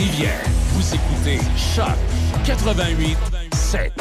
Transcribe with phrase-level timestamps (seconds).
[0.00, 1.84] Vous écoutez Choc
[2.46, 3.18] 88
[3.52, 3.92] 7.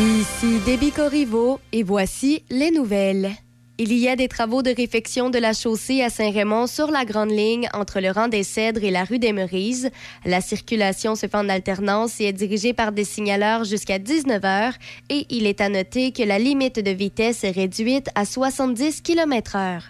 [0.00, 3.30] Ici Déby Corriveau et voici les nouvelles.
[3.82, 7.30] Il y a des travaux de réfection de la chaussée à Saint-Raymond sur la grande
[7.30, 9.88] ligne entre le rang des Cèdres et la rue des Meurises.
[10.26, 14.74] La circulation se fait en alternance et est dirigée par des signaleurs jusqu'à 19 heures
[15.08, 19.56] et il est à noter que la limite de vitesse est réduite à 70 km
[19.56, 19.84] heure.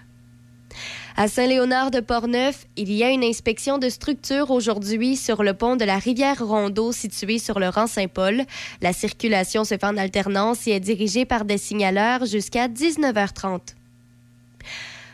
[1.16, 5.74] À Saint-Léonard de Portneuf, il y a une inspection de structure aujourd'hui sur le pont
[5.74, 8.44] de la rivière Rondeau situé sur le rang Saint-Paul.
[8.82, 13.79] La circulation se fait en alternance et est dirigée par des signaleurs jusqu'à 19h30.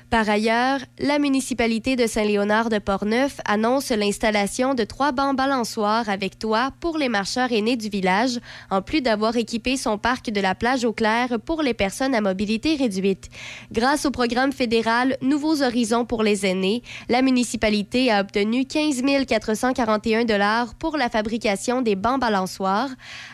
[0.08, 6.38] Par ailleurs, la municipalité de Saint-Léonard de Portneuf annonce l'installation de trois bancs balançoires avec
[6.38, 8.38] toit pour les marcheurs aînés du village,
[8.70, 12.20] en plus d'avoir équipé son parc de la plage au clair pour les personnes à
[12.20, 13.30] mobilité réduite.
[13.72, 20.24] Grâce au programme fédéral Nouveaux Horizons pour les aînés, la municipalité a obtenu 15 441
[20.24, 22.90] dollars pour la fabrication des bancs balançoires.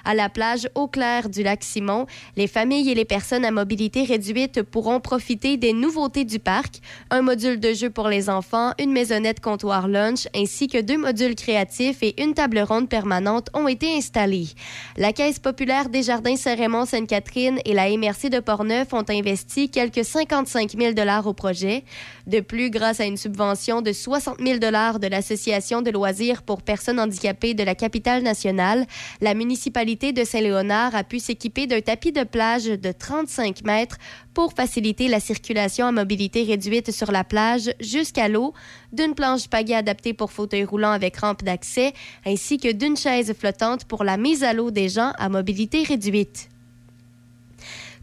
[0.07, 2.07] À la plage au clair du lac Simon,
[2.39, 6.62] les familles et les personnes à mobilité réduite pourront profiter des nouveautés du parc
[7.11, 11.35] un module de jeu pour les enfants, une maisonnette comptoir lunch ainsi que deux modules
[11.35, 14.49] créatifs et une table ronde permanente ont été installés.
[14.97, 20.05] La Caisse populaire des Jardins Saint-Raymond Sainte-Catherine et la MRC de Portneuf ont investi quelques
[20.05, 21.85] 55 000 dollars au projet.
[22.27, 26.63] De plus, grâce à une subvention de 60 000 dollars de l'Association de loisirs pour
[26.63, 28.87] personnes handicapées de la capitale nationale,
[29.21, 33.99] la municipalité de Saint-Léonard a pu s'équiper d'un tapis de plage de 35 mètres
[34.35, 38.55] pour faciliter la circulation à mobilité réduite sur la plage jusqu'à l'eau,
[38.93, 41.93] d'une planche pagaie adaptée pour fauteuil roulant avec rampe d'accès,
[42.25, 46.49] ainsi que d'une chaise flottante pour la mise à l'eau des gens à mobilité réduite.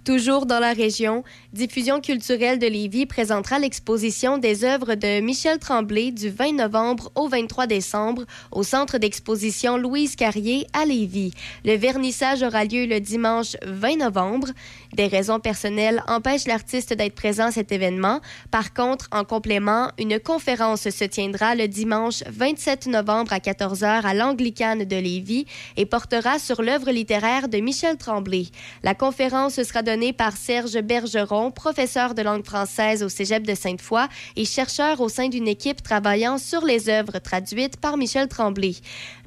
[0.06, 6.12] Toujours dans la région, Diffusion culturelle de Lévis présentera l'exposition des œuvres de Michel Tremblay
[6.12, 11.34] du 20 novembre au 23 décembre au centre d'exposition Louise Carrier à Lévis.
[11.66, 14.48] Le vernissage aura lieu le dimanche 20 novembre.
[14.94, 18.22] Des raisons personnelles empêchent l'artiste d'être présent à cet événement.
[18.50, 24.14] Par contre, en complément, une conférence se tiendra le dimanche 27 novembre à 14h à
[24.16, 25.46] l'Anglicane de Lévis
[25.78, 28.48] et portera sur l'œuvre littéraire de Michel Tremblay.
[28.82, 34.08] La conférence sera donnée par Serge Bergeron, professeur de langue française au Cégep de Sainte-Foy
[34.36, 38.74] et chercheur au sein d'une équipe travaillant sur les œuvres traduites par Michel Tremblay.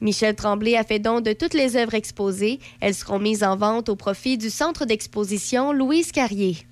[0.01, 2.59] Michel Tremblay a fait don de toutes les œuvres exposées.
[2.81, 6.72] Elles seront mises en vente au profit du centre d'exposition Louise Carrier.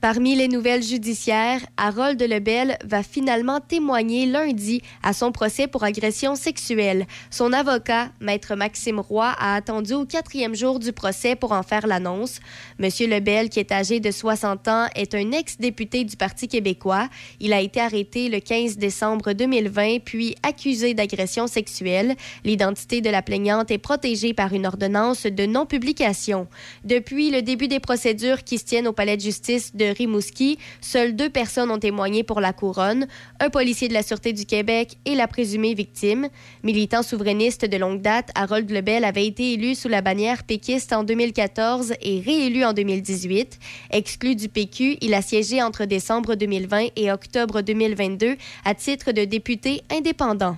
[0.00, 6.36] Parmi les nouvelles judiciaires, Harold Lebel va finalement témoigner lundi à son procès pour agression
[6.36, 7.06] sexuelle.
[7.30, 11.86] Son avocat, maître Maxime Roy, a attendu au quatrième jour du procès pour en faire
[11.86, 12.40] l'annonce.
[12.78, 17.10] Monsieur Lebel, qui est âgé de 60 ans, est un ex-député du Parti québécois.
[17.38, 22.16] Il a été arrêté le 15 décembre 2020, puis accusé d'agression sexuelle.
[22.42, 26.48] L'identité de la plaignante est protégée par une ordonnance de non-publication.
[26.84, 31.16] Depuis le début des procédures qui se tiennent au palais de justice de Rimouski, seules
[31.16, 33.06] deux personnes ont témoigné pour la couronne,
[33.40, 36.28] un policier de la Sûreté du Québec et la présumée victime.
[36.62, 41.04] Militant souverainiste de longue date, Harold Lebel avait été élu sous la bannière péquiste en
[41.04, 43.58] 2014 et réélu en 2018.
[43.90, 49.24] Exclu du PQ, il a siégé entre décembre 2020 et octobre 2022 à titre de
[49.24, 50.56] député indépendant.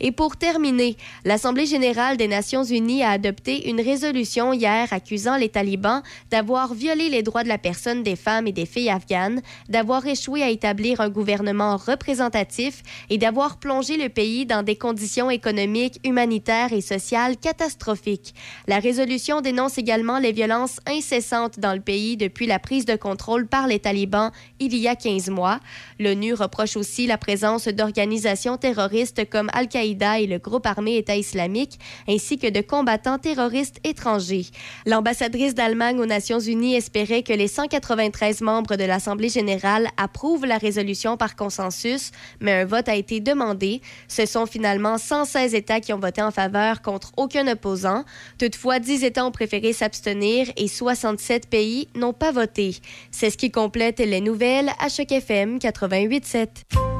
[0.00, 5.48] Et pour terminer, l'Assemblée générale des Nations unies a adopté une résolution hier accusant les
[5.48, 10.06] talibans d'avoir violé les droits de la personne des femmes et des filles afghanes, d'avoir
[10.06, 16.00] échoué à établir un gouvernement représentatif et d'avoir plongé le pays dans des conditions économiques,
[16.04, 18.34] humanitaires et sociales catastrophiques.
[18.66, 23.46] La résolution dénonce également les violences incessantes dans le pays depuis la prise de contrôle
[23.46, 24.30] par les talibans
[24.60, 25.60] il y a 15 mois.
[25.98, 31.78] L'ONU reproche aussi la présence d'organisations terroristes comme Al-Qaïda et le groupe armé État islamique,
[32.08, 34.46] ainsi que de combattants terroristes étrangers.
[34.86, 40.58] L'ambassadrice d'Allemagne aux Nations unies espérait que les 193 membres de l'Assemblée générale approuvent la
[40.58, 42.10] résolution par consensus,
[42.40, 43.82] mais un vote a été demandé.
[44.08, 48.04] Ce sont finalement 116 États qui ont voté en faveur contre aucun opposant.
[48.38, 52.76] Toutefois, 10 États ont préféré s'abstenir et 67 pays n'ont pas voté.
[53.10, 56.97] C'est ce qui complète les nouvelles à Choc FM 88.7.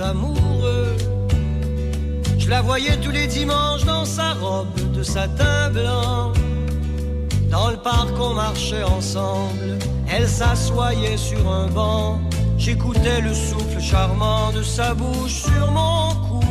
[0.00, 0.96] amoureux.
[2.38, 6.32] Je la voyais tous les dimanches dans sa robe de satin blanc.
[7.50, 9.78] Dans le parc, on marchait ensemble.
[10.10, 12.20] Elle s'assoyait sur un banc.
[12.56, 16.44] J'écoutais le souffle charmant de sa bouche sur mon cou.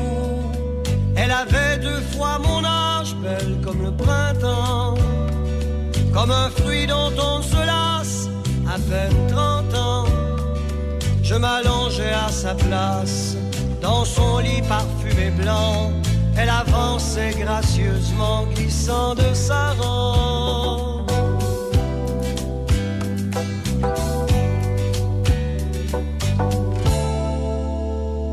[1.15, 4.95] Elle avait deux fois mon âge, belle comme le printemps.
[6.13, 8.29] Comme un fruit dont on se lasse,
[8.67, 10.10] à peine 30 ans.
[11.31, 13.37] Je m'allongeais à sa place,
[13.81, 15.93] dans son lit parfumé blanc.
[16.35, 21.09] Elle avançait gracieusement, glissant de sa robe.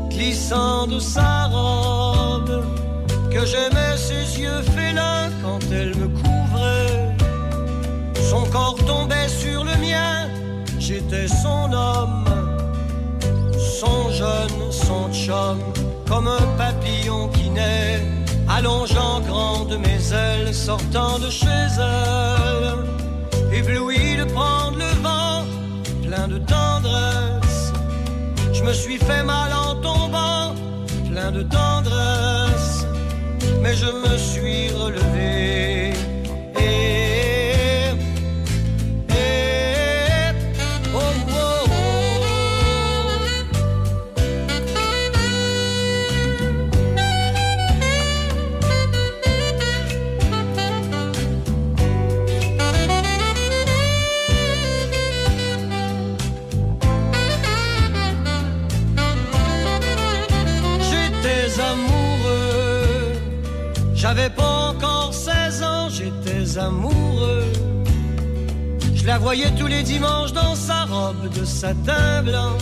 [0.09, 2.65] Glissant de sa robe,
[3.31, 7.15] que j'aimais ses yeux félins quand elle me couvrait.
[8.29, 10.27] Son corps tombait sur le mien,
[10.77, 12.25] j'étais son homme,
[13.79, 15.57] son jeune, son chum,
[16.07, 18.01] comme un papillon qui naît,
[18.49, 25.43] allongeant grand mes ailes, sortant de chez elle, ébloui de prendre le vent,
[26.05, 27.71] plein de tendresse.
[28.51, 30.55] Je me suis fait mal en tombant,
[31.09, 32.85] plein de tendresse,
[33.61, 35.93] mais je me suis relevé.
[36.67, 37.08] Et
[66.57, 67.51] amoureux.
[68.95, 72.57] Je la voyais tous les dimanches dans sa robe de satin blanc.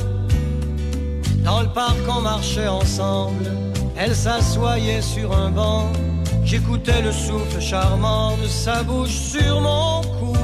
[1.44, 3.46] Dans le parc, on marchait ensemble.
[3.96, 5.92] Elle s'assoyait sur un banc.
[6.44, 10.38] J'écoutais le souffle charmant de sa bouche sur mon cou.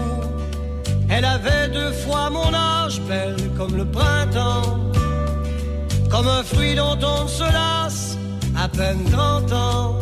[1.09, 4.79] Elle avait deux fois mon âge, belle comme le printemps.
[6.09, 8.17] Comme un fruit dont on se lasse,
[8.57, 9.99] à peine 30 ans.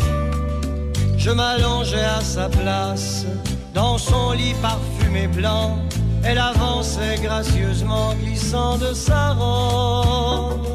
[1.23, 3.27] Je m'allongeais à sa place,
[3.75, 5.77] dans son lit parfumé blanc.
[6.23, 10.67] Elle avançait gracieusement, glissant de sa robe.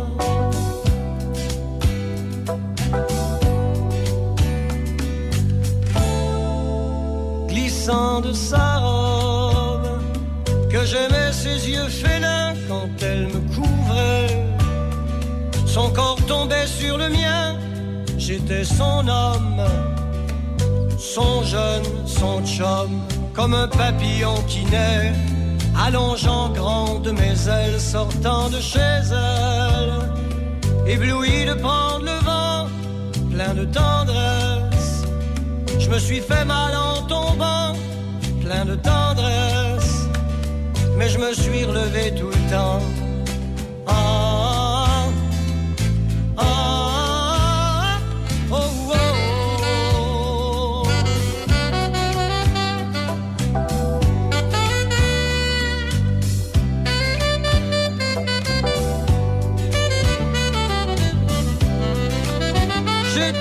[7.48, 10.00] Glissant de sa robe,
[10.70, 14.46] que j'aimais ses yeux félins quand elle me couvrait.
[15.66, 17.56] Son corps tombait sur le mien,
[18.16, 19.60] j'étais son homme,
[21.16, 22.90] son jeune, son chum,
[23.32, 25.14] comme un papillon qui naît,
[25.86, 29.92] allongeant grand de mes ailes, sortant de chez elle,
[30.86, 32.66] ébloui de prendre le vent,
[33.32, 35.04] plein de tendresse.
[35.78, 37.72] Je me suis fait mal en tombant,
[38.42, 39.94] plein de tendresse,
[40.98, 43.05] mais je me suis relevé tout le temps.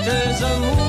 [0.08, 0.86] Amoureux.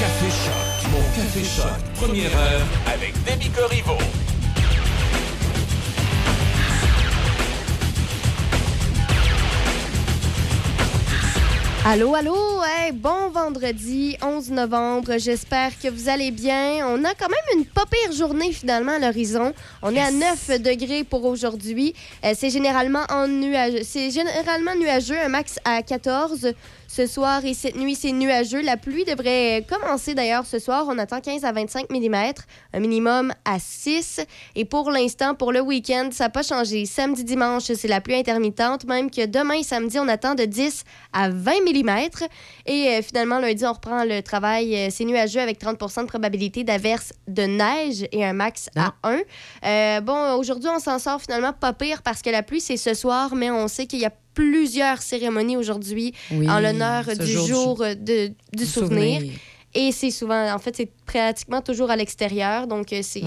[0.00, 0.90] Café Choc.
[0.90, 1.66] Mon Café Choc.
[1.96, 3.98] Première heure avec Demi Corriveau.
[11.86, 12.53] Allô, allô,
[12.92, 15.18] bon vendredi 11 novembre.
[15.18, 16.86] J'espère que vous allez bien.
[16.86, 19.52] On a quand même une pas pire journée finalement à l'horizon.
[19.82, 21.94] On est à 9 degrés pour aujourd'hui.
[22.24, 23.82] Euh, c'est généralement en nuageux.
[23.84, 26.54] C'est généralement nuageux, un max à 14.
[26.96, 28.62] Ce soir et cette nuit, c'est nuageux.
[28.62, 30.86] La pluie devrait commencer d'ailleurs ce soir.
[30.88, 32.14] On attend 15 à 25 mm,
[32.72, 34.20] un minimum à 6.
[34.54, 36.86] Et pour l'instant, pour le week-end, ça n'a pas changé.
[36.86, 38.84] Samedi, dimanche, c'est la pluie intermittente.
[38.84, 42.28] Même que demain et samedi, on attend de 10 à 20 mm.
[42.66, 44.74] Et euh, finalement, lundi, on reprend le travail.
[44.76, 49.20] Euh, c'est nuageux avec 30% de probabilité d'averse de neige et un max à 1.
[49.64, 52.94] Euh, bon, aujourd'hui, on s'en sort finalement pas pire parce que la pluie, c'est ce
[52.94, 57.78] soir, mais on sait qu'il y a plusieurs cérémonies aujourd'hui Oui, en l'honneur du jour
[57.78, 59.22] de- du, souvenir.
[59.76, 62.66] Et c'est souvent, en fait, c'est pratiquement toujours à l'extérieur.
[62.68, 63.20] Donc, c'est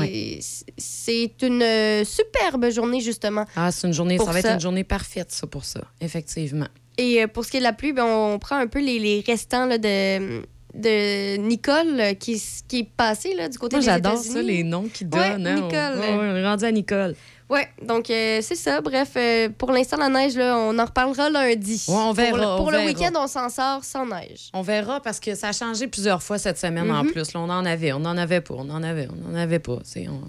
[1.41, 3.45] une superbe journée, justement.
[3.55, 4.39] Ah, c'est une journée, ça va ça.
[4.39, 6.67] être une journée parfaite, ça, pour ça, effectivement.
[6.97, 8.97] Et euh, pour ce qui est de la pluie, ben, on prend un peu les,
[8.99, 10.41] les restants là, de,
[10.73, 14.33] de Nicole euh, qui, qui est passée là, du côté Moi, des j'adore États-Unis.
[14.33, 15.47] ça, les noms qu'ils Ouais, donnent.
[15.47, 15.57] hein.
[15.59, 15.99] On- Nicole.
[15.99, 17.15] Ouais, ouais, on est rendu à Nicole.
[17.49, 18.81] Ouais, donc euh, c'est ça.
[18.81, 21.85] Bref, euh, pour l'instant, la neige, là, on en reparlera lundi.
[21.87, 24.49] Ouais, on verra, Pour le, pour week-end, on s'en sort sans neige.
[24.53, 27.11] On verra parce que ça a changé plusieurs fois cette semaine en Mhm.
[27.11, 27.31] plus.
[27.33, 29.77] Là, on en avait, on en avait pas, on en avait, on en avait pas.
[29.95, 30.27] On-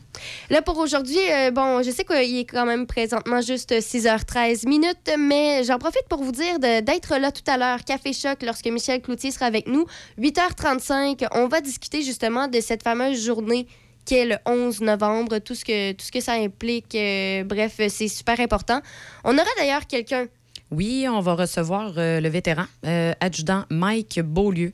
[0.48, 5.10] Là, pour aujourd'hui, euh, bon, je sais qu'il est quand même présentement juste 6h13 minutes,
[5.18, 9.02] mais j'en profite pour vous dire d'être là tout à l'heure, Café Choc, lorsque Michel
[9.02, 9.86] Cloutier sera avec nous.
[10.18, 13.66] 8h35, on va discuter justement de cette fameuse journée
[14.08, 16.94] qui est le 11 novembre, tout ce que, tout ce que ça implique.
[16.94, 18.80] euh, bref, c'est super important.
[19.22, 20.26] On aura d'ailleurs quelqu'un
[20.70, 24.72] Oui, on va recevoir euh, le vétéran, euh, adjudant Mike Beaulieu,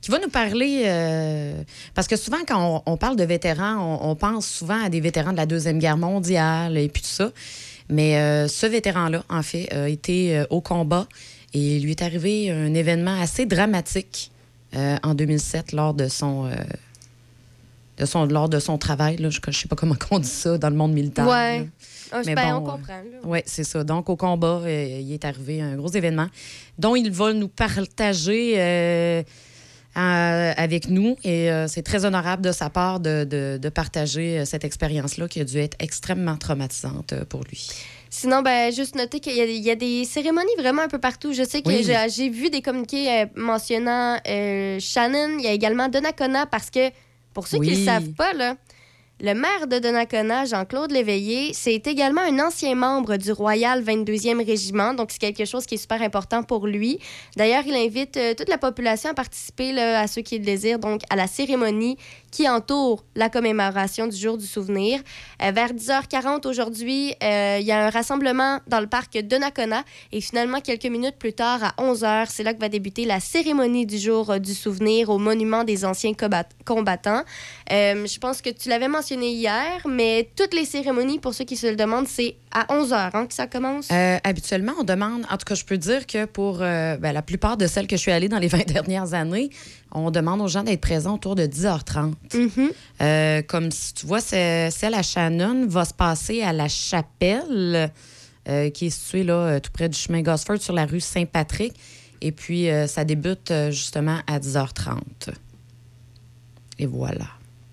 [0.00, 0.84] qui va nous parler.
[0.86, 1.60] euh,
[1.96, 5.32] parce que souvent, quand on, parle de vétérans, on, on pense souvent à des vétérans
[5.32, 7.32] de la Deuxième Guerre mondiale et puis tout ça.
[7.88, 11.08] Mais euh, ce vétéran-là, en fait, a été euh, au combat
[11.54, 14.30] et il lui est arrivé un événement assez dramatique
[14.76, 16.48] euh, en 2007 lors de son.
[17.98, 20.58] De son, lors de son travail, là, je ne sais pas comment on dit ça
[20.58, 21.26] dans le monde militaire.
[21.26, 21.60] Là.
[22.12, 23.00] Ah, Mais ben, bon, on euh, comprend.
[23.24, 23.82] Oui, c'est ça.
[23.84, 26.26] Donc, au combat, euh, il est arrivé un gros événement
[26.78, 29.22] dont il va nous partager euh,
[29.96, 31.16] avec nous.
[31.24, 35.44] Et c'est très honorable de sa part de, de- de partager cette expérience-là qui a
[35.44, 37.68] dû être extrêmement traumatisante pour lui.
[38.10, 41.32] Sinon, ben, juste noter qu'il y, y a des cérémonies vraiment un peu partout.
[41.32, 41.82] Je sais que Oui.
[42.08, 45.38] j'ai- vu des communiqués mentionnant Shannon.
[45.38, 46.90] Il y a également Donnacona parce que,
[47.36, 48.56] pour ceux qui ne savent pas, là,
[49.20, 54.94] le maire de Donnacona, Jean-Claude Léveillé, c'est également un ancien membre du Royal 22e Régiment.
[54.94, 56.98] Donc, c'est quelque chose qui est super important pour lui.
[57.36, 60.78] D'ailleurs, il invite euh, toute la population à participer, là, à ceux qui le désirent,
[60.78, 61.98] donc à la cérémonie
[62.36, 65.00] qui entoure la commémoration du jour du souvenir.
[65.42, 69.84] Euh, vers 10h40 aujourd'hui, euh, il y a un rassemblement dans le parc de Nakona.
[70.12, 73.86] Et finalement, quelques minutes plus tard, à 11h, c'est là que va débuter la cérémonie
[73.86, 77.22] du jour euh, du souvenir au monument des anciens combat- combattants.
[77.70, 81.66] Je pense que tu l'avais mentionné hier, mais toutes les cérémonies, pour ceux qui se
[81.66, 83.88] le demandent, c'est à 11h hein, que ça commence?
[84.24, 87.66] Habituellement, on demande, en tout cas, je peux dire que pour ben, la plupart de
[87.66, 89.48] celles que je suis allée dans les 20 dernières années,
[89.92, 92.14] on demande aux gens d'être présents autour de 10h30.
[92.34, 92.70] Mhm.
[93.00, 97.90] Euh, comme si tu vois, celle à Shannon va se passer à la chapelle,
[98.48, 101.74] euh, qui est située là, euh, tout près du chemin Gosford sur la rue Saint-Patrick.
[102.20, 105.30] Et puis, euh, ça débute justement à 10h30.
[106.78, 107.26] Et voilà.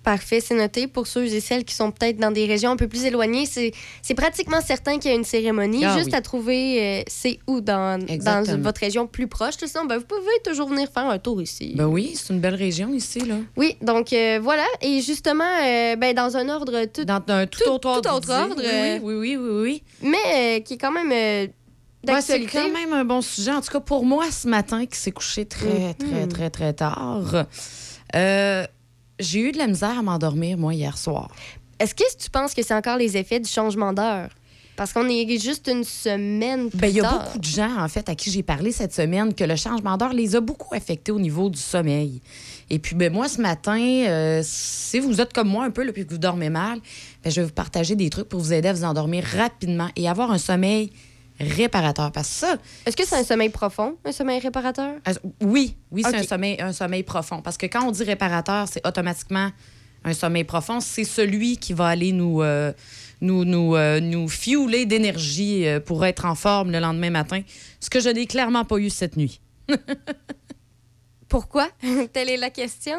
[0.04, 0.86] Parfait, c'est noté.
[0.86, 3.72] Pour ceux et celles qui sont peut-être dans des régions un peu plus éloignées, c'est
[4.02, 5.84] c'est pratiquement certain qu'il y a une cérémonie.
[5.84, 6.14] Ah Juste oui.
[6.14, 9.60] à trouver euh, c'est où dans, dans votre région plus proche.
[9.62, 11.72] Là, Sinon, ben, vous pouvez toujours venir faire un tour ici.
[11.74, 13.36] Ben oui, c'est une belle région ici, là.
[13.56, 14.66] Oui, donc euh, voilà.
[14.82, 18.08] Et justement, euh, ben, dans un ordre tout, Dans un tout, Tout- autre ordre.
[18.10, 20.10] tout autre ordre, Oui, oui, oui, oui, oui.
[20.10, 21.10] mais qui est quand même
[22.06, 23.52] Ouais, c'est quand même un bon sujet.
[23.52, 26.10] En tout cas, pour moi, ce matin, qui s'est couché très, Mhm.
[26.10, 27.46] très, très, très tard,
[28.14, 28.66] euh,
[29.18, 31.30] j'ai eu de la misère à m'endormir, moi, hier soir.
[31.78, 34.30] Est-ce que tu penses que c'est encore les effets du changement d'heure?
[34.76, 37.22] Parce qu'on est juste une semaine plus Ben, il y a tard.
[37.22, 40.12] beaucoup de gens, en fait, à qui j'ai parlé cette semaine que le changement d'heure
[40.12, 42.20] les a beaucoup affectés au niveau du sommeil.
[42.70, 45.92] Et puis, ben, moi, ce matin, euh, si vous êtes comme moi un peu, là,
[45.92, 46.80] puis que vous dormez mal,
[47.22, 50.08] ben, je vais vous partager des trucs pour vous aider à vous endormir rapidement et
[50.08, 50.90] avoir un sommeil
[51.40, 52.12] réparateur.
[52.12, 54.94] Parce que ça, Est-ce que c'est un sommeil profond, un sommeil réparateur?
[55.08, 55.12] euh,
[55.42, 57.42] oui, oui, c'est un, sommeil, un sommeil profond.
[57.42, 59.50] Parce que quand on dit réparateur, c'est automatiquement
[60.04, 60.80] un sommeil profond.
[60.80, 62.72] C'est celui qui va aller nous, euh,
[63.20, 67.40] nous, nous, euh, nous fueler d'énergie euh, pour être en forme le lendemain matin.
[67.80, 69.40] Ce que je n'ai clairement pas eu cette nuit.
[71.28, 71.68] Pourquoi?
[72.12, 72.98] Telle est la question.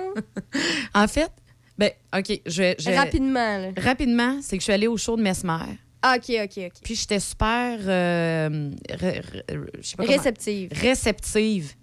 [0.94, 1.32] En fait,
[1.78, 3.68] ben, OK, je vais- Rapidement, là.
[3.78, 5.78] Rapidement, c'est que je suis allée au show de Mesmer.
[6.08, 6.72] Ah, OK, OK, OK.
[6.84, 7.80] Puis j'étais super.
[7.82, 9.44] euh, ré- ré-
[9.80, 10.70] je sais pas comment- Réceptive.
[10.72, 11.74] réceptive.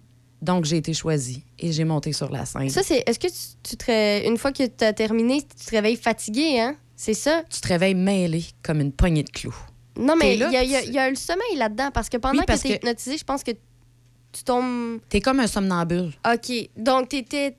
[0.41, 2.69] Donc, j'ai été choisie et j'ai monté sur la scène.
[2.69, 3.03] Ça, c'est.
[3.07, 3.33] Est-ce que tu,
[3.69, 6.75] tu te ré- une fois que tu as terminé, tu te réveilles fatigué, hein?
[6.95, 7.43] C'est ça?
[7.49, 9.55] tu te réveilles mêlé comme une poignée de clous.
[9.97, 11.15] Non, mais T'es il là, y, a- il y a- tu- il y a le
[11.15, 11.91] sommeil là-dedans.
[11.93, 14.99] Parce que pendant Oui, parce que tu es que- hypnotisé, je pense que tu tombes.
[15.09, 16.11] T'es comme un somnambule.
[16.25, 16.69] OK.
[16.77, 17.55] Donc, t'étais.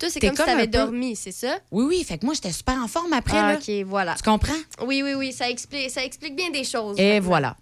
[0.00, 1.58] Toi, c'est comme, si comme tu avais un peu- dormi, c'est ça?
[1.70, 2.02] Oui, oui.
[2.04, 3.36] Fait que moi, j'étais super en forme après.
[3.38, 3.58] Ah, là.
[3.58, 4.14] OK, voilà.
[4.16, 4.52] Tu comprends?
[4.84, 5.32] Oui, oui, oui.
[5.32, 6.98] Ça explique, ça explique bien des choses.
[6.98, 7.28] Et maintenant.
[7.28, 7.56] voilà.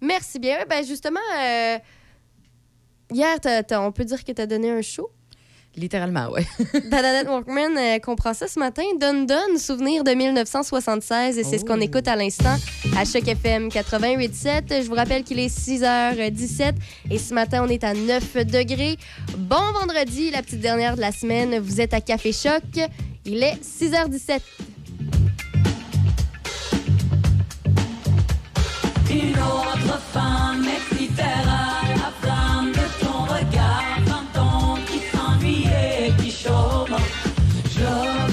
[0.00, 0.64] Merci bien.
[0.68, 1.78] Ben, justement, euh,
[3.12, 5.10] hier, t'as- t'as- on peut dire que tu as donné un show?
[5.76, 6.46] Littéralement, ouais.
[6.90, 8.84] Danadette Walkman euh, comprend ça ce matin.
[9.00, 11.82] Don Don, souvenir de 1976, et c'est ce qu'on Oh.
[11.82, 12.54] écoute à l'instant
[12.96, 14.82] à Choc FM 88.7.
[14.84, 16.74] Je vous rappelle qu'il est 6h17
[17.10, 18.96] et ce matin, on est à 9 degrés.
[19.36, 21.58] Bon vendredi, la petite dernière de la semaine.
[21.58, 22.62] Vous êtes à Café Choc.
[23.26, 24.40] Il est 6h17.
[29.10, 31.63] Une autre femme excitera
[36.46, 38.23] et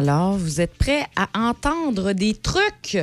[0.00, 2.96] Alors, vous êtes prêts à entendre des trucs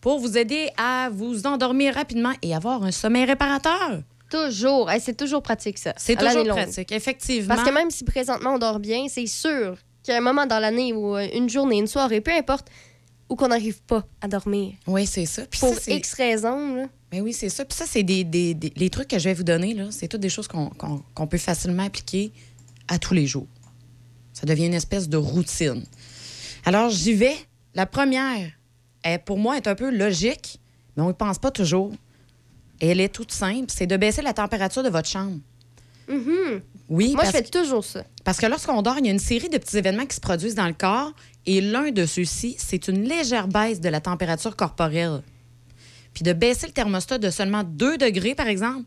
[0.00, 4.02] pour vous aider à vous endormir rapidement et avoir un sommeil réparateur?
[4.28, 4.90] Toujours.
[4.90, 5.94] Hey, c'est toujours pratique, ça.
[5.96, 7.54] C'est toujours pratique, effectivement.
[7.54, 10.44] Parce que même si présentement on dort bien, c'est sûr qu'il y a un moment
[10.44, 12.66] dans l'année ou euh, une journée, une soirée, peu importe,
[13.28, 14.72] où qu'on n'arrive pas à dormir.
[14.88, 15.42] Oui, c'est ça.
[15.48, 16.74] Puis Pour ça, X raisons.
[16.74, 16.86] là.
[17.12, 17.64] Ben oui, c'est ça.
[17.64, 19.84] Puis ça, c'est des, des- des- les trucs que je vais vous donner, là.
[19.92, 22.32] C'est toutes des choses qu'on peut facilement appliquer
[22.88, 23.46] à tous les jours.
[24.32, 25.84] Ça devient une espèce de routine.
[26.64, 27.36] Alors, j'y vais.
[27.74, 28.50] La première,
[29.02, 30.60] elle, pour moi, est un peu logique,
[30.96, 31.92] mais on ne pense pas toujours.
[32.80, 33.66] Et elle est toute simple.
[33.68, 35.38] C'est de baisser la température de votre chambre.
[36.08, 36.60] Mhm.
[36.90, 38.04] Oui, Moi, je fais toujours ça.
[38.24, 40.54] parce que lorsqu'on dort, il y a une série de petits événements qui se produisent
[40.54, 41.12] dans le corps.
[41.46, 45.22] Et l'un de ceux-ci, c'est une légère baisse de la température corporelle.
[46.12, 48.84] Puis de baisser le thermostat de seulement 2 degrés, par exemple,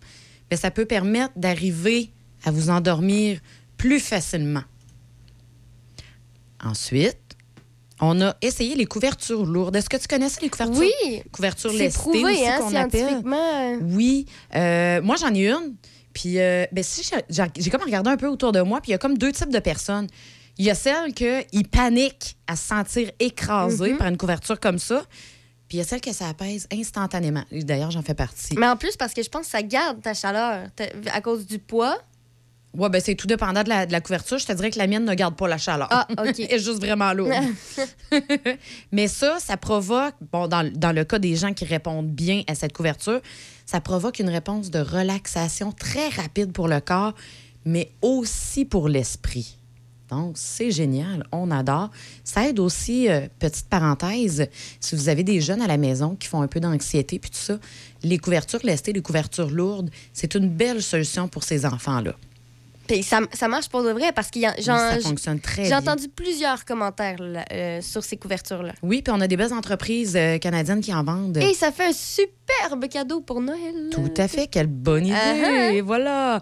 [0.50, 2.12] bien, ça peut permettre d'arriver
[2.46, 3.40] à vous endormir
[3.78, 4.64] plus facilement.
[6.64, 7.27] Ensuite,
[8.02, 9.76] on a essayé les couvertures lourdes.
[9.76, 10.80] Est-ce que tu connais ça, les couvertures?
[10.80, 13.22] Oui, Couvertures c'est lestées prouvé, aussi, hein, qu'on appelle?
[13.82, 14.26] Oui.
[14.56, 15.76] Euh, moi, j'en ai une.
[16.14, 18.96] Puis, euh, ben, si j'ai- comme regardé un peu autour de moi, puis il y
[18.96, 20.08] a comme deux types de personnes.
[20.58, 23.98] Il y a celles qui paniquent à se sentir écrasées Mhm.
[23.98, 25.04] par une couverture comme ça.
[25.70, 27.44] Puis il y a celles que ça apaise instantanément.
[27.52, 28.56] D'ailleurs, j'en fais partie.
[28.58, 30.68] Mais en plus, parce que je pense que ça garde ta chaleur
[31.14, 31.98] à cause du poids.
[32.78, 34.38] Ouais, ben, c'est tout dépendant de la, de la couverture.
[34.38, 35.88] Je te dirais que la mienne ne garde pas la chaleur.
[35.90, 36.36] Ah, OK.
[36.40, 37.34] Elle est juste vraiment lourde.
[38.92, 42.54] Mais ça, ça provoque, bon, dans, dans le cas des gens qui répondent bien à
[42.54, 43.20] cette couverture,
[43.66, 47.14] ça provoque une réponse de relaxation très rapide pour le corps,
[47.66, 49.58] mais aussi pour l'esprit.
[50.10, 51.90] Donc, c'est génial, on adore.
[52.24, 54.48] Ça aide aussi, euh, petite parenthèse,
[54.80, 57.38] si vous avez des jeunes à la maison qui font un peu d'anxiété puis tout
[57.38, 57.58] ça,
[58.04, 62.16] les couvertures lestées, les couvertures lourdes, c'est une belle solution pour ces enfants-là.
[62.88, 64.54] Puis ça, ça marche pour de vrai parce ça
[64.96, 65.78] j'ai fonctionne très bien.
[65.80, 68.74] entendu plusieurs commentaires là, euh, sur ces couvertures-là.
[68.82, 71.38] Oui, puis on a des belles entreprises euh, canadiennes qui en vendent.
[71.38, 73.90] Et ça fait un superbe cadeau pour Noël.
[73.92, 75.16] Tout à fait, quelle bonne idée.
[75.16, 75.74] Uh-huh.
[75.74, 76.42] Et voilà.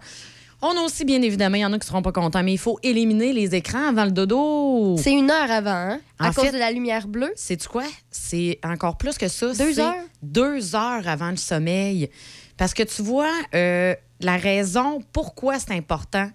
[0.61, 2.57] On a aussi, bien évidemment, il y en a qui seront pas contents, mais il
[2.57, 4.95] faut éliminer les écrans avant le dodo.
[4.97, 5.99] C'est une heure avant, hein?
[6.17, 7.31] À En cause fait- de la lumière bleue.
[7.35, 7.83] Sais-tu quoi?
[8.09, 9.47] C'est encore plus que ça.
[9.53, 9.93] Deux c'est heures?
[10.23, 12.09] Deux heures avant le sommeil.
[12.57, 16.29] Parce que tu vois, euh, la raison pourquoi c'est important,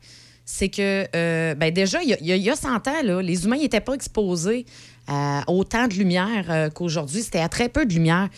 [0.45, 2.87] c'est que, euh, ben déjà, il y, a- il y a- il y a 100
[2.89, 4.67] ans, les humains n'étaient pas exposés
[5.07, 7.23] à autant de lumière euh, qu'aujourd'hui.
[7.23, 8.29] C'était à très peu de lumière.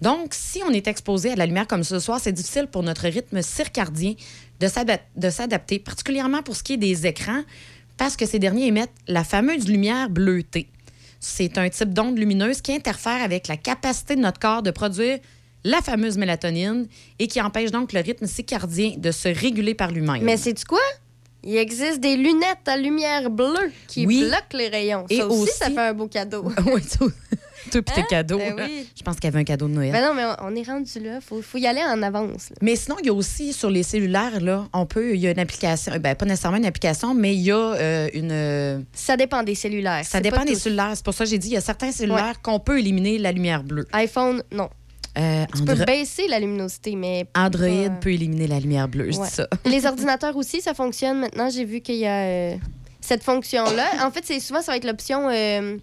[0.00, 3.02] Donc, si on est exposé à la lumière comme ce soir, c'est difficile pour notre
[3.08, 4.14] rythme circadien
[4.60, 7.42] de s'adapter, particulièrement pour ce qui est des écrans,
[7.96, 10.68] parce que ces derniers émettent la fameuse lumière bleutée.
[11.20, 15.18] C'est un type d'onde lumineuse qui interfère avec la capacité de notre corps de produire
[15.64, 16.86] la fameuse mélatonine
[17.18, 20.22] et qui empêche donc le rythme circadien de se réguler par lui-même.
[20.22, 20.78] Mais c'est quoi?
[21.44, 24.22] Il existe des lunettes à lumière bleue qui Oui.
[24.24, 25.06] bloquent les rayons.
[25.08, 26.44] Et ça aussi, aussi- ça fait un beau cadeau.
[26.66, 27.10] oui, tout,
[27.70, 28.06] tout puis tes Hein?
[28.10, 28.38] cadeaux.
[28.38, 28.88] Ben oui.
[28.96, 29.92] Je pense qu'il y avait un cadeau de Noël.
[29.92, 31.20] Ben non, mais on- est rendu là.
[31.20, 32.50] Faut, faut y aller en avance.
[32.50, 32.56] là.
[32.60, 35.30] Mais sinon, il y a aussi sur les cellulaires, là, on peut, il y a
[35.30, 38.32] une application, ben, pas nécessairement une application, mais il y a euh, une.
[38.32, 40.04] euh, Ça dépend des cellulaires.
[40.04, 40.92] ça dépend des cellulaires.
[40.96, 43.30] C'est pour ça que j'ai dit, il y a certains cellulaires qu'on peut éliminer la
[43.30, 43.86] lumière bleue.
[43.92, 44.68] iPhone, non.
[45.18, 47.26] Euh, Tu peux baisser la luminosité, mais.
[47.34, 49.26] Android peut éliminer la lumière bleue, Ouais.
[49.28, 49.48] ça.
[49.64, 51.50] Les ordinateurs aussi, ça fonctionne maintenant.
[51.50, 52.56] J'ai vu qu'il y a euh,
[53.00, 54.06] cette fonction-là.
[54.06, 55.76] En fait, c'est souvent, ça va être l'option euh,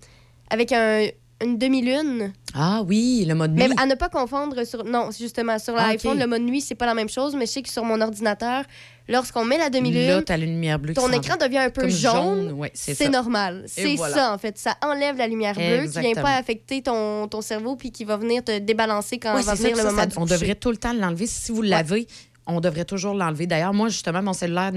[0.50, 1.08] avec un-
[1.44, 2.32] une demi-lune.
[2.54, 3.68] Ah oui, le mode nuit.
[3.68, 4.84] Mais à ne pas confondre sur.
[4.86, 7.52] Non, justement, sur Ah, l'iPhone, le mode nuit, c'est pas la même chose, mais je
[7.52, 8.64] sais que sur mon ordinateur,
[9.10, 12.54] lorsqu'on met la Là, demi-lune, la lumière bleue ton écran devient un peu jaune.
[12.54, 13.66] ouais, c'est normal.
[13.68, 14.16] C'est voilà.
[14.16, 14.58] ça, en fait.
[14.58, 16.22] Ça enlève la lumière bleue qui vient Exactement.
[16.24, 19.62] pas affecter ton, ton cerveau puis qui va venir te débalancer quand Ouais, va ça,
[19.62, 20.34] venir le moment ça- du On coucher.
[20.36, 21.28] devrait tout le temps l'enlever.
[21.28, 22.08] Si vous l'avez,
[22.48, 23.46] on devrait toujours l'enlever.
[23.46, 24.72] D'ailleurs, moi, justement, mon cellulaire,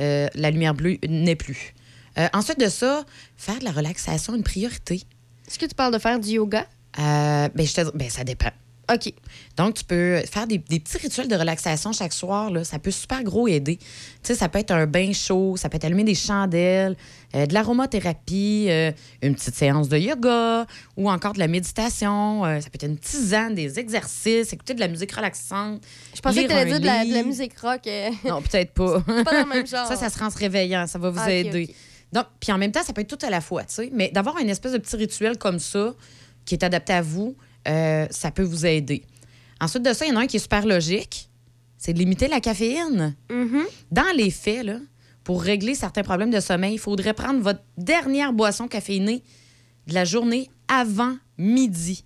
[0.00, 1.74] euh, la lumière bleue n'est plus.
[2.18, 3.04] Euh, ensuite de ça,
[3.36, 5.02] faire de la relaxation une priorité.
[5.48, 6.66] Est-ce que tu parles de faire du yoga?
[6.98, 8.50] Euh, ben, je te dis- ben, ça dépend.
[8.92, 9.12] OK.
[9.56, 12.52] Donc, tu peux faire des, des petits rituels de relaxation chaque soir.
[12.52, 12.62] Là.
[12.62, 13.78] Ça peut super gros aider.
[13.78, 13.84] Tu
[14.22, 16.96] sais, ça peut être un bain chaud, ça peut être allumer des chandelles,
[17.34, 22.44] euh, de l'aromathérapie, euh, une petite séance de yoga ou encore de la méditation.
[22.44, 25.82] euh, ça peut être une tisane, des exercices, écouter de la musique relaxante.
[26.14, 27.26] Je pensais que tu allais dire de la, de la livre.
[27.26, 27.80] musique rock.
[28.24, 29.00] Non, peut-être pas.
[29.24, 29.88] pas dans le même genre.
[29.88, 30.86] Ça, ça se rend en se réveillant.
[30.86, 31.74] Ça va vous Ah, aider.
[32.16, 33.90] Donc, puis en même temps, ça peut être tout à la fois, tu sais.
[33.92, 35.94] Mais d'avoir une espèce de petit rituel comme ça,
[36.46, 37.36] qui est adapté à vous,
[37.68, 39.04] euh, ça peut vous aider.
[39.60, 41.28] Ensuite de ça, il y en a un qui est super logique.
[41.76, 43.14] C'est de limiter la caféine.
[43.30, 43.64] Mhm.
[43.90, 44.78] Dans les faits, là,
[45.24, 49.22] pour régler certains problèmes de sommeil, il faudrait prendre votre dernière boisson caféinée
[49.86, 52.02] de la journée avant midi.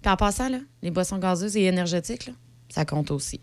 [0.00, 2.32] Puis en passant, là, les boissons gazeuses et énergétiques, là,
[2.70, 3.42] ça compte aussi.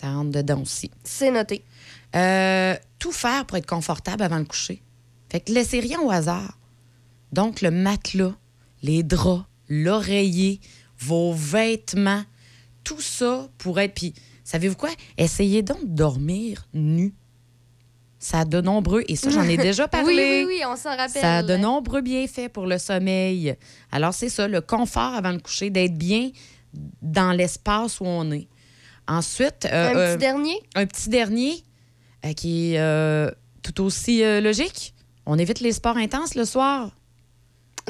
[0.00, 0.92] Ça rentre dedans aussi.
[1.02, 1.64] C'est noté.
[2.14, 4.83] Euh, tout faire pour être confortable avant le coucher.
[5.34, 6.60] Fait que laissez rien au hasard.
[7.32, 8.36] Donc, le matelas,
[8.84, 10.60] les draps, l'oreiller,
[11.00, 12.22] vos vêtements,
[12.84, 13.94] tout ça pour être.
[13.94, 14.90] Puis, savez-vous quoi?
[15.18, 17.14] Essayez donc de dormir nu.
[18.20, 20.44] Ça a de nombreux, et ça, j'en ai déjà parlé.
[20.44, 21.20] Oui, oui, oui, on s'en rappelle.
[21.20, 23.56] Ça a de nombreux bienfaits pour le sommeil.
[23.90, 26.30] Alors, c'est ça, le confort avant le coucher, d'être bien
[27.02, 28.46] dans l'espace où on est.
[29.08, 30.62] Ensuite, euh, Un euh, petit dernier?
[30.76, 31.64] un petit dernier
[32.24, 33.32] euh, qui est euh,
[33.64, 34.93] tout aussi euh, logique.
[35.26, 36.90] On évite les sports intenses le soir?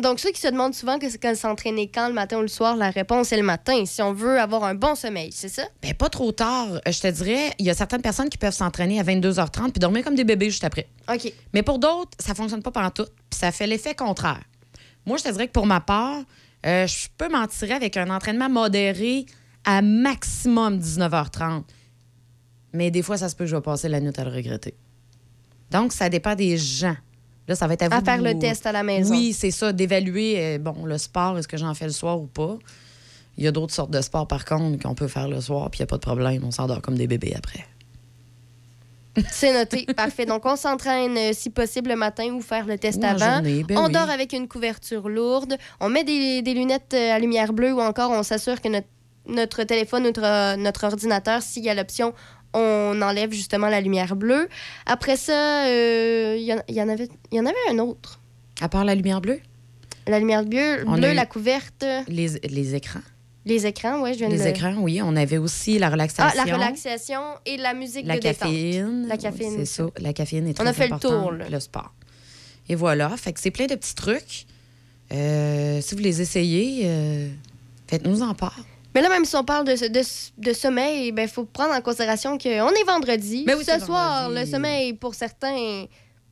[0.02, 2.76] Donc, ceux qui se demandent souvent que, que s'entraîner quand, le matin ou le soir,
[2.76, 5.62] la réponse est le matin, si on veut avoir un bon sommeil, c'est ça?
[5.82, 6.66] Ben, pas trop tard.
[6.72, 9.78] Euh, Je te dirais, il y a certaines personnes qui peuvent s'entraîner à 22h30 puis
[9.78, 10.88] dormir comme des bébés juste après.
[11.08, 11.32] OK.
[11.52, 14.42] Mais pour d'autres, ça fonctionne pas pendant tout, puis ça fait l'effet contraire.
[15.06, 16.22] Moi, je te dirais que pour ma part,
[16.66, 19.26] euh, je peux m'en tirer avec un entraînement modéré
[19.64, 21.62] à maximum 19h30.
[22.72, 24.74] Mais des fois, ça se peut que je vais passer la nuit à le regretter.
[25.70, 26.96] Donc, ça dépend des gens.
[27.48, 27.94] Là, ça va être à vous.
[27.94, 29.14] À de faire le vous- test à la maison.
[29.14, 32.26] Oui, c'est ça, d'évaluer, euh, bon, le sport, est-ce que j'en fais le soir ou
[32.26, 32.56] pas.
[33.36, 35.78] Il y a d'autres sortes de sports, par contre, qu'on peut faire le soir, puis
[35.78, 36.42] il n'y a pas de problème.
[36.44, 37.64] On s'endort comme des bébés après.
[39.30, 39.86] C'est noté.
[39.94, 40.26] Parfait.
[40.26, 43.34] Donc, on s'entraîne, euh, si possible, le matin ou faire le test Ou avant.
[43.36, 43.92] journée, ben on oui.
[43.92, 45.56] dort avec une couverture lourde.
[45.80, 48.88] On met des, des lunettes euh, à lumière bleue ou encore on s'assure que notre,
[49.28, 52.12] notre téléphone, notre, euh, notre ordinateur, s'il y a l'option,
[52.54, 54.48] on enlève justement la lumière bleue.
[54.86, 57.78] Après ça, euh, il y, en- il y en avait, il y en avait un
[57.80, 58.20] autre.
[58.60, 59.40] À part la lumière bleue,
[60.06, 63.00] La lumière bleue, On bleue eu- la couverte, les, les écrans.
[63.46, 65.00] les écrans, ouais, je viens de Les le- écrans, oui.
[65.02, 66.44] On avait aussi la Ah, relaxation.
[66.46, 68.38] la relaxation et la musique La de détente.
[68.50, 69.06] caféine.
[69.08, 69.54] La caféine.
[69.56, 69.86] C'est ça.
[69.98, 71.46] La caféine est On très a fait le tour, là.
[71.50, 71.92] Le sport.
[72.68, 73.08] Et voilà.
[73.16, 74.46] Fait que c'est plein de petits trucs.
[75.12, 77.28] Euh, si vous les essayez, euh,
[77.88, 78.58] faites-nous en part.
[78.94, 80.00] Mais là, même si on parle de, de,
[80.38, 83.44] de sommeil, il faut prendre en considération qu'on est vendredi.
[83.46, 84.44] Ben oui, Ce soir, vendredi.
[84.46, 85.86] le sommeil, pour certains,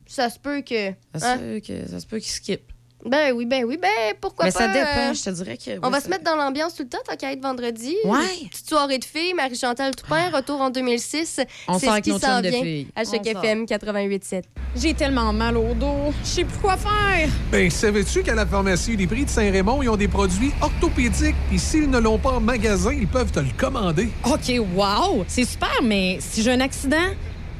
[0.05, 0.91] ça se peut que...
[1.15, 1.35] Ça, hein?
[1.35, 2.71] se peut que- ça se peut qu'ils skippent.
[3.05, 3.89] Ben oui, ben oui, ben
[4.21, 4.59] pourquoi Mais pas...
[4.59, 5.09] ça dépend.
[5.11, 5.71] euh, Je te dirais que.
[5.81, 7.95] on oui, va ça- se mettre dans l'ambiance tout le temps, tant qu'à être vendredi.
[8.05, 8.19] Ouais.
[8.49, 11.41] Petite soirée de filles, Marie-Chantal Toupin, retour en 2006.
[11.67, 12.83] On C'est sort ce avec qui nos s'en vient.
[12.95, 13.15] À sort.
[13.25, 14.43] FM 88.7.
[14.75, 16.13] J'ai tellement mal au dos.
[16.23, 17.29] Je sais plus quoi faire.
[17.51, 21.59] Ben, savais-tu qu'à la pharmacie des prix de Saint-Raymond, ils ont des produits orthopédiques, puis
[21.59, 24.09] s'ils ne l'ont pas en magasin, ils peuvent te le commander.
[24.25, 25.23] OK, wow!
[25.27, 26.97] C'est super, mais si j'ai un accident,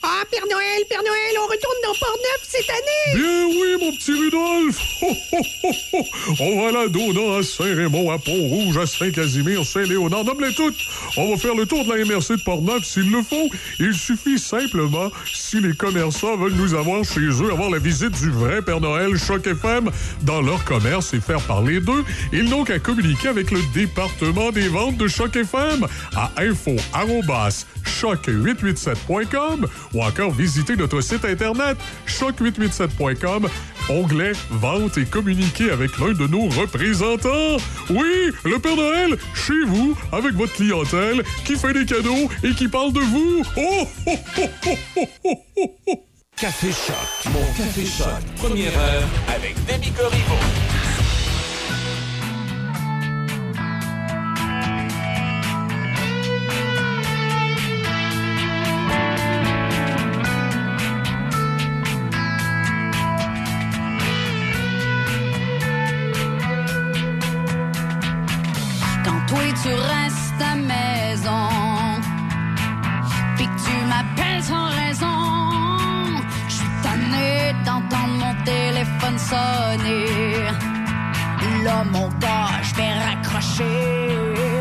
[0.00, 3.20] Ah, Père Noël, Père Noël, on retourne dans Port-Neuf cette année!
[3.20, 4.78] Bien oui, mon petit Rudolph!
[5.02, 6.04] Ho, ho, ho.
[6.38, 10.76] On va la Dona, à Saint-Raymond, à Pont-Rouge, à Saint-Casimir, Saint-Léonard, nomme-les toutes!
[11.16, 13.48] On va faire le tour de la MRC de Port-Neuf s'il le faut.
[13.80, 18.30] Il suffit simplement, si les commerçants veulent nous avoir chez eux, avoir la visite du
[18.30, 19.90] vrai Père Noël Choc FM
[20.22, 24.68] dans leur commerce et faire parler d'eux, ils n'ont qu'à communiquer avec le département des
[24.68, 26.76] ventes de Choc FM à info
[27.88, 33.48] choc887.com ou encore visiter notre site internet choc887.com,
[33.88, 37.56] onglet Vente et communiquer avec l'un de nos représentants.
[37.90, 42.68] Oui, le Père Noël, chez vous, avec votre clientèle, qui fait des cadeaux et qui
[42.68, 43.42] parle de vous.
[43.56, 46.04] Oh, oh, oh, oh, oh, oh, oh, oh.
[46.36, 50.77] Café Choc, mon Café Choc, première heure avec Demi Corriveau.
[79.18, 80.06] Sonner.
[81.64, 84.57] Là, mon gars, je vais raccrocher.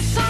[0.00, 0.29] this song.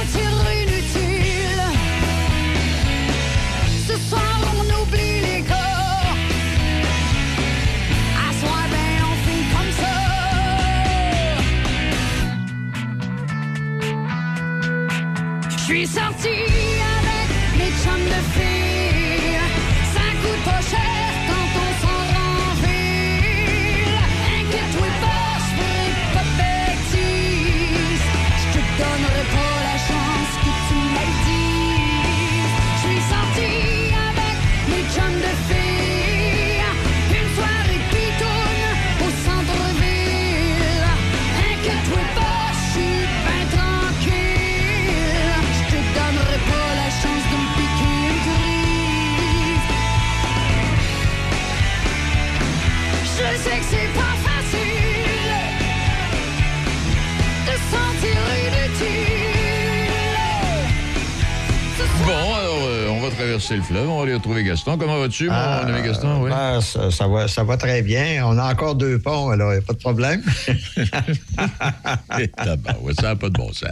[63.40, 64.76] Traverser le fleuve, on va aller retrouver Gaston.
[64.78, 66.22] Comment vas-tu, mon Ah, ami Gaston?
[66.22, 66.30] Oui.
[66.30, 68.22] ben, ça, ça va, ça va très bien.
[68.26, 70.22] On a encore deux ponts, alors il n'y a pas de problème.
[72.36, 73.70] Tabarouette, ça n'a pas de bon sens.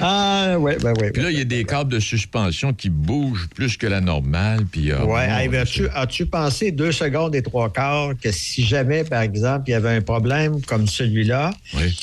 [0.00, 1.10] ah, oui, ben oui.
[1.12, 4.64] Puis là, il y a des câbles de suspension qui bougent plus que la normale.
[4.70, 8.64] Puis, ah, Ouais, bon, hey, ben, as-tu, pensé deux secondes et trois quarts que si
[8.64, 11.94] jamais, par exemple, il y avait un problème comme celui-là, oui.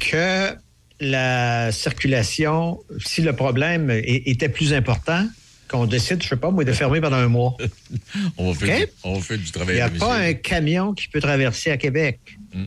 [0.00, 0.56] que
[1.00, 5.26] la circulation, si le problème était plus important,
[5.72, 7.56] qu'on décide, je sais pas, moi, de fermer pendant un mois.
[8.36, 8.64] On OK?
[8.64, 12.20] du, on du Il travail n'y a pas un camion qui peut traverser à Québec.
[12.54, 12.64] Mm.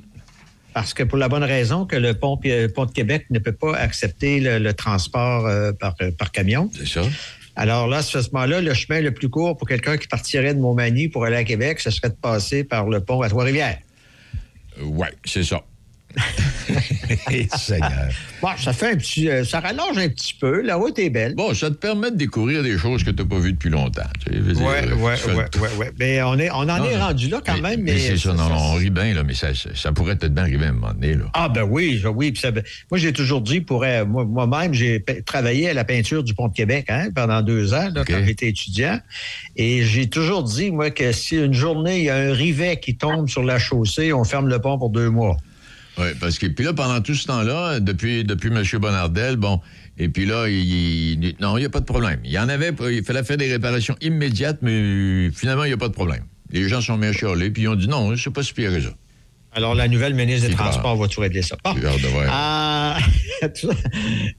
[0.73, 3.53] Parce que pour la bonne raison que le pont, le pont de Québec ne peut
[3.53, 6.69] pas accepter le, le transport euh, par, par camion.
[6.75, 7.03] C'est ça?
[7.55, 10.59] Alors là, à ce moment-là, le chemin le plus court pour quelqu'un qui partirait de
[10.59, 13.79] Montmagny pour aller à Québec, ce serait de passer par le pont à Trois-Rivières.
[14.79, 15.63] Euh, ouais, c'est ça.
[17.57, 18.09] Seigneur.
[18.41, 19.29] Bon, ça fait un petit.
[19.29, 20.61] euh, ça rallonge un petit peu.
[20.61, 21.35] La route est belle.
[21.35, 24.01] Bon, ça te permet de découvrir des choses que tu n'as pas vues depuis longtemps.
[24.25, 24.63] tour.
[24.63, 25.91] ouais, ouais.
[25.99, 27.81] Mais on, est, on en Non, est rendu là quand même.
[27.81, 30.65] Mais, c'est ça, non, on rit bien, là, mais ça, ça, pourrait peut-être bien arriver
[30.65, 31.13] à un moment donné.
[31.15, 31.25] Là.
[31.33, 32.33] Ah ben oui, oui.
[32.91, 36.47] moi, j'ai toujours dit, pour euh, moi- moi-même, j'ai travaillé à la peinture du Pont
[36.47, 38.99] de Québec hein, pendant deux ans, là, quand j'étais étudiant.
[39.55, 42.95] Et j'ai toujours dit, moi, que si une journée, il y a un rivet qui
[42.95, 45.37] tombe sur la chaussée, on ferme le pont pour deux mois.
[45.97, 48.61] Oui, parce que puis là, pendant tout ce temps-là, depuis, depuis M.
[48.79, 49.61] Bonardel, bon,
[49.97, 52.19] et puis là, il, il- non, il n'y a pas de problème.
[52.25, 55.77] Il y en avait, il fallait faire des réparations immédiates, mais finalement, il n'y a
[55.77, 56.23] pas de problème.
[56.51, 58.81] Les gens sont bien chialés, puis ils ont dit non, c'est pas si pire que
[58.81, 58.89] ça.
[59.57, 61.55] Alors, la nouvelle ministre des Transports va tout régler ça.
[61.63, 61.73] Bon.
[62.29, 62.97] Ah,
[63.55, 63.77] tout, ça,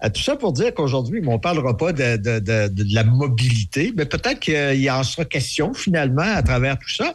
[0.00, 3.02] à tout ça pour dire qu'aujourd'hui, on ne parlera pas de, de- de- de la
[3.02, 7.14] mobilité, mais peut-être qu'il en sera question finalement à travers tout ça,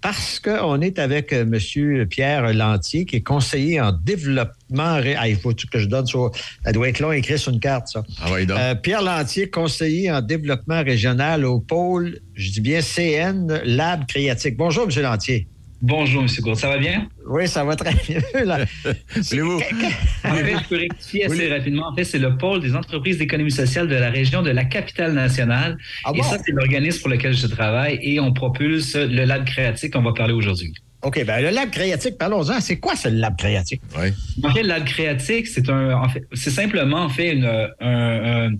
[0.00, 2.06] parce qu'on est avec euh, M.
[2.08, 4.96] Pierre Lantier, qui est conseiller en développement.
[4.96, 6.30] ré- Ah, il faut que je donne sur.
[6.64, 8.02] Ça doit être long écrit sur une carte, ça.
[8.22, 8.58] Ah oui, donc.
[8.58, 14.56] Euh, Pierre Lantier, conseiller en développement régional au pôle, je dis bien CN Lab Créatique.
[14.56, 15.02] Bonjour, M.
[15.02, 15.46] Lantier.
[15.82, 16.28] Bonjour, M.
[16.40, 16.56] Gourde.
[16.56, 17.08] Ça va bien?
[17.26, 18.20] Oui, ça va très bien.
[19.30, 19.56] Voulez-vous?
[20.24, 21.88] En fait, je peux rectifier assez rapidement.
[21.88, 25.12] En fait, c'est le pôle des entreprises d'économie sociale de la région de la capitale
[25.12, 25.76] nationale.
[26.04, 26.22] Ah et bon?
[26.24, 30.12] ça, c'est l'organisme pour lequel je travaille et on propulse le lab créatique qu'on va
[30.12, 30.72] parler aujourd'hui.
[31.04, 32.60] OK, ben le lab créatique, parlons-en.
[32.60, 33.82] C'est quoi ce lab créatique?
[33.98, 34.08] Oui.
[34.42, 38.46] En fait, le lab créatique, c'est un, en fait, c'est simplement en fait une, un,
[38.48, 38.52] un-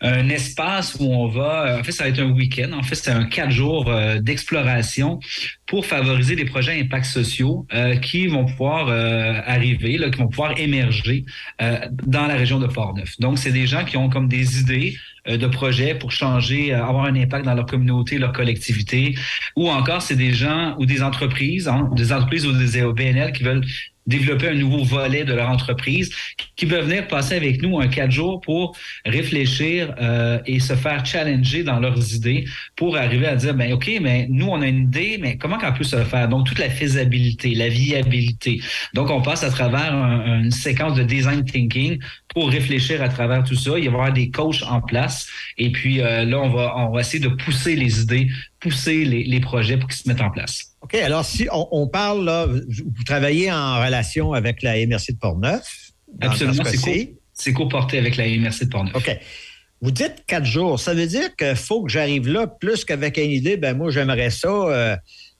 [0.00, 1.78] un espace où on va.
[1.80, 2.72] En fait, ça va être un week-end.
[2.72, 5.18] En fait, c'est un quatre jours euh, d'exploration
[5.66, 10.18] pour favoriser des projets à impact sociaux euh, qui vont pouvoir euh, arriver, là, qui
[10.18, 11.24] vont pouvoir émerger
[11.62, 13.18] euh, dans la région de Port-Neuf.
[13.18, 16.84] Donc, c'est des gens qui ont comme des idées euh, de projets pour changer, euh,
[16.84, 19.14] avoir un impact dans leur communauté, leur collectivité,
[19.56, 23.42] ou encore c'est des gens ou des entreprises, hein, des entreprises ou des OBNL qui
[23.42, 23.64] veulent
[24.06, 26.10] développer un nouveau volet de leur entreprise,
[26.56, 31.04] qui peuvent venir passer avec nous un quatre jours pour réfléchir euh, et se faire
[31.06, 32.44] challenger dans leurs idées
[32.76, 35.72] pour arriver à dire, ben ok, mais nous on a une idée, mais comment qu'on
[35.72, 36.28] peut se faire?
[36.28, 38.60] Donc toute la faisabilité, la viabilité.
[38.94, 41.98] Donc on passe à travers un- une séquence de design thinking
[42.34, 43.78] pour réfléchir à travers tout ça.
[43.78, 45.26] Il y avoir des coachs en place
[45.56, 48.28] et puis euh, là on va on va essayer de pousser les idées,
[48.60, 50.73] pousser les, les projets pour qu'ils se mettent en place.
[50.84, 55.18] OK, alors si on, on parle, là, vous travaillez en relation avec la MRC de
[55.18, 55.92] Portneuf.
[56.20, 56.62] Absolument,
[57.32, 58.94] c'est co-porté avec la MRC de Portneuf.
[58.94, 59.18] OK.
[59.80, 60.78] Vous dites quatre jours.
[60.78, 63.56] Ça veut dire qu'il faut que j'arrive là plus qu'avec une idée.
[63.56, 64.48] Ben moi, j'aimerais ça.
[64.48, 64.96] euh,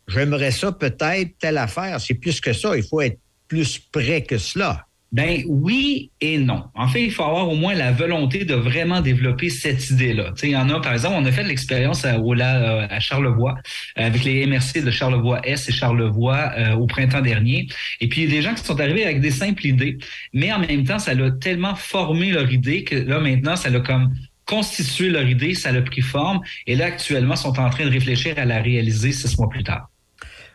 [0.09, 2.01] j'aimerais ça peut-être telle affaire.
[2.01, 2.75] C'est plus que ça.
[2.77, 4.87] Il faut être plus près que cela.
[5.15, 6.65] Ben oui et non.
[6.75, 10.33] En fait, il faut avoir au moins la volonté de vraiment développer cette idée-là.
[10.43, 13.55] Il y en a, par exemple, on a fait l'expérience à, la- à Charlevoix
[13.97, 17.69] euh, avec les MRC de Charlevoix-Est et Charlevoix euh, au printemps dernier.
[18.01, 19.99] Et puis, il y a des gens qui sont arrivés avec des simples idées,
[20.33, 23.79] mais en même temps, ça l'a tellement formé leur idée que là, maintenant, ça l'a
[23.79, 24.13] comme
[24.47, 26.41] constitué leur idée, ça l'a pris forme.
[26.67, 29.89] Et là, actuellement, sont en train de réfléchir à la réaliser six mois plus tard.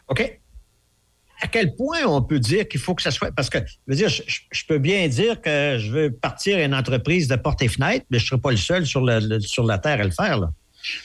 [0.10, 0.39] OK.
[1.42, 3.32] À quel point on peut dire qu'il faut que ça soit.
[3.32, 7.28] Parce que, je veux dire, je, peux bien dire que je veux partir une entreprise
[7.28, 9.78] de porte et fenêtre, mais je ne serai pas le seul sur, le- sur la
[9.78, 10.40] Terre à le faire.
[10.40, 10.52] Là.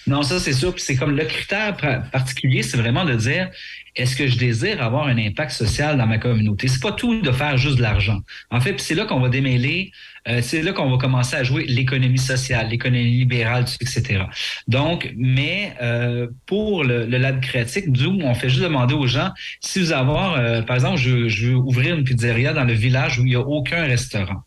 [0.07, 0.75] Non, ça c'est sûr.
[0.75, 1.77] Puis c'est comme le critère
[2.11, 3.51] particulier, c'est vraiment de dire
[3.97, 6.67] est-ce que je désire avoir un impact social dans ma communauté?
[6.67, 8.21] C'est pas tout de faire juste de l'argent.
[8.51, 9.93] En fait, c'est là qu'on va démêler.
[10.27, 14.25] euh, c'est là qu'on va commencer à jouer l'économie sociale, l'économie libérale, etc.
[14.67, 19.81] Donc, mais euh, pour le, lab créatique, d'où on fait juste demander aux gens si
[19.81, 23.31] vous avoir, euh, par exemple, je veux ouvrir une pizzeria dans le village où il
[23.31, 24.43] n'y a aucun restaurant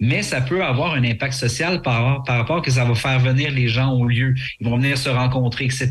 [0.00, 3.50] mais ça peut avoir un impact social par, par rapport que ça va faire venir
[3.50, 4.34] les gens au lieu.
[4.60, 5.88] Ils vont venir se rencontrer, etc.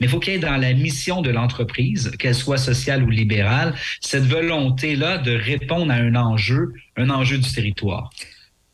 [0.00, 3.10] Mais il faut qu'il y ait dans la mission de l'entreprise, qu'elle soit sociale ou
[3.10, 8.10] libérale, cette volonté-là de répondre à un enjeu, un enjeu du territoire.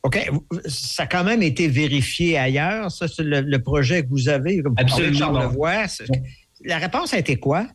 [0.03, 0.31] OK.
[0.67, 4.63] Ça a quand même été vérifié ailleurs, ça, c'est le, le projet que vous avez.
[4.63, 5.19] Comme Absolument.
[5.19, 5.87] Charlevoix.
[6.65, 7.67] La réponse a été quoi?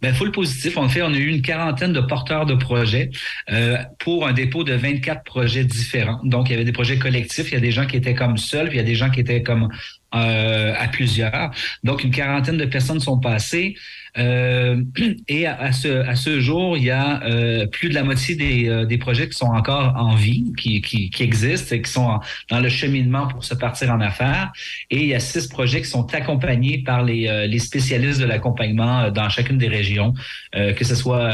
[0.00, 0.76] Ben, full positif.
[0.76, 3.10] En fait, on a eu une quarantaine de porteurs de projets
[3.50, 6.20] euh, pour un dépôt de 24 projets différents.
[6.24, 8.36] Donc, il y avait des projets collectifs, il y a des gens qui étaient comme
[8.36, 9.68] seuls, puis il y a des gens qui étaient comme
[10.14, 11.50] euh, à plusieurs.
[11.84, 13.74] Donc, une quarantaine de personnes sont passées.
[14.18, 14.82] Euh,
[15.28, 18.68] et à, ce, à ce jour, il y a euh, plus de la moitié des,
[18.68, 22.18] euh, des projets qui sont encore en vie, qui, qui, qui existent et qui sont
[22.50, 24.52] dans le cheminement pour se partir en affaires.
[24.90, 28.26] Et il y a six projets qui sont accompagnés par les, euh, les spécialistes de
[28.26, 30.14] l'accompagnement dans chacune des régions,
[30.52, 31.30] que ce soit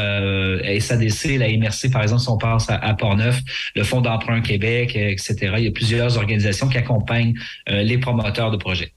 [0.79, 3.41] SADC, la MRC, par exemple, si on pense à, à Portneuf,
[3.75, 5.53] le Fonds d'emprunt Québec, etc.
[5.57, 7.33] Il y a plusieurs organisations qui accompagnent
[7.67, 8.91] les promoteurs de projets.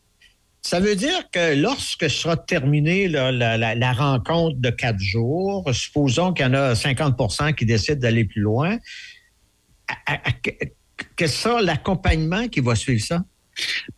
[0.62, 6.48] Ça veut dire que lorsque sera terminée la, rencontre de quatre jours, supposons qu'il y
[6.48, 8.78] en a 50% qui décident d'aller plus loin,
[10.06, 13.24] à- que- sera l'accompagnement qui va suivre ça?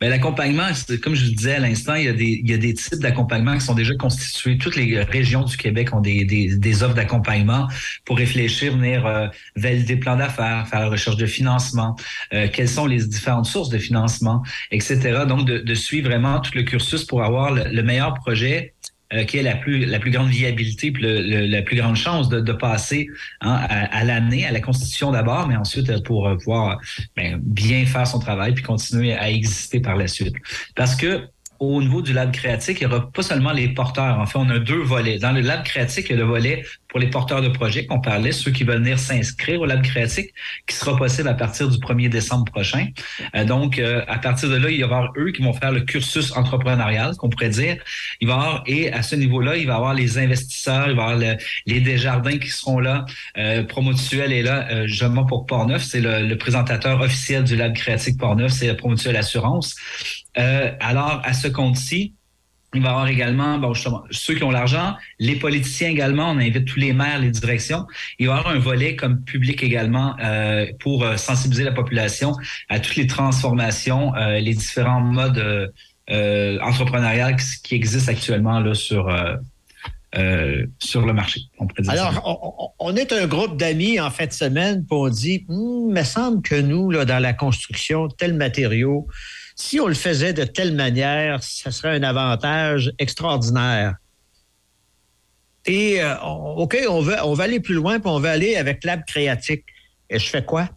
[0.00, 0.68] Ben, l'accompagnement,
[1.02, 3.00] comme je vous disais à l'instant, il y a des, il y a des types
[3.00, 4.58] d'accompagnement qui sont déjà constitués.
[4.58, 7.68] Toutes les régions du Québec ont des, des, des offres d'accompagnement
[8.04, 11.96] pour réfléchir, venir euh, valider le plan d'affaires, faire la recherche de financement,
[12.32, 15.24] euh, quelles sont les différentes sources de financement, etc.
[15.28, 18.74] Donc, de, de suivre vraiment tout le cursus pour avoir le, le meilleur projet
[19.12, 21.02] euh, qui est la plus la plus grande viabilité puis
[21.48, 23.08] la plus grande chance de, passer
[23.40, 26.78] hein, à, à l'année, à la constitution d'abord, mais ensuite euh, pour euh, pouvoir
[27.16, 30.36] ben, bien faire son travail puis continuer à exister par la suite.
[30.76, 31.22] Parce que
[31.60, 34.18] au niveau du lab créatique, il n'y aura pas seulement les porteurs.
[34.18, 35.18] En fait, on a deux volets.
[35.18, 38.00] Dans le lab créatique, il y a le volet pour les porteurs de projets qu'on
[38.00, 40.30] parlait, ceux qui veulent venir s'inscrire au lab créatique,
[40.66, 42.86] qui sera possible à partir du 1er décembre prochain.
[43.36, 45.70] Euh, donc, euh, à partir de là, il va y avoir eux qui vont faire
[45.70, 47.76] le cursus entrepreneurial, qu'on pourrait dire.
[48.20, 50.96] Il va y avoir, et à ce niveau-là, il va y avoir les investisseurs, il
[50.96, 51.36] va y avoir le-
[51.66, 53.04] les Desjardins qui seront là.
[53.36, 55.82] Euh, Promotuel est là, euh, justement pour Portneuf.
[55.84, 59.76] C'est le, le présentateur officiel du Lab Créatique Portneuf, c'est Promotuel Assurance.
[60.38, 62.14] Euh, alors, à ce compte-ci,
[62.74, 63.60] il va y avoir également,
[64.10, 67.84] ceux qui ont l'argent, les politiciens également, on invite tous les maires, les directions.
[68.18, 72.36] Il va y avoir un volet comme public également euh, pour euh, sensibiliser la population
[72.68, 75.72] à toutes les transformations, les différents modes
[76.10, 79.12] euh, entrepreneuriales qui, existent actuellement là, sur,
[80.78, 81.40] sur le marché.
[81.88, 85.94] Alors, on, est un groupe d'amis en fin de semaine, puis on dit, Hum, il
[85.94, 89.08] me semble que nous, là, dans la construction, tel matériau,
[89.60, 93.94] si on le faisait de telle manière, ça serait un avantage extraordinaire.
[95.66, 96.16] Et, euh,
[96.56, 99.64] OK, on veut, on va aller plus loin, puis on veut aller avec Lab Créatique.
[100.08, 100.70] Et je fais quoi?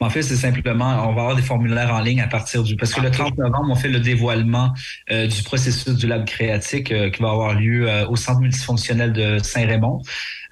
[0.00, 2.76] En fait, c'est simplement, on va avoir des formulaires en ligne à partir du...
[2.76, 4.74] Parce que le 30 novembre, on fait le dévoilement
[5.10, 9.38] euh, du processus du lab créatique euh, qui va avoir lieu au centre multifonctionnel de
[9.38, 10.02] Saint-Raymond.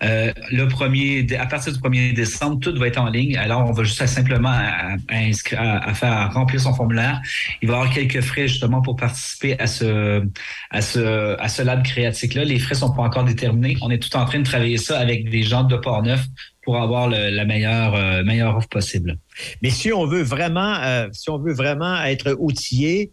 [0.02, 3.36] Euh, le premier, à partir du 1er décembre, tout va être en ligne.
[3.36, 7.20] Alors, on va juste simplement à, à faire remplir son formulaire.
[7.62, 10.22] Il va y avoir quelques frais justement pour participer à ce,
[10.70, 12.44] à ce, à ce lab créatique-là.
[12.44, 13.76] Les frais sont pas encore déterminés.
[13.82, 16.24] On est tout en train de travailler ça avec des gens de Portneuf
[16.62, 19.18] pour avoir le- la meilleure, euh, meilleure offre possible.
[19.62, 23.10] Mais si on veut vraiment, euh, si on veut vraiment être outillé,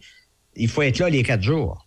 [0.56, 1.85] il faut être là les quatre jours.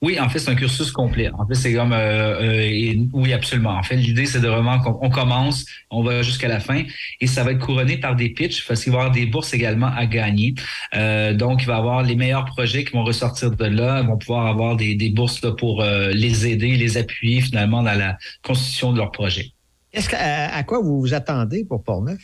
[0.00, 1.28] Oui, en fait, c'est un cursus complet.
[1.30, 3.70] En fait, c'est comme euh, euh, et- oui, absolument.
[3.72, 6.84] En fait, l'idée, c'est de vraiment qu'on on commence, on va jusqu'à la fin,
[7.20, 9.54] et ça va être couronné par des pitchs, parce qu'il va y avoir des bourses
[9.54, 10.54] également à gagner.
[10.94, 14.16] Euh, donc, il va y avoir les meilleurs projets qui vont ressortir de là, vont
[14.18, 18.92] pouvoir avoir des, des bourses là, pour les aider, les appuyer finalement dans la constitution
[18.92, 19.50] de leur projet.
[19.92, 22.20] Est-ce que, à, à quoi vous vous attendez pour Portneuf?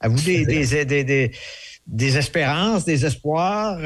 [0.00, 1.32] À vous des, des, des,
[1.86, 3.78] des, espérances, des espoirs,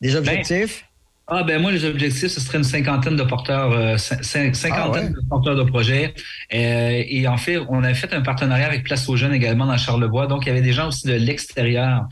[0.00, 0.84] des objectifs?
[1.28, 5.08] Ah ben moi les objectifs ce serait une cinquantaine de porteurs, euh, cinquantaine Ah ouais?
[5.08, 6.14] de porteurs de projets.
[6.54, 9.76] Euh, et en fait, on a fait un partenariat avec Place aux Jeunes également dans
[9.76, 10.28] Charlevoix.
[10.28, 12.04] Donc il y avait des gens aussi de l'extérieur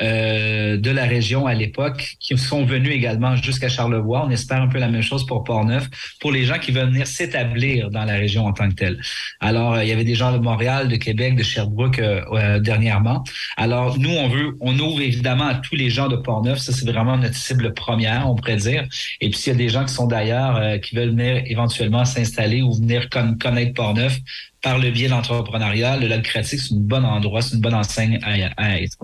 [0.00, 4.24] euh, de la région à l'époque qui sont venus également jusqu'à Charlevoix.
[4.26, 7.06] On espère un peu la même chose pour Portneuf, pour les gens qui veulent venir
[7.06, 8.98] s'établir dans la région en tant que telle.
[9.40, 13.22] Alors euh, il y avait des gens de Montréal, de Québec, de Sherbrooke euh, dernièrement.
[13.58, 16.56] Alors nous on veut, on ouvre évidemment à tous les gens de Portneuf.
[16.56, 19.84] Ça c'est vraiment notre cible première, on pourrait Et puis, s'il y a des gens
[19.84, 24.18] qui sont d'ailleurs, euh, qui veulent venir éventuellement s'installer ou venir con- connaître Portneuf
[24.62, 28.18] par le biais de l'entrepreneuriat, le créatif, c'est un bon endroit, c'est une bonne enseigne
[28.22, 28.98] à, être.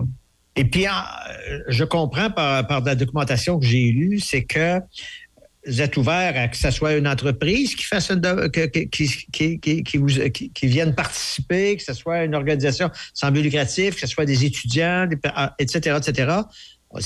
[0.55, 0.89] Et puis, euh,
[1.67, 4.79] je comprends par, par la documentation que j'ai lue, c'est que
[5.67, 10.67] vous êtes ouvert à que ce soit une entreprise qui fasse une qui, vous, qui,
[10.67, 15.07] vienne participer, que ce soit une organisation sans but lucratif, que ce soit des étudiants,
[15.21, 16.31] pa- ah, etc., etc.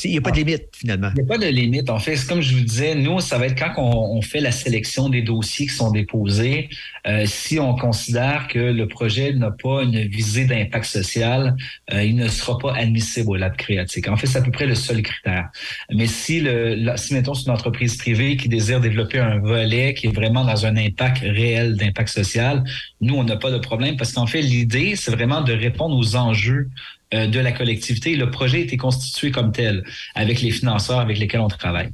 [0.05, 1.09] Il n'y a pas de limite, finalement.
[1.13, 1.89] Il n'y a pas de limite.
[1.89, 4.39] En fait, c'est comme je vous disais, nous, ça va être quand on, on fait
[4.39, 6.69] la sélection des dossiers qui sont déposés.
[7.05, 11.57] euh, si on considère que le projet n'a pas une visée d'impact social,
[11.91, 14.07] euh, il ne sera pas admissible au lab créatique.
[14.07, 15.49] En fait, c'est à peu près le seul critère.
[15.93, 19.93] Mais si, le, la- si mettons, c'est une entreprise privée qui désire développer un volet
[19.95, 22.63] qui est vraiment dans un impact réel d'impact social,
[23.01, 26.15] nous, on n'a pas de problème parce qu'en fait, l'idée, c'est vraiment de répondre aux
[26.15, 26.69] enjeux
[27.13, 28.15] euh, de la collectivité.
[28.15, 29.83] Le projet a été constitué comme tel
[30.15, 31.89] avec les financeurs avec lesquels on travaille.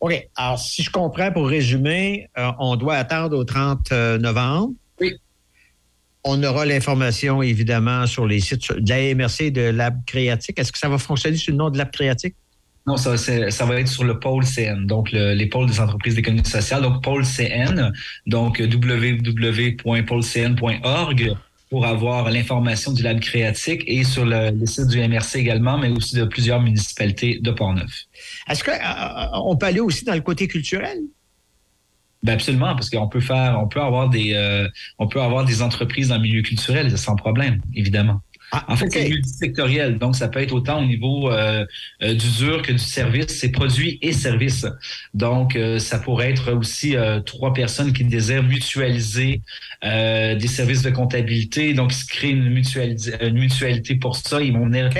[0.00, 0.28] OK.
[0.36, 4.72] Alors, si je comprends, pour résumer, euh, on doit attendre au 30 novembre.
[5.00, 5.12] Oui.
[6.24, 10.58] On aura l'information, évidemment, sur les sites de la MRC et de Lab Créatique.
[10.58, 12.34] Est-ce que ça va fonctionner sous le nom de Lab Créatique?
[12.86, 13.10] Non, ça,
[13.66, 17.02] va être sur le pôle CN, donc le- les pôles des entreprises d'économie sociale, donc
[17.02, 17.92] pôle CN,
[18.26, 21.36] donc www.pôlecn.org
[21.70, 25.90] pour avoir l'information du lab créatique et sur le, le site du MRC également, mais
[25.90, 28.04] aussi de plusieurs municipalités de Portneuf.
[28.48, 30.98] Est-ce qu'on peut aller aussi dans le côté culturel?
[32.22, 35.62] Ben absolument, parce qu'on peut faire, on peut avoir des, euh, on peut avoir des
[35.62, 38.20] entreprises dans le milieu culturel sans problème, évidemment.
[38.52, 41.66] En fait, c'est multisectoriel, donc ça peut être autant au niveau euh,
[42.02, 44.66] euh, du dur que du service, c'est produits et services.
[45.12, 49.42] Donc, euh, ça pourrait être aussi euh, trois personnes qui désirent mutualiser
[49.84, 52.48] euh, des services de comptabilité, donc ils se créent une,
[53.32, 54.40] mutualité pour ça.
[54.40, 54.90] Ils vont venir,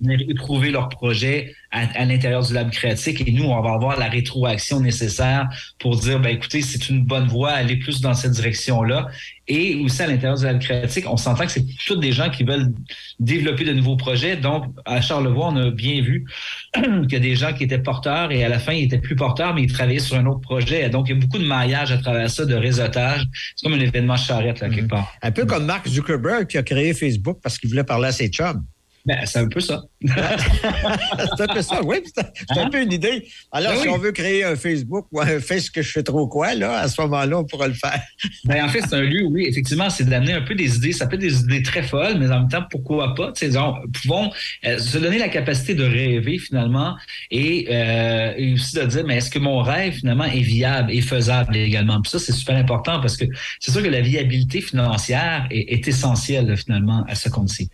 [0.00, 3.98] venir éprouver leur projet à, à l'intérieur du lab créatique et nous, on va avoir
[3.98, 8.32] la rétroaction nécessaire pour dire, ben écoutez, c'est une bonne voie, allez plus dans cette
[8.32, 9.08] direction-là.
[9.52, 12.72] Et aussi à l'intérieur du créatique, on s'entend que c'est tous des gens qui veulent
[13.18, 14.36] développer de nouveaux projets.
[14.36, 16.24] Donc, à Charlevoix, on a bien vu
[16.74, 19.16] qu'il y a des gens qui étaient porteurs et à la fin, ils étaient plus
[19.16, 20.88] porteurs, mais ils travaillaient sur un autre projet.
[20.88, 23.24] Donc, il y a beaucoup de maillage à travers ça, de réseautage.
[23.56, 25.12] C'est comme un événement charrette, là, quelque part.
[25.20, 28.28] Un peu comme Mark Zuckerberg qui a créé Facebook parce qu'il voulait parler à ses
[28.28, 28.64] chums.
[29.06, 29.82] Ben, c'est un peu ça.
[30.02, 31.96] c'est un peu ça, oui.
[32.14, 33.26] C'est un peu une idée.
[33.50, 33.94] Alors, Ben si oui.
[33.94, 36.88] on veut créer un Facebook ou un Face que je fais trop quoi, là, à
[36.88, 38.00] ce moment-là, on pourra le faire.
[38.44, 40.92] Ben, en fait, c'est un lieu, oui, effectivement, c'est d'amener un peu des idées.
[40.92, 43.32] Ça peut être des idées très folles, mais en même temps, pourquoi pas?
[43.32, 44.30] Tu sais, disons, pouvons
[44.66, 46.96] euh, se donner la capacité de rêver finalement
[47.30, 51.00] et, euh, et aussi de dire, mais est-ce que mon rêve finalement est viable et
[51.00, 52.00] faisable également?
[52.00, 53.24] Puis ça, c'est super important parce que
[53.60, 57.70] c'est sûr que la viabilité financière est, est essentielle finalement à ce compte-ci.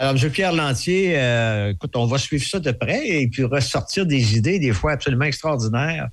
[0.00, 0.30] Alors, M.
[0.30, 4.58] Pierre Lantier, euh, écoute, on va suivre ça de près et puis ressortir des idées,
[4.58, 6.08] des fois absolument extraordinaires,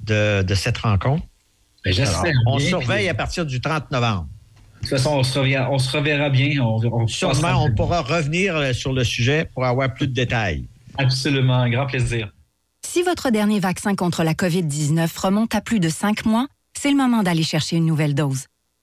[0.00, 1.24] de, de cette rencontre.
[1.84, 4.26] Ben, Alors, on bien, surveille puis- à partir du 30 novembre.
[4.82, 6.60] De toute façon, on se, revient- on se reverra bien.
[6.60, 10.66] On, on Sûrement, on pourra revenir euh, sur le sujet pour avoir plus de détails.
[10.98, 12.32] Absolument, un grand plaisir.
[12.84, 16.96] Si votre dernier vaccin contre la COVID-19 remonte à plus de cinq mois, c'est le
[16.96, 18.46] moment d'aller chercher une nouvelle dose.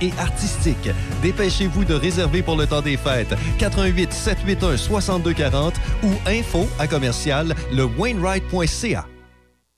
[0.00, 0.90] et artistiques.
[1.22, 3.34] Dépêchez-vous de réserver pour le temps des fêtes.
[3.58, 9.06] 88 781 6240 ou info à commercial lewainwright.ca.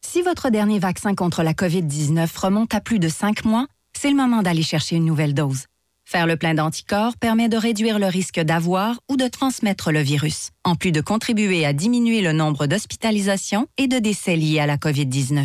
[0.01, 4.16] Si votre dernier vaccin contre la COVID-19 remonte à plus de cinq mois, c'est le
[4.16, 5.64] moment d'aller chercher une nouvelle dose.
[6.05, 10.49] Faire le plein d'anticorps permet de réduire le risque d'avoir ou de transmettre le virus,
[10.64, 14.79] en plus de contribuer à diminuer le nombre d'hospitalisations et de décès liés à la
[14.79, 15.45] COVID-19.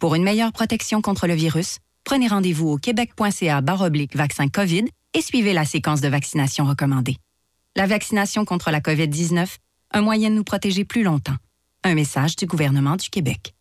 [0.00, 4.84] Pour une meilleure protection contre le virus, prenez rendez-vous au québec.ca baroblique vaccin COVID
[5.14, 7.16] et suivez la séquence de vaccination recommandée.
[7.76, 9.46] La vaccination contre la COVID-19,
[9.92, 11.36] un moyen de nous protéger plus longtemps.
[11.84, 13.54] Un message du gouvernement du Québec.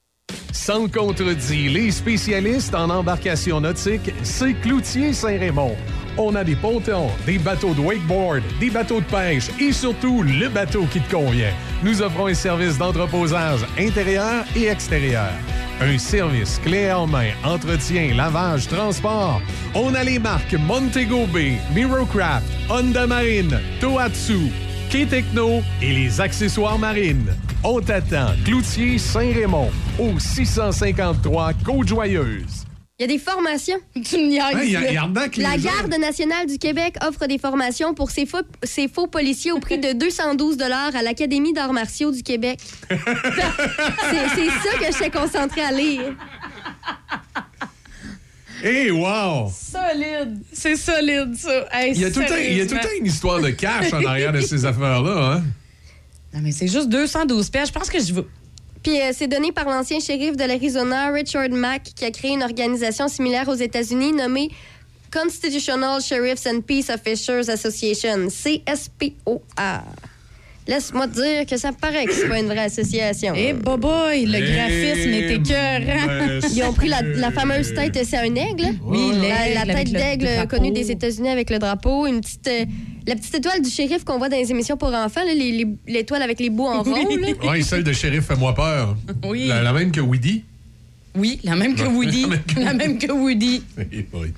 [0.52, 5.76] Sans contredit, les spécialistes en embarcation nautique, c'est Cloutier Saint-Raymond.
[6.22, 10.50] On a des pontons, des bateaux de wakeboard, des bateaux de pêche et surtout le
[10.50, 11.54] bateau qui te convient.
[11.82, 15.32] Nous offrons un service d'entreposage intérieur et extérieur.
[15.80, 19.42] Un service clé en main, entretien, lavage, transport.
[19.74, 24.52] On a les marques Montego Bay, Mirocraft, Honda Marine, Tohatsu,
[24.90, 27.34] K-Techno et les accessoires marines.
[27.64, 32.69] On t'attend, Cloutier Saint-Raymond, au 653 Côte-Joyeuse.
[33.00, 33.78] Il y a des formations.
[34.04, 35.58] Tu me y a- y a La.
[35.58, 39.78] Garde nationale du Québec offre des formations pour ses faux, ses faux policiers au prix
[39.78, 42.60] de 212 à l'Académie d'arts martiaux du Québec.
[42.90, 46.14] c'est ça que je suis concentrée à lire.
[48.62, 49.50] Hey, wow!
[49.50, 50.38] Solide.
[50.52, 51.66] C'est solide, ça.
[51.72, 53.40] Hey, Il y a tout le temps- il y a tout le temps une histoire
[53.40, 55.44] de cash en arrière de ces affaires-là, hein?
[56.34, 57.70] Non, mais c'est juste 212 pièces.
[57.70, 58.28] Je pense que je veux.
[58.84, 62.44] Puis euh, c'est donné par l'ancien shérif de l'Arizona, Richard Mack, qui a créé une
[62.44, 64.50] organisation similaire aux États-Unis nommée
[65.12, 69.84] Constitutional Sheriffs and Peace Officers Association, CSPOA.
[70.70, 73.34] Laisse-moi te dire que ça me paraît que c'est pas une vraie association.
[73.36, 76.06] Eh, boboy, le Eh, graphisme est écœurant.
[76.08, 78.76] ben, Ils ont pris la, la fameuse tête, c'est un aigle?
[78.84, 82.66] Oui, la, la tête le d'aigle connue des États-Unis avec le drapeau, une petite, euh,
[83.08, 85.68] la petite étoile du shérif qu'on voit dans les émissions pour enfants, là, les- les-
[85.88, 86.98] l'étoile avec les bouts en là.
[87.50, 88.96] Oui, celle de shérif Fais-moi peur.
[89.28, 89.48] Oui.
[89.48, 90.44] La, la même que Woody.
[91.16, 92.28] Oui, la même que Woody.
[92.58, 93.64] la même que Woody.
[93.92, 94.34] Eh, oui.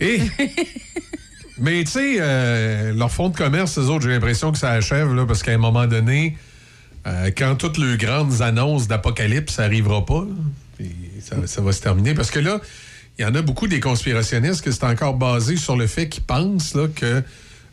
[0.00, 0.18] Et.
[1.58, 5.14] Mais tu sais, euh, leur fonds de commerce, eux autres, j'ai l'impression que ça achève,
[5.14, 6.36] là, parce qu'à un moment donné,
[7.06, 10.26] euh, quand toutes les grandes annonces d'apocalypse, ça arrivera pas,
[10.80, 10.86] là,
[11.20, 12.14] ça, ça va se terminer.
[12.14, 12.60] Parce que là,
[13.18, 16.24] il y en a beaucoup des conspirationnistes que c'est encore basé sur le fait qu'ils
[16.24, 17.22] pensent là, que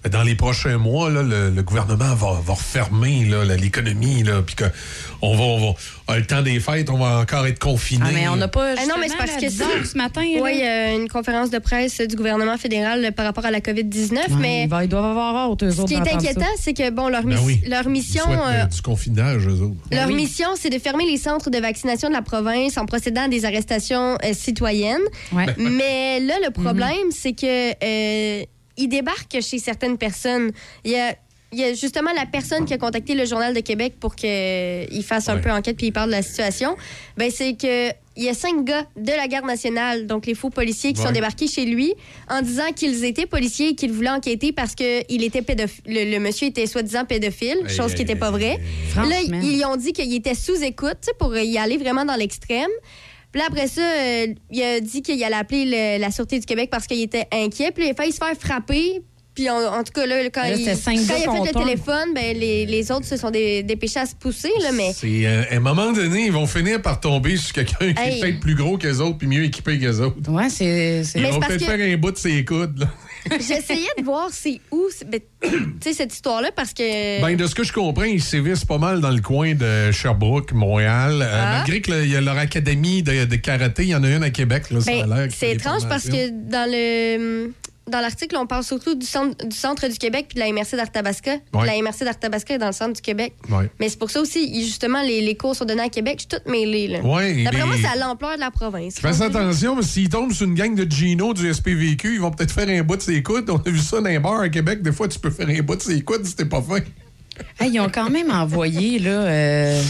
[0.10, 3.26] dans les prochains mois, là, le, le gouvernement va, va refermer
[3.60, 5.74] l'économie, puis qu'on va, on va,
[6.08, 8.06] à le temps des fêtes, on va encore être confinés.
[8.08, 8.74] Ah, mais on n'a pas.
[8.78, 10.22] Ah non, mais c'est parce que ce matin.
[10.24, 13.52] Oui, il y a une conférence de presse du gouvernement fédéral euh, par rapport à
[13.52, 16.74] la COVID-19, Ouais, mais va- ils doivent avoir hâte, eux ce qui est inquiétant, c'est
[16.74, 17.62] que bon, leur, Ben oui.
[17.68, 18.24] leur mission.
[18.28, 19.76] euh, euh, du confinage, eux autres.
[19.92, 20.16] Leur Oui.
[20.16, 23.46] mission, c'est de fermer les centres de vaccination de la province en procédant à des
[23.46, 25.02] arrestations euh, citoyennes.
[25.32, 25.46] Ouais.
[25.58, 28.44] Mais là, le problème, c'est que euh,
[28.78, 30.52] ils débarquent chez certaines personnes.
[30.86, 31.16] Il y a,
[31.54, 35.04] il y a justement la personne qui a contacté le Journal de Québec pour qu'il
[35.04, 35.42] fasse un Ouais.
[35.42, 36.78] peu enquête puis il parle de la situation.
[37.18, 40.50] Ben, c'est que il y a cinq gars de la garde nationale, donc les faux
[40.50, 41.08] policiers, qui Ouais.
[41.08, 41.94] sont débarqués chez lui
[42.30, 45.82] en disant qu'ils étaient policiers et qu'ils voulaient enquêter parce que il était pédophile.
[45.88, 48.60] Le, le monsieur était soi-disant pédophile, chose qui n'était pas vraie.
[48.98, 52.70] Là, ils ont dit qu'il était sous écoute pour y aller vraiment dans l'extrême.
[53.32, 56.46] Puis là, après ça, euh, il a dit qu'il allait appeler le- la Sûreté du
[56.46, 57.72] Québec parce qu'il était inquiet.
[57.72, 59.02] Puis il a failli se faire frapper.
[59.34, 62.14] Puis en, en tout cas, là, quand, Là, il, quand il a fait le téléphone,
[62.14, 64.52] ben, les, les autres se sont dé- dépêchés à se pousser.
[64.62, 67.94] Là, mais C'est, euh, à un moment donné, ils vont finir par tomber sur quelqu'un
[67.94, 68.18] qui Hey.
[68.18, 70.30] est peut-être plus gros qu'eux autres puis mieux équipé qu'eux autres.
[70.30, 71.06] Ouais, c'est.
[71.06, 72.80] c'est- Ils Mais vont peut-être que- faire un bout de ses coudes.
[72.80, 72.88] là.
[73.30, 75.50] J'essayais de voir c'est où c'est- ben, tu
[75.82, 77.22] sais, cette histoire-là parce que.
[77.22, 80.52] Ben, de ce que je comprends, ils sévissent pas mal dans le coin de Sherbrooke,
[80.54, 81.22] Montréal.
[81.22, 81.58] Euh, Ah.
[81.60, 84.30] malgré qu'il y a leur académie de, de karaté, il y en a une à
[84.30, 84.70] Québec.
[84.72, 87.52] Là, ça a Ben, c'est étrange parce que dans le
[87.90, 90.76] dans l'article, on parle surtout du centre du, centre du Québec puis de la MRC
[90.76, 91.32] d'Arthabasca.
[91.54, 91.66] Ouais.
[91.66, 93.34] La MRC d'Arthabasca est dans le centre du Québec.
[93.50, 93.70] Ouais.
[93.80, 96.16] Mais c'est pour ça aussi, justement, les, les cours sont donnés à Québec.
[96.18, 96.88] Je suis toute mêlée.
[96.88, 97.00] Là.
[97.00, 99.00] Ouais, D'après moi, c'est à l'ampleur de la province.
[99.00, 102.32] Fais attention, parce que s'ils tombent sur une gang de Gino du SPVQ, ils vont
[102.32, 103.50] peut-être faire un bout de ses coudes.
[103.50, 104.82] On a vu ça dans les bars à Québec.
[104.82, 106.80] Des fois, tu peux faire un bout de ses coudes si t'es pas fin.
[107.60, 109.10] Hey, ils ont quand même envoyé, là.
[109.10, 109.82] euh,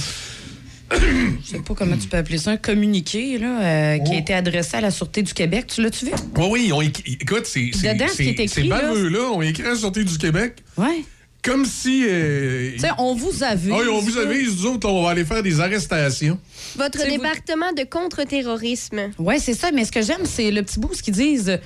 [0.93, 4.33] Je sais pas comment tu peux appeler ça, un communiqué, là, euh, qui a été
[4.33, 5.67] adressé à la Sûreté du Québec.
[5.67, 6.11] Tu l'as-tu vu?
[6.37, 8.63] Oui, oui, ils ont écrit- écoute, c'est c'est- Dedans, ce qui est c'est- écrit, ces
[8.63, 11.03] là, baveux-là ont écrit à la Sûreté du Québec Ouais.
[11.43, 12.03] comme si...
[12.07, 13.71] euh, Tu sais, on vous avise.
[13.71, 14.21] Oui, on vous là.
[14.29, 16.37] avise, nous autres, on va aller faire des arrestations.
[16.75, 19.11] Votre vous- département de contre-terrorisme.
[19.17, 19.71] Oui, c'est ça.
[19.71, 21.57] Mais ce que j'aime, c'est le petit bout ce qu'ils disent euh,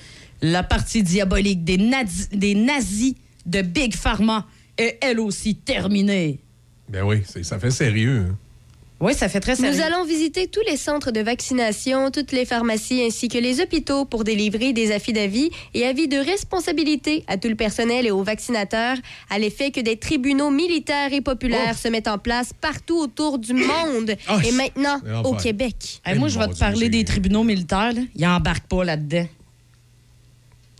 [0.42, 3.14] la partie diabolique des, nazis- des nazis
[3.46, 4.46] de Big Pharma
[4.78, 6.40] est elle aussi terminée.
[6.90, 8.26] Ben oui, ça fait sérieux.
[8.30, 8.38] hein.
[9.02, 9.74] Oui, ça fait très sérieux.
[9.76, 14.06] Nous allons visiter tous les centres de vaccination, toutes les pharmacies ainsi que les hôpitaux
[14.06, 18.98] pour délivrer des affidavits et avis de responsabilité à tout le personnel et aux vaccinateurs
[19.30, 21.78] à l'effet que des tribunaux militaires et populaires Oh.
[21.84, 25.76] se mettent en place partout autour du monde Ah, et maintenant au Québec.
[26.06, 27.92] Hey, moi, Eh, je vais te parler des tribunaux militaires.
[27.94, 28.02] Là.
[28.16, 29.28] Ils embarquent pas là-dedans.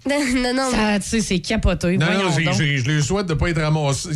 [0.36, 0.70] non, non.
[0.72, 1.98] Ça, tu sais, c'est capoté.
[1.98, 2.54] Non, non, j'ai- donc.
[2.54, 4.10] j'ai- je lui souhaite de pas être ramassé.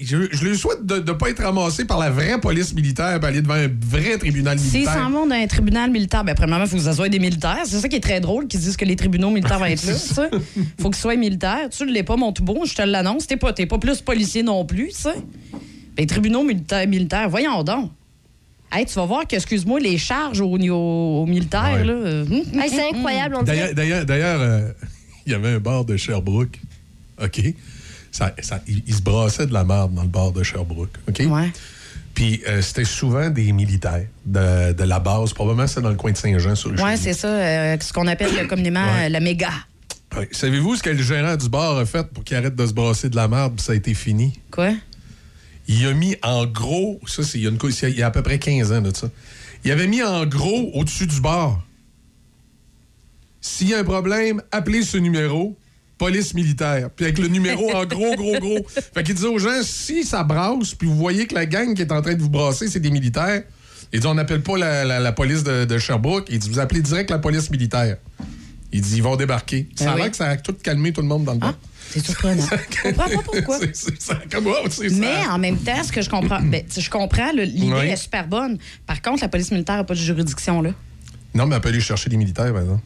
[0.00, 3.26] Je, je lui souhaite de ne pas être ramassé par la vraie police militaire et
[3.26, 4.94] aller devant un vrai tribunal S'ils militaire.
[4.94, 7.58] s'en vont d'un tribunal militaire, ben, premièrement, il faut que ça soit des militaires.
[7.66, 9.92] C'est ça qui est très drôle, qu'ils disent que les tribunaux militaires vont être là.
[10.10, 10.28] Ça.
[10.80, 11.68] faut qu'ils soient militaires.
[11.70, 13.26] Tu l'es pas, mon tout beau, je te l'annonce.
[13.26, 15.14] T'es pas, t'es pas plus policier non plus, sais.
[15.98, 17.90] Les tribunaux militaires, militaires, voyons donc.
[18.72, 21.84] Hey, tu vas voir que, excuse-moi, les charges au, au, au militaire, Ouais.
[21.84, 21.92] là.
[21.92, 23.74] euh, hum, hum, Hey, c'est hum, incroyable, on D'ailleurs, dirait.
[23.74, 24.60] d'ailleurs, d'ailleurs, euh,
[25.26, 26.58] il y avait un bar de Sherbrooke.
[27.22, 27.40] OK?
[28.12, 30.96] Ça, ça- il, il se brassait de la merde dans le bar de Sherbrooke.
[31.08, 31.22] OK?
[31.28, 31.50] Ouais.
[32.14, 35.32] Puis euh, c'était souvent des militaires de, de la base.
[35.32, 36.98] Probablement c'est dans le coin de Saint-Jean sur le Chili.
[36.98, 39.06] c'est ça, euh, ce qu'on appelle communément Ouais.
[39.06, 39.50] euh, la méga.
[40.16, 40.28] Ouais.
[40.32, 43.08] Savez-vous ce que le gérant du bar a fait pour qu'il arrête de se brasser
[43.08, 44.38] de la merde puis ça a été fini?
[44.50, 44.72] Quoi?
[45.68, 48.06] Il a mis en gros, ça c'est il y a, une cou- il y a
[48.06, 49.08] à peu près 15 ans de ça.
[49.64, 51.62] Il avait mis en gros au-dessus du bar.
[53.40, 55.56] S'il y a un problème, appelez ce numéro,
[55.98, 56.90] police militaire.
[56.94, 58.66] Puis avec le numéro en gros, gros, gros.
[58.94, 61.82] Fait qu'il disait aux gens, si ça brasse, puis vous voyez que la gang qui
[61.82, 63.42] est en train de vous brasser, c'est des militaires,
[63.92, 66.26] il dit, on n'appelle pas la, la- la police de, de Sherbrooke.
[66.30, 67.96] Il dit, vous appelez direct la police militaire.
[68.72, 69.68] Il dit, ils vont débarquer.
[69.74, 71.54] Ça a l'air que ça a tout calmé tout le monde dans le bar.
[71.90, 72.44] C'est surprenant.
[72.70, 73.58] Je comprends pas pourquoi.
[73.98, 74.82] Ça- comme, ça.
[74.92, 77.86] Mais en même temps, ce que je comprends, ben, je comprends, l'idée Oui.
[77.88, 78.58] est super bonne.
[78.86, 80.70] Par contre, la police militaire n'a pas de juridiction, là.
[81.34, 82.82] Non, mais elle peut aller chercher des militaires, par exemple.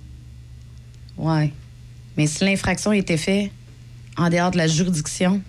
[1.17, 1.53] Ouais.
[2.17, 3.51] Mais si l'infraction était faite
[4.17, 5.41] en dehors de la juridiction.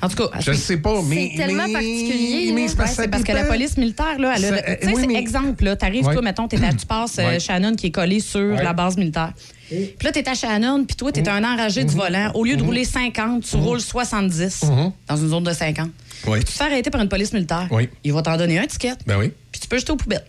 [0.00, 1.30] En tout cas, Je sais pas, mais.
[1.32, 2.68] C'est tellement mais- particulier, Mais là.
[2.68, 4.48] c'est parce, Ouais, que la police militaire, là, elle a.
[4.48, 6.12] Ça- tu sais, euh, oui, c'est mais- exemple, là, t'arrives, Ouais.
[6.14, 7.40] toi, mettons, t'es à- tu passes euh, Ouais.
[7.40, 8.62] Shannon qui est collé sur Ouais.
[8.62, 9.32] la base militaire.
[9.68, 12.30] Puis là, t'es à Shannon, puis toi, t'es un enragé du volant.
[12.34, 14.92] Au lieu de rouler 50, tu roules 70 Mhm.
[15.08, 15.90] dans une zone de 50.
[16.26, 16.38] Oui.
[16.38, 17.66] Tu te fais arrêter par une police militaire.
[17.70, 17.88] Oui.
[18.04, 19.32] Il va t'en donner un ticket, Ben oui.
[19.52, 20.24] puis tu peux jeter aux poubelles.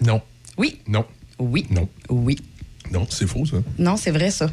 [0.00, 0.22] Non.
[0.56, 0.78] Oui.
[0.86, 1.04] Non.
[1.38, 1.66] Oui.
[1.70, 1.88] Non.
[2.08, 2.38] Oui.
[2.90, 3.56] Non, c'est faux, ça.
[3.78, 4.50] Non, c'est vrai, ça.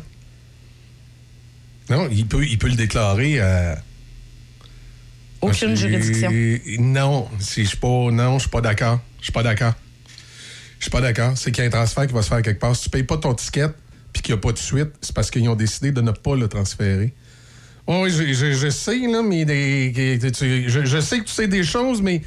[1.90, 3.82] Non, il peut, il peut le déclarer à.
[5.42, 6.32] Aucune Ah, juridiction.
[6.80, 8.10] Non, si je suis pas.
[8.12, 9.00] Non, je suis pas d'accord.
[9.20, 9.74] Je suis pas d'accord.
[10.80, 11.38] Je suis pas d'accord.
[11.38, 12.76] C'est qu'il y a un transfert qui va se faire quelque part.
[12.76, 13.68] Si tu payes pas ton ticket
[14.12, 16.36] puis qu'il n'y a pas de suite, c'est parce qu'ils ont décidé de ne pas
[16.36, 17.14] le transférer.
[17.88, 21.48] Oui, je, je- je sais, là, mais des, tu- je, je sais que tu sais
[21.48, 22.24] des choses, mais,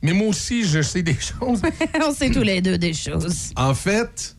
[0.00, 1.60] mais moi aussi, je sais des choses.
[2.06, 3.50] On sait tous les deux des choses.
[3.56, 4.36] En fait,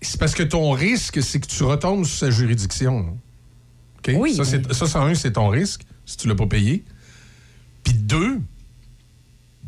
[0.00, 3.00] c'est parce que ton risque, c'est que tu retombes sur sa juridiction.
[3.00, 3.12] là.
[3.98, 4.16] OK?
[4.20, 6.84] Oui, Ça, c'est- ça, un, c'est ton risque, si tu l'as pas payé.
[7.84, 8.40] Puis deux,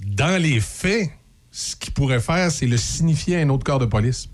[0.06, 1.10] dans les faits,
[1.50, 4.28] ce qu'il pourrait faire, c'est le signifier à un autre corps de police.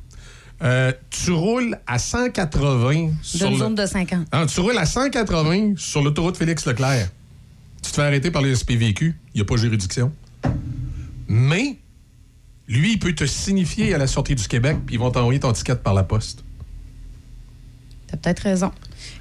[0.63, 4.27] Euh, tu roules à 180 sur le- zone de 50.
[4.33, 7.09] ah, tu roules à 180 sur l'autoroute Félix Leclerc.
[7.83, 9.15] Tu te fais arrêter par le SPVQ.
[9.35, 10.13] Il n'y a pas juridiction.
[11.29, 11.79] Mais,
[12.69, 15.53] lui, il peut te signifier à la sortie du Québec, puis ils vont t'envoyer ton
[15.53, 16.45] ticket par la poste.
[18.09, 18.73] T'as peut-être raison.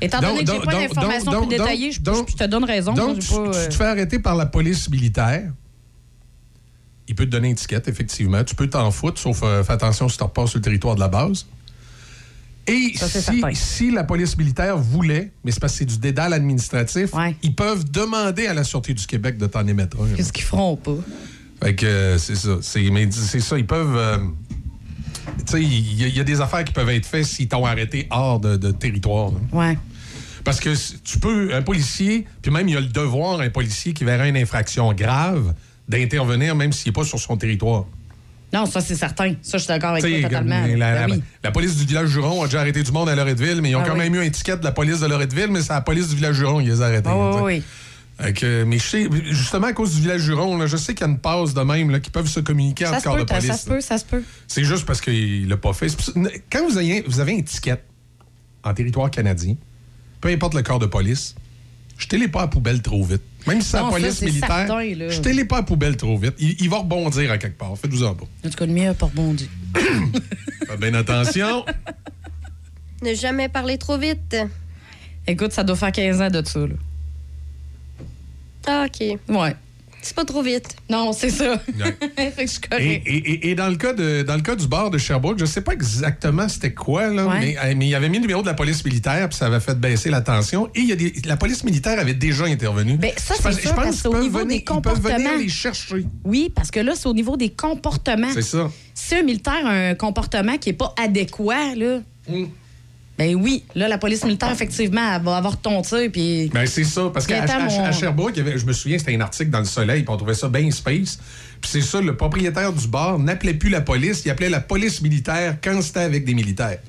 [0.01, 2.29] Étant Donc, donné que j'ai donc, pas donc, d'informations donc, plus donc, détaillées, je, donc,
[2.29, 2.93] je te donne raison.
[2.93, 5.51] Donc, tu, tu euh, te fais arrêter par la police militaire.
[7.07, 8.43] Il peut te donner une ticket, effectivement.
[8.43, 10.99] Tu peux t'en foutre, sauf euh, fais attention si tu repasses sur le territoire de
[10.99, 11.45] la base.
[12.67, 13.07] Et Ça,
[13.53, 17.11] si la police militaire voulait, mais c'est parce que c'est du dédale administratif,
[17.43, 20.15] ils peuvent demander à la Sûreté du Québec de t'en émettre un.
[20.15, 20.97] Qu'est-ce qu'ils feront pas?
[21.63, 22.57] Fait que euh, c'est ça.
[22.61, 23.95] C'est, mais c'est ça, ils peuvent.
[23.95, 24.17] euh,
[25.47, 27.47] tu sais, il y, a- il y a des affaires qui peuvent être faites s'ils
[27.47, 29.31] t'ont arrêté hors de, de territoire.
[29.31, 29.37] là.
[29.51, 29.77] Ouais.
[30.43, 30.69] Parce que
[31.03, 34.29] tu peux, un policier, puis même il y a le devoir, un policier qui verrait
[34.29, 35.55] une infraction grave,
[35.89, 37.85] d'intervenir même s'il n'est pas sur son territoire.
[38.53, 39.33] Non, ça, c'est certain.
[39.41, 40.61] Ça, je suis d'accord avec toi totalement.
[40.61, 41.23] la, Ben la- oui.
[41.43, 43.81] la police du village Juron a déjà arrêté du monde à Loretteville, mais ils ont
[43.83, 43.99] Ah quand oui.
[43.99, 46.35] même eu un ticket de la police de Loretteville, mais c'est la police du village
[46.35, 47.09] Juron qui les a arrêtés.
[47.09, 47.63] Oui, oui.
[48.17, 51.09] Que, mais je sais, justement à cause du village Juron, là, je sais qu'il y
[51.09, 53.35] a une passe de même là, qui peuvent se communiquer Ça se corps de peut,
[53.35, 53.47] police.
[53.47, 54.23] ça se peut, ça se peut.
[54.47, 55.87] C'est juste parce qu'il l'a pas fait.
[56.49, 57.83] Quand vous avez, vous avez un ticket
[58.63, 59.55] en territoire canadien,
[60.21, 61.35] peu importe le corps de police,
[61.97, 63.21] jetez-les pas à poubelle trop vite.
[63.47, 64.67] Même si c'est la police militaire,
[65.09, 66.35] jetez-les pas à poubelle trop vite.
[66.39, 67.77] Il, il va rebondir à quelque part.
[67.77, 68.25] Faites-vous-en pas.
[68.45, 69.49] En tout cas, le mien a pas rebondi.
[70.67, 71.65] Faites bien attention.
[73.03, 74.37] Ne jamais parler trop vite.
[75.27, 76.75] Écoute, ça doit faire 15 ans de ça, là.
[78.67, 79.17] Ah, OK.
[79.29, 79.55] Ouais.
[80.01, 80.75] C'est pas trop vite.
[80.87, 81.53] Non, c'est ça.
[81.79, 81.97] Ouais.
[82.31, 84.91] fait que je suis Et, et- dans, le cas de, dans le cas du bar
[84.91, 87.39] de Sherbrooke, je sais pas exactement c'était quoi, là, Ouais.
[87.39, 89.59] mais, euh, mais il avait mis le numéro de la police militaire, puis ça avait
[89.59, 90.67] fait baisser la tension.
[90.75, 92.97] Et il y a des, la police militaire avait déjà intervenu.
[92.97, 94.93] Ben, ça, Je c'est pense- sûr, je pense parce qu'au niveau venir- des ils peuvent
[95.01, 96.05] venir comportements- les chercher.
[96.23, 98.29] Oui, parce que là, c'est au niveau des comportements.
[98.31, 98.69] C'est ça.
[98.93, 102.45] Si un militaire a un comportement qui n'est pas adéquat, là, Mm.
[103.17, 106.49] Ben oui, là, la police militaire, effectivement, elle va avoir ton tir, puis...
[106.53, 109.49] Ben, c'est ça, parce qu'à mon- à Sherbrooke, avait- je me souviens, c'était un article
[109.51, 111.17] dans le Soleil, puis on trouvait ça bien space.
[111.61, 115.01] Puis c'est ça, le propriétaire du bar n'appelait plus la police, il appelait la police
[115.01, 116.79] militaire quand c'était avec des militaires.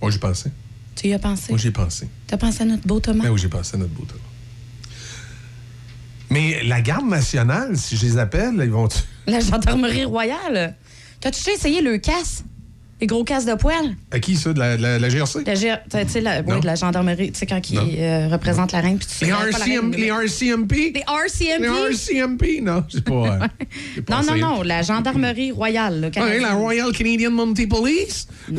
[0.00, 0.50] Moi, j'y pensé.
[0.96, 1.46] Tu y as pensé?
[1.50, 2.08] Moi, j'y ai pensé.
[2.26, 3.24] T'as pensé à notre beau Thomas?
[3.24, 4.20] Ben oui, j'ai pensé à notre beau Thomas.
[6.30, 8.88] Mais la garde nationale, si je les appelle, ils vont...
[9.26, 10.74] La gendarmerie royale?
[11.20, 12.44] T'as-tu déjà essayé le casse?
[13.02, 13.96] Les gros casses de poêle?
[14.12, 14.52] À qui, ça?
[14.52, 15.40] De la, de la- de la GRC?
[15.44, 18.70] La, G- tu sais, la, oui, de la gendarmerie, tu sais, quand ils euh, représentent
[18.70, 18.96] la reine.
[18.96, 20.92] puis tu Les, RCM, reine, RCMP?
[20.94, 21.62] Les RCMP?
[21.62, 23.12] Les RCMP, non, c'est pas...
[23.42, 26.00] euh, pas Non, non, non, la gendarmerie royale.
[26.00, 26.42] là, Ouais, canadienne.
[26.42, 28.28] la Royal Canadian Mounted Police?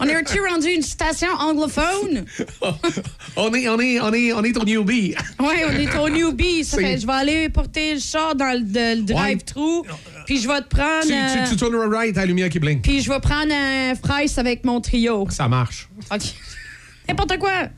[0.00, 2.24] On est-tu rendu une station anglophone?
[3.36, 5.14] on, est, on, est, on, est, on est au newbie.
[5.38, 6.64] Oui, on est au newbie.
[6.64, 9.82] Ça C'est- fait, je vais aller porter le char dans le, le drive-thru,
[10.24, 11.06] puis je vais te prendre...
[11.06, 12.82] Tu, euh, tu, tu tournes right à la lumière qui blinque.
[12.82, 15.26] Puis je vais prendre un fraise avec mon trio.
[15.30, 15.88] Ça marche.
[16.10, 16.22] OK.
[17.08, 17.68] N'importe quoi.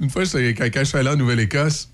[0.00, 1.90] Une fois, quand, quand je suis allé en Nouvelle-Écosse,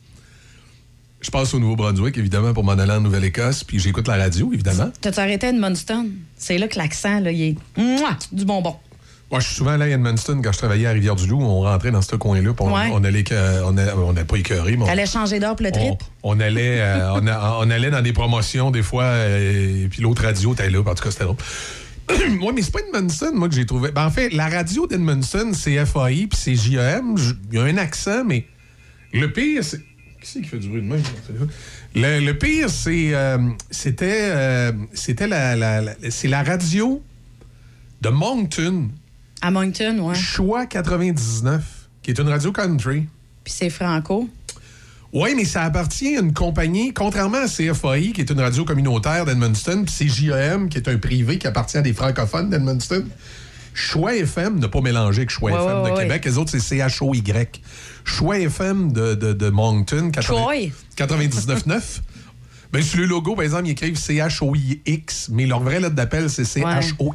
[1.21, 4.91] je passe au Nouveau-Brunswick, évidemment, pour m'en aller en Nouvelle-Écosse, puis j'écoute la radio, évidemment.
[5.01, 6.09] T'as-tu arrêté à Edmundston?
[6.37, 8.19] C'est là que l'accent, là, il est Mouah!
[8.33, 8.77] du bonbon.
[9.33, 11.41] Moi, je suis souvent allé à Edmundston quand je travaillais à Rivière-du-Loup.
[11.41, 12.91] On rentrait dans ce coin-là, on, Ouais.
[12.93, 13.25] on allait,
[13.65, 15.95] on n'a pas écœuré, mais on- T'allais changer d'heure pour le trip?
[16.23, 19.89] on, on allait, euh, on, a- on allait dans des promotions des fois, euh, et
[19.89, 21.37] puis l'autre radio était là, en tout cas, c'était drôle.
[22.41, 23.91] Moi, mais c'est pas Edmundston, moi, que j'ai trouvé.
[23.91, 27.17] Ben, en fait, la radio d'Edmundston, c'est FAI, puis c'est JEM.
[27.17, 28.45] J- Il y a un accent, mais
[29.15, 29.79] le pire, c'est.
[29.79, 29.85] Qui
[30.29, 31.03] c'est qui fait du bruit de même?
[31.95, 33.15] Le, le pire, c'est.
[33.15, 33.39] euh,
[33.71, 34.29] c'était.
[34.31, 37.03] euh, c'était la, la- la- c'est la radio
[38.03, 38.89] de Moncton.
[39.43, 40.15] À Moncton, ouais.
[40.15, 41.63] Choix 99,
[42.03, 43.09] qui est une radio country.
[43.43, 44.29] Puis c'est franco.
[45.13, 49.25] Oui, mais ça appartient à une compagnie, contrairement à CFAI, qui est une radio communautaire
[49.27, 53.05] d'Edmundston, puis c'est JEM, qui est un privé qui appartient à des francophones d'Edmundston.
[53.75, 56.03] Choix FM n'a pas mélangé avec Choix Ouais, FM de ouais.
[56.03, 56.25] Québec.
[56.25, 57.23] Les autres, c'est CHOY.
[58.05, 60.55] Choix FM de, de, de Moncton, 80 Troy.
[60.97, 61.81] 99.9.
[62.73, 66.47] Ben, sur le logo, par exemple, ils écrivent CHOIX, mais leur vraie lettre d'appel, c'est
[66.47, 67.13] CHOY.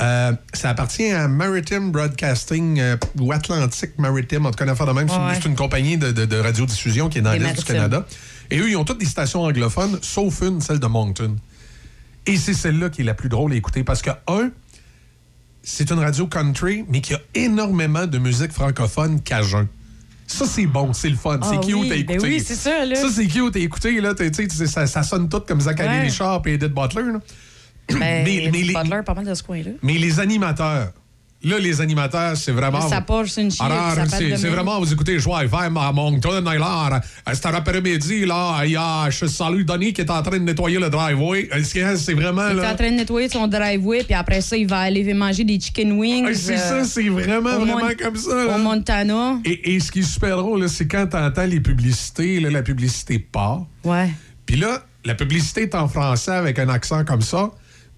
[0.00, 4.86] Euh, ça appartient à Maritime Broadcasting euh, ou Atlantic Maritime, en tout cas, une affaire
[4.86, 5.08] de même.
[5.08, 5.34] C'est une- Ouais.
[5.34, 7.64] C'est une compagnie de, de- de radiodiffusion qui est dans l'Est du.
[7.64, 8.06] Canada.
[8.50, 11.36] Et eux, ils ont toutes des stations anglophones, sauf une, celle de Moncton.
[12.26, 14.50] Et c'est celle-là qui est la plus drôle à écouter parce que, un,
[15.62, 19.68] c'est une radio country, mais qui a énormément de musique francophone cajun.
[20.26, 22.18] Ça, c'est bon, c'est le fun, c'est Ah cute oui, à écouter.
[22.18, 22.94] ben oui, c'est ça, là.
[22.94, 24.14] Ça, c'est cute à écouter, là.
[24.14, 26.00] t'sais, t'sais, ça, ça sonne tout comme Zachary Ouais.
[26.02, 27.20] Richard et Edith Butler, là.
[28.00, 29.72] Ben, Mais- les- Butler, pas mal de ce coin-là.
[29.82, 30.92] Mais les animateurs,
[31.42, 32.80] là, les animateurs, c'est vraiment.
[32.88, 37.34] Ça poche, c'est une c'est vraiment, vous écoutez Joie FM à Moncton, et là, à
[37.34, 40.78] cet après-midi, là, il y a, je salue Denis qui est en train de nettoyer
[40.78, 41.48] le driveway.
[41.52, 44.56] Est-ce que C'est vraiment, Il est en train de nettoyer son driveway, puis après ça,
[44.56, 46.26] il va aller manger des chicken wings.
[46.28, 48.56] Ah, c'est euh, ça, c'est vraiment, vraiment comme ça.
[48.56, 49.38] Au Montana.
[49.44, 53.18] Et, ce qui est super drôle, c'est quand tu entends les publicités, là, la publicité
[53.18, 53.66] part.
[53.84, 54.10] Ouais.
[54.44, 57.50] Puis là, la publicité est en français avec un accent comme ça.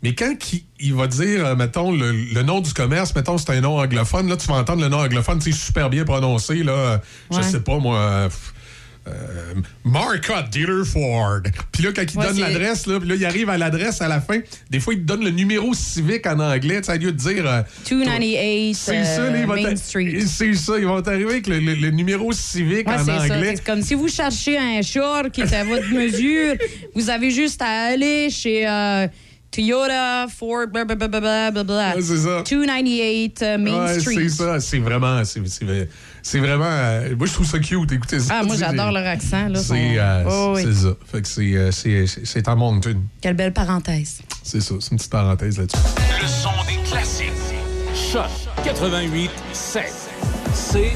[0.02, 3.50] Mais quand il, il va dire, euh, mettons, le, le nom du commerce, mettons, c'est
[3.50, 7.00] un nom anglophone, là, tu vas entendre le nom anglophone, sais, super bien prononcé, là,
[7.30, 8.28] je sais pas, moi, euh,
[9.08, 11.40] euh, Marcotte Dealer Ford.
[11.72, 14.06] Puis là, quand il Ouais, donne c'est- l'adresse, là, là, il arrive à l'adresse à
[14.08, 14.38] la fin,
[14.70, 17.16] des fois, il te donne le numéro civique en anglais, tu sais, au lieu de
[17.18, 17.44] dire...
[17.46, 20.20] euh, 298 c'est ça, là, euh, Main Street.
[20.26, 23.54] C'est ça, ils vont t'arriver avec le, le- le numéro civique Ouais, en c'est anglais.
[23.56, 26.54] C'est comme si vous cherchez un char qui est à votre mesure,
[26.94, 28.66] vous avez juste à aller chez
[29.52, 31.50] Toyota, Ford, blablabla.
[31.94, 32.42] Ouais, c'est ça.
[32.42, 34.14] 298 euh, Main Ouais, Street.
[34.14, 35.88] c'est ça, c'est vraiment, c'est, c'est-
[36.22, 38.38] c'est vraiment, euh, moi je trouve ça cute, écoutez ça.
[38.40, 39.48] Ah, moi, j'adore leur accent.
[39.48, 40.62] Là, C'est, euh, Oh, oui.
[40.64, 44.20] c'est ça, fait que c'est, euh, c'est, c'est, c'est à Moncton, Quelle belle parenthèse.
[44.42, 45.78] c'est ça, c'est une petite parenthèse là-dessus.
[46.20, 47.28] Le son des classiques.
[47.94, 48.30] Choc
[48.64, 49.92] 88 7.
[50.54, 50.92] C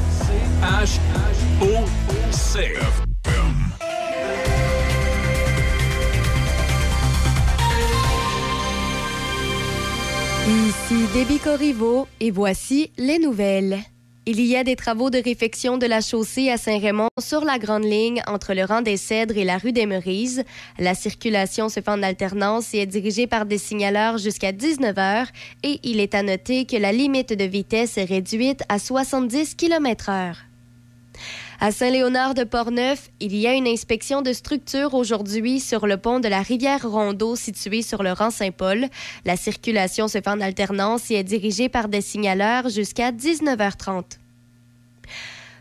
[10.48, 13.78] Ici Déby Corriveau et voici les nouvelles.
[14.26, 17.82] Il y a des travaux de réfection de la chaussée à Saint-Raymond sur la grande
[17.82, 20.44] ligne entre le rang des Cèdres et la rue des Meurises.
[20.78, 25.26] La circulation se fait en alternance et est dirigée par des signaleurs jusqu'à 19 heures
[25.64, 30.10] et il est à noter que la limite de vitesse est réduite à 70 km
[30.10, 30.45] heure.
[31.58, 36.20] À Saint-Léonard de Portneuf, il y a une inspection de structure aujourd'hui sur le pont
[36.20, 38.86] de la rivière Rondeau situé sur le rang Saint-Paul.
[39.24, 44.18] La circulation se fait en alternance et est dirigée par des signaleurs jusqu'à 19h30.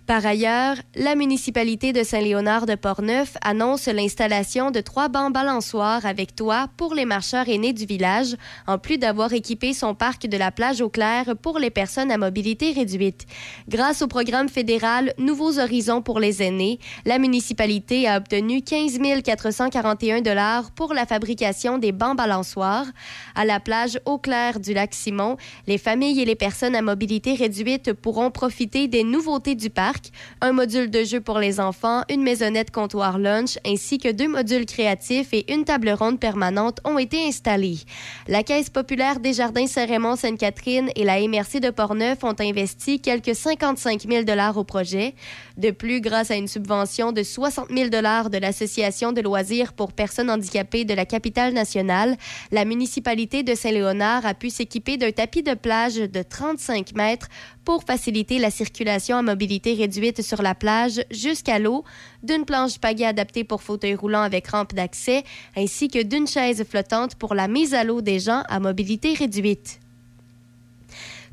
[0.08, 6.36] Par ailleurs, la municipalité de Saint-Léonard de Portneuf annonce l'installation de trois bancs balançoires avec
[6.36, 8.36] toit pour les marcheurs aînés du village,
[8.68, 12.20] en plus d'avoir équipé son parc de la plage au clair pour les personnes à
[12.20, 13.26] mobilité réduite.
[13.68, 20.22] Grâce au programme fédéral Nouveaux Horizons pour les aînés, la municipalité a obtenu 15 441
[20.22, 22.86] dollars pour la fabrication des bancs balançoires.
[23.34, 27.34] À la plage au clair du lac Simon, les familles et les personnes à mobilité
[27.34, 29.95] réduite pourront profiter des nouveautés du parc
[30.42, 34.66] un module de jeu pour les enfants, une maisonnette comptoir lunch, ainsi que deux modules
[34.66, 37.80] créatifs et une table ronde permanente ont été installés.
[38.28, 43.36] La Caisse populaire des Jardins Saint-Raymond Sainte-Catherine et la MRC de Portneuf ont investi quelques
[43.36, 45.16] 55 000 dollars au projet.
[45.58, 49.94] De plus, grâce à une subvention de 60 000 dollars de l'Association de loisirs pour
[49.94, 52.18] personnes handicapées de la capitale nationale,
[52.52, 57.28] la municipalité de Saint-Léonard a pu s'équiper d'un tapis de plage de 35 mètres
[57.66, 61.84] pour faciliter la circulation à mobilité réduite sur la plage jusqu'à l'eau,
[62.24, 65.24] d'une planche pagaie adaptée pour fauteuil roulant avec rampe d'accès,
[65.58, 69.80] ainsi que d'une chaise flottante pour la mise à l'eau des gens à mobilité réduite.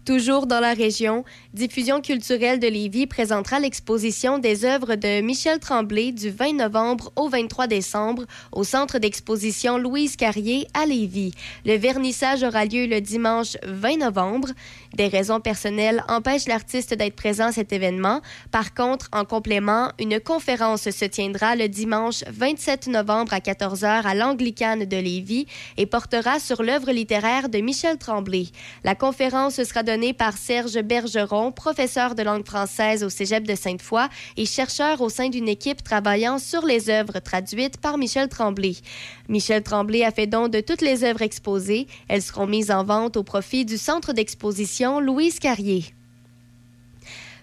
[0.05, 1.25] Toujours dans la région,
[1.55, 7.29] Diffusion culturelle de Lévis présentera l'exposition des œuvres de Michel Tremblay du 20 novembre au
[7.29, 11.35] 23 décembre au centre d'exposition Louise Carrier à Lévis.
[11.67, 14.49] Le vernissage aura lieu le dimanche 20 novembre.
[14.95, 18.23] Des raisons personnelles empêchent l'artiste d'être présent à cet événement.
[18.51, 24.15] Par contre, en complément, une conférence se tiendra le dimanche 27 novembre à 14h à
[24.15, 25.47] l'Anglicane de Lévis
[25.77, 28.47] et portera sur l'œuvre littéraire de Michel Tremblay.
[28.85, 34.09] La conférence sera donnée par Serge Bergeron, professeur de langue française au Cégep de Sainte-Foy
[34.37, 38.77] et chercheur au sein d'une équipe travaillant sur les œuvres traduites par Michel Tremblay.
[39.29, 41.87] Michel Tremblay a fait don de toutes les œuvres exposées.
[42.09, 45.87] Elles seront mises en vente au profit du centre d'exposition Louise Carrier.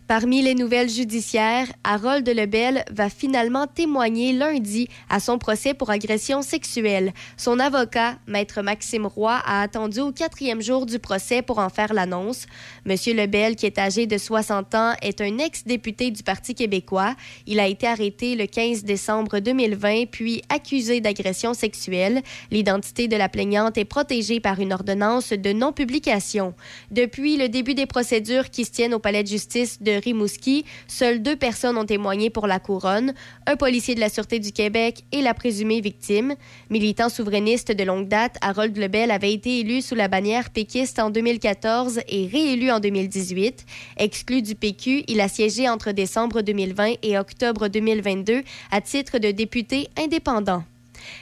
[0.09, 6.41] Parmi les nouvelles judiciaires, Harold Lebel va finalement témoigner lundi à son procès pour agression
[6.41, 7.13] sexuelle.
[7.37, 11.93] Son avocat, Maître Maxime Roy, a attendu au quatrième jour du procès pour en faire
[11.93, 12.47] l'annonce.
[12.85, 17.13] Monsieur Lebel, qui est âgé de 60 ans, est un ex-député du Parti québécois.
[17.45, 22.23] Il a été arrêté le 15 décembre 2020, puis accusé d'agression sexuelle.
[22.49, 26.55] L'identité de la plaignante est protégée par une ordonnance de non-publication.
[26.89, 31.21] Depuis le début des procédures qui se tiennent au palais de justice de Rimouski, seules
[31.21, 33.13] deux personnes ont témoigné pour la couronne,
[33.45, 36.35] un policier de la Sûreté du Québec et la présumée victime.
[36.69, 41.09] Militant souverainiste de longue date, Harold Lebel avait été élu sous la bannière péquiste en
[41.09, 43.65] 2014 et réélu en 2018.
[43.97, 48.41] Exclu du PQ, il a siégé entre décembre 2020 et octobre 2022
[48.71, 50.63] à titre de député indépendant.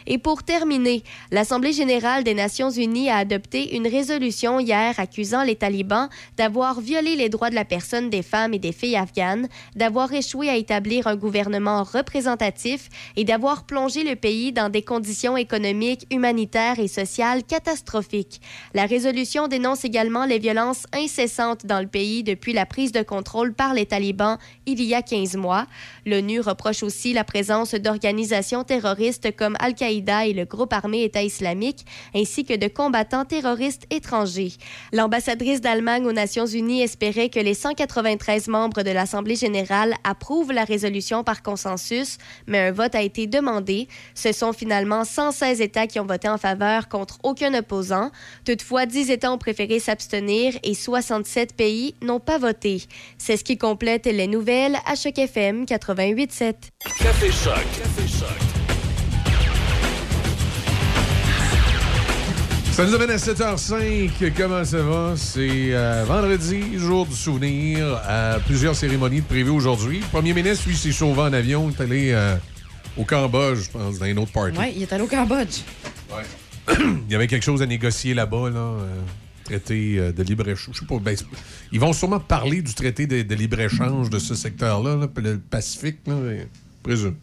[0.06, 5.56] Et pour terminer, l'Assemblée générale des Nations unies a adopté une résolution hier accusant les
[5.56, 10.12] talibans d'avoir violé les droits de la personne des femmes et des filles afghanes, d'avoir
[10.14, 16.06] échoué à établir un gouvernement représentatif et d'avoir plongé le pays dans des conditions économiques,
[16.12, 18.42] humanitaires et sociales catastrophiques.
[18.74, 23.54] La résolution dénonce également les violences incessantes dans le pays depuis la prise de contrôle
[23.54, 25.68] par les talibans il y a 15 mois.
[26.06, 31.86] L'ONU reproche aussi la présence d'organisations terroristes comme Al-Qaïda et le groupe armé État islamique,
[32.16, 34.54] ainsi que de combattants terroristes étrangers.
[34.92, 40.64] L'ambassadrice d'Allemagne aux Nations unies espérait que les 193 membres de l'Assemblée générale approuvent la
[40.64, 42.18] résolution par consensus,
[42.48, 43.88] mais un vote a été demandé.
[44.16, 48.12] Ce sont finalement 116 États qui ont voté en faveur contre aucun opposant.
[48.46, 52.84] Toutefois, 10 États ont préféré s'abstenir et 67 pays n'ont pas voté.
[53.18, 56.56] C'est ce qui complète les nouvelles à Choc FM 88.7.
[57.00, 57.54] Café Choc.
[57.78, 58.57] Café Choc.
[62.78, 64.34] Ça nous amène à 7h05.
[64.38, 65.16] Comment ça va?
[65.18, 68.00] C'est euh, vendredi, jour du souvenir.
[68.46, 70.02] plusieurs cérémonies prévues aujourd'hui.
[70.02, 71.72] Le premier ministre, lui, s'est sauvé en avion.
[71.72, 72.36] Il est allé euh,
[72.96, 74.60] au Cambodge, je pense, dans une autre party.
[74.60, 75.62] Oui, il est allé au Cambodge.
[76.78, 78.60] Il y avait quelque chose à négocier là-bas, là.
[78.60, 79.02] euh,
[79.44, 80.76] traité de libre-échange.
[80.76, 81.00] Je sais pas.
[81.00, 81.16] ben,
[81.72, 85.98] ils vont sûrement parler du traité de, de libre-échange de ce secteur-là, là, le Pacifique,
[86.06, 86.14] là.
[86.84, 87.16] présume.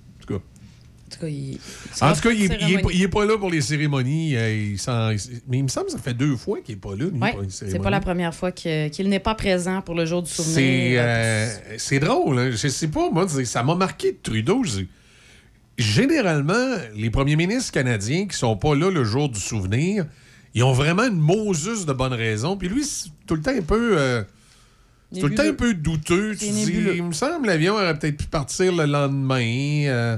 [1.07, 1.27] En tout cas.
[1.29, 1.59] Il...
[2.01, 4.37] En tout cas, il, il est, pas- il est pas là pour les cérémonies.
[4.37, 4.79] euh, il
[5.49, 7.05] mais il me semble que ça fait deux fois qu'il est pas là.
[7.07, 10.55] Ouais, c'est pas la première fois qu'il n'est pas présent pour le jour du souvenir.
[10.55, 11.49] C'est euh,
[11.79, 12.39] c'est drôle.
[12.39, 12.51] hein.
[12.51, 14.63] Je sais pas, moi, ça m'a marqué de Trudeau.
[15.77, 20.07] Généralement, les premiers ministres canadiens qui sont pas là le jour du souvenir,
[20.55, 22.57] ils ont vraiment une Moses de bonnes raisons.
[22.57, 23.99] Puis lui, c'est tout le temps un peu...
[23.99, 24.23] euh,
[25.21, 26.37] tout le temps un peu douteux.
[26.37, 29.85] Tu dis, il me semble que l'avion aurait peut-être pu partir le lendemain.
[29.87, 30.17] euh,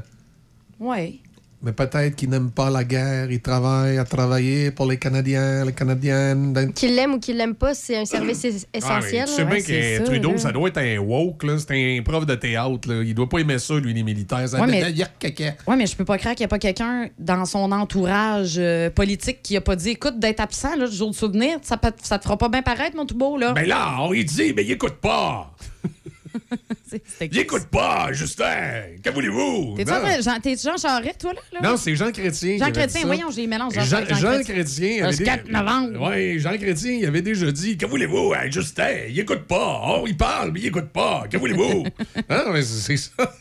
[0.80, 1.20] Oui.
[1.62, 3.30] Mais peut-être qu'il n'aime pas la guerre.
[3.30, 6.70] Il travaille à travailler pour les Canadiens, les Canadiennes.
[6.74, 9.24] Qu'il l'aime ou qu'il l'aime pas, c'est un service es- essentiel.
[9.26, 9.44] Ah, tu sais là.
[9.46, 10.38] bien Ouais, c'est que ça, Trudeau, là.
[10.38, 11.56] ça doit être un woke, là.
[11.58, 13.02] C'est un prof de théâtre, là.
[13.02, 14.46] Il doit pas aimer ça, lui, les militaires.
[14.46, 15.54] Ça Ouais, mais- il y a caca.
[15.66, 18.90] Oui, mais je peux pas croire qu'il n'y a pas quelqu'un dans son entourage euh,
[18.90, 22.18] politique qui a pas dit écoute, d'être absent le jour de souvenir, ça, peut- ça
[22.18, 23.54] te fera pas bien paraître, mon tout beau, là.
[23.54, 25.50] Ben là, on lui dit, mais il écoute pas.
[27.20, 28.96] Il écoute pas, Justin.
[29.02, 29.74] Que voulez-vous?
[29.76, 31.60] T'es-tu Jean, t'es Jean Charest, toi, là?
[31.62, 32.58] Non, c'est Jean Chrétien.
[32.58, 34.98] Jean Chrétien, voyons, j'ai mélange Jean, Jean, Jean Chrétien.
[34.98, 36.10] Le avait 4 novembre.
[36.10, 39.82] Oui, Jean Chrétien, il avait déjà dit Que voulez-vous, Justin Il écoute pas.
[39.86, 41.26] Oh, il parle, mais il écoute pas.
[41.30, 41.84] Que voulez-vous?
[42.28, 43.34] Hein, mais c'est ça.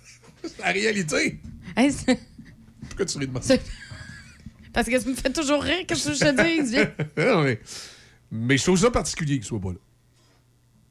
[0.43, 1.39] C'est la réalité.
[1.75, 1.91] Hey,
[2.87, 3.41] Pourquoi tu ris de moi
[4.73, 6.77] Parce que ça me fait toujours rire, que je te dis?
[7.17, 7.59] Non, mais,
[8.31, 9.79] mais je trouve ça particulier qu'il soit pas là.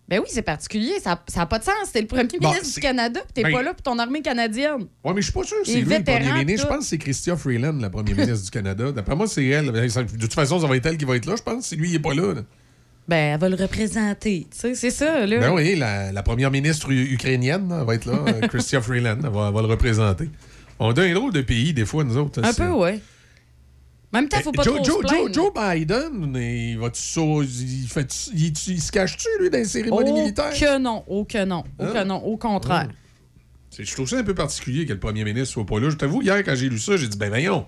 [0.06, 1.90] Ben oui, c'est particulier, ça n'a pas de sens.
[1.92, 4.20] T'es le premier Bon, ministre du Canada, puis t'es Ben- pas là pour ton armée
[4.20, 4.86] canadienne.
[5.02, 6.66] Oui, mais je suis pas sûr c'est lui le premier ministre.
[6.68, 8.92] Je pense que c'est Chrystia Freeland, la première ministre du Canada.
[8.92, 9.70] D'après moi, c'est elle.
[9.70, 11.76] Ben, De toute façon, ça va être elle qui va être là, je pense, si
[11.76, 12.34] lui, il est pas là.
[12.34, 12.42] là.
[13.08, 14.46] Ben, elle va le représenter.
[14.50, 15.38] Tu sais, c'est ça, là.
[15.38, 18.80] Ben oui, la, la première ministre u- ukrainienne là, elle va être là, euh, Chrystia
[18.82, 20.28] Freeland, elle va, elle va le représenter.
[20.78, 22.42] On a un drôle de pays, des fois, nous autres.
[22.42, 23.00] Un c'est- peu, ouais.
[24.14, 25.16] Même temps, faut pas Joe, trop Joe, se.
[25.16, 26.88] Joe, Joe Biden, il va
[27.42, 30.52] il, fait, il, il se cache-tu, lui, dans les cérémonies Oh militaires?
[30.52, 31.92] que non, oh que non, oh Hein?
[31.92, 32.88] que non, au contraire.
[33.70, 35.90] C'est- Je trouve ça un peu particulier que le premier ministre soit pas là.
[35.90, 37.66] Je t'avoue, hier, quand j'ai lu ça, j'ai dit, ben voyons,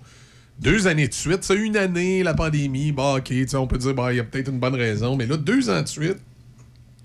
[0.61, 4.13] deux années de suite, c'est une année, la pandémie, bah ok, on peut dire, bah,
[4.13, 6.19] il y a peut-être une bonne raison, mais là, deux ans de suite.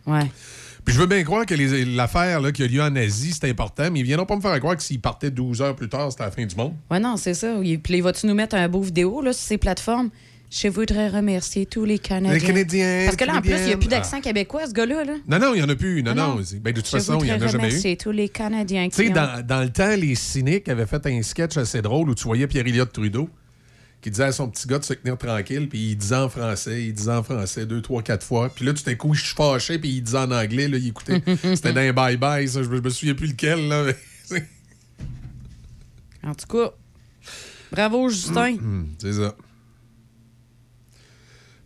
[0.05, 0.29] Ouais.
[0.85, 1.53] Puis je veux bien croire que
[1.95, 4.75] l'affaire qui a lieu en Asie, c'est important, mais ils viendront pas me faire croire
[4.75, 6.73] que s'ils partaient 12 heures plus tard, c'était la fin du monde.
[6.89, 7.55] Ouais, non, c'est ça.
[7.83, 10.09] Puis vas-tu nous mettre un beau vidéo là, sur ces plateformes?
[10.53, 12.33] Je voudrais remercier tous les Canadiens.
[12.37, 15.05] Les Canadiens, Parce que là, en plus, il n'y a plus d'accent québécois, ce gars-là.
[15.05, 15.13] Là.
[15.25, 16.03] Non, non, il n'y en a plus.
[16.03, 16.41] Non, Ah non.
[16.61, 17.67] Ben, de toute Je façon, il n'y en a jamais eu.
[17.67, 21.05] remercier tous les Canadiens Tu sais, ont- dans, dans le temps, les cyniques avaient fait
[21.07, 23.29] un sketch assez drôle où tu voyais Pierre-Éliott Trudeau
[24.01, 26.85] qui disait à son petit gars de se tenir tranquille, puis il disait en français,
[26.85, 28.49] il disait en français deux, trois, quatre fois.
[28.49, 30.87] Puis là, tout d'un coup, je suis fâché, puis il disait en anglais, là, il
[30.87, 31.21] écoutait.
[31.43, 32.63] C'était d'un bye-bye, ça.
[32.63, 33.93] Je me, je me souviens plus lequel, là.
[34.31, 34.47] mais
[36.23, 36.71] En tout cas,
[37.71, 38.55] bravo, Justin.
[38.55, 39.35] Hum, c'est ça.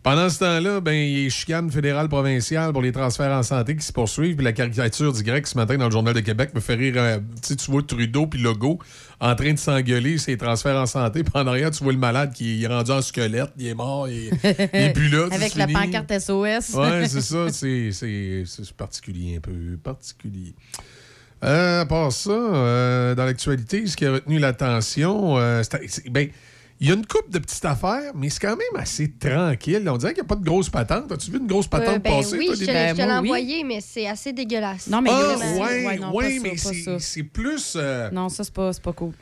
[0.06, 3.42] Pendant ce temps-là, ben, il y a les chicanes fédérales provinciales pour les transferts en
[3.42, 4.36] santé qui se poursuivent.
[4.36, 6.94] Puis la caricature du grec ce matin dans le Journal de Québec me fait rire.
[6.96, 8.78] euh, tu vois Trudeau puis Legault
[9.18, 11.24] en train de s'engueuler ces transferts en santé.
[11.24, 14.08] Puis en arrière, tu vois le malade qui est rendu en squelette, il est mort,
[14.08, 14.48] il, il
[14.80, 15.26] est plus là.
[15.32, 15.80] Avec la fini.
[15.90, 16.74] pancarte SOS.
[16.76, 17.48] Ouais, c'est ça.
[17.50, 17.90] C'est,
[18.76, 19.76] particulier un peu.
[19.82, 20.54] Particulier.
[21.42, 26.08] Euh, à part ça, euh, dans l'actualité, ce qui a retenu l'attention, euh, c'est- c'est-
[26.10, 26.28] ben,
[26.80, 29.88] il y a une coupe de petites affaires, mais c'est quand même assez tranquille.
[29.88, 31.10] On dirait qu'il n'y a pas de grosse patente.
[31.10, 32.38] As-tu vu une grosse patente Euh, ben passer?
[32.38, 33.28] oui, toi, je des- te, l'ai- je te l'ai moi, oui.
[33.28, 34.86] envoyé, mais c'est assez dégueulasse.
[34.88, 36.56] Non, mais Ah, vraiment, ouais, ouais, mais
[36.98, 37.74] c'est, plus.
[37.76, 39.12] euh, Non, ça, c'est pas, c'est pas cool.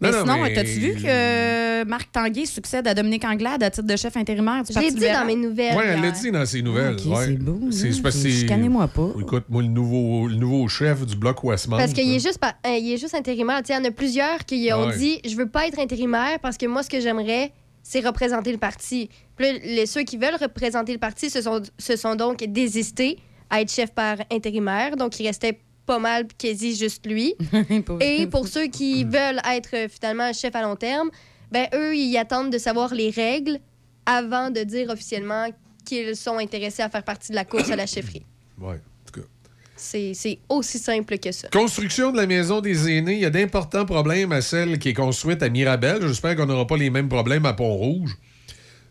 [0.00, 3.68] Non, Mais non, sinon, mais- t'as-tu vu que Marc Tanguay succède à Dominique Anglade à
[3.70, 4.62] titre de chef intérimaire?
[4.64, 5.20] Du Je l'ai dit libéral?
[5.20, 5.76] dans mes nouvelles.
[5.76, 6.94] Ouais, elle l'a dit dans ses nouvelles.
[6.94, 7.24] Ok, ouais.
[7.26, 9.08] c'est beau, C'est c'est parce que Chicanez-moi pas.
[9.20, 11.76] Écoute, moi, le nouveau, le nouveau chef du bloc Westmount.
[11.76, 13.60] Parce qu'il est juste, par- euh, il est juste intérimaire.
[13.68, 14.96] Il y en a plusieurs qui ont Ouais.
[14.96, 17.52] dit Je veux pas être intérimaire parce que moi, ce que j'aimerais,
[17.82, 19.10] c'est représenter le parti.
[19.36, 23.18] Puis là, les, ceux qui veulent représenter le parti se sont, se sont donc désistés
[23.50, 24.96] à être chef par intérimaire.
[24.96, 25.60] Donc, il restait
[25.90, 27.34] pas mal quasi juste lui.
[28.00, 31.10] Et pour ceux qui veulent être euh, finalement chef à long terme,
[31.50, 33.58] ben eux, ils attendent de savoir les règles
[34.06, 35.48] avant de dire officiellement
[35.84, 38.24] qu'ils sont intéressés à faire partie de la course à la chefferie.
[38.60, 39.26] Ouais, en tout cas.
[39.74, 41.48] C'est c'est aussi simple que ça.
[41.48, 44.94] Construction de la maison des aînés, il y a d'importants problèmes à celle qui est
[44.94, 46.06] construite à Mirabel.
[46.06, 48.16] J'espère qu'on n'aura pas les mêmes problèmes à Pont-Rouge.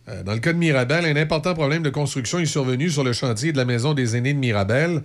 [0.10, 3.14] Euh, Dans le cas de Mirabel, un important problème de construction est survenu sur le
[3.14, 5.04] chantier de la maison des aînés de Mirabel,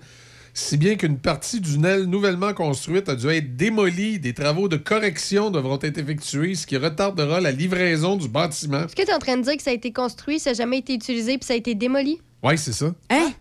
[0.57, 4.19] si bien qu'une partie d'une aile nouvellement construite a dû être démolie.
[4.19, 8.85] Des travaux de correction devront être effectués, ce qui retardera la livraison du bâtiment.
[8.85, 10.53] Est-ce que tu es en train de dire que ça a été construit, ça n'a
[10.55, 12.19] jamais été utilisé puis ça a été démoli?
[12.41, 12.93] Oui, c'est ça.
[13.09, 13.31] Hein?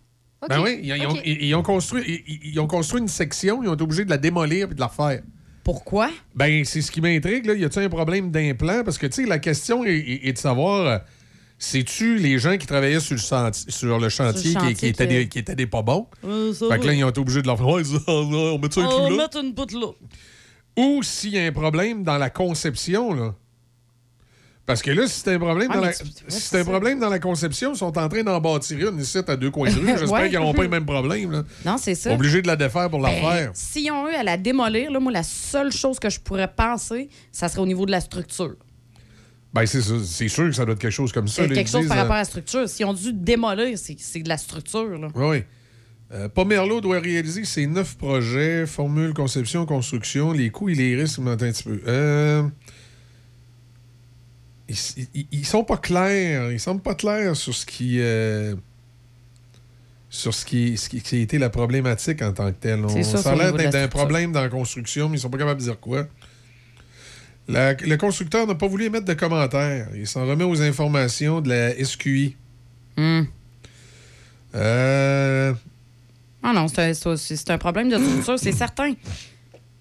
[0.42, 0.48] OK.
[0.48, 1.22] Ben oui, ils, ils ont, OK.
[1.24, 4.10] ils- ils ont construit, ils, ils ont construit une section, ils ont été obligés de
[4.10, 5.22] la démolir et de la refaire.
[5.62, 6.10] Pourquoi?
[6.34, 7.46] Ben, c'est ce qui m'intrigue.
[7.46, 7.54] Là.
[7.54, 8.82] Y a-t-il un problème d'implant?
[8.84, 10.98] Parce que, tu sais, la question est, est- est de savoir, euh,
[11.64, 15.06] c'est-tu les gens qui travaillaient sur le, chantier, sur le chantier, qui- chantier qui, étaient
[15.06, 16.06] des, qui étaient des pas bons?
[16.24, 18.80] Euh, Fait que là, ils ont été obligés de leur faire, ouais, on met ça
[18.82, 19.28] un On là.
[19.42, 19.88] une poutre là.
[20.76, 23.34] Ou s'il y a un problème dans la conception, là.
[24.66, 26.64] Parce que là, si c'est un problème, Ouais, dans, la, tu- si ouais, c'est un
[26.64, 29.50] c'est problème dans la conception, ils sont en train d'en bâtir une ici à deux
[29.50, 29.86] coins de rue.
[29.98, 30.30] J'espère Ouais.
[30.30, 31.30] qu'ils n'auront pas le même problème.
[31.32, 31.42] Là.
[31.66, 32.14] Non, c'est ça.
[32.14, 33.50] Obligés de la défaire pour la Ben, refaire.
[33.52, 37.10] S'ils ont eu à la démolir, là, moi, la seule chose que je pourrais penser,
[37.30, 38.54] ça serait au niveau de la structure.
[39.54, 41.42] Ben, c'est sûr que ça doit être quelque chose comme ça.
[41.42, 42.68] C'est là, quelque chose par euh, rapport à la structure.
[42.68, 44.98] S'ils ont dû démolir, c'est de la structure.
[44.98, 45.08] Là.
[45.14, 45.44] Oui.
[46.12, 51.20] Euh, Pomerleau doit réaliser ses neuf projets, formule, conception, construction, les coûts et les risques,
[51.24, 51.80] un petit peu.
[51.86, 52.42] Euh,
[54.68, 54.76] ils,
[55.14, 56.50] ils- ils sont pas clairs.
[56.50, 57.98] Ils semblent pas clairs sur ce qui.
[58.00, 58.54] euh,
[60.08, 62.84] sur ce qui, ce qui, qui a été la problématique en tant que telle.
[62.84, 65.38] On, ça, ça a l'air d'être un problème dans la construction, mais ils sont pas
[65.38, 66.06] capables de dire quoi.
[67.48, 69.88] La- le constructeur n'a pas voulu émettre de commentaires.
[69.94, 72.36] Il s'en remet aux informations de la SQI.
[72.96, 73.22] Hmm.
[74.54, 75.52] Euh,
[76.42, 78.92] Ah non, c'est un, c'est- c'est un problème de structure, c'est certain.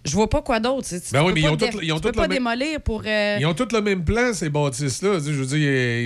[0.06, 0.88] Je vois pas quoi d'autre.
[1.11, 3.03] Ben oui, mais ils ont tout- ils ont tout pas le même- démolir pour.
[3.06, 5.19] euh, Ils ont tous le même plan, ces bâtisses-là.
[5.26, 5.57] Je veux dire,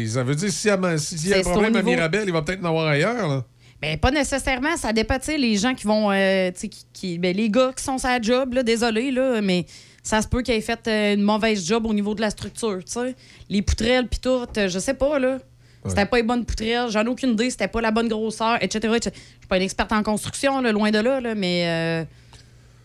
[0.04, 1.90] ils- ça veut dire si s'il y a, s'il y a un problème à niveau-
[1.96, 3.28] Mirabel, il va peut-être en avoir ailleurs.
[3.28, 3.44] Là.
[3.82, 4.76] Ben, pas nécessairement.
[4.78, 6.12] Ça dépend, tu sais, les gens qui vont.
[6.12, 9.66] euh, qui, qui- ben, les gars qui sont sur la job, là, désolé, là, mais
[10.08, 12.80] ça se peut qu'ils aient fait euh, une mauvaise job au niveau de la structure,
[12.86, 13.16] tu sais.
[13.50, 15.40] Les poutrelles, puis tout, euh, je sais pas, là.
[15.86, 18.94] C'était pas les bonnes poutrelles, j'en ai aucune idée, c'était pas la bonne grosseur, etc.
[18.96, 19.12] etc.
[19.16, 22.06] Je suis pas une experte en construction, là, loin de là, là, mais euh,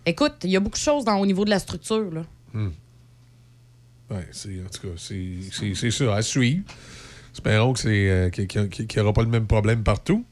[0.06, 2.22] écoute, il y a beaucoup de choses dans, au niveau de la structure, là.
[2.54, 6.64] Ouais, c'est, en tout cas, c'est, ça, à suivre.
[7.32, 10.24] Espérons euh, qu'il n'y aura pas le même problème partout.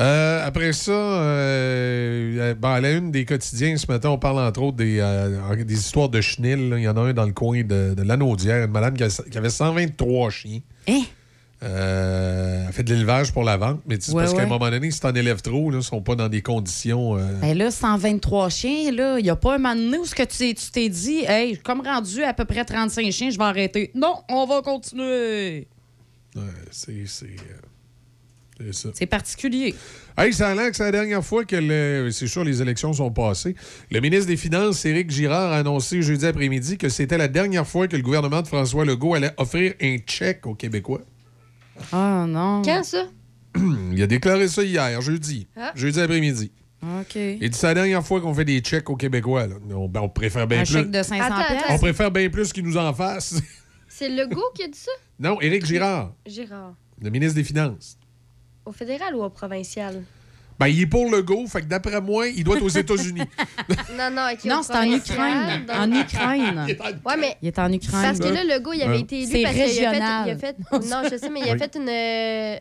[0.00, 4.62] Euh, après ça, euh, ben, à la une des quotidiens, ce matin, on parle entre
[4.62, 6.70] autres des, euh, des histoires de chenilles.
[6.76, 9.22] Il y en a un dans le coin de, de l'Anaudière, une madame qui, a-
[9.30, 10.60] qui avait 123 chiens.
[10.88, 11.02] Hein?
[11.62, 14.70] Euh, elle fait de l'élevage pour la vente, mais c'est Ouais, parce qu'à un moment
[14.70, 17.18] donné, si t'en élèves trop, là, ils sont pas dans des conditions.
[17.18, 20.14] euh, Ben là, 123 chiens, là, il n'y a pas un moment donné où ce
[20.14, 23.36] que tu t'es- tu t'es dit, hey, comme rendu à peu près 35 chiens, je
[23.36, 23.90] vais arrêter.
[23.94, 25.68] Non, on va continuer.
[26.34, 27.04] ouais, c'est,
[28.60, 28.88] c'est, c'est ça.
[28.94, 29.74] C'est particulier.
[30.18, 32.92] Hey, ça a l'air que c'est la dernière fois que le- c'est sûr les élections
[32.92, 33.54] sont passées.
[33.90, 37.88] Le ministre des Finances, Éric Girard, a annoncé jeudi après-midi que c'était la dernière fois
[37.88, 41.00] que le gouvernement de François Legault allait offrir un chèque aux Québécois.
[41.92, 42.62] Ah non.
[42.64, 43.08] Quand ça?
[43.92, 45.46] Il a déclaré ça hier, jeudi.
[45.56, 45.72] Ah.
[45.74, 46.52] Jeudi après-midi.
[46.82, 47.14] OK.
[47.16, 49.46] Il dit c'est la dernière fois qu'on fait des chèques aux Québécois.
[49.46, 49.56] là.
[49.74, 50.72] On, ben, on préfère bien Un plus.
[50.74, 51.74] chèque de 500 Attends, attends.
[51.74, 53.40] On préfère bien plus qu'ils nous en fassent.
[53.88, 54.92] C'est Legault qui a dit ça?
[55.18, 56.74] non, Éric Girard, Gérard.
[57.02, 57.98] le ministre des Finances.
[58.70, 60.00] Au fédéral ou au provincial?
[60.60, 63.22] Ben, il est pour Legault, fait que d'après moi, il doit être aux États-unis.
[63.98, 65.66] Non, non, ok, Non, c'est en Ukraine.
[65.66, 66.66] donc- En Ukraine.
[67.04, 68.00] Ouais, mais Il est en Ukraine.
[68.02, 69.00] Parce que là, Legault, il avait Ouais.
[69.00, 70.24] été élu C'est parce qu'il a fait, régional.
[70.28, 70.56] il a fait-
[70.88, 71.58] Non, je sais, mais il a Oui.
[71.58, 72.56] fait une euh,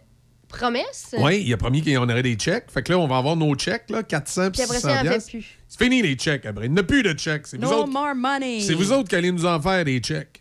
[0.48, 1.14] promesse.
[1.19, 2.65] Oui, il a promis qu'on aurait des chèques.
[2.73, 4.94] Fait que là, on va avoir nos chèques, là, 400 Puis puis après 600 ça,
[4.95, 5.30] il en fait piastres.
[5.31, 5.45] plus.
[5.68, 6.65] C'est fini les chèques après.
[6.65, 7.45] Il n'y en a plus de chèques.
[7.48, 8.60] C'est vous, No autres, more money.
[8.61, 10.39] c'est vous autres qui allez nous en faire des chèques.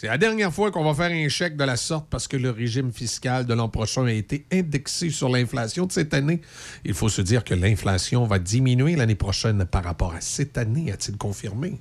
[0.00, 2.50] C'est la dernière fois qu'on va faire un chèque de la sorte parce que le
[2.50, 6.40] régime fiscal de l'an prochain a été indexé sur l'inflation de cette année.
[6.84, 10.92] Il faut se dire que l'inflation va diminuer l'année prochaine par rapport à cette année,
[10.92, 11.80] a-t-il confirmé?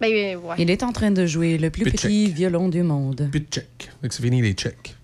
[0.00, 0.54] Ben, euh, ouais.
[0.58, 3.28] Il est en train de jouer le plus Puis petit violon du monde.
[3.30, 3.90] Plus de chèques.
[4.00, 4.96] Fait que c'est fini les chèques.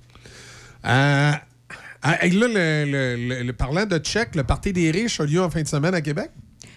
[0.86, 1.32] Euh,
[2.02, 5.26] ah, et là, le, le- le- le- parlant de chèques, le Parti des riches a
[5.26, 6.30] lieu en fin de semaine à Québec?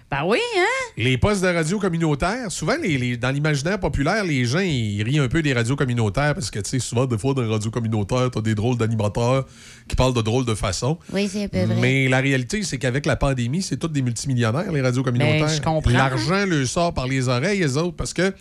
[0.10, 0.64] Ben oui, hein?
[0.96, 5.20] Les postes de radio communautaires, souvent, les, les- dans l'imaginaire populaire, les gens, ils rient
[5.20, 7.72] un peu des radios communautaires parce que, tu sais, souvent, des fois, dans les radios
[7.72, 9.46] communautaires, t'as des drôles d'animateurs
[9.86, 10.98] qui parlent de drôles de façon.
[11.12, 11.76] Oui, c'est un peu vrai.
[11.82, 15.46] Mais la réalité, c'est qu'avec la pandémie, c'est tous des multimillionnaires, les radios communautaires.
[15.46, 15.92] Ben, je comprends.
[15.92, 18.34] L'argent leur sort par les oreilles, les autres, parce que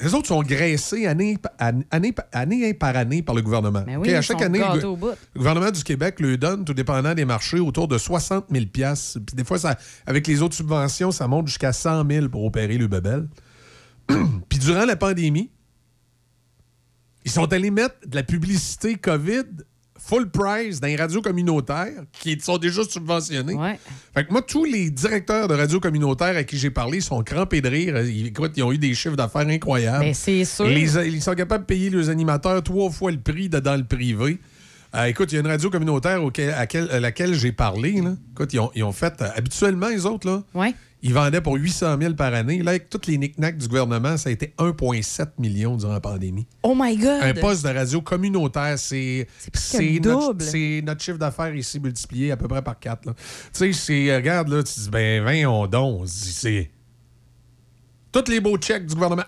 [0.00, 3.82] les autres sont graissés année, année, année par année par le gouvernement.
[3.86, 7.14] Ben oui, OK, à chaque année, le, le gouvernement du Québec lui donne, tout dépendant
[7.14, 9.20] des marchés, autour de 60 000 piastres.
[9.26, 9.76] Puis des fois, ça,
[10.06, 13.28] avec les autres subventions, ça monte jusqu'à 100 000 pour opérer le bebel.
[14.48, 15.50] Puis durant la pandémie,
[17.24, 19.44] ils sont allés mettre de la publicité COVID
[20.06, 23.54] full price dans les radios communautaires qui sont déjà subventionnées.
[23.54, 23.78] Ouais.
[24.14, 27.60] Fait que moi, tous les directeurs de radios communautaires à qui j'ai parlé sont crampés
[27.60, 27.98] de rire.
[28.02, 30.04] Ils, écoute, ils ont eu des chiffres d'affaires incroyables.
[30.04, 30.66] Ben, c'est sûr.
[30.66, 33.84] Les- ils sont capables de payer les animateurs trois fois le prix de dans le
[33.84, 34.38] privé.
[34.94, 38.00] Euh, écoute, il y a une radio communautaire auquel- à, quel- à laquelle j'ai parlé.
[38.00, 38.14] Là.
[38.32, 39.14] Écoute, ils ont, ils ont fait.
[39.22, 40.72] euh, habituellement, les autres, là, Ouais.
[41.06, 42.62] Ils vendaient pour 800 000 par année.
[42.62, 46.46] Là, avec tous les knickknacks du gouvernement, ça a été 1,7 million durant la pandémie.
[46.62, 47.22] Oh my God.
[47.22, 49.26] Un poste de radio communautaire, c'est
[50.02, 53.02] notre, notre chiffre d'affaires ici multiplié à peu près par 4.
[53.02, 53.10] Tu
[53.52, 56.70] sais, c'est, regarde, là, tu dis, ben, 20, on donc, on se dit, c'est
[58.10, 59.24] tous les beaux chèques du gouvernement.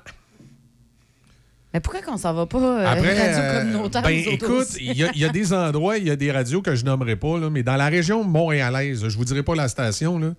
[1.75, 4.79] Mais pourquoi qu'on s'en va pas euh, Après, radio euh, communautaire ben, écoute, aussi?
[4.81, 6.87] il y, a- il y a des endroits, il y a des radios que je
[6.87, 10.33] nommerai pas, là, mais dans la région montréalaise, je vous dirai pas la station, là,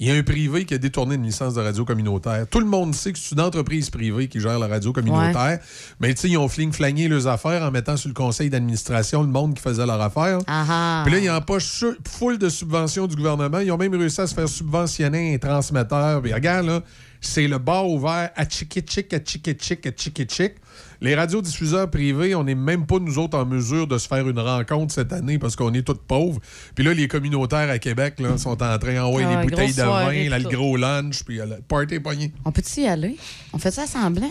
[0.00, 2.46] il y a un privé qui a détourné une licence de radio communautaire.
[2.48, 5.60] Tout le monde sait que c'est une entreprise privée qui gère la radio communautaire.
[6.00, 9.28] Mais tu sais, ils ont fling-flangé leurs affaires en mettant sur le conseil d'administration le
[9.28, 10.38] monde qui faisait leur affaire.
[10.46, 11.02] Ah ah.
[11.04, 13.58] Puis là, ils empochent full de subventions du gouvernement.
[13.58, 16.22] Ils ont même réussi à se faire subventionner un transmetteur.
[16.22, 16.80] Puis regarde, là,
[17.20, 20.54] c'est le bar ouvert à chick-chick, à chick-chick, à chick-chick.
[21.02, 24.38] Les radiodiffuseurs privés, on n'est même pas, nous autres, en mesure de se faire une
[24.38, 26.40] rencontre cette année parce qu'on est tous pauvres.
[26.74, 29.82] Puis là, les communautaires à Québec là, sont en train d'envoyer Ah, les bouteilles de
[29.82, 32.32] vin, là, le gros lunch, puis euh, le party pogné.
[32.44, 33.16] On peut-y y aller?
[33.54, 34.30] On fait ça semblant?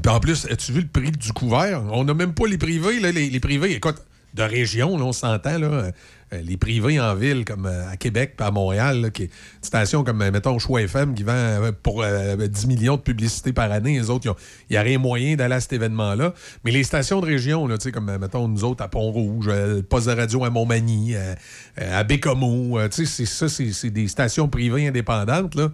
[0.00, 1.82] Puis en plus, as-tu vu le prix du couvert?
[1.90, 3.00] On n'a même pas les privés.
[3.00, 3.96] Là, les, les privés, écoute,
[4.34, 5.90] de région, là, on s'entend, là,
[6.32, 10.20] les privés en ville, comme euh, à Québec à Montréal, qui est une station comme,
[10.22, 13.98] euh, mettons, Choix FM, qui vend euh, pour euh, 10 millions de publicités par année.
[13.98, 14.34] Les autres,
[14.68, 16.34] il n'y a rien moyen d'aller à cet événement-là.
[16.64, 20.12] Mais les stations de région, comme, euh, mettons, nous autres, à Pont-Rouge, euh, poste de
[20.12, 21.34] radio à Montmagny, euh,
[21.80, 25.70] euh, à Bécomo, euh, c'est ça, c'est des stations privées indépendantes, là.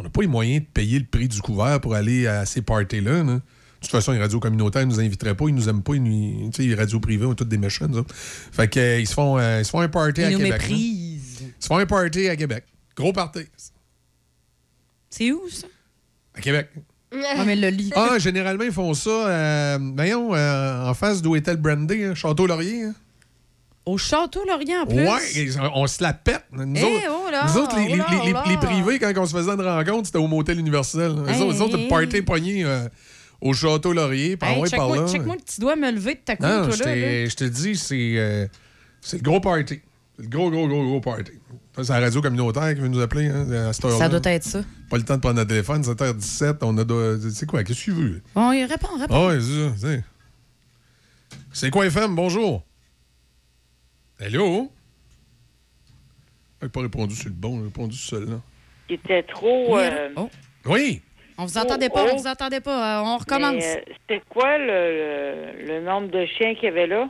[0.00, 2.62] On n'a pas les moyens de payer le prix du couvert pour aller à ces
[2.62, 3.24] parties-là.
[3.24, 3.40] là.
[3.80, 5.94] De toute façon, les radios communautaires ne nous inviteraient pas, ils nous aiment pas.
[5.94, 8.12] Ils nous- les radios privées ont toutes des méchants, nous autres.
[8.14, 10.62] Fait euh, ils, se font, euh, ils se font un party à Ils nous Québec.
[10.68, 11.20] Ils
[11.60, 12.64] se font un party à Québec.
[12.96, 13.40] Gros party.
[15.10, 15.66] C'est où, ça?
[16.34, 16.70] À Québec.
[17.36, 17.90] Ah, mais le lit.
[17.94, 22.82] Ah, généralement, ils font ça, euh, voyons, en face d'où était le Brandy, hein, Château-Laurier.
[22.84, 22.94] hein.
[23.86, 24.96] Au Château Laurien, en plus.
[25.02, 26.44] Ouais, ils- on, se la pète.
[26.52, 28.98] Nous Eh, autres, oh là, nous autres, les, oh là, les- les- oh les privés,
[28.98, 31.14] quand on se faisait une rencontre, c'était au Motel Universel.
[31.26, 32.86] Hey, autres, hey, party pogné euh,
[33.40, 34.36] au Château-Laurier.
[34.36, 35.12] par Hey, ouais, par check-moi là.
[35.12, 37.44] check-moi le petit doigt me lever de ta coupe, Non, toi, je là, je te
[37.44, 38.46] dis, c'est euh,
[39.00, 39.80] c'est le gros party.
[40.16, 41.32] C'est le gros, gros, gros, gros party.
[41.76, 43.98] C'est la radio communautaire qui veut nous appeler hein, à cette heure-là.
[43.98, 44.62] Ça doit être ça.
[44.90, 46.84] Pas le temps de prendre notre téléphone, 7h17, on a...
[46.84, 48.20] de- C'est quoi, qu'est-ce que tu veux?
[48.34, 49.14] Bon, il répond, répond.
[49.14, 50.02] Ah ouais, c'est ça.
[51.52, 52.16] c'est- quoi FM?
[52.16, 52.64] Bonjour.
[54.20, 54.72] Allô?
[56.60, 58.40] Il n'a pas répondu sur le bon, il a répondu sur celui-là.
[58.88, 59.76] qui était trop.
[59.76, 60.28] Oui, euh, oh.
[60.66, 61.00] Oui!
[61.38, 62.98] On vous entendait pas, on vous entendait pas.
[63.00, 63.62] Euh, on recommence.
[63.62, 63.76] euh,
[64.08, 67.08] C'était quoi le, le, le nombre de chiens qu'il y avait là?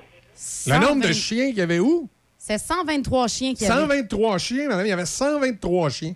[0.66, 2.08] Le nombre de chiens qu'il y avait où?
[2.36, 3.80] C'est 123 chiens qu'il y avait.
[3.80, 4.86] 123 chiens, madame.
[4.86, 6.12] Il y avait 123 chiens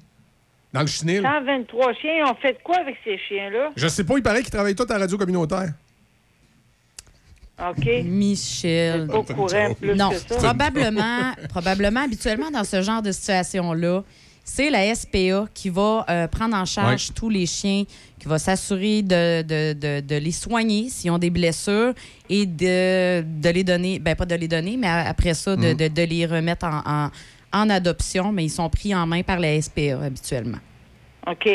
[0.73, 1.23] dans le chenil.
[1.23, 2.25] 123 chiens.
[2.31, 3.71] On fait quoi avec ces chiens-là?
[3.77, 5.71] Je sais pas, il paraît qu'ils travaillent tous à la radio communautaire.
[7.61, 7.87] OK.
[8.05, 9.07] Michel.
[9.07, 10.37] Pas au courant plus non, que ça.
[10.37, 14.03] probablement, probablement, habituellement, dans ce genre de situation-là,
[14.45, 17.15] c'est la SPA qui va euh, prendre en charge Ouais.
[17.15, 17.85] tous les chiens,
[18.19, 21.93] qui va s'assurer de, de- de- de les soigner s'ils ont des blessures
[22.29, 25.77] et de, de les donner, ben pas de les donner, mais après ça, de, Mm.
[25.77, 27.11] de- de les remettre en, en-
[27.55, 30.59] en adoption, mais ils sont pris en main par la SPA habituellement.
[31.27, 31.49] OK.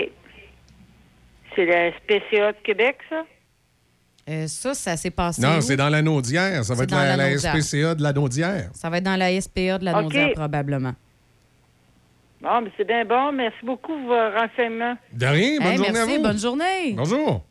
[1.55, 3.23] C'est la SPCA de Québec, ça?
[4.29, 5.41] Euh, ça, ça s'est passé.
[5.41, 6.63] Non, c'est dans la Naudière.
[6.65, 7.63] Ça va être dans la, la la Naudière.
[7.63, 8.69] SPCA de la Naudière.
[8.73, 10.03] Ça va être dans la SPA de la OK.
[10.03, 10.93] Naudière, probablement.
[12.41, 13.31] Bon, mais c'est bien bon.
[13.31, 14.95] Merci beaucoup pour vos renseignements.
[15.13, 16.23] De rien, bonne Hey, journée merci, à vous.
[16.23, 16.93] bonne journée.
[16.95, 17.45] Bonjour.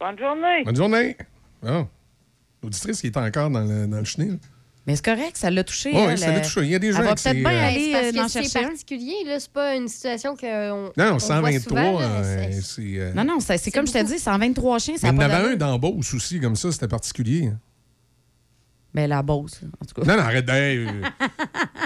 [0.00, 0.62] Bonne journée.
[0.64, 1.16] Bonne journée.
[1.66, 1.84] Ah.
[2.62, 4.38] L'auditrice qui est encore dans le, dans le chenil.
[4.86, 5.90] Mais c'est correct, ça l'a touché.
[5.94, 6.60] Oui, ça l'a euh, touché.
[6.62, 8.10] Il y a des gens Elle va qui peut-être c'est, bien euh, aller parce euh,
[8.12, 9.38] que en c'est particulier, là.
[9.38, 10.46] C'est pas une situation qu'on.
[10.46, 12.06] Non, on non, voit 123, souvent, là.
[12.24, 15.24] euh, Non, non, c'est c'est comme je te dis, 123 chiens, ça Mais il n'a
[15.24, 17.46] y en pas avait un Beauce aussi, comme ça, c'était particulier.
[17.46, 17.58] hein.
[18.94, 20.06] Mais la Beauce, là, en tout cas.
[20.06, 20.48] Non, non, arrête.
[20.50, 20.90] hey, euh,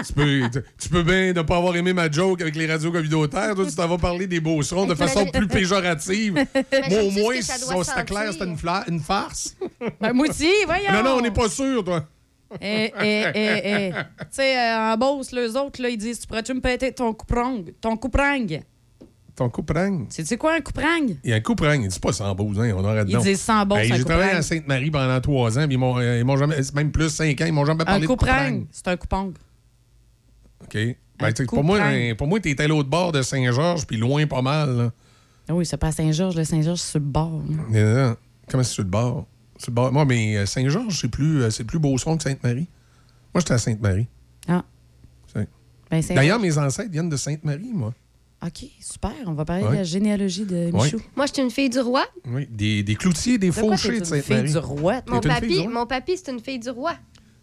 [0.05, 2.91] tu, peux, tu, tu peux bien ne pas avoir aimé ma joke avec les radios
[2.91, 3.55] communautaires.
[3.55, 6.33] Toi, tu t'en vas parler des beaucerons de façon plus péjorative.
[6.89, 9.55] Moi, au moins, si c'était clair, c'était une, fla- une farce.
[10.01, 10.91] Ben, moi aussi, voyons.
[10.91, 12.05] Non, non, on n'est pas sûr, toi.
[12.61, 13.91] Eh, eh, eh, eh.
[14.19, 17.13] Tu sais, euh, en Beauce, les autres, là, ils disent Tu pourrais-tu me péter ton
[17.13, 17.61] couprang?
[17.81, 18.45] Ton couprang.
[19.37, 20.07] Ton couprang.
[20.09, 21.05] C'est quoi un couprang?
[21.23, 21.73] Il y a un couprang.
[21.73, 23.23] Il dit pas sans Beauce, hein, on arrête Ils donc.
[23.23, 25.95] disent sans Beauce, Hey, un J'ai travaillé à Sainte-Marie pendant trois ans, puis ils m'ont,
[25.99, 28.63] euh, ils jamais, même plus cinq ans, ils m'ont jamais Un parlé de couprang, couprang.
[28.71, 29.31] c'est un coupang.
[30.63, 30.77] OK.
[31.19, 32.15] Ben, pour moi, couprang.
[32.17, 34.75] pour moi, t'es à l'autre bord de Saint-Georges, puis loin pas mal.
[34.75, 34.91] là.
[35.47, 36.35] Ah oui, c'est pas à Saint-Georges.
[36.35, 37.41] Le Saint-Georges, c'est sur le bord.
[37.71, 38.15] là,
[38.49, 39.27] comment c'est sur le bord?
[39.57, 39.91] Sur le bord.
[39.93, 42.67] Moi, mais euh, Saint-Georges, c'est plus, euh, c'est plus Beauceron que Sainte-Marie.
[43.35, 44.07] Moi, j'étais à Sainte-Marie.
[44.47, 44.63] Ah.
[45.89, 46.01] Ben.
[46.09, 47.93] D'ailleurs, mes ancêtres viennent de Sainte-Marie, moi.
[48.45, 49.11] OK, super.
[49.25, 49.71] On va parler Ouais.
[49.71, 50.83] de la généalogie de Ouais.
[50.83, 51.01] Michou.
[51.15, 52.05] Moi, je suis une fille du roi.
[52.27, 54.21] Oui, des, des cloutiers, des De quoi fauchés Sainte-Marie.
[54.43, 56.93] fille du roi, Mon fille papy, mon papy, c'est une fille du roi.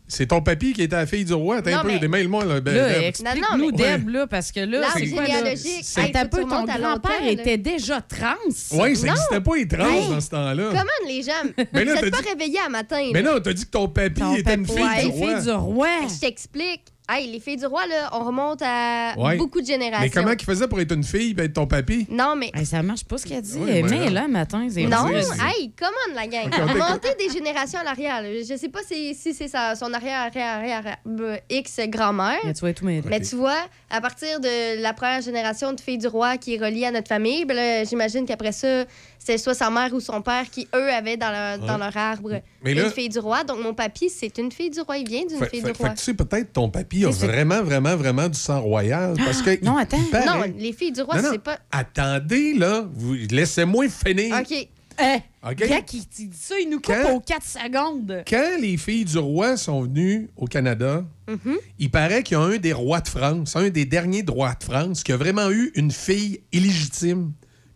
[0.06, 1.62] C'est ton papy qui était la fille du roi?
[1.62, 2.60] T'as Non, un peu, mais- démêle-moi, là.
[2.60, 3.02] ben, Là, Deb.
[3.04, 5.26] explique-nous, Deb, là, parce que là, L'arbre c'est quoi, là?
[5.28, 7.30] généalogique, C'est hey, peu, tu ton grand-père là.
[7.30, 8.34] était déjà trans?
[8.72, 10.68] Oui, ça n'existait pas les trans Hey, dans ce temps-là.
[10.68, 11.32] Comment les gens?
[11.72, 13.10] Mais là, Vous t'as êtes pas dit- réveillés à matin.
[13.14, 13.32] Mais là.
[13.34, 15.40] non, t'as dit que ton papy Ton était une fille ouais, du fille roi.
[15.40, 15.88] du roi.
[16.14, 16.82] Je t'explique.
[17.06, 19.36] Hey, les filles du roi, là, on remonte à Ouais.
[19.36, 20.00] beaucoup de générations.
[20.04, 22.06] Mais comment qu'il faisait pour être une fille et être ton papy?
[22.08, 22.50] Non, mais.
[22.54, 23.58] Hey, ça marche pas ce qu'elle dit.
[23.58, 24.26] Oui, mais là.
[24.26, 26.46] matin, c'est Non, hey, comment la gang?
[26.46, 26.82] Ok, on t'écoute.
[26.82, 28.22] Remonter des générations à l'arrière.
[28.24, 32.38] Je sais pas si, si c'est sa- son arrière, arrière, arrière, euh, X grand-mère.
[32.42, 33.02] Mais tu vas tout mêler.
[33.06, 33.58] Mais tu vois,
[33.90, 37.08] à partir de la première génération de filles du roi qui est reliée à notre
[37.08, 38.84] famille, ben j'imagine qu'après ça,
[39.24, 41.78] c'est soit sa mère ou son père qui, eux, avaient dans leur, dans Ouais.
[41.78, 43.42] leur arbre Mais une là- fille du roi.
[43.42, 44.98] Donc, mon papy, c'est une fille du roi.
[44.98, 45.88] Il vient d'une fille fait- du fait roi.
[45.90, 49.14] que tu sais, peut-être ton papy a vraiment, vraiment, vraiment du sang royal.
[49.24, 49.96] Parce que non, attends.
[50.12, 51.58] paraît- Non, les filles du roi, c'est pas.
[51.72, 52.86] Attendez, là.
[52.94, 53.14] Vous...
[53.30, 54.36] Laissez-moi finir.
[54.40, 54.68] OK.
[55.00, 55.56] Eh, OK?
[55.68, 58.22] Quand il dit ça, il nous coupe Quand- aux 4 secondes.
[58.28, 61.56] Quand les filles du roi sont venues au Canada, Mhm.
[61.80, 64.62] il paraît qu'il y a un des rois de France, un des derniers rois de
[64.62, 67.32] France, qui a vraiment eu une fille illégitime.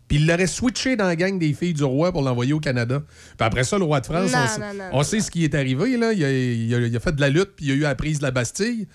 [0.09, 3.01] Puis il l'aurait switché dans la gang des filles du roi pour l'envoyer au Canada.
[3.37, 5.19] Puis après ça, le roi de France, Non, on, sait- non, non, on non, sait
[5.21, 5.95] ce qui est arrivé.
[5.97, 6.11] Là.
[6.11, 7.95] Il, a, il a- il a fait de la lutte, puis il a eu la
[7.95, 8.87] prise de la Bastille.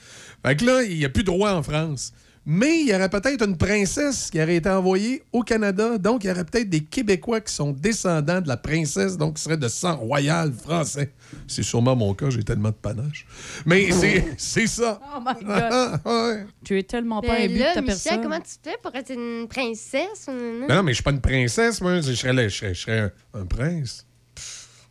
[0.44, 2.12] Fait que là, il n'y a plus de roi en France.
[2.46, 5.96] Mais il y aurait peut-être une princesse qui aurait été envoyée au Canada.
[5.96, 9.42] Donc, il y aurait peut-être des Québécois qui sont descendants de la princesse, donc qui
[9.42, 11.12] seraient de sang royal français.
[11.48, 13.26] C'est sûrement mon cas, j'ai tellement de panache.
[13.64, 15.00] Mais c'est c'est ça.
[15.16, 16.00] Oh my God.
[16.04, 16.46] Ouais.
[16.64, 18.22] Tu es tellement pas Ben imbu de là, ta Michel, personne.
[18.22, 20.28] comment tu fais pour être une princesse?
[20.28, 22.00] Mais non, mais je suis pas une princesse, moi.
[22.00, 24.06] Je serais, je serais, je serais un, un prince.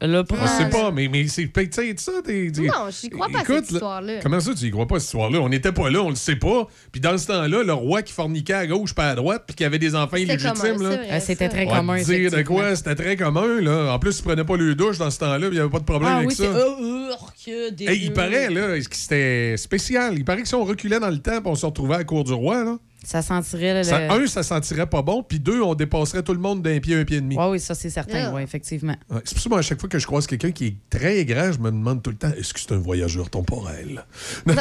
[0.05, 2.11] Le On sait pas, mais, mais c'est peut-être ça.
[2.25, 4.19] t'es- t'es- Non, j'y crois pas à Écoute, cette là, histoire-là.
[4.21, 5.39] Comment ça, tu y crois pas à cette histoire-là?
[5.39, 6.67] On n'était pas là, on le sait pas.
[6.91, 9.63] Puis dans ce temps-là, le roi qui forniquait à gauche pas à droite, puis qui
[9.63, 10.97] avait des enfants illégitimes, commun, là.
[11.09, 12.75] Ah, C'était très On va commun, dire de quoi?
[12.75, 13.93] C'était très commun, là.
[13.93, 15.79] En plus, ils prenaient pas le douche dans ce temps-là, puis il n'y avait pas
[15.79, 16.51] de problème Ah avec oui, c'est...
[16.51, 16.65] ça.
[17.71, 17.91] Dégueu.
[17.91, 20.15] Hey, il paraît, là, que c'était spécial.
[20.17, 22.03] Il paraît que si on reculait dans le temps, puis on se retrouvait à la
[22.03, 22.77] cour du roi, là.
[23.03, 23.75] Ça sentirait...
[23.75, 23.83] Le...
[23.83, 26.95] ça- un, ça sentirait pas bon, puis deux, on dépasserait tout le monde d'un pied,
[26.95, 27.35] un pied et demi.
[27.37, 28.95] Ouais, oui, ça, c'est certain, oui, effectivement.
[29.09, 31.25] Ouais, c'est pour ça, moi, à chaque fois que je croise quelqu'un qui est très
[31.25, 34.05] grand, je me demande tout le temps est-ce que c'est un voyageur temporel?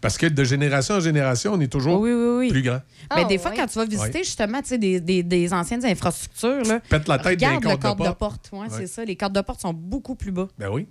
[0.00, 2.48] Parce que de génération en génération, on est toujours Oui, oui, oui.
[2.50, 2.80] plus grand.
[3.14, 3.56] Mais des fois, ouais.
[3.56, 7.18] quand tu vas visiter justement tu sais, des, des, des anciennes infrastructures, là, Pète la
[7.18, 8.50] tête d'un regarde le cadre de de porte.
[8.70, 9.04] c'est ça.
[9.04, 10.48] Les cadres de porte sont beaucoup plus bas.
[10.58, 10.86] Ben oui.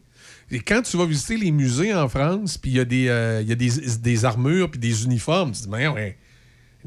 [0.49, 3.41] Et quand tu vas visiter les musées en France, puis il y a, des, euh,
[3.41, 3.69] il y a des,
[4.01, 6.17] des armures puis des uniformes, tu te dis, mais ouais,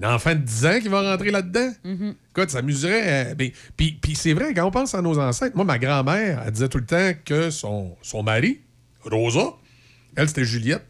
[0.02, 1.70] un enfant de 10 ans qui va rentrer là-dedans?
[1.84, 3.30] Écoute, ça mesurait.
[3.30, 6.42] euh, ben, puis puis c'est vrai, quand on pense à nos ancêtres, moi, ma grand-mère,
[6.44, 8.60] elle disait tout le temps que son, son mari,
[9.04, 9.54] Rosa,
[10.16, 10.84] elle, c'était Juliette.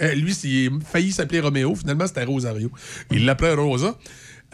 [0.00, 1.74] Euh, lui, il a failli s'appeler Roméo.
[1.74, 2.70] Finalement, c'était Rosario.
[3.10, 3.96] Il l'appelait Rosa.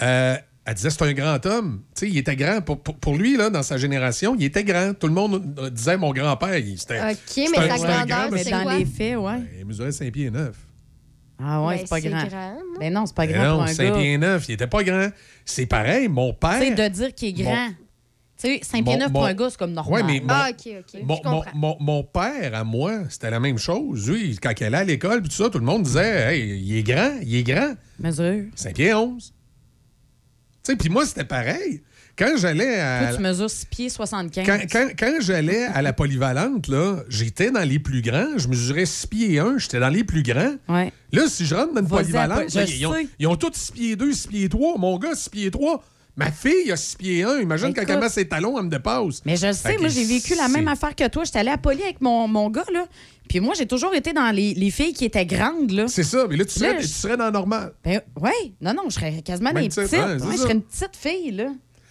[0.03, 0.37] Euh,
[0.67, 1.83] elle disait c'est un grand homme.
[1.95, 2.63] Tu sais, il était grand.
[2.63, 4.95] Pour, pour- pour lui, là, dans sa génération, il était grand.
[4.95, 6.57] Tout le monde disait mon grand-père.
[6.57, 8.79] il- C'était, OK, mais un- sa grandeur, grand Mais c'est dans quoi?
[8.79, 9.41] les faits, ouais.
[9.61, 10.57] il mesurait 5 pieds 9.
[11.43, 12.27] Ah ouais, Ben, c'est pas grand.
[12.27, 12.61] grand, non?
[12.79, 13.99] Mais non, c'est pas Mais grand non, pour un 5 gars.
[13.99, 15.09] pieds 9, il était pas grand.
[15.45, 16.61] C'est pareil, mon père.
[16.61, 17.69] Tu sais, de dire qu'il est grand.
[18.37, 20.05] Tu sais, 5 pieds Mon- 9 pour mon- un gars, c'est comme normal.
[20.07, 21.01] Mais mon, Ah, OK, OK.
[21.03, 24.09] mon, mon- mon- mon père, à moi, c'était la même chose.
[24.09, 26.83] Lui, quand il allait à l'école, tout ça, tout le monde disait Hey, il est
[26.83, 27.75] grand, il est grand.
[27.99, 28.45] Mesure.
[28.55, 29.33] 5 pieds 11.
[30.65, 31.83] Tu sais, puis moi, c'était pareil.
[32.17, 33.07] Quand j'allais à.
[33.09, 34.47] Toi, tu mesures 6 pieds 75.
[34.47, 38.37] Quand, quand- quand j'allais à la polyvalente, là, j'étais dans les plus grands.
[38.37, 40.55] Je mesurais 6 pieds 1, j'étais dans les plus grands.
[40.69, 40.93] Ouais.
[41.13, 43.73] Là, si je rentre dans une polyvalente, là, je ils, ont, ils ont tous 6
[43.73, 44.79] pieds 2, 6 pieds 3.
[44.79, 45.83] Mon gars, 6 pieds 3.
[46.17, 47.41] Ma fille a 6 pieds 1.
[47.41, 49.21] Imagine quand elle met ses talons, elle me dépasse.
[49.25, 51.25] Mais je le sais, moi, j'ai vécu la même affaire que toi.
[51.25, 52.87] J'étais allée à Poly avec mon, mon gars, là.
[53.29, 55.89] Puis moi, j'ai toujours été dans les, les filles qui étaient grandes, là.
[55.89, 57.73] C'est ça, mais là, tu serais, Là, tu je- serais dans normal.
[57.83, 58.31] Ben, ouais.
[58.61, 59.91] Non, non, je serais quasiment des petites.
[59.93, 61.47] Ouais, je serais une petite fille, là.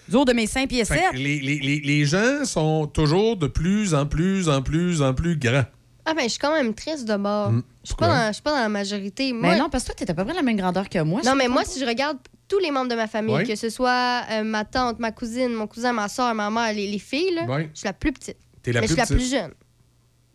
[0.08, 1.12] Du haut de mes 5 pieds Fait 7.
[1.12, 5.14] que les, les- les- les gens sont toujours de plus en plus en plus en
[5.14, 5.64] plus grands.
[6.06, 7.52] Ah, ben, je suis quand même triste de bord.
[7.52, 9.32] Hmm, Je suis pas, dans- je suis pas dans la majorité.
[9.32, 11.22] Moi, Mais non, parce que toi, t'es à peu près la même grandeur que moi.
[11.26, 11.68] non, mais moi, pas.
[11.70, 12.18] si je regarde
[12.50, 15.66] tous les membres de ma famille, que ce soit euh, ma tante, ma cousine, mon
[15.68, 18.36] cousin, ma soeur, ma mère, les, les filles, là, je suis la plus petite.
[18.62, 19.52] T'es la mais plus je suis la plus jeune.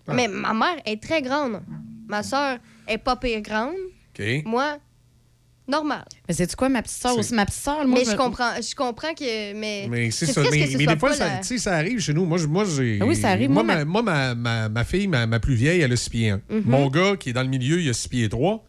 [0.09, 0.15] Ah.
[0.15, 1.61] Mais ma mère est très grande.
[2.07, 3.75] Ma soeur est pas pire grande.
[4.19, 4.25] OK.
[4.47, 4.79] Moi,
[5.69, 6.05] normal.
[6.27, 7.35] Mais c'est quoi, ma petite soeur aussi?
[7.35, 9.53] Ma petite soeur, moi, mais je comprends, je comprends que.
[9.55, 10.43] Mais, Mais c'est ça.
[10.51, 12.25] Mais, des fois, pas ça, la- tu sais, ça arrive chez nous.
[12.25, 12.99] Moi, je- moi j'ai.
[13.01, 13.51] Ah oui, ça arrive.
[13.51, 16.11] Moi, Moi, ma, moi, ma, ma- ma fille, ma, ma plus vieille, elle a 6
[16.11, 16.41] pieds 1.
[16.49, 16.63] Mhm.
[16.67, 18.65] Mon gars, qui est dans le milieu, il a 6 pieds 3.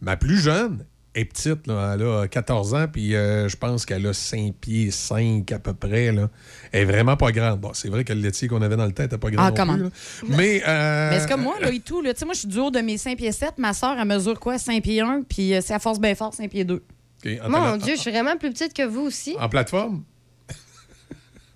[0.00, 0.84] Ma plus jeune
[1.20, 1.66] est petite.
[1.66, 1.94] Là.
[1.94, 5.74] Elle a 14 ans, puis euh, je pense qu'elle a 5 pieds 5 à peu
[5.74, 6.12] près.
[6.12, 6.28] Là.
[6.72, 7.60] Elle est vraiment pas grande.
[7.60, 9.50] Bon, c'est vrai que le laitier qu'on avait dans le temps n'était pas grand Ah,
[9.50, 9.74] non comment?
[9.74, 9.90] plus, là.
[10.36, 12.00] Mais, euh, Mais c'est comme moi, là, et tout.
[12.02, 12.12] là.
[12.14, 13.54] Tu sais, moi, je suis du haut de mes 5 pieds 7.
[13.58, 14.58] Ma soeur, elle mesure quoi?
[14.58, 16.74] 5 pieds 1, puis euh, c'est à force bien fort, 5 pieds 2.
[16.74, 19.34] OK, en, Mon Dieu, je suis vraiment plus petite que vous aussi.
[19.40, 20.02] en plateforme?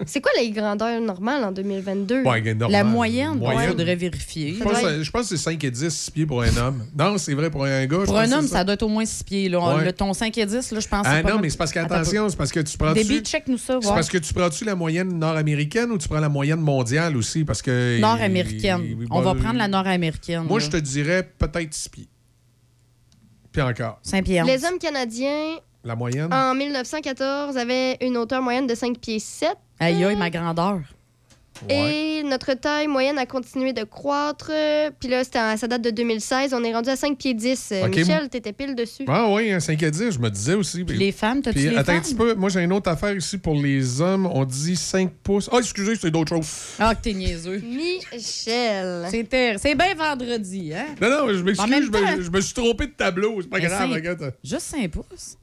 [0.06, 2.22] C'est quoi les grandeurs normales en 2022?
[2.24, 2.70] Ouais, normal.
[2.70, 3.68] La moyenne, il Moyenne.
[3.70, 4.54] faudrait vérifier.
[4.58, 6.86] Je pense, que- je pense que c'est 5 et 10, 6 pieds pour un homme.
[6.98, 7.98] Non, c'est vrai pour un gars.
[8.04, 9.48] Pour un homme, ça doit être au moins 6 pieds.
[9.48, 9.76] Là.
[9.76, 9.84] Ouais.
[9.84, 11.06] Le, ton 5 et 10, là, je pense.
[11.06, 12.92] Ah c'est pas non, mais c'est parce qu'attention, c'est parce que tu prends.
[12.92, 16.28] Déby, check-nous ça, C'est parce que tu prends-tu la moyenne nord-américaine ou tu prends la
[16.28, 17.44] moyenne mondiale aussi?
[17.44, 18.00] Parce que.
[18.00, 19.06] Nord-américaine.
[19.10, 20.44] On va prendre la nord-américaine.
[20.44, 20.64] Moi, là.
[20.66, 22.08] je te dirais peut-être 6 pieds.
[23.52, 23.98] Puis encore.
[24.02, 24.48] 5 pieds 11.
[24.48, 26.32] Les hommes canadiens, La moyenne?
[26.32, 29.50] en 1914, avaient une hauteur moyenne de 5 pieds 7.
[29.82, 30.80] Aïe, aïe, ma grandeur.
[31.68, 34.50] Et notre taille moyenne a continué de croître.
[34.98, 36.52] Puis là, c'était en- ça date de 2016.
[36.54, 37.68] On est rendu à 5 pieds 10.
[37.70, 39.04] Euh, Michel, t'étais pile dessus.
[39.06, 40.82] Ah oui, un 5 et 10, je me disais aussi.
[40.82, 42.34] Puis les femmes, t'as-tu Puis les attends un petit peu.
[42.34, 44.26] Moi, j'ai une autre affaire ici pour les hommes.
[44.26, 45.48] On dit 5 pouces.
[45.52, 46.48] Ah, excusez, c'est d'autres choses.
[46.80, 47.59] Ah, que t'es niaiseux.
[47.64, 49.06] Michel.
[49.10, 50.86] C'est ter- c'est bien vendredi, hein?
[51.00, 53.40] Non, non, je m'excuse, je, me- je me suis trompé de tableau.
[53.40, 54.34] C'est pas Mais grave, regarde.
[54.42, 55.36] Juste 5 pouces.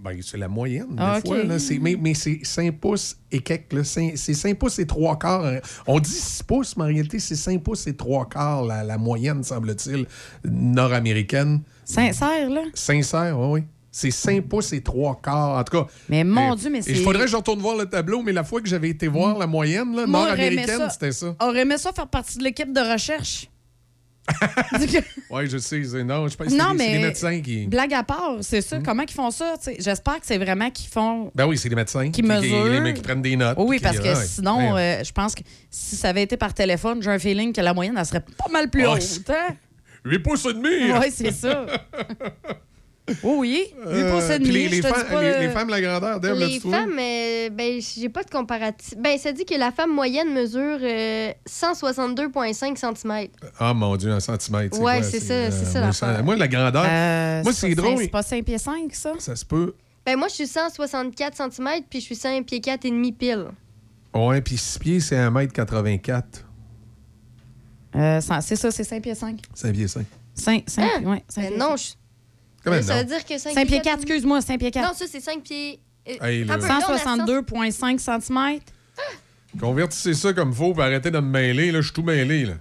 [0.00, 1.38] Ben, c'est la moyenne, des Ah, fois.
[1.38, 1.44] ok.
[1.48, 3.84] Là, c'est- mais mais c'est 5 pouces et quelques.
[3.84, 5.44] C'est 5 pouces et 3 quarts.
[5.44, 5.58] hein.
[5.86, 8.96] On dit 6 pouces, mais en réalité, c'est 5 pouces et 3 quarts, la, la
[8.96, 10.06] moyenne, semble-t-il,
[10.44, 11.62] nord-américaine.
[11.84, 12.62] Sincère, là?
[12.74, 13.64] Sincère, oui, oui.
[13.90, 15.58] C'est 5 pouces et 3 quarts.
[15.58, 15.86] En tout cas.
[16.08, 18.32] Mais mon Et- Dieu, mais c'est- Il faudrait que je retourne voir le tableau, mais
[18.32, 21.34] la fois que j'avais été voir la moyenne, nord-américaine, c'était ça.
[21.42, 23.48] Aurait aimé ça faire partie de l'équipe de recherche.
[25.30, 25.78] Oui, je sais.
[26.04, 27.66] Non, je pense que c'est non, les- c'est les médecins qui.
[27.66, 28.78] Blague à part, c'est ça.
[28.84, 29.54] Comment ils font ça?
[29.78, 31.30] J'espère que c'est vraiment qu'ils font.
[31.34, 32.66] Ben oui, c'est les médecins Qui mesurent.
[32.68, 33.56] les mecs qui prennent des notes.
[33.60, 35.00] Oui, parce qui- que sinon, Ouais.
[35.00, 37.74] euh, je pense que si ça avait été par téléphone, j'ai un feeling que la
[37.74, 39.02] moyenne, elle serait pas mal plus Ah, haute.
[39.02, 39.54] c'est- Hein?
[40.04, 40.92] 8 pouces et demi!
[40.92, 41.66] Oui, c'est ça.
[43.22, 43.66] oui, oui.
[43.74, 44.68] 8 Euh, pouces et puis demi.
[44.68, 47.80] les, femmes, dis pas, les, euh, les femmes, la grandeur, Deb, Les femmes, euh, ben,
[47.80, 48.94] j'ai pas de comparatif.
[48.98, 53.28] Ben, ça dit que la femme moyenne mesure euh, 162,5 cm.
[53.58, 54.78] Ah, mon Dieu, un centimètre.
[54.80, 56.84] Ouais, c'est ça, c'est ça moi, la grandeur.
[56.88, 57.98] euh, moi, c'est pas drôle.
[57.98, 59.12] C'est pas 5 pieds 5, ça?
[59.18, 59.74] Ça se peut.
[60.06, 63.46] Ben, moi, je suis 164 cm, puis je suis 5 pieds 4 et demi pile.
[64.14, 66.44] Ouais, puis 6 pieds, c'est 1m84.
[67.96, 69.40] Euh, ça- c'est ça, c'est 5 pieds 5.
[69.54, 70.06] 5 pieds 5.
[70.34, 71.02] 5, 5, Hein?
[71.04, 71.78] ouais, cinq Ben pieds non, cinq.
[71.78, 72.07] je...
[72.64, 74.86] Ça veut dire que 5, 5 pieds 4, excuse-moi, 5 pieds 4.
[74.88, 75.80] Non, ça, c'est 5 pieds...
[76.08, 76.54] euh, Hey, là.
[76.54, 78.60] un peu, là, on a 162,5 cm.
[79.58, 81.70] Convertissez ça comme faut, puis arrêtez de me mêler.
[81.72, 82.44] Là, je suis tout mêlé.
[82.46, 82.54] Là.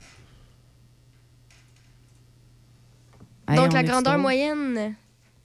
[3.56, 4.95] Donc, la grandeur moyenne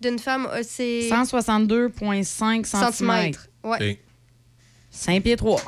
[0.01, 1.09] d'une femme, euh, c'est...
[1.09, 2.65] 162,5 cm.
[2.65, 3.49] centimètres.
[3.62, 3.93] Ouais.
[3.93, 3.99] OK.
[4.91, 5.61] 5 pieds 3.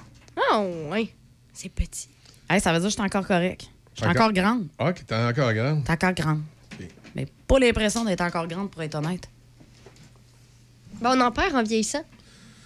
[0.51, 1.09] Ah, ouais.
[1.52, 2.09] C'est petit.
[2.51, 3.66] Hey, ça veut dire que je suis encore correct.
[3.94, 4.66] Je suis Encore- encore grande.
[4.78, 5.85] Ah, qui t'es encore grande.
[5.85, 6.43] T'es encore grande.
[7.15, 9.28] Mais pas l'impression d'être encore grande, pour être honnête.
[11.01, 12.05] Ben, on en perd en vieillissant.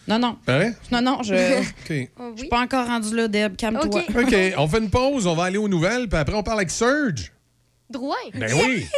[0.06, 0.38] Non, non.
[0.44, 0.72] Pareil?
[0.90, 1.34] Non, non, je.
[1.60, 2.10] OK.
[2.18, 3.56] Oh, Je suis pas encore rendu là, Deb.
[3.56, 4.02] Calme-toi.
[4.08, 4.16] OK.
[4.16, 6.70] OK, on fait une pause, on va aller aux nouvelles, puis après, on parle avec
[6.70, 7.30] Serge.
[7.90, 8.16] Drouin.
[8.34, 8.86] Ben oui.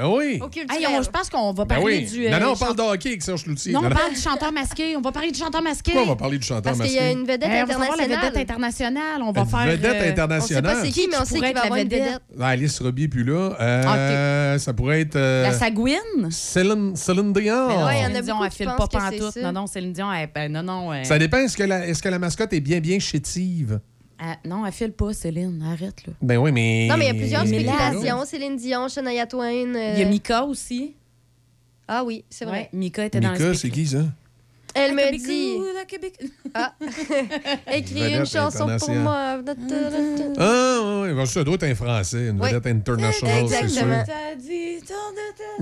[0.00, 0.38] Ah oui.
[0.40, 0.86] Au Hey, culturel.
[0.98, 2.04] on- je pense qu'on va Ben parler oui.
[2.06, 2.26] du.
[2.26, 3.72] euh, non, non, on parle de hockey avec Serge Loutier.
[3.72, 4.96] Non, on parle du chanteur masqué.
[4.96, 5.90] On va parler du chanteur masqué.
[5.92, 7.72] Pourquoi on va parler du chanteur Parce qu'il y a une vedette Hey, on va
[7.72, 8.32] savoir la internationale.
[8.32, 9.22] vedette internationale.
[9.22, 9.66] On va Une faire.
[9.66, 10.64] vedette euh, internationale.
[10.64, 11.88] On sait pas c'est qui, mais on sait pourrait qu'il va être avoir la une
[11.88, 12.04] vedette.
[12.06, 12.22] vedette.
[12.40, 13.56] Ah, Alice Robier, puis là.
[13.60, 15.16] Euh, Ça pourrait être.
[15.16, 16.30] euh, La Sagouine?
[16.30, 17.68] Céline, Céline Dion.
[17.68, 19.04] Mais ouais, il y en a Céline Dion, beaucoup elle qui file pensent pas que
[19.16, 19.30] pantoute.
[19.32, 19.52] c'est ça.
[19.52, 20.92] Non, non, Céline Dion, elle, ben, non, non.
[20.92, 21.38] elle- Ça dépend.
[21.38, 23.80] Est-ce que, la, est-ce que la mascotte est bien, bien chétive?
[24.44, 25.62] Non, elle file pas, Céline.
[25.62, 26.12] Arrête, là.
[26.20, 26.86] Ben oui, mais.
[26.90, 28.24] Non, mais il y a plusieurs Mais là- spéculations.
[28.24, 29.74] Céline Dion, Shania Twain.
[29.74, 30.94] euh, Il y a Mika aussi.
[31.86, 32.68] Ah oui, c'est vrai.
[32.72, 34.04] Ouais, Mika était dans le Mika, c'est qui ça?
[34.74, 35.58] Elle me dit...
[36.54, 36.74] Ah,
[37.72, 39.38] écris Vedette une chanson pour moi.
[40.38, 42.48] Ah, oui, ça doit être un Français, une Oui.
[42.50, 43.42] vedette internationale.
[43.44, 44.04] Exactement.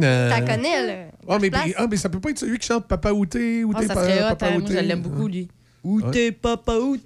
[0.00, 1.04] T'as connais, là.
[1.28, 3.80] Ah mais, ah, mais ça peut pas être celui qui chante Papa Outé ou Ah,
[3.80, 4.74] t'es Papa hein, moi, Outé.
[4.74, 5.48] je l'aime beaucoup, lui.
[6.12, 6.96] T'es, papa, où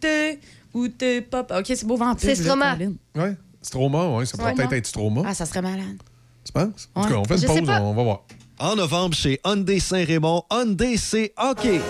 [0.73, 0.79] t'es?
[0.79, 1.61] Où t'es, papa?
[1.61, 2.77] OK, c'est beau vent C'est Stromae.
[3.17, 4.55] Ouais, Stroma, oui, ça pourrait Stroma.
[4.55, 5.23] peut-être être Stroma.
[5.27, 5.99] Ah, ça serait malade.
[6.45, 6.89] Tu penses?
[6.95, 7.07] En Ouais.
[7.09, 7.81] tout cas, on fait une pause, pas.
[7.83, 8.23] on va voir.
[8.59, 11.81] En novembre, chez Hyundai Saint-Raymond, Hyundai c'est hockey.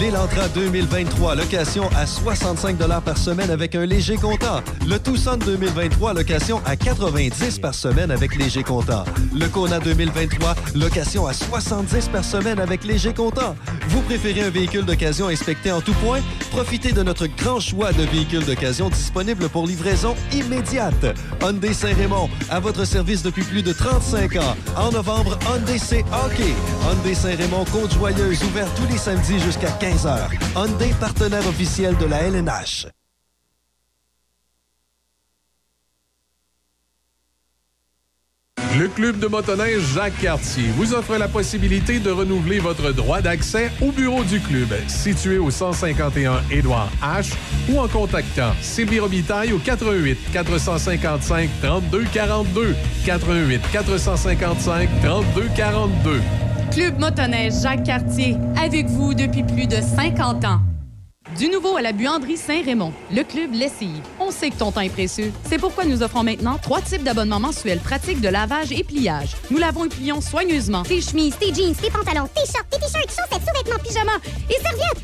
[0.00, 4.62] L'Elantra 2023, location à 65 par semaine avec un léger comptant.
[4.86, 9.04] Le Tucson 2023, location à 90 par semaine avec léger comptant.
[9.34, 13.56] Le Kona 2023, location à 70 par semaine avec léger comptant.
[13.88, 16.20] Vous préférez un véhicule d'occasion inspecté en tout point?
[16.52, 21.16] Profitez de notre grand choix de véhicules d'occasion disponibles pour livraison immédiate.
[21.42, 24.56] Hyundai Saint-Raymond, à votre service depuis plus de 35 ans.
[24.76, 26.54] En novembre, Hyundai c'est hockey.
[26.84, 30.28] Hyundai Saint-Raymond, Côte-Joyeuse, ouvert tous les samedis jusqu'à 15h.
[30.54, 32.88] Hyundai, partenaire officiel de la LNH.
[38.78, 43.70] Le club de motoneige Jacques Cartier vous offre la possibilité de renouveler votre droit d'accès
[43.80, 47.32] au bureau du club, situé au 151 Édouard H,
[47.70, 56.20] ou en contactant Sylvie Robitaille au 88 455 32 42 88 455 32 42.
[56.70, 60.60] Club motoneige Jacques Cartier, avec vous depuis plus de 50 ans.
[61.38, 64.90] Du nouveau à la buanderie Saint-Raymond, le club lessive on sait que ton temps est
[64.90, 65.32] précieux.
[65.48, 69.36] C'est pourquoi nous offrons maintenant trois types d'abonnements mensuels pratiques de lavage et pliage.
[69.50, 73.08] Nous lavons et plions soigneusement tes chemises, tes jeans, tes pantalons, tes shorts, tes t-shirts,
[73.08, 74.18] chaussettes, sous-vêtements, pyjamas
[74.50, 75.02] et serviettes.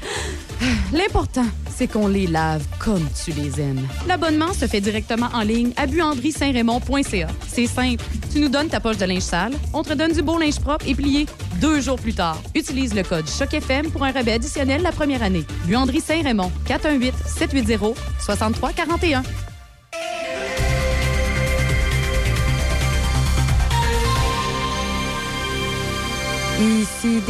[0.60, 3.86] Ah, l'important, c'est qu'on les lave comme tu les aimes.
[4.06, 7.28] L'abonnement se fait directement en ligne à buanderie-saint-raymond.ca.
[7.48, 8.04] C'est simple.
[8.32, 10.86] Tu nous donnes ta poche de linge sale, on te donne du beau linge propre
[10.86, 11.26] et plié
[11.60, 12.40] deux jours plus tard.
[12.54, 15.44] Utilise le code CHOCFM pour un rabais additionnel la première année.
[15.66, 19.13] Buanderie-Saint-Raymond, 418-780-6341.
[19.14, 19.22] Hein.
[26.60, 27.20] Ici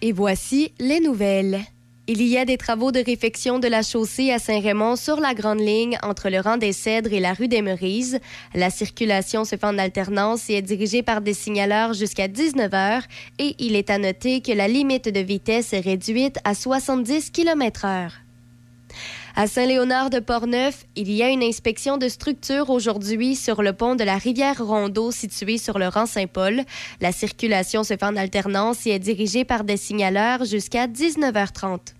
[0.00, 1.60] et voici les nouvelles.
[2.08, 5.60] Il y a des travaux de réfection de la chaussée à Saint-Raymond sur la grande
[5.60, 8.18] ligne entre le rang des Cèdres et la rue des Merises.
[8.54, 13.02] La circulation se fait en alternance et est dirigée par des signaleurs jusqu'à 19 h
[13.38, 18.21] et il est à noter que la limite de vitesse est réduite à 70 km/h.
[19.34, 23.94] À Saint-Léonard de Portneuf, il y a une inspection de structure aujourd'hui sur le pont
[23.94, 26.62] de la rivière Rondeau situé sur le rang Saint-Paul.
[27.00, 31.94] La circulation se fait en alternance et est dirigée par des signaleurs jusqu'à 19h30.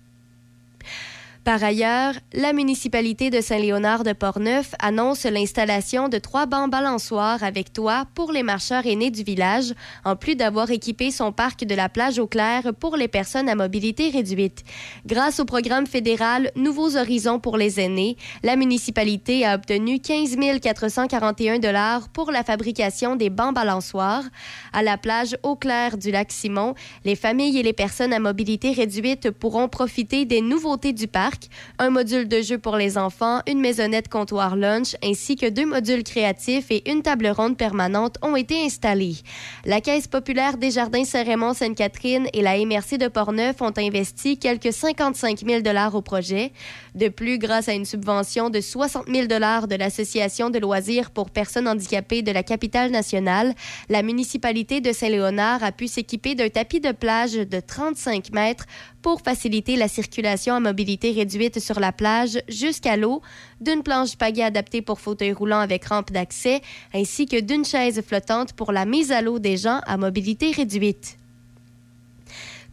[1.43, 7.73] Par ailleurs, la municipalité de Saint-Léonard de Portneuf annonce l'installation de trois bancs balançoires avec
[7.73, 9.73] toit pour les marcheurs aînés du village,
[10.05, 13.55] en plus d'avoir équipé son parc de la plage au clair pour les personnes à
[13.55, 14.63] mobilité réduite.
[15.05, 21.59] Grâce au programme fédéral Nouveaux Horizons pour les aînés, la municipalité a obtenu 15 441
[21.59, 24.23] dollars pour la fabrication des bancs balançoires.
[24.71, 28.71] À la plage au clair du lac Simon, les familles et les personnes à mobilité
[28.71, 31.32] réduite pourront profiter des nouveautés du parc
[31.79, 36.03] un module de jeu pour les enfants, une maisonnette comptoir lunch ainsi que deux modules
[36.03, 39.17] créatifs et une table ronde permanente ont été installés.
[39.65, 44.71] La Caisse populaire des Jardins Saint-Raymond Sainte-Catherine et la MRC de Portneuf ont investi quelques
[44.71, 46.51] 55 000 dollars au projet.
[46.95, 51.29] De plus, grâce à une subvention de 60 000 dollars de l'Association de loisirs pour
[51.31, 53.53] personnes handicapées de la capitale nationale,
[53.89, 58.65] la municipalité de Saint-Léonard a pu s'équiper d'un tapis de plage de 35 mètres
[59.01, 61.22] pour faciliter la circulation à mobilité réduite
[61.59, 63.21] sur la plage jusqu'à l'eau,
[63.61, 66.61] d'une planche pagaie adaptée pour fauteuil roulant avec rampe d'accès,
[66.93, 71.17] ainsi que d'une chaise flottante pour la mise à l'eau des gens à mobilité réduite.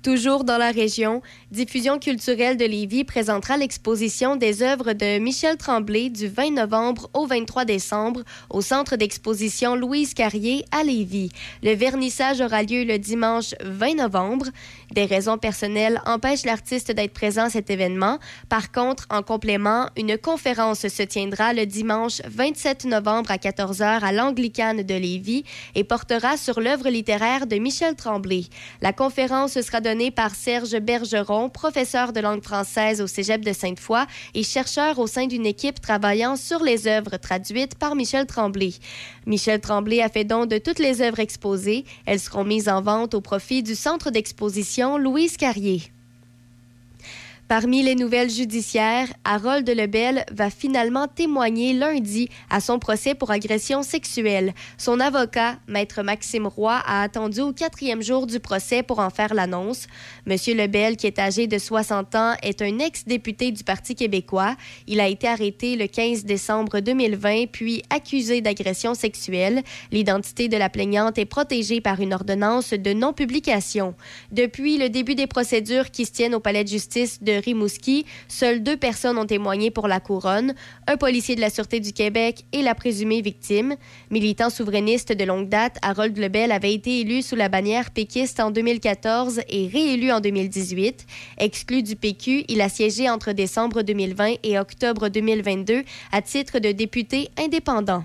[0.02, 1.20] Toujours dans la région,
[1.50, 7.26] Diffusion culturelle de Lévis présentera l'exposition des œuvres de Michel Tremblay du 20 novembre au
[7.26, 11.32] 23 décembre au centre d'exposition Louise Carrier à Lévis.
[11.64, 14.46] Le vernissage aura lieu le dimanche 20 novembre.
[14.92, 18.20] Des raisons personnelles empêchent l'artiste d'être présent à cet événement.
[18.48, 24.12] Par contre, en complément, une conférence se tiendra le dimanche 27 novembre à 14h à
[24.12, 25.42] l'Anglicane de Lévis
[25.74, 28.44] et portera sur l'œuvre littéraire de Michel Tremblay.
[28.82, 34.04] La conférence sera donnée par Serge Bergeron, professeur de langue française au Cégep de Sainte-Foy
[34.34, 38.74] et chercheur au sein d'une équipe travaillant sur les œuvres traduites par Michel Tremblay.
[39.26, 41.84] Michel Tremblay a fait don de toutes les œuvres exposées.
[42.06, 45.82] Elles seront mises en vente au profit du centre d'exposition Louise Carrier.
[47.50, 53.82] Parmi les nouvelles judiciaires, Harold Lebel va finalement témoigner lundi à son procès pour agression
[53.82, 54.54] sexuelle.
[54.78, 59.34] Son avocat, Maître Maxime Roy, a attendu au quatrième jour du procès pour en faire
[59.34, 59.88] l'annonce.
[60.26, 64.54] Monsieur Lebel, qui est âgé de 60 ans, est un ex-député du Parti québécois.
[64.86, 69.64] Il a été arrêté le 15 décembre 2020, puis accusé d'agression sexuelle.
[69.90, 73.96] L'identité de la plaignante est protégée par une ordonnance de non-publication.
[74.30, 78.62] Depuis le début des procédures qui se tiennent au palais de justice de Rimouski, seules
[78.62, 80.54] deux personnes ont témoigné pour la couronne,
[80.86, 83.76] un policier de la Sûreté du Québec et la présumée victime.
[84.10, 88.50] Militant souverainiste de longue date, Harold Lebel avait été élu sous la bannière péquiste en
[88.50, 91.06] 2014 et réélu en 2018.
[91.38, 96.72] Exclu du PQ, il a siégé entre décembre 2020 et octobre 2022 à titre de
[96.72, 98.04] député indépendant.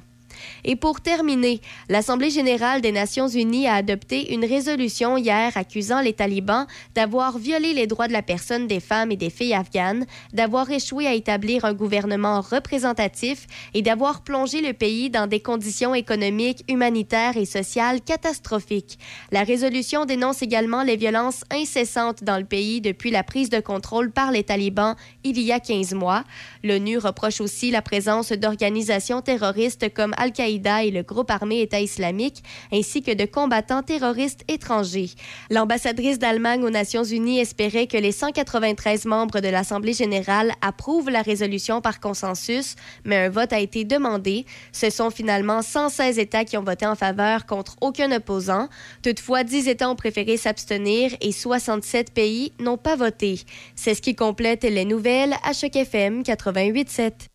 [0.63, 6.13] Et pour terminer, l'Assemblée générale des Nations unies a adopté une résolution hier accusant les
[6.13, 10.69] talibans d'avoir violé les droits de la personne des femmes et des filles afghanes, d'avoir
[10.69, 16.63] échoué à établir un gouvernement représentatif et d'avoir plongé le pays dans des conditions économiques,
[16.69, 18.97] humanitaires et sociales catastrophiques.
[19.31, 24.11] La résolution dénonce également les violences incessantes dans le pays depuis la prise de contrôle
[24.11, 26.23] par les talibans il y a 15 mois.
[26.63, 32.43] L'ONU reproche aussi la présence d'organisations terroristes comme Al-Qaïda et le groupe armé État islamique,
[32.71, 35.11] ainsi que de combattants terroristes étrangers.
[35.49, 41.21] L'ambassadrice d'Allemagne aux Nations unies espérait que les 193 membres de l'Assemblée générale approuvent la
[41.21, 44.45] résolution par consensus, mais un vote a été demandé.
[44.71, 48.67] Ce sont finalement 116 États qui ont voté en faveur contre aucun opposant.
[49.03, 53.41] Toutefois, 10 États ont préféré s'abstenir et 67 pays n'ont pas voté.
[53.75, 57.34] C'est ce qui complète les nouvelles à FM 88.7.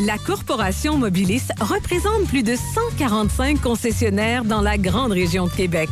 [0.00, 5.88] La Corporation Mobilis représente plus de 145 concessionnaires dans la grande région de Québec.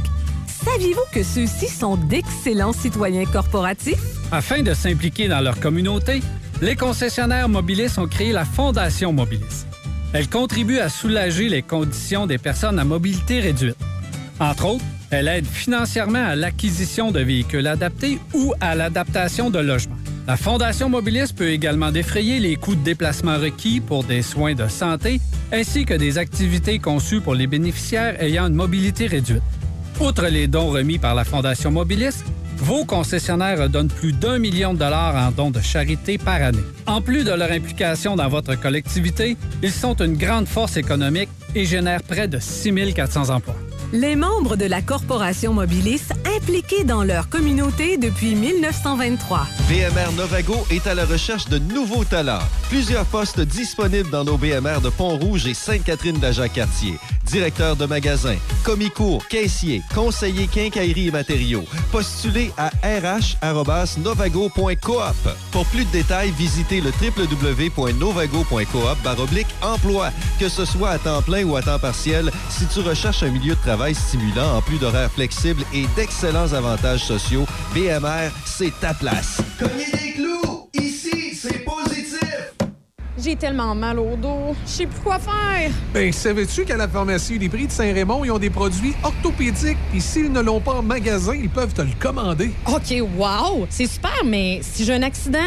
[0.47, 4.03] Saviez-vous que ceux-ci sont d'excellents citoyens corporatifs?
[4.31, 6.21] Afin de s'impliquer dans leur communauté,
[6.61, 9.65] les concessionnaires Mobilis ont créé la Fondation Mobilis.
[10.13, 13.77] Elle contribue à soulager les conditions des personnes à mobilité réduite.
[14.39, 19.97] Entre autres, elle aide financièrement à l'acquisition de véhicules adaptés ou à l'adaptation de logements.
[20.29, 24.69] La Fondation Mobilis peut également défrayer les coûts de déplacement requis pour des soins de
[24.69, 25.21] santé
[25.51, 29.43] ainsi que des activités conçues pour les bénéficiaires ayant une mobilité réduite.
[30.01, 32.23] Outre les dons remis par la Fondation Mobilis,
[32.57, 36.63] vos concessionnaires donnent plus d'un million de dollars en dons de charité par année.
[36.87, 41.65] En plus de leur implication dans votre collectivité, ils sont une grande force économique et
[41.65, 43.57] génèrent près de 6 400 emplois.
[43.95, 46.01] Les membres de la Corporation Mobilis
[46.39, 49.47] impliqués dans leur communauté depuis 1923.
[49.69, 52.41] BMR Novago est à la recherche de nouveaux talents.
[52.71, 56.95] Plusieurs postes disponibles dans nos BMR de Pont-Rouge et Sainte-Catherine-de-Jacques-Cartier.
[57.27, 61.65] Directeur de magasin, commis-cours, caissier, conseiller quincaillerie et matériaux.
[61.91, 65.29] Postulez à rh.novago.coop.
[65.51, 68.97] Pour plus de détails, visitez le www.novago.coop
[69.63, 70.11] emploi.
[70.41, 73.55] Que ce soit à temps plein ou à temps partiel, si tu recherches un milieu
[73.55, 77.45] de travail stimulant en plus d'horaires flexibles et d'excellents avantages sociaux,
[77.75, 79.41] BMR, c'est ta place.
[79.59, 80.69] Cognez des clous!
[80.75, 82.53] Ici, c'est positif!
[83.19, 84.57] J'ai tellement mal au dos.
[84.65, 85.71] Je sais plus quoi faire.
[85.93, 90.01] Ben, savais-tu qu'à la pharmacie des prix de Saint-Raymond, ils ont des produits orthopédiques, puis
[90.01, 92.53] s'ils ne l'ont pas en magasin, ils peuvent te le commander.
[92.67, 93.67] OK, wow!
[93.69, 95.39] C'est super, mais si j'ai un accident,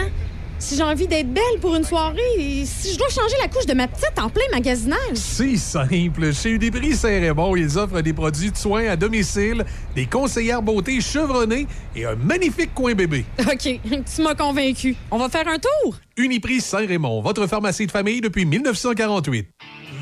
[0.60, 3.74] si j'ai envie d'être belle pour une soirée, si je dois changer la couche de
[3.74, 5.16] ma petite en plein magasinage.
[5.16, 6.34] C'est simple.
[6.34, 9.66] Chez Uniprix Saint-Raymond, ils offrent des produits de soins à domicile,
[9.96, 13.26] des conseillères beauté chevronnées et un magnifique coin bébé.
[13.40, 13.80] OK,
[14.16, 14.96] tu m'as convaincu.
[15.12, 15.96] On va faire un tour?
[16.18, 19.48] Uniprix Saint-Raymond, votre pharmacie de famille depuis 1948.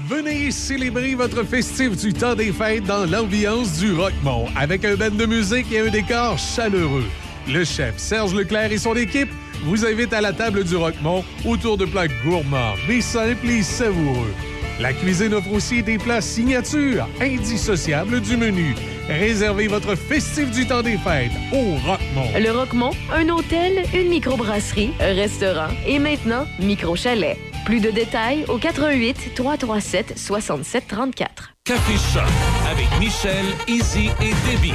[0.08, 5.12] Venez célébrer votre festif du temps des fêtes dans l'ambiance du Rockmont avec un band
[5.12, 7.06] de musique et un décor chaleureux.
[7.48, 9.30] Le chef Serge Leclerc et son équipe
[9.66, 14.34] vous invitent à la table du Rockmont autour de plats gourmands, mais simples et savoureux.
[14.80, 18.76] La cuisine offre aussi des plats signatures, indissociables du menu.
[19.08, 22.32] Réservez votre festif du temps des fêtes au Rockmont.
[22.36, 27.38] Le Roquemont, un hôtel, une microbrasserie, un restaurant et maintenant micro-chalet.
[27.66, 31.54] Plus de détails au 88 337 67 34.
[31.64, 32.24] Café Choc
[32.70, 34.74] avec Michel, Izzy et Debbie.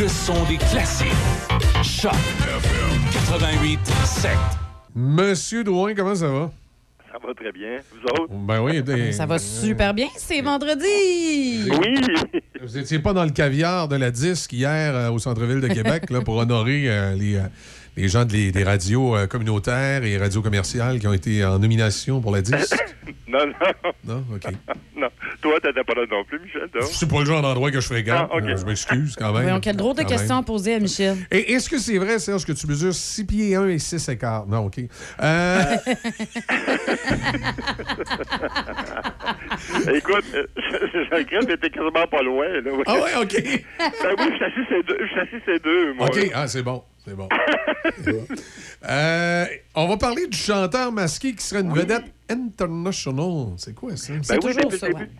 [0.00, 1.06] Le son des classiques.
[1.82, 2.12] Choc
[3.28, 4.30] 88 7.
[4.94, 6.50] Monsieur Drouin, comment ça va?
[7.12, 7.78] Ça va très bien.
[7.92, 8.32] Vous autres?
[8.32, 8.82] Ben oui.
[8.82, 11.68] des- Ça va super bien, c'est vendredi.
[11.78, 11.94] Oui.
[12.62, 16.08] Vous étiez pas dans le caviar de la disque hier euh, au centre-ville de Québec
[16.10, 17.42] là, pour honorer euh, les, euh,
[17.96, 21.58] les gens de les- des radios euh, communautaires et radios commerciales qui ont été en
[21.58, 22.74] nomination pour la disque?
[23.30, 23.52] Non, non.
[24.04, 24.24] Non?
[24.34, 24.42] OK.
[24.96, 25.06] non.
[25.40, 26.68] Toi, t'étais pas là non plus, Michel?
[26.90, 28.28] C'est pas le genre d'endroit que je fréquente.
[28.28, 28.42] Ah, OK.
[28.42, 29.42] Euh, Je m'excuse quand même.
[29.42, 31.16] Voyons, quelle drôle de question à poser à Michel.
[31.30, 34.46] Et est-ce que c'est vrai, Serge, que tu mesures 6 pieds 1 et 6 écarts?
[34.48, 34.80] Non, OK.
[35.22, 35.62] Euh,
[39.94, 40.24] Écoute,
[40.56, 42.70] je regrette, mais t'es quasiment pas loin, là.
[42.86, 43.42] Ah ouais, OK.
[43.42, 46.06] Ben oui, je suis assis ces deux, je suis assis ces deux, moi.
[46.08, 46.82] OK, ah, c'est bon.
[47.04, 47.28] C'est bon.
[48.02, 48.26] C'est bon.
[48.88, 53.54] Euh, on va parler du chanteur masqué qui serait une vedette international.
[53.56, 54.12] C'est quoi ça?
[54.12, 55.10] Ben oui, depuis, le début,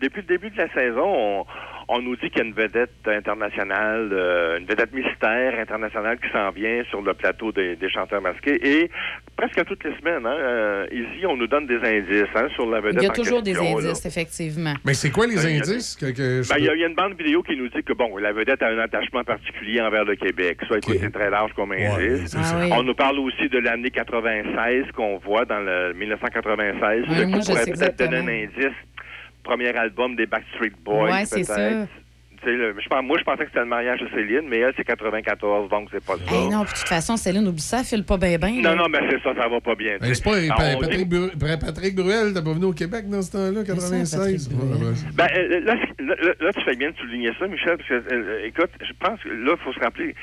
[0.00, 1.44] depuis le début de la saison, on,
[1.88, 6.30] on nous dit qu'il y a une vedette internationale, euh, une vedette mystère internationale qui
[6.32, 8.58] s'en vient sur le plateau des, des chanteurs masqués.
[8.66, 8.90] Et
[9.36, 12.80] presque toutes les semaines, hein, euh, ici, on nous donne des indices hein, sur la
[12.80, 13.02] vedette.
[13.02, 13.60] Il y a toujours des là.
[13.60, 14.74] indices, effectivement.
[14.84, 15.96] Mais c'est quoi les Ben, y indices?
[15.96, 17.68] que, que Ben, il y, peux- a- il y a une bande vidéo qui nous
[17.68, 20.58] dit que bon, la vedette a un attachement particulier envers le Québec.
[20.68, 22.22] Ça, écoute, c'est très large comme indice.
[22.26, 22.38] c'est ça.
[22.42, 22.70] Ah oui.
[22.72, 27.02] On nous parle aussi de l'année 96 qu'on voit dans le 1996.
[27.08, 28.76] Ouais, moi, qui je pourrait sais peut-être donner un indice.
[29.44, 31.88] Premier album des Backstreet Boys, Ouais, c'est peut-être.
[32.46, 34.84] le- je pense- moi, je pensais que c'était le mariage de Céline, mais elle, c'est
[34.84, 36.34] 94, donc c'est pas ça.
[36.34, 38.60] Hey, non, puis de toute façon, Céline, oublie ça, elle file pas bien, bien.
[38.60, 39.96] non, non, mais c'est ça, ça va pas bien.
[40.02, 40.32] c'est pas
[40.78, 44.50] Patrick, Bru- Patrick Bruel, t'as pas venu au Québec dans ce temps-là, 96?
[44.52, 44.92] Ouais, ouais.
[45.14, 48.44] Ben, euh, là, là, là, tu fais bien de souligner ça, Michel, parce que, euh,
[48.44, 50.14] écoute, je pense que là, il faut se rappeler,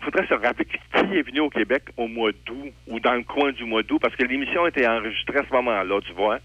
[0.00, 3.52] faudrait se rappeler qui est venu au Québec au mois d'août ou dans le coin
[3.52, 6.38] du mois d'août, parce que l'émission était enregistrée à ce moment-là, tu vois.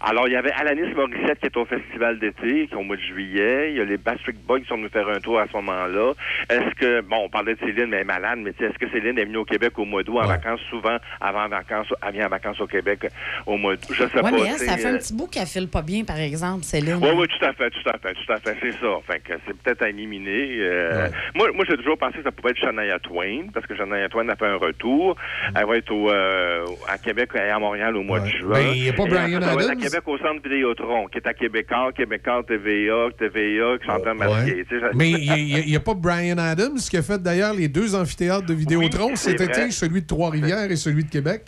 [0.00, 2.94] Alors, il y avait Alanis Morissette qui est au festival d'été, qui est au mois
[2.96, 3.70] de juillet.
[3.72, 6.12] Il y a les Backstreet Boys qui sont venus faire un tour à ce moment-là.
[6.48, 8.78] Est-ce que, bon, on parlait de Céline, mais elle est malade, mais tu sais, est-ce
[8.78, 12.12] que Céline est venue au Québec au mois d'août en vacances, souvent avant vacances, elle
[12.14, 13.06] vient en vacances au Québec
[13.44, 13.88] au mois d'août?
[13.90, 14.30] Je sais Ouais, pas.
[14.30, 16.98] mais elle, ça fait euh, un petit bout qu'elle file pas bien, par exemple, Céline.
[17.02, 18.98] oui, oui, tout à fait, tout à fait, tout à fait, c'est ça.
[19.06, 20.58] Fait que c'est peut-être à éliminer.
[20.60, 24.08] euh, Moi, moi j'ai toujours pensé que ça pouvait être Shania Twain, parce que Shania
[24.08, 25.16] Twain a fait un retour.
[25.54, 28.54] Elle va être au, euh, à Québec et à Montréal au mois de juin.
[28.54, 29.82] Ben, il y a pas Bryan après, ça va être à Adams?
[29.82, 34.90] Québec au centre Vidéotron, qui est à Québécois, Québécois, TVA, TVA, qui tu sais, ça-
[34.94, 38.54] Mais il n'y a, pas Brian Adams qui a fait d'ailleurs les deux amphithéâtres de
[38.54, 41.42] Vidéotron Oui, cet été, celui de Trois-Rivières et celui de Québec?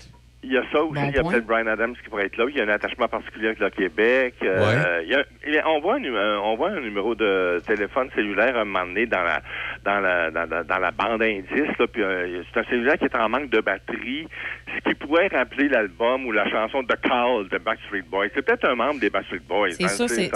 [0.44, 0.94] Il y a ça aussi.
[0.94, 2.44] Bon il y a peut-être Brian Adams qui pourrait être là.
[2.48, 4.34] Il y a un attachement particulier avec le Québec.
[4.44, 7.16] Euh, il y a- il y a- on, voit un, numé- on voit un numéro
[7.16, 9.42] de téléphone cellulaire à un moment donné dans la,
[9.84, 11.76] dans la, dans, la- dans la bande indice.
[11.78, 14.28] Là, puis, euh, c'est un cellulaire qui est en manque de batterie,
[14.76, 18.28] ce qui pourrait rappeler l'album ou la chanson de Call de Backstreet Boys.
[18.32, 19.72] C'est peut-être un membre des Backstreet Boys.
[19.72, 20.30] C'est hein, ça, c'est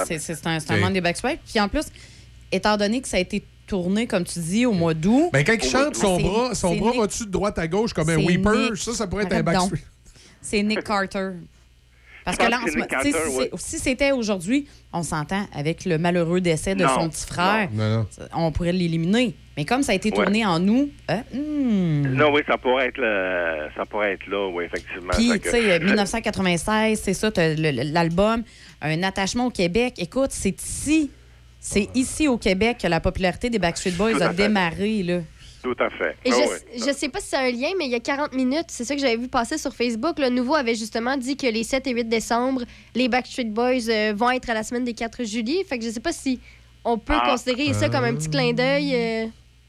[0.49, 1.39] un, un membre des Backstreet.
[1.49, 1.87] Puis en plus,
[2.51, 5.31] étant donné que ça a été tourné, comme tu dis, au mois d'août.
[5.33, 8.17] Ben, quand il chante, son bras, son bras va-tu de droite à gauche comme un
[8.27, 8.77] Weeper?
[8.77, 9.43] Ça, ça pourrait être un.
[9.45, 9.85] Backstreet.
[10.43, 11.31] C'est Nick Carter.
[12.25, 16.41] Parce que pense là, en ce moment, si c'était aujourd'hui, on s'entend avec le malheureux
[16.41, 18.07] décès de Non, son petit frère, Non, non.
[18.35, 19.35] on pourrait l'éliminer.
[19.57, 20.15] Mais comme ça a été Ouais.
[20.25, 22.15] tourné en août, euh, hmm.
[22.15, 25.11] Non, oui, ça pourrait être, le- ça pourrait être là, oui, effectivement.
[25.15, 28.45] Puis, tu que- sais, 1996, c'est ça, l'album,
[28.81, 29.95] un attachement au Québec.
[29.99, 31.11] Écoute, c'est ici,
[31.61, 35.19] c'est ici au Québec que la popularité des Backstreet Boys a démarré, là.
[35.63, 36.17] Tout à fait.
[36.25, 36.83] Et Ah je, oui.
[36.87, 38.95] je sais pas si c'est un lien, mais il y a 40 minutes, c'est ça
[38.97, 40.19] que j'avais vu passer sur Facebook.
[40.19, 42.63] Le nouveau avait justement dit que les 7 et 8 décembre,
[42.97, 45.65] les Backstreet Boys euh, vont être à la semaine des 4 juillet.
[45.69, 46.41] Fait que je sais pas si
[46.85, 47.31] on peut Ah.
[47.31, 48.93] considérer ça comme un petit clin d'œil.
[48.95, 49.27] euh,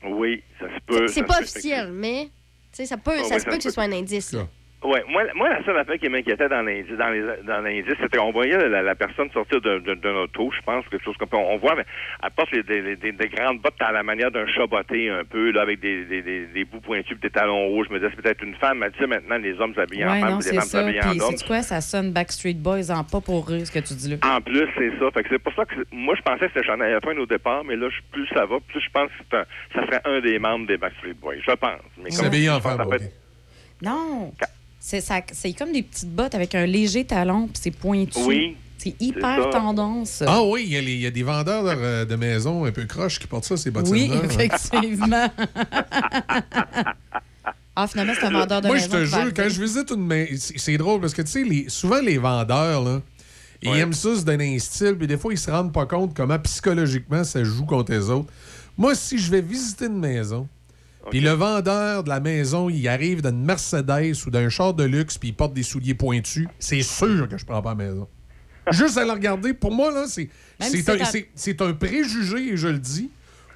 [0.09, 1.07] Oui, ça se peut.
[1.07, 2.25] c'est pas officiel, mais
[2.71, 4.33] tu sais, ça peut, Ah ça oui, se ça peut que ce soit un indice.
[4.33, 4.47] là.
[4.83, 8.17] Ouais, moi, moi, la seule affaire qui m'inquiétait dans l'indice, dans les, dans l'indice, c'était
[8.17, 11.29] qu'on voyait la, la personne sortir de- de- d'un auto, je pense, quelque chose comme
[11.29, 11.37] ça.
[11.37, 11.85] On voit, mais
[12.21, 15.09] elle porte les- des, des- des- des grandes bottes à la manière d'un chat botté
[15.09, 17.87] un peu, là, avec des, des, des, des bouts pointus, puis des talons rouges.
[17.89, 20.11] Je me disais, c'est peut-être une femme, mais tu sais, maintenant, les hommes s'habillent en
[20.11, 20.81] Ouais, femme, non, puis les c'est femmes ça.
[20.81, 21.33] s'habillent en Puis, homme.
[21.37, 21.61] c'est quoi?
[21.61, 24.17] Ça sonne Backstreet Boys en pas pour rire, ce que tu dis là.
[24.35, 25.11] En plus, c'est ça.
[25.11, 27.25] Fait que c'est pour ça que c'est- moi, je pensais que c'était Shania Twain au
[27.25, 29.45] départ, mais là, plus ça va, plus je pense que c'est un-
[29.75, 31.35] ça serait un des membres des Backstreet Boys.
[31.47, 31.79] Je pense.
[31.97, 32.81] Mais comme- S'habiller en femme,
[33.81, 34.31] Non.
[34.85, 38.19] C'est comme des petites bottes avec un léger talon, puis c'est pointu.
[38.25, 40.21] Oui, C'est hyper tendance.
[40.27, 43.25] Ah oui, il y, a y des vendeurs de, de maisons un peu croches qui
[43.27, 45.29] portent ça, ces bottines Oui, effectivement.
[47.75, 49.61] ah, finalement, c'est un vendeur de Moi, je maison te qui va jure, quand je
[49.61, 53.01] visite une maison, c'est drôle parce que, tu sais, les- souvent les vendeurs, là,
[53.61, 56.13] ils aiment ça se donner un style, puis des fois, ils se rendent pas compte
[56.13, 58.29] comment psychologiquement ça joue contre les autres.
[58.77, 60.47] Moi, si je vais visiter une maison,
[61.09, 65.17] puis le vendeur de la maison, il arrive d'une Mercedes ou d'un char de luxe,
[65.17, 68.07] puis il porte des souliers pointus, c'est sûr que je prends pas la maison.
[68.71, 71.29] Juste à le regarder, pour moi, là, c'est Même c'est si un, c'est un- c'est-
[71.35, 73.09] c'est un préjugé, et je le dis.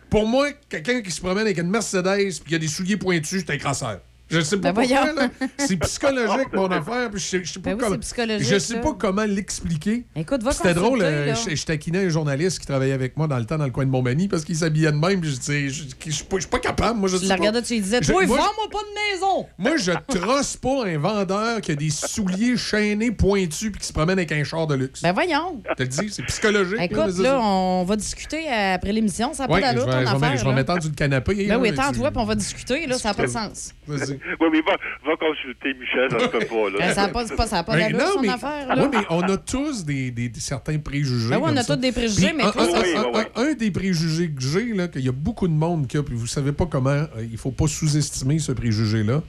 [0.10, 3.44] Pour moi, quelqu'un qui se promène avec une Mercedes puis qui a des souliers pointus,
[3.46, 4.00] c'est un crasseur.
[4.30, 5.48] Je sais pas Ben pourquoi.
[5.58, 7.10] C'est psychologique, mon affaire.
[7.10, 8.80] puis Je sais, je sais pas Ben oui, comment- Je sais là.
[8.82, 10.06] pas comment l'expliquer.
[10.16, 11.34] Écoute, va C'était drôle, euh, là.
[11.34, 13.86] je, je taquinais un journaliste qui travaillait avec moi dans le temps dans le coin
[13.86, 15.22] de Montmagny parce qu'il s'habillait de même.
[15.22, 17.00] puis Je disais, je, je, suis pas- capable.
[17.00, 19.46] Moi, je la regardais, tu lui disais, toi, vends-moi pas de maison.
[19.58, 23.94] moi, je trosse pas un vendeur qui a des souliers chaînés pointus puis qui se
[23.94, 25.02] promène avec un char de luxe.
[25.04, 25.62] Ben voyons.
[25.70, 26.80] Je te le dis, c'est psychologique.
[26.82, 29.34] Écoute, là, on va discuter après l'émission.
[29.34, 30.38] Ça n'a pas d'allure, ton affaire.
[30.38, 31.48] je vais m'étendre sur le canapé.
[31.48, 32.88] Ben oui, attends-toi, puis on va discuter.
[32.88, 33.72] Là, ça n'a pas de sens.
[33.88, 34.17] Vas-y.
[34.40, 36.78] Oui, mais va, va consulter Michel, ça se peut pas, là.
[36.80, 38.68] Ben, ça n'a pas, c'est pas, ça a pas Ben, d'allure, non, son mais- affaire.
[38.76, 38.84] Là.
[38.84, 41.30] Oui, mais on a tous des, des- des- certains préjugés.
[41.30, 42.96] Ben oui, on a tous des préjugés, Puis mais un, toi, un- ça- un- Oui,
[42.96, 45.88] un- oui, un- un des préjugés que j'ai, là, qu'il y a beaucoup de monde
[45.88, 49.22] qui a, puis vous savez pas comment, euh, il faut pas sous-estimer ce préjugé-là,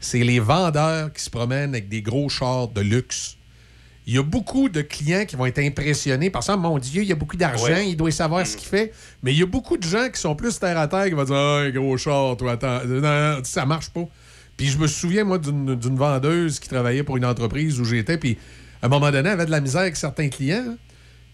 [0.00, 3.36] c'est les vendeurs qui se promènent avec des gros chars de luxe.
[4.06, 6.56] Il y a beaucoup de clients qui vont être impressionnés par ça.
[6.58, 7.88] Mon Dieu, il y a beaucoup d'argent, Ouais.
[7.88, 8.92] il doit savoir ce qu'il fait.
[9.22, 11.24] Mais il y a beaucoup de gens qui sont plus terre à terre qui vont
[11.24, 12.84] dire Ah, gros char, toi, attends.
[12.86, 14.06] Non, non, ça marche pas.
[14.58, 18.36] Puis je me souviens, moi, d'une vendeuse qui travaillait pour une entreprise où j'étais, puis
[18.82, 20.64] à un moment donné, elle avait de la misère avec certains clients.
[20.68, 20.76] hein.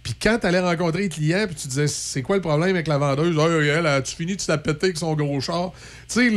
[0.03, 2.87] Puis quand tu allais rencontrer les clients, puis tu disais, c'est quoi le problème avec
[2.87, 3.37] la vendeuse?
[3.39, 5.73] Ah, elle, elle, tu finis de se la péter avec son gros char.
[6.09, 6.35] Tu sais, il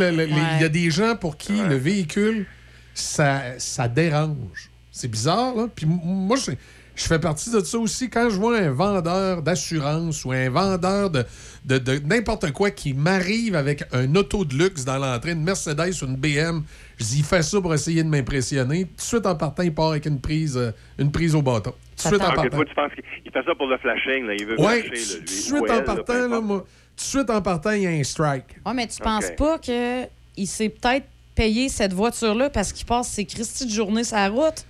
[0.62, 2.46] y a des gens pour qui le véhicule,
[2.94, 4.70] ça, ça dérange.
[4.96, 5.68] C'est bizarre, là.
[5.76, 6.52] Puis moi, je,
[6.96, 8.10] je fais partie de ça aussi.
[8.12, 11.26] Quand je vois un vendeur d'assurance ou un vendeur de,
[11.66, 15.94] de, de n'importe quoi qui m'arrive avec un auto de luxe dans l'entrée, une Mercedes
[16.04, 16.62] ou une BM,
[17.00, 18.86] je dis, il fait ça pour essayer de m'impressionner.
[18.86, 21.72] Tout de suite en partant, il part avec une prise, euh, une prise au bâton.
[21.72, 22.50] Tout de suite en partant.
[22.50, 24.34] toi, tu penses qu'il fait ça pour le flashing, là.
[24.38, 25.26] Il veut Ouais, flasher, là, tout lui.
[25.26, 26.44] de suite en partant, là, importe.
[26.44, 28.46] moi, tout de suite en partant, il y a un strike.
[28.64, 29.04] Ouais, mais tu Ok.
[29.04, 34.04] penses pas qu'il s'est peut-être payé cette voiture-là parce qu'il passe ses Christy de journée
[34.04, 34.66] sur la route?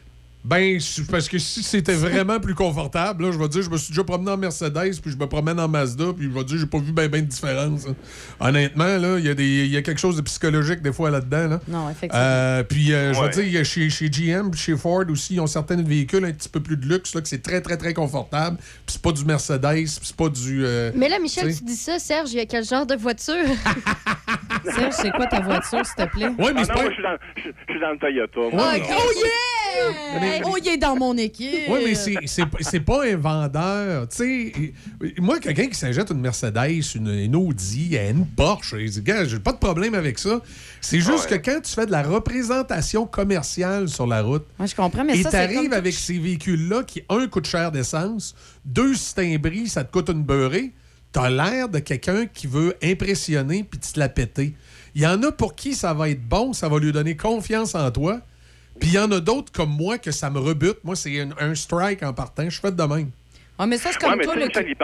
[0.45, 0.77] Ben,
[1.09, 4.03] parce que si c'était vraiment plus confortable, là, je vais dire, je me suis déjà
[4.03, 6.79] promené en Mercedes, puis je me promène en Mazda, puis je vais dire, j'ai pas
[6.79, 7.85] vu ben, ben de différence.
[7.87, 7.95] hein.
[8.41, 11.09] Honnêtement, là, il y, a des- il y a quelque chose de psychologique des fois
[11.11, 11.47] là-dedans.
[11.47, 11.59] Là.
[11.69, 12.17] Non, effectivement.
[12.25, 13.27] Euh, puis, euh, je Ouais.
[13.27, 15.81] vais dire, il y a chez, chez GM, puis chez Ford aussi, ils ont certains
[15.81, 18.57] véhicules un petit peu plus de luxe, là, que c'est très, très, très confortable.
[18.57, 20.65] Puis c'est pas du Mercedes, puis c'est pas du.
[20.65, 23.33] euh, Mais là, Michel, tu dis ça, Serge, il y a quel genre de voiture?
[24.75, 26.27] Serge, c'est quoi ta voiture, s'il te plaît?
[26.37, 26.81] Ouais, mais Ah c'est non, pas.
[26.81, 28.31] moi, je suis dans, je, je suis dans le Toyota.
[28.35, 28.71] Oh, moi.
[28.77, 30.32] Oh, yeah!
[30.45, 31.67] Oh, il est dans mon équipe.
[31.69, 34.07] Oui, mais c'est- c'est c'est pas un vendeur.
[34.09, 34.73] Tu sais,
[35.19, 39.39] moi, quelqu'un qui s'achète une Mercedes, une, une Audi, une Porsche, il dit, gars, j'ai
[39.39, 40.41] pas de problème avec ça.
[40.81, 44.75] C'est juste que quand tu fais de la représentation commerciale sur la route, Moi, je
[44.75, 45.73] comprends, mais et ça, c'est t'arrives comme...
[45.73, 48.35] avec ces véhicules-là qui, un, coûte cher d'essence,
[48.65, 50.71] deux, si bris, ça te coûte une beurrée,
[51.11, 54.55] t'as l'air de quelqu'un qui veut impressionner puis te la péter.
[54.95, 57.75] Il y en a pour qui ça va être bon, ça va lui donner confiance
[57.75, 58.21] en toi.
[58.79, 60.83] Puis il y en a d'autres comme moi que ça me rebute.
[60.83, 62.49] Moi, c'est un, un strike en partant.
[62.49, 63.11] Je fais de même.
[63.57, 64.75] Ah, mais ça, c'est Ouais, comme mais toi, tu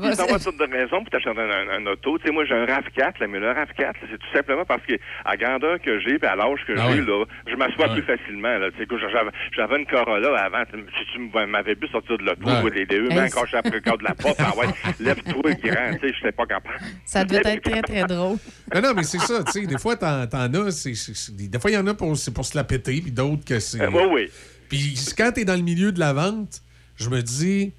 [0.00, 0.16] sais, Vas-y.
[0.16, 2.18] t'envoie toutes de raisons pour t'acheter un, un- un auto.
[2.18, 4.82] Tu sais, moi, j'ai un RAV4, là, mais le RAV4, là, c'est tout simplement parce
[4.86, 4.94] que
[5.24, 7.92] à la grandeur que j'ai puis à l'âge que Ah j'ai, là, je m'assois Ah
[7.94, 8.58] plus facilement.
[8.58, 8.70] Là.
[8.72, 10.64] Tu sais, que j'avais, j'avais une Corolla avant.
[10.64, 12.70] tu- Si tu m'avais vu sortir de l'auto, Ouais.
[12.74, 14.66] les deux mains accrochées après le corps de la porte, ah ouais,
[15.00, 15.92] lève-toi, grand.
[15.94, 16.74] Tu sais, je n'étais pas capable.
[17.04, 18.38] ça devait être très, très drôle.
[18.74, 19.42] Non, non, mais c'est ça.
[19.44, 20.70] Tu sais, des fois, t'en, t'en as.
[20.70, 23.00] c'est- c'est- c'est- des fois, il y en a pour, c'est pour se la péter,
[23.02, 23.80] puis d'autres que c'est.
[23.82, 24.30] Euh, oui, oui.
[24.68, 26.62] Puis quand t'es dans le milieu de la vente,
[26.96, 27.72] je me dis,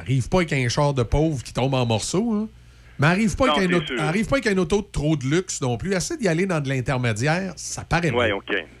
[0.00, 2.48] arrive pas avec un char de pauvre qui tombe en morceaux, hein.
[2.98, 5.24] Mais arrive pas, Non, avec un auto, arrive pas avec un auto de trop de
[5.24, 5.94] luxe non plus.
[5.94, 8.32] Essaie d'y aller dans de l'intermédiaire, ça paraît Ouais.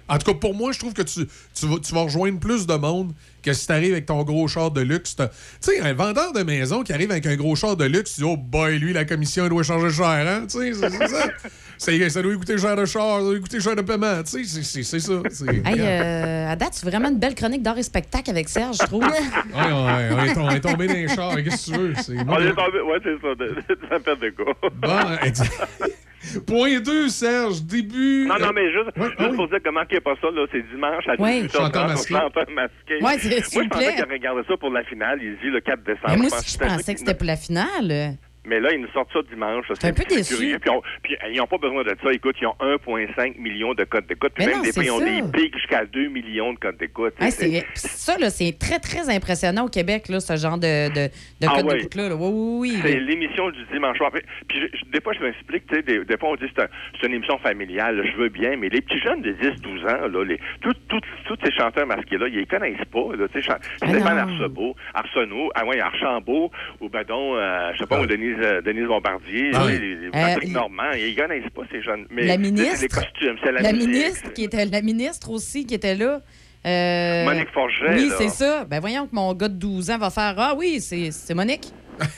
[0.06, 2.66] En tout cas, pour moi, je trouve que tu, tu, vas, tu vas rejoindre plus
[2.66, 3.12] de monde
[3.42, 5.16] que si tu arrives avec ton gros char de luxe.
[5.16, 5.24] Tu
[5.60, 8.26] sais, un vendeur de maison qui arrive avec un gros char de luxe, tu dis,
[8.26, 10.46] oh boy, lui, la commission elle doit changer cher, hein?
[10.48, 11.32] Tu sais, c'est c'est
[11.84, 11.92] ça.
[11.92, 14.22] C'est- ça doit coûter cher de char, ça doit coûter cher de paiement.
[14.22, 15.12] Tu sais, c'est- ça.
[15.30, 18.76] C'est- Hey, euh, à date, c'est vraiment une belle chronique d'art et spectacle avec Serge,
[18.80, 19.02] je trouve.
[19.54, 21.36] Ouais, ouais, on, est, on est tombé dans les chars.
[21.36, 21.94] Qu'est-ce que tu veux?
[21.96, 23.54] C'est- On est tombé, ouais, c'est ça, de,
[23.90, 24.68] la perte de gars.
[24.80, 25.60] Bon, exact.
[26.46, 28.26] Point 2, Serge, début.
[28.26, 29.36] Non, non, mais juste, Ouais, juste ah oui.
[29.36, 31.42] pour dire comment il n'y a pas ça, là, c'est dimanche à Ouais.
[31.42, 32.14] 18h30 Chanteur masqué.
[32.14, 32.94] chanteur masqué.
[32.94, 33.34] Ouais, Moi, je vous
[33.68, 33.94] pensais plaît.
[33.94, 36.08] qu'il regardait ça pour la finale, il dit le 4 décembre.
[36.08, 38.16] Mais moi aussi, je pensais que c'était pour la finale.
[38.46, 39.66] Mais là, ils nous sortent ça dimanche.
[39.80, 40.34] T'es un peu c'est déçu.
[40.34, 40.58] curieux.
[40.58, 42.12] Puis, on- puis, ils n'ont pas besoin de ça.
[42.12, 44.32] Écoute, ils ont 1,5 million de codes d'écoute.
[44.34, 46.76] Puis même non, des c'est fois, ils ont des pics jusqu'à 2 millions de codes
[46.76, 47.14] d'écoute.
[47.20, 51.08] C'est- c'est- ça, là, c'est très, très impressionnant au Québec, là, ce genre de, de,
[51.08, 51.74] de Ah code ouais.
[51.76, 52.08] d'écoute-là.
[52.10, 52.16] là.
[52.16, 52.80] Oui, oui, oui.
[52.82, 54.10] C'est l'émission du dimanche soir.
[54.12, 54.22] Puis,
[54.60, 56.62] je- je- des fois, je m'explique, tu sais, des, des fois, on dit que c'est
[56.64, 56.68] un-
[57.00, 60.24] c'est une émission familiale, je veux bien, mais les petits jeunes de 10-12 ans, là,
[60.24, 63.56] les, tout- tout- tous ces chanteurs masqués-là, ils les connaissent pas, là, tu sais, chan-
[63.80, 64.22] Ah Stéphane non.
[64.34, 66.50] Arsenault, Arsenault, ah ouais, Archambault,
[66.80, 69.72] ou ben donc, euh, je sais pas, ou Denise, euh, Denise Bombardier, Ah là, oui.
[69.78, 72.06] les- les- Euh, Patrick Normand, ils connaissent pas ces jeunes.
[72.10, 72.76] Mais, La ministre.
[72.76, 76.20] C'est les costumes, c'est la, ministre, qui était, la ministre aussi qui était là.
[76.66, 78.64] euh, Monique Forget, Oui, c'est ça.
[78.64, 81.66] Ben voyons que mon gars de 12 ans va faire Ah oui, c'est c'est Monique.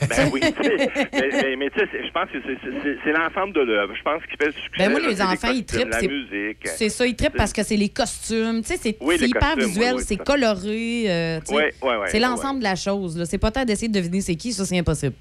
[0.08, 3.92] Ben oui, mais, mais, mais tu sais, je pense que c'est- l'ensemble de l'œuvre.
[3.94, 4.70] Je pense qu'il fait le succès.
[4.78, 5.88] Ben moi, les enfants, ils costumes, trippent.
[5.90, 6.58] La c'est- musique.
[6.64, 8.62] C'est ça, ils trippent parce que c'est les costumes.
[8.62, 11.04] Tu sais, c'est Oui, hyper costumes, visuel, oui, oui, c'est coloré.
[11.08, 11.54] euh, tu sais.
[11.54, 13.18] Ouais, ouais, ouais, c'est l'ensemble de la chose.
[13.18, 13.26] là.
[13.26, 15.14] C'est pas tant d'essayer de deviner c'est qui, ça, c'est impossible.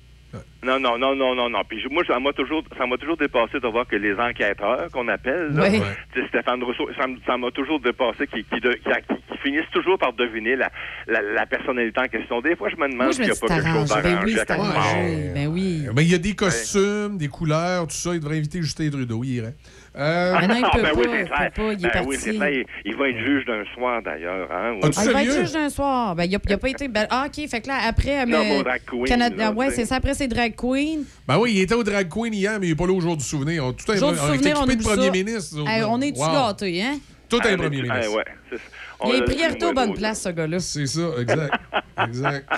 [0.63, 1.61] Non, non, non, non, non, non.
[1.67, 5.07] Puis moi, ça m'a toujours, ça m'a toujours dépassé de voir que les enquêteurs qu'on
[5.07, 5.79] appelle, là, Ouais.
[6.15, 6.89] sais, Stéphane Rousseau,
[7.27, 10.71] ça m'a toujours dépassé qu'ils qui, de- qui- qui finissent toujours par deviner la,
[11.07, 12.41] la, la personnalité en question.
[12.41, 14.03] Des fois, je me demande s'il n'y a pas quelque chose t'arranges.
[14.03, 15.33] Ben d'arrangé oui, à quelque.
[15.35, 15.85] Ben oui.
[15.95, 18.13] Mais il y a des costumes, des couleurs, tout ça.
[18.15, 19.53] Il devrait inviter Justin Trudeau, il irait.
[19.97, 21.51] Euh, Mais non, il peut ben pas, oui, il c'est peut clair.
[21.51, 22.17] pas, il est Ben oui, parti.
[22.19, 22.49] c'est clair.
[22.51, 24.51] Il, il va être juge d'un soir, d'ailleurs.
[24.51, 26.15] Hein, Ah, Ah, il va être juge d'un soir.
[26.15, 26.87] Ben, il a, il a pas été.
[26.89, 27.47] ben, ah, OK.
[27.47, 28.25] Fait que là, après.
[28.25, 29.95] Non, mais- drag queen, Canada- là, ouais, c'est ça.
[29.95, 31.05] Après, c'est drag queen.
[31.27, 33.15] Ben oui, il était au Drag Queen hier, mais il n'est pas là au jour
[33.15, 33.65] du souvenir.
[33.65, 35.11] On, tout un, Jour du on est souvenir, on équipé oublie de premier ça.
[35.11, 35.57] ministre.
[35.69, 36.31] Hey, on est-tu Wow.
[36.33, 36.97] gâtés, hein?
[37.29, 38.15] Tout Ah, un premier ah, ministre.
[38.17, 38.59] ouais, c'est.
[38.99, 40.59] On Il les priorités aux bonnes places, ce gars-là.
[40.59, 41.53] C'est ça, exact.
[42.07, 42.49] exact.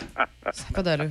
[0.51, 1.09] Ça n'a pas d'allure.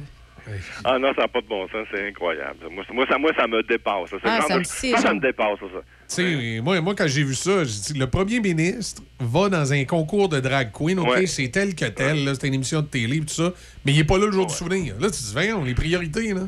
[0.84, 2.58] Ah non, ça n'a pas de bon sens, c'est incroyable.
[2.70, 4.10] Moi, ça- moi, ça, me dépasse.
[4.10, 5.80] Ça, C'est Ah, ça me ça, ça me dépasse, ça.
[6.08, 9.72] Tu sais, moi, moi, quand j'ai vu ça, j'ai dit, le premier ministre va dans
[9.72, 10.98] un concours de drag queen.
[11.00, 11.26] OK, Ouais.
[11.26, 12.24] c'est tel que tel.
[12.24, 13.52] là, C'est une émission de télé, tout ça.
[13.84, 14.94] Mais il n'est pas là le jour du souvenir.
[15.00, 16.42] Là, tu te dis, voyons, les priorités, là.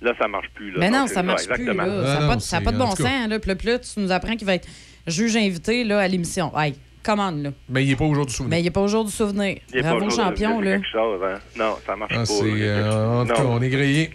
[0.00, 0.70] Là, ça marche plus.
[0.70, 0.76] Là.
[0.78, 1.64] Mais non, ça marche plus.
[1.64, 1.72] Là.
[1.78, 3.28] Ah Ça n'a pas, ça pas de bon sens.
[3.28, 3.38] Là.
[3.40, 4.68] Puis là, puis là, tu nous apprends qu'il va être
[5.06, 6.52] juge invité là, à l'émission.
[6.56, 7.50] Hey, commande, là.
[7.68, 8.50] Mais il n'est pas au jour du souvenir.
[8.50, 9.58] Mais il n'est pas au jour du souvenir.
[9.72, 10.70] Il est pas Bravo, champion, de là.
[10.76, 11.38] quelque chose, hein.
[11.58, 12.44] Non, ça marche Ah, pas.
[12.46, 14.10] euh, en tout cas, on est grillé.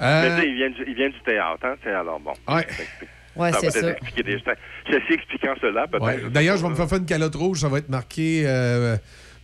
[0.00, 2.32] Mais Euh, il vient, du, il vient du théâtre, hein, alors bon.
[2.54, 2.66] ouais.
[3.36, 3.90] Ouais, ça c'est va peut-être ça.
[3.92, 4.54] expliquer des choses.
[4.90, 6.04] Ceci expliquant cela, peut-être.
[6.04, 6.30] Ouais.
[6.30, 7.60] D'ailleurs, je vais me faire faire une calotte rouge.
[7.60, 8.96] Ça va être marqué euh,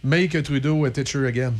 [0.04, 1.52] Make Trudeau a teacher again.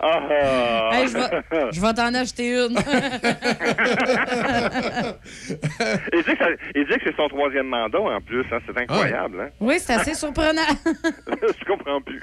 [0.00, 0.90] Ah.
[0.92, 1.28] Hey, je vais,
[1.72, 2.76] je vais t'en acheter une.
[6.12, 8.76] il, dit que ça- il dit que c'est son troisième mandat en plus, hein, c'est
[8.80, 9.40] incroyable.
[9.40, 9.48] Hein?
[9.60, 10.62] oui, c'est assez surprenant.
[10.84, 12.20] je comprends plus.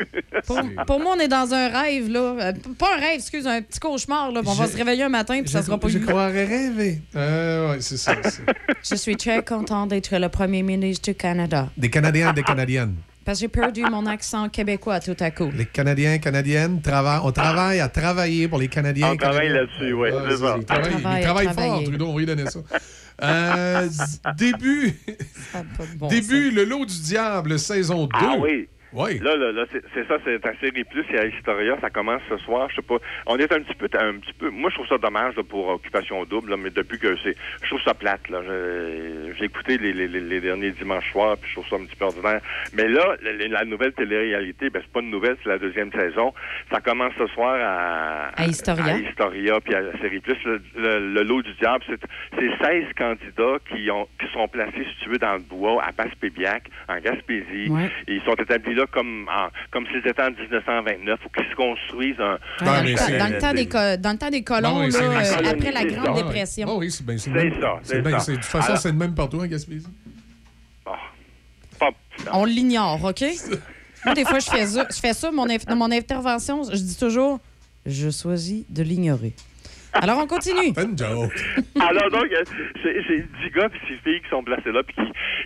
[0.48, 2.20] Pour, pour moi, on est dans un rêve, là.
[2.20, 4.42] Euh, Pas un rêve, excuse, un petit cauchemar, là.
[4.46, 7.02] On va Je- se réveiller un matin, puis ça sera pas Je croirais rêver.
[7.16, 8.14] Euh, ouais, c'est ça.
[8.90, 11.70] Je suis très content d'être le premier ministre du Canada.
[11.78, 12.96] Des Canadiens, des Canadiennes.
[13.26, 15.50] Parce que j'ai perdu mon accent québécois tout à coup.
[15.58, 19.12] Les Canadiens, Canadiennes, trava- on travaille à travailler pour les Canadiens.
[19.14, 20.56] On travaille là-dessus, oui, Ah, c'est ça.
[20.60, 21.84] Ils travaillent, Travaille fort.
[21.84, 22.60] Trudeau, on va lui donner ça.
[23.24, 23.88] Euh,
[24.38, 24.94] début,
[25.96, 28.10] bon début le lot du diable, saison 2.
[28.14, 28.68] Ah oui.
[28.96, 29.20] Oui.
[29.20, 32.38] Là, là, là, c'est ça, c'est un série plus, c'est à Historia, ça commence ce
[32.38, 32.98] soir, je sais pas.
[33.28, 34.50] On est un petit peu, un petit peu.
[34.50, 37.68] Moi, je trouve ça dommage là, pour Occupation Double, là, mais depuis que c'est, je
[37.68, 38.30] trouve ça plate.
[38.30, 38.42] Là,
[39.38, 41.96] j'ai écouté les, les, les- les derniers dimanches soirs, puis je trouve ça un petit
[41.96, 42.42] peu ordinaire.
[42.74, 46.34] Mais là, la, la nouvelle télé-réalité, ben c'est pas une nouvelle, c'est la deuxième saison.
[46.72, 48.86] Ça commence ce soir à, À Historia.
[48.94, 50.36] à Historia, puis à la série plus.
[50.46, 52.00] Le, le- le lot du diable, c'est
[52.40, 55.92] c'est 16 candidats qui ont qui sont placés, si tu veux, dans le bois, à
[55.92, 57.70] Passepébiac, en Gaspésie.
[57.70, 57.90] Ouais.
[58.08, 61.56] Et ils sont établis là comme en- comme s'ils étaient en 1929 ou qu'ils se
[61.56, 62.38] construisent un.
[62.64, 65.00] dans, un- le temps, dans le temps des dans le temps des colons, Non, là,
[65.00, 66.24] euh, après la Grande ça.
[66.24, 66.68] Dépression.
[66.70, 67.18] Ah oui, c'est bien.
[67.18, 69.88] C'est ça, c'est bien, De toute façon, c'est le même partout en Gaspésie.
[72.32, 73.24] On l'ignore, OK?
[74.06, 74.88] Moi, des fois, je fais ça.
[74.90, 77.40] Je fais ça mon dans mon intervention, je dis toujours
[77.86, 79.34] je choisis de l'ignorer.
[80.02, 80.74] Alors, on continue.
[80.78, 81.32] une joke.
[81.80, 82.44] Alors donc, euh,
[82.84, 84.96] c'est c'est 10 gars puis 6 filles qui sont placés là, puis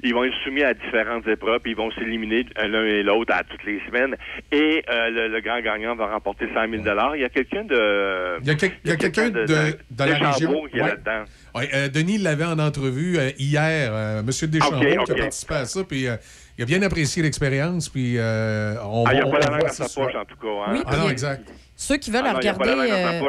[0.03, 3.43] ils vont être soumis à différentes épreuves, puis ils vont s'éliminer l'un et l'autre à
[3.43, 4.15] toutes les semaines.
[4.51, 6.84] Et euh, le, le grand gagnant va remporter 100 000
[7.15, 8.39] Il y a quelqu'un de...
[8.41, 9.53] Il y a, quel- il y a quelqu'un de, de,
[9.97, 10.67] la Deschambault région.
[10.71, 11.23] qui est là-dedans.
[11.55, 15.53] Ouais, euh, Denis l'avait en entrevue euh, hier, euh, Monsieur Deschambault Ok, qui a participé
[15.55, 16.15] à ça, puis euh,
[16.57, 19.47] il a bien apprécié l'expérience, puis euh, on Ah, il n'y a on- pas la
[19.47, 20.07] langue dans sa soir.
[20.07, 20.47] poche, en tout cas.
[20.67, 20.73] Hein?
[20.73, 21.49] Oui, Ah non, exact.
[21.76, 23.19] Ceux qui veulent Ah non, il y a pas regarder.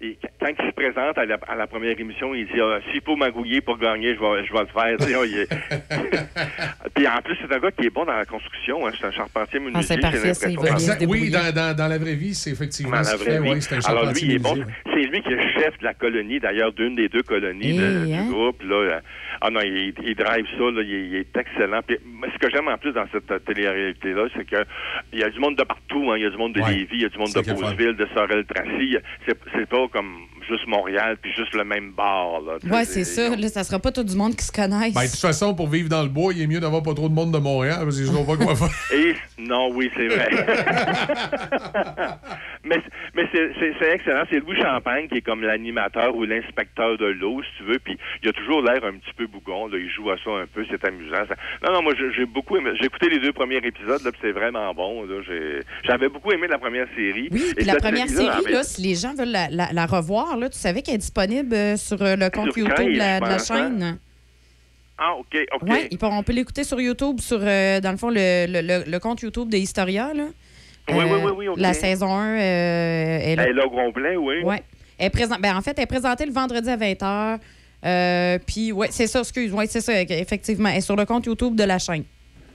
[0.00, 3.00] Et quand il se présente à la, à la première émission, il dit ah, s'il
[3.02, 4.96] faut magouiller pour gagner, je vais, je vais le faire.
[4.98, 5.48] Tu sais, oh, il est-
[6.94, 8.86] Puis en plus, c'est un gars qui est bon dans la construction.
[8.86, 8.90] hein.
[8.98, 9.80] C'est un charpentier menuisier.
[9.80, 11.04] Ah, c'est parfait, Exact.
[11.08, 13.42] Oui, dans, dans, dans la vraie vie, c'est effectivement Dans ce la qu'il vraie fait.
[13.42, 13.50] vie.
[13.50, 14.56] Oui, c'est un Alors lui, charpentier il est bon.
[14.92, 18.04] C'est lui qui est le chef de la colonie, d'ailleurs, d'une des deux colonies de-
[18.08, 18.24] Eh, hein?
[18.24, 18.62] du groupe.
[18.62, 19.00] Là.
[19.40, 21.80] Ah non, il, il drive ça, là, il, est- il est excellent.
[21.86, 24.64] Puis, mais ce que j'aime en plus dans cette euh, télé-réalité-là, c'est que
[25.12, 26.10] il y a du monde de partout.
[26.10, 26.16] hein.
[26.16, 26.70] Il y a du monde de Ouais.
[26.74, 27.40] Lévis, il y a du monde de.
[27.52, 28.96] Beauceville, de Sorel-Tracy.
[29.26, 30.12] C'est c'est pas comme
[30.48, 32.40] juste Montréal, puis juste le même bar.
[32.40, 32.54] Là.
[32.60, 33.36] Tu Ouais, sais, c'est ça.
[33.36, 34.94] Là, ça sera pas tout du monde qui se connaisse.
[34.94, 37.08] Ben, de toute façon, pour vivre dans le bois, il est mieux d'avoir pas trop
[37.08, 38.68] de monde de Montréal, parce qu'ils ne pas quoi faire.
[38.98, 40.28] Et non, oui, c'est vrai.
[42.64, 42.76] mais
[43.14, 44.24] mais c'est- excellent.
[44.30, 47.78] C'est Louis Champagne qui est comme l'animateur ou l'inspecteur de l'eau, si tu veux.
[47.78, 49.66] Puis il a toujours l'air un petit peu bougon.
[49.68, 49.78] Là.
[49.78, 50.64] Il joue à ça un peu.
[50.70, 51.24] C'est amusant.
[51.28, 51.34] Ça-
[51.66, 52.70] Non, non, moi, j'ai beaucoup aimé.
[52.78, 55.04] J'ai écouté les deux premiers épisodes, là, puis c'est vraiment bon.
[55.04, 55.16] là.
[55.26, 57.28] J'ai- J'avais beaucoup aimé la première série.
[57.32, 60.36] Oui, Et puis la première série, là, si les gens veulent la, la- la revoir,
[60.38, 63.20] là, tu savais qu'elle est disponible euh, sur euh, le compte Sur YouTube de la,
[63.20, 63.38] de hein?
[63.38, 63.98] chaîne?
[64.98, 65.62] Ah, OK, OK.
[65.68, 68.98] Oui, on peut l'écouter sur YouTube, sur, euh, dans le fond, le, le- le- le
[68.98, 70.12] compte YouTube de Historia.
[70.14, 70.24] Là.
[70.90, 71.54] Oui, oui, oui, oui.
[71.58, 72.38] La saison 1 euh,
[73.20, 73.42] est là.
[73.44, 74.42] Elle est là au complet, oui.
[74.42, 74.62] Ouais.
[74.98, 77.38] Elle présent- ben, en fait, elle est présentée le vendredi à 20h.
[77.84, 79.52] Euh, puis, ouais, c'est ça, excuse.
[79.52, 80.68] Ouais, c'est ça, effectivement.
[80.70, 82.02] Elle est sur le compte YouTube de la chaîne.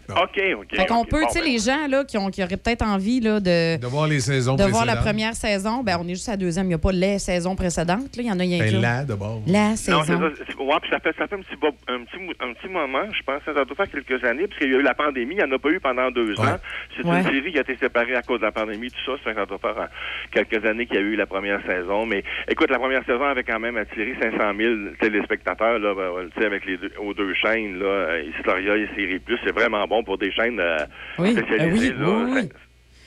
[0.10, 0.76] OK, OK.
[0.76, 2.84] Fait qu'on peut, Bon, tu sais, ben, les gens là, qui, ont, qui auraient peut-être
[2.84, 6.16] envie là, de, De voir les saisons de voir la première saison, ben, on est
[6.16, 6.66] juste à la deuxième.
[6.66, 8.16] Il n'y a pas les saisons précédentes.
[8.18, 8.24] là.
[8.24, 9.42] Il y en a, il y a Ben, là, d'abord.
[9.48, 10.02] La Non, saison.
[10.06, 10.30] c'est ça.
[10.48, 13.04] C'est- Ouais, puis ça fait, ça fait un, petit, bo- un, petit, un petit moment,
[13.12, 15.38] je pense, ça doit faire quelques années, parce qu'il y a eu la pandémie, il
[15.38, 16.58] n'y en a pas eu pendant deux ans.
[16.96, 17.18] C'est Ouais.
[17.18, 19.22] une série qui a été séparée à cause de la pandémie, tout ça.
[19.34, 19.90] Ça doit faire
[20.32, 22.06] quelques années qu'il y a eu la première saison.
[22.06, 26.28] Mais écoute, la première saison avait quand même attiré 500 000 téléspectateurs, là, ben, ouais,
[26.34, 29.38] tu sais, avec les deux, aux deux chaînes, là, Historia et Série Plus.
[29.44, 30.78] C'est vraiment bon pour des chaînes euh,
[31.20, 32.42] Oui, spécialisées, euh, oui, là.
[32.42, 32.50] oui,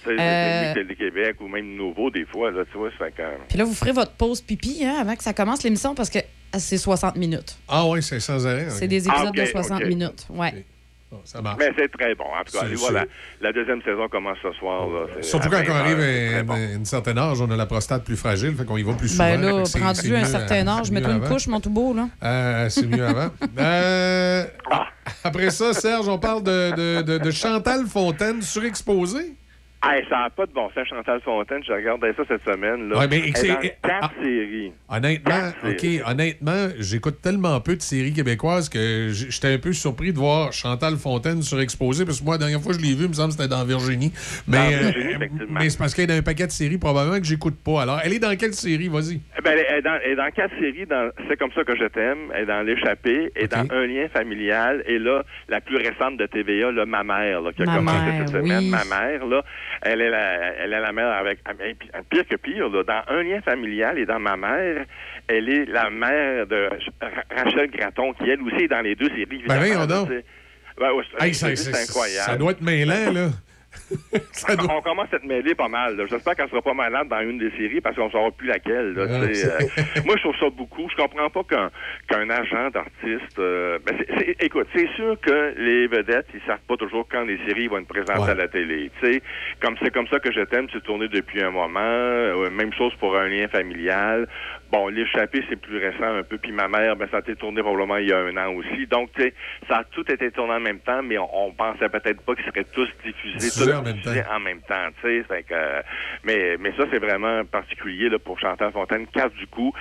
[0.08, 3.22] Euh, c'est Télé-Québec ou même Nouveau, des fois, là, tu vois, ça fait que...
[3.48, 6.20] Puis là, vous ferez votre pause pipi hein, avant que ça commence l'émission parce que
[6.52, 7.58] ah, c'est 60 minutes.
[7.66, 8.70] Ah oui, c'est sans arrêt.
[8.70, 9.88] C'est des épisodes Ah, ok, de 60 ok.
[9.88, 10.26] minutes.
[10.30, 10.64] Ouais.
[11.10, 11.56] Bon, ça marche.
[11.60, 12.24] Mais c'est très bon.
[12.24, 13.04] En tout cas, allez voir, la,
[13.40, 14.88] la deuxième saison commence ce soir.
[14.88, 15.22] Là.
[15.22, 16.54] Surtout quand on 20 arrive à bon.
[16.54, 19.24] un certain âge, on a la prostate plus fragile, fait qu'on y va plus souvent.
[19.24, 22.08] Ben là, rendu à un certain euh, âge, mets-toi une couche, mon tout beau, là.
[22.24, 23.28] Euh, c'est mieux avant.
[23.58, 24.86] Euh, Ah.
[25.22, 29.34] Après ça, Serge, on parle de, de, de, de Chantal Fontaine surexposée.
[29.88, 31.62] Hey, ça n'a pas de bon sens, Chantal Fontaine.
[31.66, 32.88] Je regardais ça cette semaine.
[32.88, 32.98] Là.
[32.98, 34.72] Ouais, mais Elle est c'est- dans ah, quatre séries.
[34.88, 40.18] Honnêtement, OK, honnêtement, j'écoute tellement peu de séries québécoises que j'étais un peu surpris de
[40.18, 43.08] voir Chantal Fontaine surexposée, parce que moi, la dernière fois que je l'ai vue, il
[43.08, 44.12] me semble que c'était dans Virginie.
[44.48, 45.60] Mais, Dans euh, Virginie, effectivement.
[45.60, 47.82] mais c'est parce qu'elle est dans un paquet de séries probablement que j'écoute pas.
[47.82, 48.88] Alors, elle est dans quelle série?
[48.88, 49.20] Vas-y.
[49.38, 50.86] Eh Ben, elle, est- elle est dans, elle est dans quatre séries.
[50.86, 52.18] Dans C'est comme ça que je t'aime.
[52.34, 53.30] Elle est dans L'échappée.
[53.34, 54.82] Elle est dans Un lien familial.
[54.86, 57.98] Et là, la plus récente de TVA, là, Ma mère, là, qui a Ma commencé
[58.04, 58.58] mère, cette semaine.
[58.64, 58.70] oui.
[58.70, 59.42] Ma mère, là,
[59.86, 61.38] elle est la, elle est la mère avec.
[61.78, 64.84] puis, Pire que pire, là, dans Un lien familial et dans Ma mère,
[65.28, 66.68] elle est la mère de
[67.00, 67.08] Ra-
[67.44, 69.42] Rachel Graton, qui elle aussi est dans les deux séries.
[69.46, 69.54] Ben.
[70.78, 72.26] Ben, c'est Hey, ça, c'est incroyable.
[72.30, 73.28] ça doit être mêlant, là.
[74.70, 75.96] On commence à te mêler pas mal.
[76.10, 78.94] J'espère qu'elle sera pas malade dans une des séries parce qu'on ne saura plus laquelle.
[78.94, 80.88] là, Ah, euh, moi, je trouve ça beaucoup.
[80.90, 81.70] Je comprends pas qu'un
[82.08, 83.38] qu'un agent d'artiste...
[83.38, 83.96] euh, ben,
[84.40, 87.86] écoute, c'est sûr que les vedettes, ils savent pas toujours quand les séries vont être
[87.88, 88.30] présentes Ouais.
[88.30, 88.90] à la télé.
[89.60, 91.80] Comme c'est comme ça que je t'aime, c'est tourné depuis un moment.
[91.80, 94.26] Euh, même chose pour un lien familial.
[94.70, 96.38] Bon, l'échappée, c'est plus récent un peu.
[96.38, 98.86] Puis ma mère, ben, ça a été tourné probablement il y a un an aussi.
[98.86, 99.34] Donc, tu sais,
[99.68, 102.44] ça a tout été tourné en même temps, mais on, on pensait peut-être pas qu'ils
[102.46, 105.24] seraient tous diffusés, tous en même diffusés en même temps, tu sais.
[105.24, 105.82] Fait que, euh,
[106.24, 109.06] mais, mais ça, c'est vraiment particulier là, pour Chantal Fontaine.
[109.06, 109.72] Casse du coup.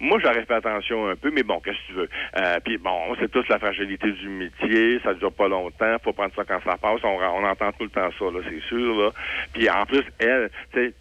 [0.00, 2.08] Moi, j'aurais fait attention un peu, mais bon, qu'est-ce que tu veux?
[2.36, 6.12] Euh, puis bon, on sait tous la fragilité du métier, ça dure pas longtemps, faut
[6.12, 7.00] prendre ça quand ça passe.
[7.04, 8.94] On, on entend tout le temps ça, là, c'est sûr.
[8.96, 9.10] Là.
[9.52, 10.94] Puis en plus, elle, tu sais,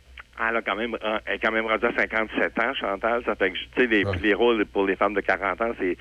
[0.50, 3.24] elle a quand même, elle est quand même rendue à 57 ans, Chantal.
[3.26, 5.98] Ça fait que, tu sais, les, les rôles pour les femmes de 40 ans, c'est,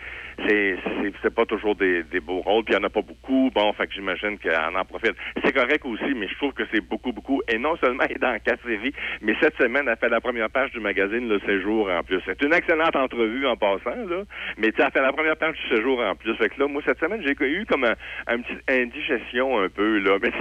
[0.46, 0.76] c'est,
[1.22, 2.64] c'est, pas toujours des, des beaux rôles.
[2.64, 3.50] Puis il y en a pas beaucoup.
[3.54, 5.14] Bon, fait que j'imagine qu'elle en profite.
[5.44, 7.42] C'est correct aussi, mais je trouve que c'est beaucoup, beaucoup.
[7.48, 10.50] Et non seulement elle est dans quatre séries, mais cette semaine, elle fait la première
[10.50, 12.20] page du magazine Le Séjour en plus.
[12.26, 14.22] C'est une excellente entrevue en passant, là.
[14.56, 16.34] Mais tu elle fait la première page du Séjour en plus.
[16.36, 17.94] Fait que là, moi, cette semaine, j'ai eu comme un,
[18.26, 20.18] un petit indigestion un peu, là.
[20.22, 20.32] Mais,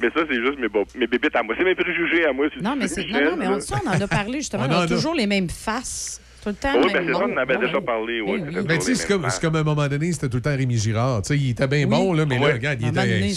[0.00, 1.54] mais ça, c'est juste mes, mes bébites à moi.
[1.58, 2.46] C'est mes préjugés à moi.
[2.60, 3.04] Non, mais c'est.
[3.06, 4.64] Non, mais on, ça, on en a parlé justement.
[4.68, 4.86] On a a.
[4.86, 6.20] toujours les mêmes faces.
[6.42, 6.72] Tout le temps.
[6.82, 7.66] Oui, ben c'est ça, on avait Ouais.
[7.66, 8.20] déjà parlé.
[8.20, 10.38] Oui, c'était Ben, toujours tu sais, c'est comme, comme à un moment donné, c'était tout
[10.38, 11.22] le temps Rémi Girard.
[11.22, 11.90] Tu sais, il était bien Oui.
[11.90, 12.52] bon, là, mais là, Ouais.
[12.54, 13.00] regarde, il était.
[13.00, 13.30] donné,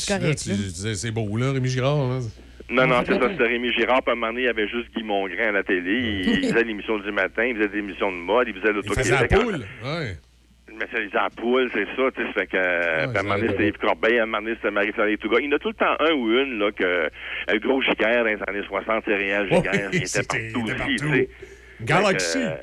[0.96, 1.98] c'est beau, là, Rémi Girard.
[2.10, 2.20] là.
[2.68, 4.02] Non, non, c'est ça, c'était Rémi Girard.
[4.02, 6.00] Puis à un moment donné, il y avait juste Guy Mongrain à la télé.
[6.24, 8.90] Il, il faisait l'émission du matin, il faisait des émissions de mode, il faisait Il
[8.96, 9.46] faisait la l'auto-Québec.
[9.46, 9.66] poule.
[9.88, 10.18] Ouais.
[10.78, 13.54] Mais c'est les ampoules, c'est ça, tu sais, fait que, à un moment donné, ça
[13.54, 15.38] c'était Yves Corbeil, à un moment donné, c'était Marie-Soleil Touga.
[15.40, 17.10] Il y en a tout le temps un ou une, là, que,
[17.52, 20.78] le gros Giguère dans les années 60, c'est réel Giguère, il était partout aussi, tu
[20.78, 21.14] partout.
[21.14, 21.30] sais.
[21.82, 22.40] Galaxy.
[22.40, 22.56] Fait euh,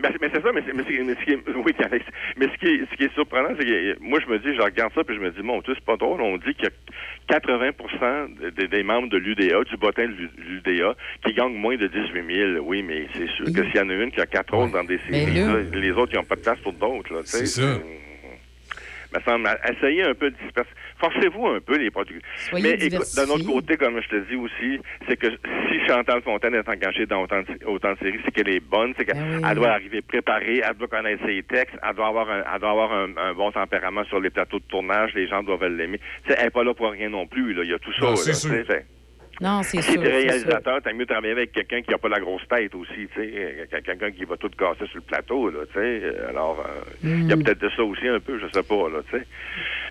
[0.00, 1.72] ben, c'est- mais c'est ça, mais, c'est- mais, c'est- mais ce qui est, oui.
[2.36, 4.60] Mais ce qui est, ce qui est surprenant, c'est que moi, je me dis, je
[4.62, 6.20] regarde ça, puis je me dis, mon Dieu, c'est pas drôle.
[6.22, 6.70] On dit qu'il y a
[7.40, 10.94] 80 des, des membres de l'UDA, du bottin de l'UDA,
[11.24, 12.64] qui gagnent moins de 18 000.
[12.64, 14.84] Oui, mais c'est sûr que s'il y en a une qui a quatre autres dans
[14.84, 17.46] des séries, là- les autres, ils n'ont pas de place pour d'autres, là, tu sais.
[17.46, 17.78] C'est ça.
[19.14, 20.68] Me semble, essayez un peu de disperser.
[21.00, 22.20] Forcez-vous un peu les produits.
[22.36, 26.22] Soyez Mais écoute, d'un autre côté, comme je te dis aussi, c'est que si Chantal
[26.22, 29.16] Fontaine est engagée dans autant de, autant de séries, c'est qu'elle est bonne, c'est qu'elle
[29.16, 29.42] Ben oui.
[29.48, 32.70] elle doit arriver préparée, elle doit connaître ses textes, elle doit avoir un, elle doit
[32.70, 36.00] avoir un, un bon tempérament sur les plateaux de tournage, les gens doivent l'aimer.
[36.24, 37.62] Tu sais, elle n'est pas là pour rien non plus, là.
[37.62, 38.06] Il y a tout ça.
[38.06, 38.78] Non, là,
[39.40, 40.02] Non, c'est si sûr.
[40.02, 40.28] t'es c'est sûr.
[40.30, 43.32] réalisateur, t'as mieux travailler avec quelqu'un qui a pas la grosse tête aussi, tu sais,
[43.34, 45.78] euh, quelqu'un qui va tout casser sur le plateau, là, tu sais.
[46.02, 47.42] Euh, Alors, euh, il y a Mm.
[47.44, 49.24] peut-être de ça aussi un peu, je sais pas, là, tu sais.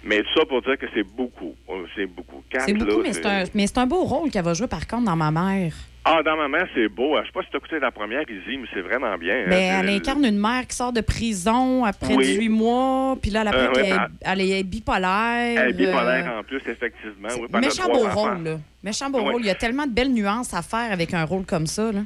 [0.03, 1.55] Mais tout ça pour dire que c'est beaucoup,
[1.95, 2.43] c'est beaucoup.
[2.49, 4.67] Quatre, C'est beaucoup, là, mais c'est un, mais c'est un beau rôle qu'elle va jouer
[4.67, 5.73] par contre dans ma mère.
[6.09, 7.17] Ah, dans ma mère, c'est beau.
[7.21, 9.35] Je sais pas si t'as écouté la première, Izzy, mais c'est vraiment bien.
[9.35, 9.49] hein.
[9.49, 12.25] C'est- elle incarne une mère qui sort de prison après Oui.
[12.25, 15.61] 18 mois, puis là, elle Euh, ouais, elle est bipolaire.
[15.61, 17.27] Elle est bipolaire euh, en plus, effectivement.
[17.39, 18.57] Oui, méchant beau rôle, là.
[18.83, 19.41] Méchant beau rôle.
[19.41, 21.99] Il y a tellement de belles nuances à faire avec un rôle comme ça, là.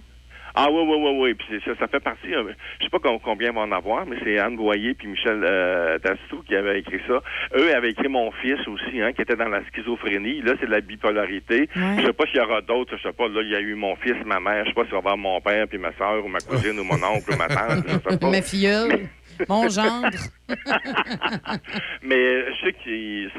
[0.56, 1.34] Ah oui, oui, oui, oui.
[1.34, 2.34] Puis c'est- ça, ça fait partie.
[2.34, 2.44] euh,
[2.80, 5.98] je sais pas com- combien vont en avoir, mais c'est Anne Boyer puis Michel euh,
[6.00, 7.22] Dastou qui avaient écrit ça.
[7.56, 10.42] Eux avaient écrit Mon fils aussi, hein, qui était dans la schizophrénie.
[10.42, 11.70] Là, c'est de la bipolarité.
[12.00, 12.98] Je sais pas s'il y aura d'autres.
[12.98, 13.28] Je sais pas.
[13.28, 14.64] Là, il y a eu mon fils, ma mère.
[14.66, 16.80] Je sais pas s'il va y avoir mon père puis ma soeur ou ma cousine
[16.80, 17.86] ou mon oncle ou ma tante.
[17.88, 18.30] Je sais pas.
[18.32, 19.08] Ma filleule,
[19.50, 20.10] mon gendre.
[22.04, 23.30] Mais je sais que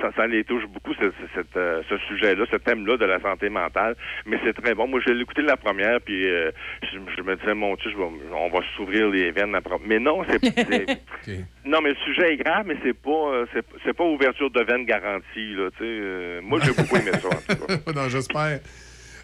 [0.00, 3.96] ça, ça les touche beaucoup, cette, euh, ce sujet-là, ce thème-là de la santé mentale.
[4.26, 4.86] Mais c'est très bon.
[4.88, 6.50] Moi, j'ai écouté la première, puis euh,
[6.82, 9.54] je, je me disais, mon Dieu, je vais- on va s'ouvrir les veines.
[9.54, 9.76] après.
[9.84, 10.44] Mais non, c'est...
[11.22, 14.50] c'est- Non, mais le sujet est grave, mais c'est pas euh, c'est, c'est pas ouverture
[14.50, 15.54] de veine garantie.
[15.54, 15.84] Là, tu sais.
[15.84, 17.92] Euh, moi, j'ai beaucoup aimé ça, en tout cas.
[17.94, 18.60] non, j'espère.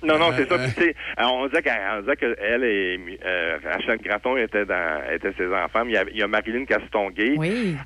[0.03, 0.55] Non, non, c'est ça.
[0.55, 5.85] Euh, Puis, alors, on disait qu'elle et euh, Rachel Graton étaient, dans, étaient ses enfants.
[5.85, 7.37] Mais il y a, il y a Marilyn Castonguay,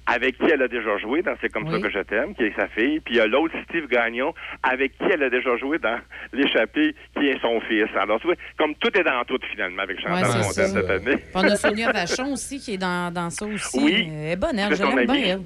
[0.07, 1.83] avec qui elle a déjà joué dans C'est comme ça Oui.
[1.83, 3.01] que je t'aime, qui est sa fille.
[3.01, 4.33] Puis il y a l'autre Steve Gagnon,
[4.63, 5.99] avec qui elle a déjà joué dans
[6.33, 7.87] L'échappée, qui est son fils.
[8.01, 11.19] Alors, tu vois, comme tout est dans tout, finalement, avec Chantal Ouais, cette année.
[11.35, 13.79] On a Sonia Vachon aussi qui est dans, dans ça aussi.
[13.79, 14.09] Oui.
[14.11, 14.75] Elle est bonne, elle.
[14.75, 15.41] Je l'aime bien, elle.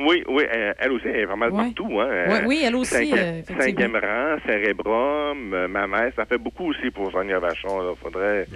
[0.00, 1.64] Oui, oui, elle, elle aussi, elle est vraiment Ouais.
[1.64, 2.00] partout.
[2.00, 2.44] Hein.
[2.46, 3.62] Oui, elle aussi, Cinquième, euh, effectivement.
[3.62, 7.80] cinquième rang, Cérébrum, euh, ma mère, ça fait beaucoup aussi pour Sonia Vachon.
[7.80, 7.92] Là.
[8.00, 8.46] Faudrait,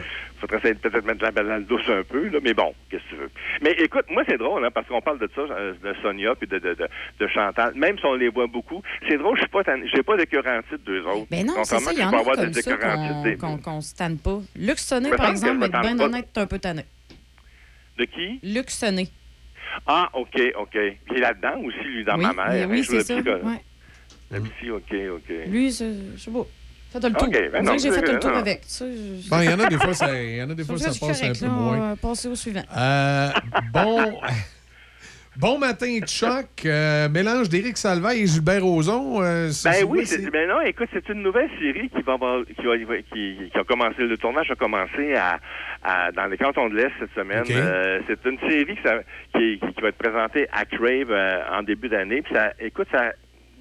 [0.41, 3.09] faudrait essayer de peut-être mettre la balle douce un peu, là, mais bon, qu'est-ce que
[3.09, 3.31] tu veux.
[3.63, 6.47] Mais écoute, moi, c'est drôle, hein, parce qu'on parle de ça, euh, de Sonia puis
[6.49, 6.89] de, de, de,
[7.19, 8.83] de Chantal, même si on les voit beaucoup.
[9.09, 9.63] C'est drôle, je suis pas
[9.93, 11.27] j'ai pas d'écœurantite d'eux autres.
[11.31, 12.77] Ben non, c'est ça, il y en a avoir comme ça
[13.41, 14.39] qu'on qu'on se tanne pas.
[14.57, 14.77] Luc
[15.17, 16.83] par exemple, être bien honnête, t'es un peu tanné.
[17.99, 18.41] De qui?
[18.43, 18.71] Luc.
[19.87, 20.71] Ah, OK, OK.
[20.71, 22.69] Puis il est là-dedans aussi, lui, dans Oui, ma mère.
[22.69, 23.63] oui, Il joue c'est le ça, ouais.
[24.31, 25.35] Le petit, OK, OK.
[25.49, 26.47] Lui, c'est- je sais pas.
[26.93, 27.29] Faites le tour.
[27.29, 28.37] Ok, ben On non, j'ai fait le tour non.
[28.37, 28.61] avec.
[28.67, 30.65] Ça, je- Bon, il y en a des fois, ça, il y en a des
[30.65, 31.77] fois, Ça, ça passe un correct, peu là, moins.
[31.77, 32.63] On va passer au suivant.
[32.77, 33.31] Euh,
[33.73, 34.13] bon.
[35.39, 36.67] Bon matin, Choc.
[36.67, 39.23] euh, mélange d'Éric Salvaille et Gilbert Rozon.
[39.23, 42.63] euh, Ben oui, c'est- ben non, écoute, c'est une nouvelle série qui va, avoir- qui
[42.67, 45.39] va, qui, qui a commencé, le tournage a commencé à,
[45.83, 47.45] à- dans les cantons de l'Est cette semaine.
[47.51, 49.01] Euh, c'est une série que ça-
[49.35, 51.11] qui, va être présentée à Crave
[51.51, 52.21] en début d'année.
[52.21, 53.13] Puis ça, écoute, ça,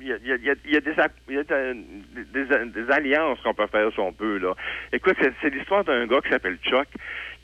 [0.02, 1.36] il y a, il y a- il y a- il y a des, ac- il
[1.36, 1.78] y a de-
[2.34, 4.54] des, des- des alliances qu'on peut faire si on peut là.
[4.92, 6.88] Écoute, c'est, c'est l'histoire d'un gars qui s'appelle Chuck,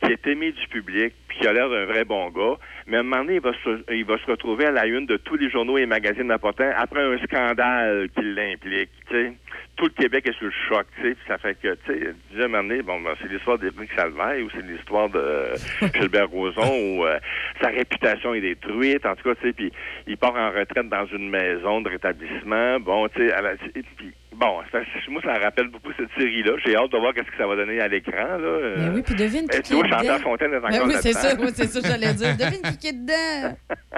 [0.04, 2.56] qui est aimé du public, puis qui a l'air d'un vrai bon gars.
[2.86, 5.06] Mais à un moment donné, il va se, il va se retrouver à la une
[5.06, 8.90] de tous les journaux et magazines importants après un scandale qui l'implique.
[9.10, 9.34] Tu sais,
[9.76, 10.86] tout le Québec est sur le choc.
[11.02, 13.92] Puis ça fait que, tu sais, à un moment donné, bon, ben, c'est l'histoire d'Éric
[13.96, 15.46] Salvaire ou c'est l'histoire de
[16.00, 16.62] Gilbert Rozon
[16.98, 17.18] où euh,
[17.62, 19.06] sa réputation est détruite.
[19.06, 19.72] En tout cas, tu sais, puis
[20.08, 22.80] il part en retraite dans une maison de rétablissement.
[22.80, 26.10] Bon, tu sais, à la- et puis Bon, ça, moi, ça me rappelle beaucoup cette
[26.18, 26.52] série-là.
[26.64, 28.38] J'ai hâte de voir qu'est-ce que ça va donner à l'écran.
[28.38, 28.38] Là.
[28.48, 30.20] Euh, Ben oui, puis devine qui eh, qui tu vois, est Chantal dedans.
[30.20, 32.38] Fontaine est Ben encore oui, c'est ça, moi, c'est ça que j'allais dire.
[32.38, 33.58] Devine qui qui est dedans.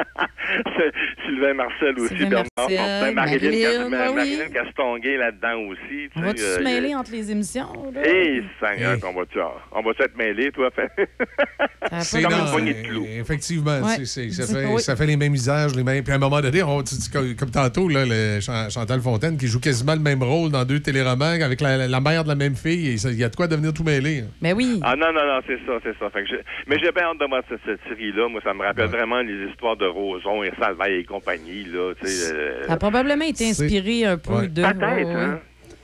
[1.26, 4.40] Sylvain Marcel aussi, Sylvain Bernard Marcel, Fortin, Marilyn, ben oui.
[4.54, 6.10] Castonguay là-dedans aussi.
[6.16, 7.92] On va-tu se mêler entre les émissions?
[7.94, 8.02] là?
[8.08, 9.40] Hé, Seigneur, on va-tu
[9.72, 10.70] on va être mêlés, toi?
[10.72, 10.90] Fait...
[12.02, 13.06] C'est comme une poignée de clous.
[13.06, 13.96] euh, Effectivement, Ouais.
[13.98, 14.82] c'est- c'est- ça, fait, oui.
[14.82, 16.04] ça fait les mêmes visages, les mêmes.
[16.04, 16.84] Puis à un moment donné, on-
[17.38, 20.80] comme, tantôt, là, le Chan- Chantal Fontaine qui joue quasiment le même rôle dans deux
[20.80, 22.98] téléromans avec la, la mère de la même fille.
[23.00, 24.20] ça- Il y a de quoi devenir tout mêlé.
[24.22, 24.28] hein.
[24.42, 24.80] Ben oui.
[24.84, 26.10] Ah non, non, non, c'est ça, c'est ça.
[26.10, 28.28] Fait que j'ai- mais j'ai bien hâte de voir cette, cette série-là.
[28.30, 31.64] Moi, ça me rappelle vraiment les histoires de Roson et Salvaille et compagnie.
[31.66, 34.48] Là, tu sais, euh, Ça a probablement été inspiré un peu Ouais.
[34.48, 34.62] de.
[34.62, 35.40] Peut-être, hein?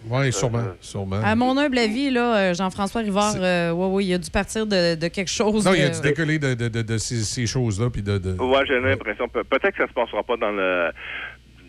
[0.08, 0.60] Oui, sûrement.
[0.82, 1.20] sûrement.
[1.24, 4.68] À mon humble avis, là, euh, Jean-François Rivard, euh, ouais, ouais, il a dû partir
[4.68, 5.66] de, de quelque chose.
[5.66, 7.90] Non, il a dû décoller de, de- de- de ces, ces choses-là.
[7.90, 8.34] Puis de, de...
[8.40, 9.28] Ouais, j'ai l'impression.
[9.28, 10.92] Pe- Peut-être que ça se passera pas dans le.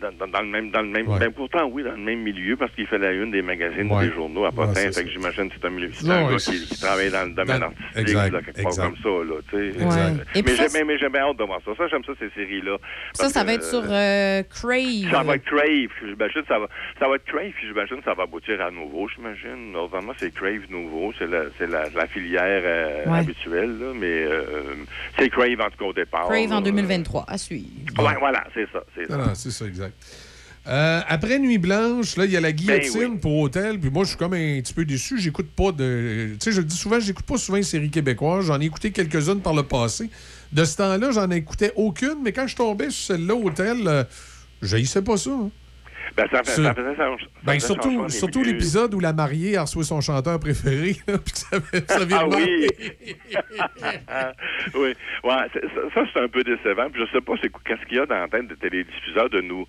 [0.01, 2.55] Dans, dans- dans le même, dans le même, ben pourtant oui, dans le même milieu
[2.55, 3.97] parce qu'il fait la une des magazines Ouais.
[4.05, 4.73] ou des journaux à Ouais, Potin.
[4.75, 6.79] c'est fait que j'imagine que c'est un milieu, c'est Non, un ouais, gars qui, qui
[6.79, 8.75] travaille dans le domaine dans- artistique, exact, là, quelque exact.
[8.77, 9.83] part comme ça, là, tu sais.
[9.83, 9.93] Ouais.
[9.93, 11.71] Euh, mais ça, j'ai- mais, j'ai bien hâte de voir ça.
[11.77, 12.77] Ça, j'aime ça, ces séries-là.
[13.13, 15.11] Ça, Parce ça va être sur euh, euh, Crave.
[15.11, 16.67] ça va être Crave, puis j'imagine ça va,
[16.99, 19.71] ça va être Crave, puis j'imagine ça va aboutir à nouveau, j'imagine.
[19.71, 23.19] Normalement, c'est Crave nouveau, c'est la, c'est la, la filière euh, Ouais.
[23.19, 24.75] habituelle, là, mais euh,
[25.17, 26.27] c'est Crave en tout cas au départ.
[26.27, 26.61] Crave en là.
[26.61, 27.67] 2023, à suivre.
[27.97, 29.33] Ouais, voilà, c'est ça, c'est ça.
[29.33, 29.86] C'est ça, exact.
[30.67, 33.79] Euh, après Nuit Blanche, là, il y a la guillotine Ben pour Hôtel.
[33.79, 35.17] Puis moi, je suis comme un petit peu déçu.
[35.17, 36.31] J'écoute pas de.
[36.33, 38.45] Tu sais, je le dis souvent, j'écoute pas souvent les séries québécoises.
[38.47, 40.09] J'en ai écouté quelques-unes par le passé.
[40.51, 42.17] De ce temps-là, j'en écoutais aucune.
[42.23, 44.03] Mais quand je tombais sur celle-là, Hôtel, euh,
[44.61, 45.29] j'haïssais pas ça.
[45.31, 45.49] hein.
[46.17, 46.97] Ben, ça, fait, ça faisait ça.
[46.97, 50.95] ça Ben, faisait surtout surtout l'épisode où la mariée a reçu son chanteur préféré.
[51.07, 51.57] là, puis que ça,
[51.87, 52.67] ça vire Ah oui!
[54.73, 54.93] oui.
[55.23, 55.35] Ouais,
[55.93, 56.89] ça, c'est un peu décevant.
[56.89, 59.41] Puis je sais pas c'est qu'est-ce qu'il y a dans la tête des télédiffuseurs de
[59.41, 59.65] nous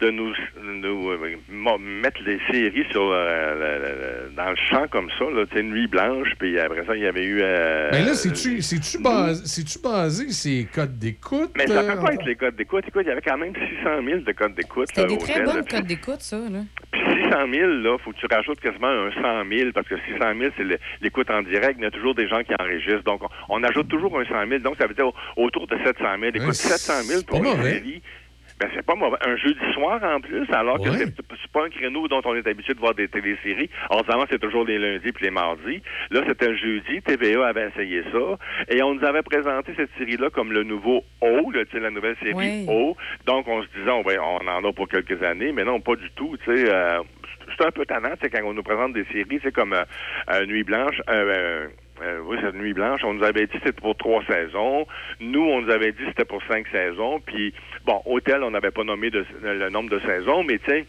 [0.00, 0.32] de nous,
[0.62, 1.36] nous euh,
[1.78, 5.56] mettre les séries sur euh, le- le- le- dans le champ comme ça, là, tu
[5.56, 7.40] sais, Nuit Blanche, puis après ça, il y avait eu...
[7.42, 11.50] euh, Ben là, c'est-tu c'est-tu basé, c'est-tu basé ces codes d'écoute?
[11.56, 12.84] mais ça peut euh, pas être les codes d'écoute.
[12.88, 14.88] Écoute, il y avait quand même 600 000 de codes d'écoute.
[14.94, 16.38] C'était des très bonnes codes d'écoute, ça.
[16.38, 16.60] Là.
[16.92, 20.18] Puis 600 000, là, faut que tu rajoutes quasiment un 100 000, parce que 600
[20.38, 20.64] 000, c'est
[21.02, 21.74] l'écoute en direct.
[21.78, 23.04] Il y a toujours des gens qui enregistrent.
[23.04, 23.28] Donc, on,
[23.60, 24.60] on ajoute toujours un 100 000.
[24.62, 26.30] Donc, ça veut dire au- autour de 700 000.
[26.34, 28.02] Écoute, Ouais, 700 000 pour une série.
[28.60, 29.16] Ben, c'est pas mauvais.
[29.26, 30.98] Un jeudi soir, en plus, alors que Ouais.
[30.98, 33.70] c'est c'est pas un créneau dont on est habitué de voir des téléséries.
[33.88, 35.82] Ordinairement, c'est toujours les lundis puis les mardis.
[36.10, 37.00] Là, c'était un jeudi.
[37.02, 38.38] TVA avait essayé ça.
[38.68, 41.90] Et on nous avait présenté cette série-là comme le nouveau O, là, tu sais, la
[41.90, 42.64] nouvelle série Ouais.
[42.68, 42.96] O.
[43.26, 45.96] Donc, on se disait, on, va- on en a pour quelques années, mais non, pas
[45.96, 46.36] du tout.
[46.44, 47.00] Tu sais, euh,
[47.58, 49.84] c'est un peu tannant, tu sais, quand on nous présente des séries, c'est comme euh,
[50.32, 51.00] euh, Nuit Blanche.
[51.08, 51.66] euh,
[52.02, 54.86] euh, oui, cette Nuit Blanche, on nous avait dit que c'était pour trois saisons.
[55.20, 57.20] Nous, on nous avait dit que c'était pour cinq saisons.
[57.24, 57.52] Puis,
[57.84, 60.86] bon, Hôtel, on n'avait pas nommé de- le nombre de saisons, mais tu sais,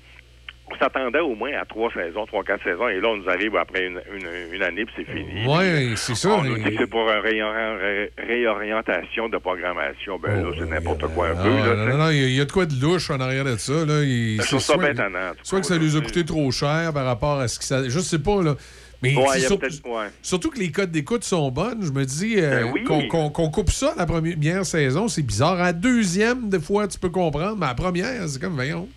[0.74, 2.88] on s'attendait au moins à trois saisons, trois, quatre saisons.
[2.88, 5.46] Et là, on nous arrive après une, une, une année, puis c'est fini.
[5.46, 6.30] Ouais, c'est ça.
[6.30, 10.18] On nous dit que c'est pour une réori- ré- réorientation de programmation.
[10.18, 11.50] Ben là, c'est n'importe quoi un Ah, peu.
[11.50, 11.92] là, non, sais.
[11.92, 13.74] non, non, il y a- de quoi de louche en arrière de ça.
[13.86, 14.02] Là.
[14.04, 17.40] Il- Je c'est trouve ça soit, que ça lui a coûté trop cher par rapport
[17.42, 17.84] à ce que ça.
[17.84, 18.56] Je sais pas, là.
[19.04, 20.08] Mais Ouais, surtout, peut-être- ouais.
[20.22, 21.84] surtout que les codes d'écoute sont bonnes.
[21.84, 23.08] Je me dis euh, Ben oui.
[23.08, 25.60] qu'on coupe ça la première saison, c'est bizarre.
[25.60, 28.88] À la deuxième, des fois, tu peux comprendre, mais à la première, c'est comme, voyons.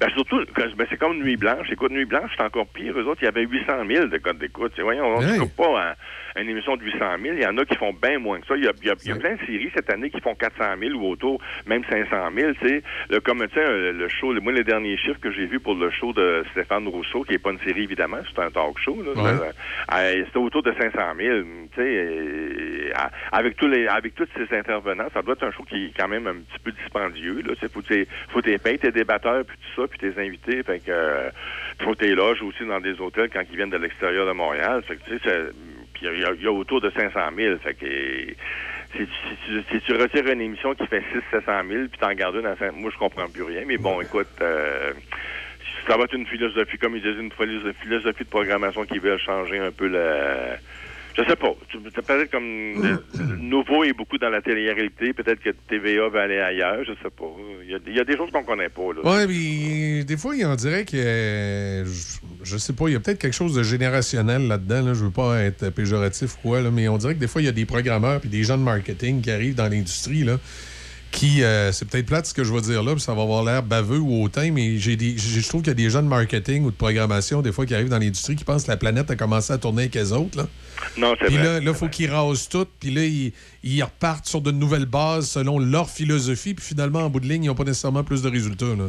[0.00, 1.68] Ben surtout, ben, c'est comme Nuit Blanche.
[1.70, 2.94] Écoute, Nuit Blanche, c'est encore pire.
[2.98, 4.72] Eux autres, il y avait 800 000 de codes d'écoute.
[4.80, 5.94] Voyons, on ne coupe pas un-
[6.36, 7.34] une émission de 800 000.
[7.36, 8.56] Il y en a qui font bien moins que ça.
[8.56, 10.20] Il y a, il y a- il y a plein de séries cette année qui
[10.20, 12.52] font 400 000 ou autour, même 500 000.
[12.60, 15.30] Tu sais, Le- comme tu sais, euh, le show, le- moi, les derniers chiffres que
[15.30, 18.42] j'ai vus pour le show de Stéphane Rousseau, qui n'est pas une série, évidemment, c'est
[18.42, 19.00] un talk show.
[19.02, 19.30] là, Ouais.
[19.92, 21.38] euh, C'était autour de 500 000.
[21.74, 22.90] Tu sais, euh,
[23.32, 26.08] avec, tous les, avec tous ces intervenants, ça doit être un show qui est quand
[26.08, 27.42] même un petit peu dispendieux.
[27.46, 27.54] Là.
[27.54, 30.62] Tu sais, Faut tu faut tes payes, tes débatteurs, puis tout ça, puis tes invités.
[30.62, 31.30] Fait que euh,
[31.80, 34.82] faut tes loges aussi dans des hôtels quand ils viennent de l'extérieur de Montréal.
[34.86, 37.18] Fait que, tu sais, c'est- puis il y, a- il y a autour de 500
[37.36, 37.58] 000.
[37.58, 37.86] Fait que
[38.96, 41.02] si, tu- si tu, si tu retires une émission qui fait
[41.32, 43.62] 600-700 000, puis t'en gardes une à 5 moi, je comprends plus rien.
[43.66, 44.92] Mais bon, écoute, euh,
[45.88, 49.16] ça va être une philosophie, comme ils disent, une philo- philosophie de programmation qui veut
[49.18, 50.58] changer un peu la...
[51.16, 51.54] Je sais pas.
[51.68, 52.96] Tu- C'est peut-être comme euh,
[53.38, 55.12] Nouveau est beaucoup dans la télé-réalité.
[55.12, 56.82] Peut-être que TVA va aller ailleurs.
[56.84, 57.24] Je sais pas.
[57.64, 58.82] Il y a, des choses qu'on connaît pas.
[58.82, 61.84] Ouais, mais des fois, il en dirait que.
[62.42, 64.82] je, sais pas, il y a peut-être quelque chose de générationnel là-dedans.
[64.86, 64.94] Là.
[64.94, 67.48] Je veux pas être péjoratif ou quoi, mais on dirait que des fois, il y
[67.48, 70.24] a des programmeurs puis des gens de marketing qui arrivent dans l'industrie.
[70.24, 70.38] là
[71.14, 73.44] qui, euh, c'est peut-être plate ce que je vais dire là, puis ça va avoir
[73.44, 76.64] l'air baveux ou hautain, mais j'ai je trouve qu'il y a des gens de marketing
[76.64, 79.16] ou de programmation, des fois, qui arrivent dans l'industrie, qui pensent que la planète a
[79.16, 80.36] commencé à tourner avec les autres.
[80.36, 80.48] Là.
[80.98, 83.32] Non, c'est Puis là, il faut qu'ils rasent tout, puis là, ils,
[83.64, 87.44] ils repartent sur de nouvelles bases selon leur philosophie, puis finalement, en bout de ligne,
[87.44, 88.66] ils n'ont pas nécessairement plus de résultats.
[88.66, 88.88] Là,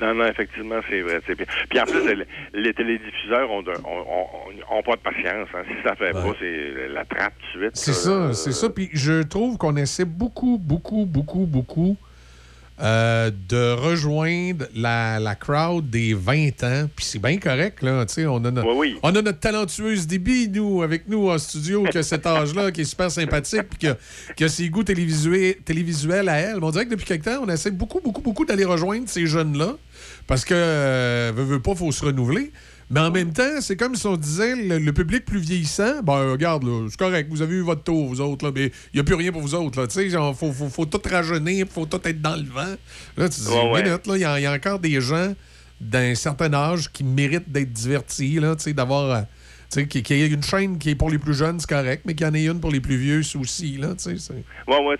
[0.00, 1.20] Non, non, effectivement, c'est vrai.
[1.20, 1.34] Puis,
[1.70, 4.04] puis en plus, les, télédiffuseurs ont, de- ont,
[4.74, 5.48] ont- ont pas de patience.
[5.54, 5.62] hein.
[5.68, 7.76] Si ça fait pas, c'est la trappe tout de suite.
[7.76, 8.68] C'est ça, c'est ça.
[8.70, 11.96] Puis je trouve qu'on essaie beaucoup, beaucoup, beaucoup, beaucoup
[12.80, 16.88] euh, de rejoindre la, la crowd des 20 ans.
[16.94, 18.04] Puis c'est bien correct, là.
[18.28, 18.62] On, a no-
[19.02, 22.80] on a notre talentueuse Déby, nous, avec nous en studio, qui a cet âge-là, qui
[22.80, 23.96] est super sympathique, puis qui a,
[24.36, 26.56] qui a ses goûts télévisuels, télévisuels à elle.
[26.60, 29.26] Mais on dirait que depuis quelque temps, on essaie beaucoup, beaucoup, beaucoup d'aller rejoindre ces
[29.26, 29.76] jeunes-là.
[30.26, 32.50] Parce que, euh, veut, veut pas, faut se renouveler.
[32.90, 36.30] Mais en même temps, c'est comme si on disait le, le public plus vieillissant, ben
[36.32, 39.00] regarde, là, c'est correct, vous avez eu votre tour, vous autres, là, mais il n'y
[39.00, 39.80] a plus rien pour vous autres.
[39.80, 42.74] Là, tu sais, genre, faut, faut, faut tout rajeunir, faut tout être dans le vent.
[43.16, 43.82] Là, tu te dis, Ouais, ouais.
[43.82, 45.34] minute, là, il y, a- il y a encore des gens
[45.80, 49.24] d'un certain âge qui méritent d'être divertis, là, tu sais, d'avoir.
[49.74, 52.14] Sais, qu'il y ait une chaîne qui est pour les plus jeunes, c'est correct, mais
[52.14, 54.16] qu'il y en ait une pour les plus vieux aussi, là, tu sais.
[54.16, 54.44] c'est-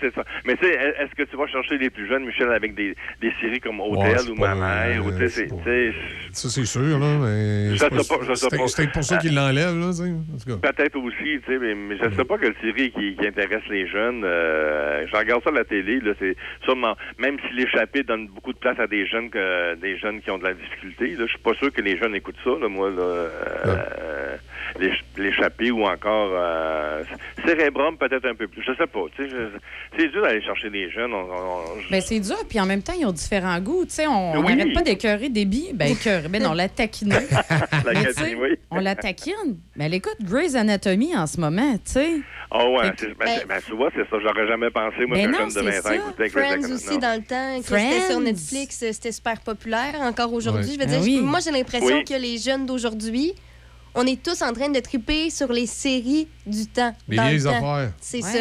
[0.01, 0.25] c'est ça.
[0.45, 3.33] Mais tu sais, est-ce que tu vas chercher les plus jeunes, Michel, avec des, des
[3.41, 5.93] séries comme Hôtel c'est ou Ma mère, ou tu sais, c'est-
[6.33, 7.71] Ça, c'est sûr, là, mais.
[7.71, 7.89] Je c'est
[8.35, 8.57] c'est-.
[8.67, 10.59] C'est peut-être pour ça qu'ils l'enlèvent, là, tu sais.
[10.61, 13.87] Peut-être aussi, tu sais, mais, mais je sais pas quelle série qui, qui intéresse les
[13.89, 14.23] jeunes.
[14.25, 18.53] Euh, je regarde ça à la télé, là, c'est sûrement, même si l'échappée donne beaucoup
[18.53, 21.31] de place à des jeunes que, des jeunes qui ont de la difficulté, là, je
[21.31, 24.37] suis pas sûr que les jeunes écoutent ça, là, moi, là, euh,
[24.81, 27.03] l'éch- l'échappée ou encore, euh,
[27.47, 29.59] Cérébrum, peut-être un peu plus, je sais pas, tu sais, je-
[29.99, 33.05] c'est dur d'aller chercher des jeunes, on- Ben, c'est dur, puis en même temps, ils
[33.07, 33.85] ont différents goûts.
[33.85, 34.57] Tu sais, on Oui.
[34.57, 35.71] n'arrête pas d'écœurer Déby.
[35.75, 36.29] Ben, écœurer.
[36.29, 37.11] Ben, non, on la taquine.
[37.85, 38.57] La Mais oui.
[38.71, 39.57] on la taquine.
[39.77, 42.11] Ben, elle écoute Grey's Anatomy en ce moment, tu sais.
[42.51, 45.39] Ah ouais, ben, ben, tu vois, c'est ça, j'aurais jamais pensé, moi, Ben qu'un non,
[45.51, 46.75] jeune de c'est 20 ans écoutait Grey's Friends Anatomy.
[46.75, 46.99] aussi, Non.
[46.99, 48.21] dans le temps, que c'était sur.
[48.21, 49.95] Netflix, c'était super populaire.
[50.01, 50.75] Encore aujourd'hui, Ouais.
[50.75, 51.17] je veux Ah dire, oui.
[51.19, 52.05] je- moi, j'ai l'impression Oui.
[52.05, 53.33] que les jeunes d'aujourd'hui,
[53.95, 56.95] on est tous en train de triper sur les séries du temps.
[57.09, 57.51] Les dans le vieilles temps.
[57.75, 57.93] affaires.
[58.01, 58.33] C'est Ouais.
[58.33, 58.39] ça.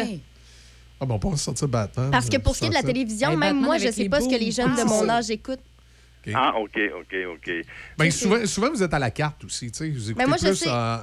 [1.00, 2.10] Ah, bon, on peut sortir Batman.
[2.10, 4.08] Parce que pour ce qui est de la télévision, Hey, même Batman moi, je sais
[4.08, 5.14] pas ce que les jeunes Ah, de mon c'est ça.
[5.16, 5.58] âge écoutent.
[6.34, 7.50] Ah, OK, OK, OK.
[7.98, 9.70] Ben, souvent, souvent, vous êtes à la carte aussi.
[9.70, 9.90] tu sais.
[9.90, 10.70] Vous écoutez Ben, moi, je plus sais.
[10.70, 10.98] en,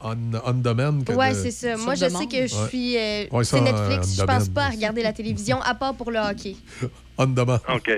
[0.00, 0.14] en,
[0.44, 1.76] on demand que Ouais, de- c'est ça.
[1.76, 2.96] Sur Moi, je sais que je suis.
[2.98, 6.10] euh, Ouais, c'est Netflix, je pense on pas à regarder la télévision, à part pour
[6.10, 6.56] le hockey.
[7.18, 7.58] on demand.
[7.74, 7.90] OK.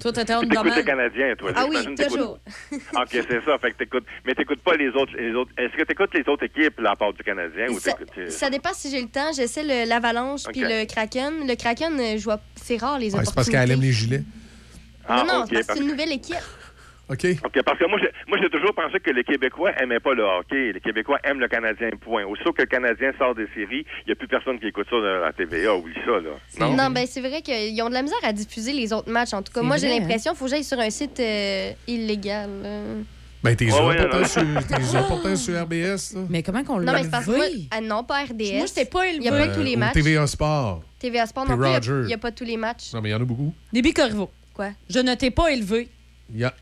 [0.00, 0.84] Toi, t'étais en Tu t'écoutes.
[0.84, 1.50] Canadiens, toi.
[1.56, 2.38] Ah oui, toujours.
[2.72, 3.58] OK, c'est ça.
[3.58, 4.04] Fait que t'écoutes.
[4.24, 5.12] Mais t'écoutes pas les autres.
[5.18, 5.50] Les autres.
[5.58, 8.30] Est-ce que t'écoutes les autres équipes, là, à part du Canadien, ou Ça, t'écoutes.
[8.30, 9.32] ça dépend si j'ai le temps.
[9.34, 10.70] J'essaie le- l'Avalanche puis Ok.
[10.70, 11.46] le Kraken.
[11.46, 14.22] Le Kraken, euh, je vois, c'est rare les Ouais, c'est parce qu'elle aime les gilets.
[15.08, 16.36] Ah, non, non, c'est une nouvelle équipe.
[17.10, 17.24] OK.
[17.42, 20.22] OK, parce que moi, j'ai, moi, j'ai toujours pensé que les Québécois aimaient pas le
[20.24, 20.72] hockey.
[20.74, 22.22] Les Québécois aiment le Canadien, point.
[22.26, 24.96] Aussitôt que le Canadien sort des séries, il n'y a plus personne qui écoute ça
[24.96, 25.74] à la TVA.
[25.74, 26.30] Oublie ça, là.
[26.60, 26.90] Non, Non?
[26.90, 29.32] ben c'est vrai qu'ils ont de la misère à diffuser les autres matchs.
[29.32, 30.00] En tout cas, C'est moi, j'ai vrai, hein?
[30.00, 32.50] l'impression qu'il faut que j'aille sur un site euh, illégal.
[32.62, 32.80] là.
[33.42, 34.24] Ben, t'es sûr, ouais, pourtant, non.
[34.26, 36.12] sur, t'es sur RBS.
[36.14, 36.20] là.
[36.28, 37.32] Mais comment qu'on Non, l'a mais c'est parce que
[37.70, 38.56] ah, non, pas RDS.
[38.56, 39.94] Moi, j'étais pas Il y a pas tous les Euh, matchs.
[39.94, 40.82] TVA Sport.
[40.98, 42.92] TVA Sport non plus, il a- n'y a pas tous les matchs.
[42.92, 43.54] Non, mais il y en a beaucoup.
[43.72, 44.28] Déby Corriveau,
[44.58, 44.70] Quoi?
[44.90, 45.88] je ne t'ai pas élevé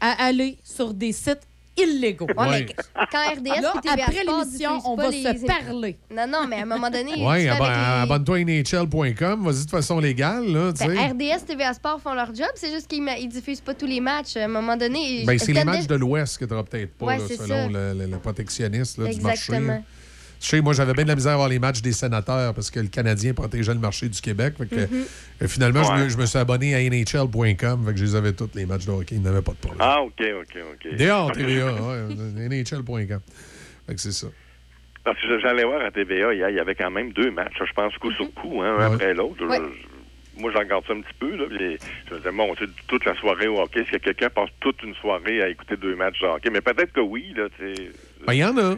[0.01, 1.41] à aller sur des sites
[1.79, 2.27] illégaux.
[2.37, 2.67] Ouais, Ouais.
[2.69, 5.97] mais quand RDS Là, TVA après l'émission, on va les- se parler.
[6.15, 9.45] Non, non, mais à un moment donné, les- abonne-toi à NHL.com.
[9.45, 10.89] Vas-y de façon légale, là, tu sais.
[10.89, 14.01] Ben, RDS, TVA Sport font leur job, c'est juste qu'ils ils diffusent pas tous les
[14.01, 14.37] matchs.
[14.37, 17.19] À un moment donné, Ben, c'est les matchs de l'Ouest que tu peut-être pas, Ouais,
[17.19, 19.53] là, c'est selon le, le- le protectionniste là, du marché.
[19.55, 19.85] Exactement.
[20.49, 22.81] Sais, moi, j'avais bien de la misère à voir les matchs des sénateurs parce que
[22.81, 24.55] le Canadien protégeait le marché du Québec.
[24.59, 25.05] Fait que, Mhm.
[25.43, 26.09] euh, finalement, je, me, Ouais.
[26.11, 27.85] je me suis abonné à NHL.com.
[27.87, 29.15] Fait que je les avais tous, les matchs de hockey.
[29.17, 29.81] Il n'y avait pas de problème.
[29.81, 30.97] Ah, OK, OK, OK.
[30.97, 33.21] Dehors, TVA, ouais, NHL.com.
[33.87, 34.27] Fait que c'est ça.
[35.05, 37.73] Parce que j'allais voir à TVA hier, il y avait quand même deux matchs, je
[37.73, 38.95] pense, coup sur coup, hein, un Ouais.
[38.95, 39.45] après l'autre.
[39.47, 39.61] Ouais.
[40.39, 41.79] Moi, je regarde ça un petit peu, là, puis
[42.09, 42.55] je me disais, bon,
[42.89, 45.97] toute la soirée au hockey, est-ce que quelqu'un passe toute une soirée à écouter deux
[45.97, 46.51] matchs de hockey?
[46.51, 47.47] Mais peut-être que oui, là.
[48.27, 48.77] Ben, il y en a.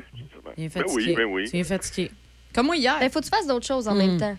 [0.59, 1.05] Il est Ben fatigué.
[1.09, 1.51] oui, ben oui.
[1.51, 2.11] Tu es fatigué.
[2.55, 2.97] Comme moi hier.
[3.01, 3.99] Il faut que tu fasses d'autres choses en Hmm.
[3.99, 4.37] même temps.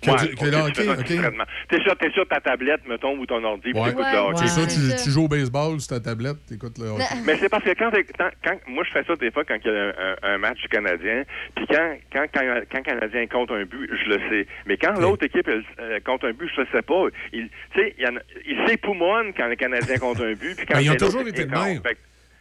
[0.00, 1.46] Que Ouais, que ok, ok.
[1.68, 3.90] T'es sur, t'es sur ta tablette, mettons, ou ton ordi, puis Ouais.
[3.90, 4.46] t'écoutes le hockey.
[4.48, 7.04] C'est ça, tu, tu joues au baseball sur ta tablette, t'écoutes le hockey.
[7.24, 9.70] Mais c'est parce que quand, quand, quand- moi je fais ça des fois quand il
[9.70, 11.22] y a un, match du Canadien,
[11.54, 12.42] puis quand, quand, quand,
[12.72, 14.46] quand le Canadien compte un but, je le sais.
[14.66, 17.04] Mais quand l'autre équipe elle, euh, compte un but, je le sais pas.
[17.32, 20.80] Il, tu sais, il, il s'époumonne quand le Canadien compte un but, puis quand Ben,
[20.80, 21.80] ils ont toujours été de même.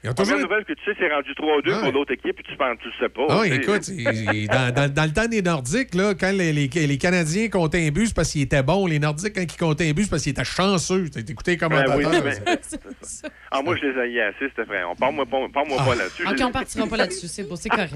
[0.03, 1.79] La première toujours- nouvelle que tu sais, c'est rendu 3-2 Ouais.
[1.83, 3.27] pour l'autre équipe, puis tu penses, tu le sais pas.
[3.29, 6.67] Ah, écoute, il- il- dans, dans- dans le temps des Nordiques, là, quand les, les-
[6.67, 8.87] les Canadiens comptaient un but, c'est parce qu'ils étaient bons.
[8.87, 11.07] Les Nordiques, quand ils comptaient un but, c'est parce qu'ils étaient chanceux.
[11.13, 12.39] T'as écouté comment Ben oui, mais-
[13.51, 14.83] Ah, moi, je les haïs assez, c'était vrai.
[14.85, 15.85] On parle-moi pas, parle-moi Ah.
[15.85, 16.27] pas là-dessus.
[16.27, 17.27] OK, on partira pas là-dessus.
[17.27, 17.93] C'est beau, c'est correct.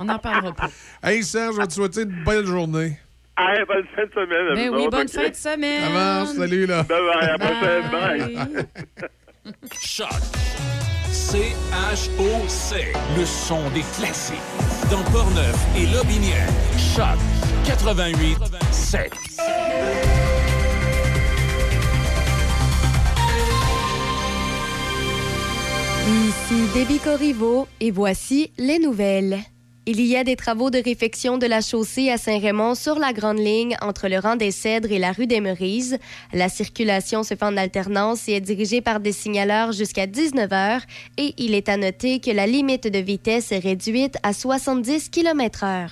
[0.00, 0.70] On n'en parlera pas.
[1.04, 2.98] Hey Serge, je vais te souhaiter une belle journée.
[3.38, 4.54] Hey, bonne fin de semaine.
[4.54, 5.82] Ben oui, bonne fin de semaine.
[5.82, 6.82] Ça marche, salut là.
[6.82, 7.90] Bye bye, à la prochaine.
[7.92, 9.52] Bye.
[9.80, 10.08] Choc.
[11.14, 12.92] C-H-O-C.
[13.16, 14.34] Le son des classiques.
[14.90, 16.48] Dans Portneuf et Lobinière.
[16.76, 17.16] Choc
[17.64, 18.36] 88
[18.72, 19.12] 7.
[26.08, 29.38] Ici Déby Corriveau et voici les nouvelles.
[29.86, 33.38] Il y a des travaux de réfection de la chaussée à Saint-Raymond sur la grande
[33.38, 35.98] ligne entre le rang des Cèdres et la rue des Meurises.
[36.32, 40.80] La circulation se fait en alternance et est dirigée par des signaleurs jusqu'à 19 heures
[41.18, 45.64] et il est à noter que la limite de vitesse est réduite à 70 km
[45.64, 45.90] heure.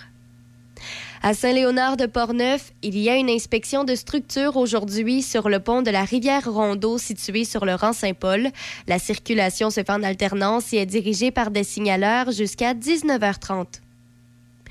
[1.22, 5.82] À Saint-Léonard de Portneuf, il y a une inspection de structure aujourd'hui sur le pont
[5.82, 8.48] de la rivière Rondeau situé sur le rang Saint-Paul.
[8.88, 13.81] La circulation se fait en alternance et est dirigée par des signaleurs jusqu'à 19h30.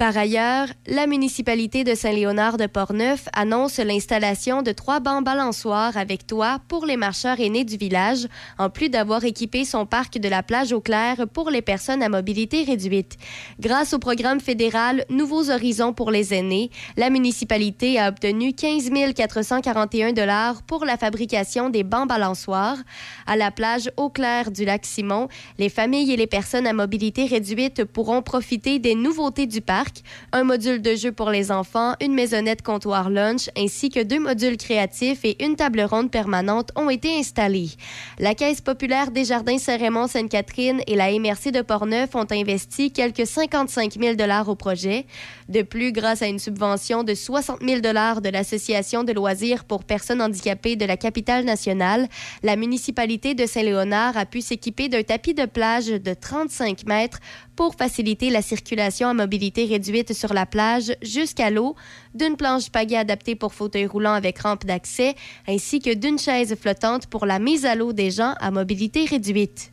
[0.00, 6.26] Par ailleurs, la municipalité de Saint-Léonard de Portneuf annonce l'installation de trois bancs balançoires avec
[6.26, 10.42] toit pour les marcheurs aînés du village, en plus d'avoir équipé son parc de la
[10.42, 13.18] plage au clair pour les personnes à mobilité réduite.
[13.60, 20.14] Grâce au programme fédéral Nouveaux Horizons pour les aînés, la municipalité a obtenu 15 441
[20.14, 22.78] dollars pour la fabrication des bancs balançoires.
[23.26, 25.28] À la plage au clair du lac Simon,
[25.58, 29.89] les familles et les personnes à mobilité réduite pourront profiter des nouveautés du parc,
[30.32, 34.56] un module de jeu pour les enfants, une maisonnette comptoir lunch, ainsi que deux modules
[34.56, 37.70] créatifs et une table ronde permanente ont été installés.
[38.18, 43.94] La Caisse populaire des Jardins Saint-Raymond-Sainte-Catherine et la MRC de Portneuf ont investi quelques 55
[44.00, 45.06] 000 dollars au projet.
[45.48, 49.84] De plus, grâce à une subvention de 60 000 dollars de l'Association de loisirs pour
[49.84, 52.08] personnes handicapées de la capitale nationale,
[52.42, 57.18] la municipalité de Saint-Léonard a pu s'équiper d'un tapis de plage de 35 mètres
[57.60, 61.76] pour faciliter la circulation à mobilité réduite sur la plage jusqu'à l'eau,
[62.14, 65.14] d'une planche pagaie adaptée pour fauteuil roulant avec rampe d'accès,
[65.46, 69.70] ainsi que d'une chaise flottante pour la mise à l'eau des gens à mobilité réduite.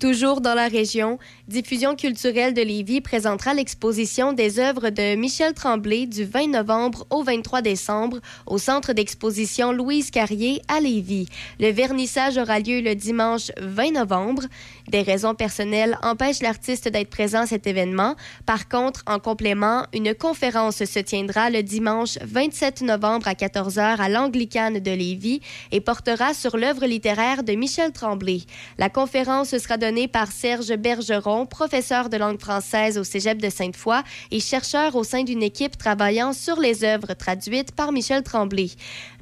[0.00, 6.06] Toujours dans la région, Diffusion culturelle de Lévis présentera l'exposition des œuvres de Michel Tremblay
[6.06, 11.28] du 20 novembre au 23 décembre au centre d'exposition Louise Carrier à Lévis.
[11.58, 14.44] Le vernissage aura lieu le dimanche 20 novembre.
[14.90, 18.16] Des raisons personnelles empêchent l'artiste d'être présent à cet événement.
[18.44, 24.08] Par contre, en complément, une conférence se tiendra le dimanche 27 novembre à 14h à
[24.08, 28.40] l'Anglicane de Lévis et portera sur l'œuvre littéraire de Michel Tremblay.
[28.78, 34.02] La conférence sera donnée par Serge Bergeron, professeur de langue française au Cégep de Sainte-Foy
[34.32, 38.70] et chercheur au sein d'une équipe travaillant sur les œuvres traduites par Michel Tremblay.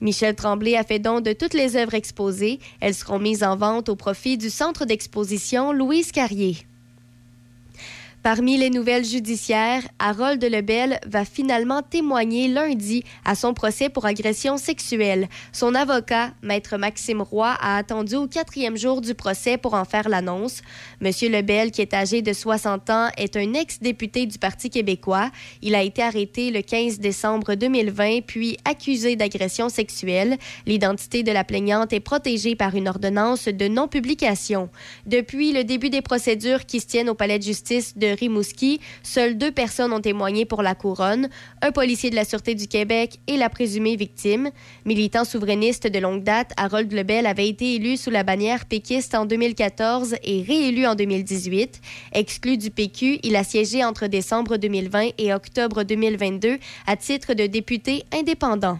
[0.00, 2.58] Michel Tremblay a fait don de toutes les œuvres exposées.
[2.80, 6.54] Elles seront mises en vente au profit du centre d'exposition Louise Carrier.
[8.22, 14.56] Parmi les nouvelles judiciaires, Harold Lebel va finalement témoigner lundi à son procès pour agression
[14.56, 15.28] sexuelle.
[15.52, 20.08] Son avocat, Maître Maxime Roy, a attendu au quatrième jour du procès pour en faire
[20.08, 20.62] l'annonce.
[21.00, 25.30] Monsieur Lebel, qui est âgé de 60 ans, est un ex-député du Parti québécois.
[25.62, 30.36] Il a été arrêté le 15 décembre 2020, puis accusé d'agression sexuelle.
[30.66, 34.70] L'identité de la plaignante est protégée par une ordonnance de non-publication.
[35.06, 39.50] Depuis le début des procédures qui se tiennent au palais de justice Rimouski, seules deux
[39.50, 41.28] personnes ont témoigné pour la couronne,
[41.62, 44.50] un policier de la Sûreté du Québec et la présumée victime.
[44.84, 49.26] Militant souverainiste de longue date, Harold Lebel avait été élu sous la bannière péquiste en
[49.26, 51.80] 2014 et réélu en 2018.
[52.12, 57.46] Exclu du PQ, il a siégé entre décembre 2020 et octobre 2022 à titre de
[57.46, 58.78] député indépendant.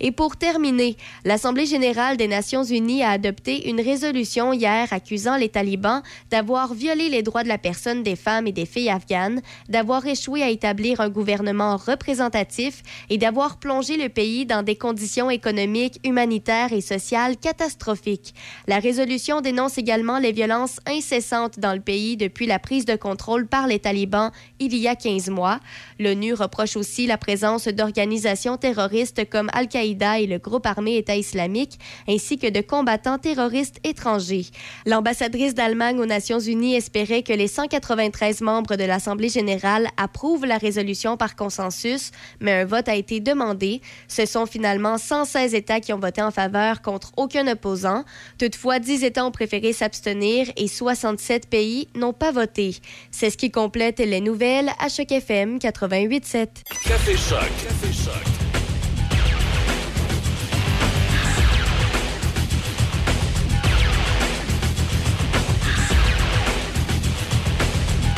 [0.00, 5.48] Et pour terminer, l'Assemblée générale des Nations unies a adopté une résolution hier accusant les
[5.48, 10.06] talibans d'avoir violé les droits de la personne des femmes et des filles afghanes, d'avoir
[10.06, 16.00] échoué à établir un gouvernement représentatif et d'avoir plongé le pays dans des conditions économiques,
[16.04, 18.34] humanitaires et sociales catastrophiques.
[18.66, 23.46] La résolution dénonce également les violences incessantes dans le pays depuis la prise de contrôle
[23.46, 24.30] par les talibans
[24.60, 25.60] il y a 15 mois.
[25.98, 31.78] L'ONU reproche aussi la présence d'organisations terroristes comme Al-Qaïda et le groupe armé État islamique,
[32.08, 34.46] ainsi que de combattants terroristes étrangers.
[34.86, 40.58] L'ambassadrice d'Allemagne aux Nations unies espérait que les 193 membres de l'Assemblée générale approuvent la
[40.58, 42.10] résolution par consensus,
[42.40, 43.80] mais un vote a été demandé.
[44.08, 48.04] Ce sont finalement 116 États qui ont voté en faveur contre aucun opposant.
[48.38, 52.76] Toutefois, 10 États ont préféré s'abstenir et 67 pays n'ont pas voté.
[53.10, 56.48] C'est ce qui complète les nouvelles à Choc FM 88.7.
[56.84, 57.40] Café Choc.
[57.40, 58.33] Café Choc.«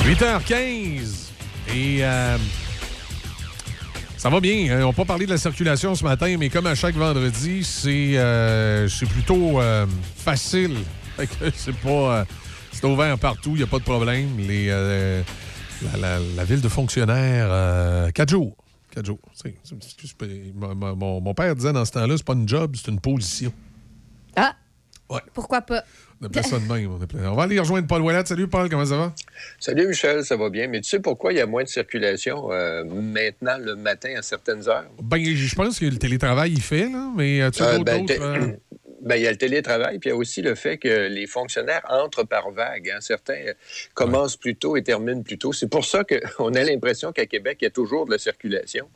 [0.06, 1.30] 8h15.
[1.74, 2.38] Et euh,
[4.16, 4.72] ça va bien.
[4.72, 4.82] hein.
[4.84, 8.12] On n'a pas parlé de la circulation ce matin, mais comme à chaque vendredi, c'est
[8.14, 9.84] euh, plutôt euh,
[10.16, 10.76] facile.
[11.56, 11.88] C'est pas.
[12.20, 12.24] euh,
[12.72, 14.36] c'est ouvert partout, il n'y a pas de problème.
[14.36, 15.22] Les, euh,
[15.82, 18.54] la, la- la ville de fonctionnaires, euh, quatre jours.
[18.94, 19.18] Quatre jours.
[20.54, 23.50] Mon, mon- mon père disait dans ce temps-là, c'est pas une job, c'est une position.
[24.36, 24.54] Ah!
[25.08, 25.20] Ouais.
[25.32, 25.84] Pourquoi pas?
[26.22, 26.90] On appelait ça de même.
[26.92, 28.24] On, appelait- on va aller rejoindre Paul Ouellet.
[28.24, 29.14] Salut Paul, comment ça va?
[29.58, 30.66] Salut Michel, ça va bien.
[30.68, 34.22] Mais tu sais pourquoi il y a moins de circulation euh, maintenant le matin à
[34.22, 34.86] certaines heures?
[35.02, 37.90] Ben, je pense que le télétravail, il fait, là, mais tu as Euh, d'autres.
[38.06, 38.46] ben, euh,
[39.02, 41.26] ben, il y a le télétravail, puis il y a aussi le fait que les
[41.26, 42.90] fonctionnaires entrent par vagues.
[42.96, 43.00] hein.
[43.00, 43.52] Certains
[43.94, 45.52] commencent plus tôt et terminent plus tôt.
[45.52, 48.88] C'est pour ça qu'on a l'impression qu'à Québec, il y a toujours de la circulation.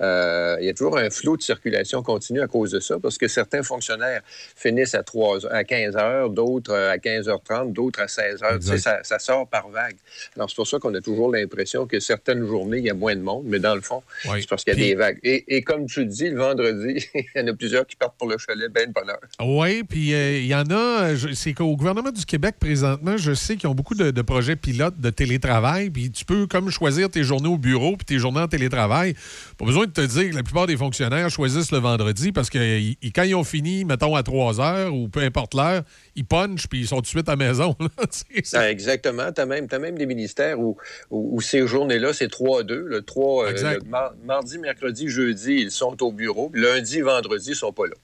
[0.00, 3.18] Euh, il y a toujours un flot de circulation continue à cause de ça, parce
[3.18, 4.22] que certains fonctionnaires
[4.56, 8.58] finissent à, 3, à 15 heures, d'autres à 15h30, d'autres à 16 heures.
[8.58, 9.96] Tu sais, ça, ça sort par vague.
[10.36, 13.14] Alors, c'est pour ça qu'on a toujours l'impression que certaines journées, il y a moins
[13.16, 15.18] de monde, mais dans le fond, c'est parce qu'il y a Puis- des vagues.
[15.22, 18.16] Et, et comme tu le dis, le vendredi, il y en a plusieurs qui partent
[18.18, 19.20] pour le chalet, ben de bonheur.
[19.40, 23.56] Oui, puis euh, il y en a, c'est qu'au gouvernement du Québec présentement, je sais
[23.56, 27.22] qu'ils ont beaucoup de, de projets pilotes de télétravail, puis tu peux comme choisir tes
[27.22, 29.14] journées au bureau puis tes journées en télétravail.
[29.60, 32.58] Pas besoin de te dire que la plupart des fonctionnaires choisissent le vendredi parce que
[32.58, 35.82] ils- quand ils ont fini, mettons à 3 heures ou peu importe l'heure,
[36.16, 37.76] ils punchent puis ils sont tout de suite à la maison.
[38.54, 39.30] Ah, exactement.
[39.32, 40.76] Tu as même, t'as même des ministères où,
[41.10, 42.84] où, où ces journées-là, c'est 3-2.
[42.86, 43.84] Le 3, euh, Exact.
[43.84, 46.50] le mar- mardi, mercredi, jeudi, ils sont au bureau.
[46.54, 47.94] Lundi, vendredi, ils sont pas là.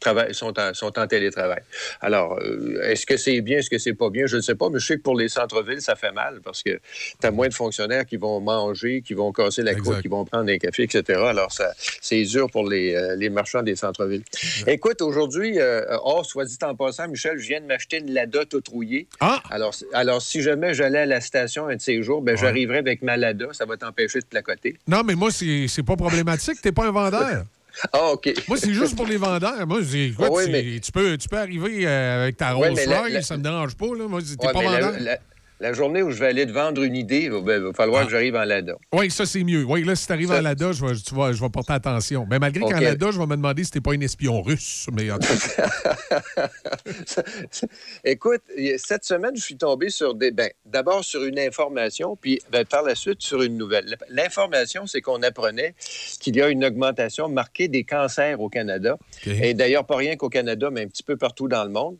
[0.00, 1.62] Travail, sont, en, sont en télétravail.
[2.00, 4.26] Alors, euh, est-ce que c'est bien, est-ce que c'est pas bien?
[4.26, 6.62] Je ne sais pas, mais je sais que pour les centres-villes, ça fait mal parce
[6.62, 6.80] que
[7.20, 10.24] tu as moins de fonctionnaires qui vont manger, qui vont casser la croûte, qui vont
[10.24, 11.20] prendre un café, etc.
[11.26, 14.24] Alors, ça, c'est dur pour les, euh, les marchands des centres-villes.
[14.66, 18.44] Écoute, aujourd'hui, euh, oh, soit dit en passant, Michel, je viens de m'acheter une Lada
[18.44, 19.06] toute rouillée.
[19.20, 19.42] Ah!
[19.50, 23.02] Alors, alors, si jamais j'allais à la station un de ces jours, ben, j'arriverais avec
[23.02, 23.48] ma Lada.
[23.52, 24.76] Ça va t'empêcher de placoter.
[24.86, 26.60] Non, mais moi, c'est c'est pas problématique.
[26.60, 27.44] T'es pas un vendeur.
[27.92, 28.32] Ah, OK.
[28.48, 29.66] Moi, c'est juste pour les vendeurs.
[29.66, 32.56] Moi, c'est- écoute, Ah oui, c'est- mais- tu, peux, tu peux arriver euh, avec ta
[32.56, 33.86] Ouais, Rolls Royce, la- ça me dérange pas.
[33.96, 34.06] Là.
[34.08, 35.00] Moi, t'es Ouais, pas mais la- vendeur.
[35.00, 35.18] la,
[35.60, 38.10] la journée où je vais aller te vendre une idée, il va, va falloir que
[38.10, 38.74] j'arrive en Lada.
[38.92, 39.64] Oui, ça, c'est mieux.
[39.64, 42.26] Oui, là, si tu arrives en Lada, je vais, tu vas- je vais porter attention.
[42.30, 44.86] Mais malgré qu'en Lada, je vais me demander si t'es pas un espion russe.
[44.92, 46.48] Mais en tout cas,
[48.04, 48.42] Écoute,
[48.78, 50.30] cette semaine, je suis tombé sur des.
[50.30, 53.96] Ben, d'abord sur une information, puis ben, par la suite sur une nouvelle.
[54.08, 55.74] L'information, c'est qu'on apprenait
[56.20, 58.96] qu'il y a une augmentation marquée des cancers au Canada.
[59.26, 61.96] Et d'ailleurs, pas rien qu'au Canada, mais un petit peu partout dans le monde.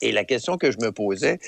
[0.00, 1.40] Et la question que je me posais,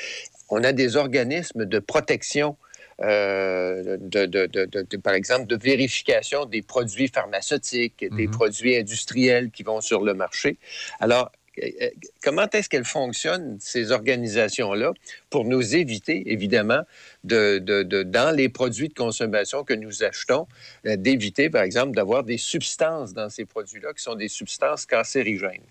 [0.51, 2.57] on a des organismes de protection.
[3.03, 8.77] euh, de, de- de- de- de- par exemple, de vérification des produits pharmaceutiques, des produits
[8.77, 10.59] industriels qui vont sur le marché.
[11.01, 11.89] Alors, euh, euh,
[12.23, 14.93] comment est-ce qu'elles fonctionnent, ces organisations-là,
[15.31, 16.83] pour nous éviter, évidemment,
[17.25, 20.47] de, de- de- dans les produits de consommation que nous achetons,
[20.85, 25.65] d'éviter, par exemple, d'avoir des substances dans ces produits-là qui sont des substances cancérigènes?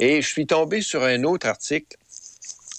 [0.00, 1.96] Et je suis tombé sur un autre article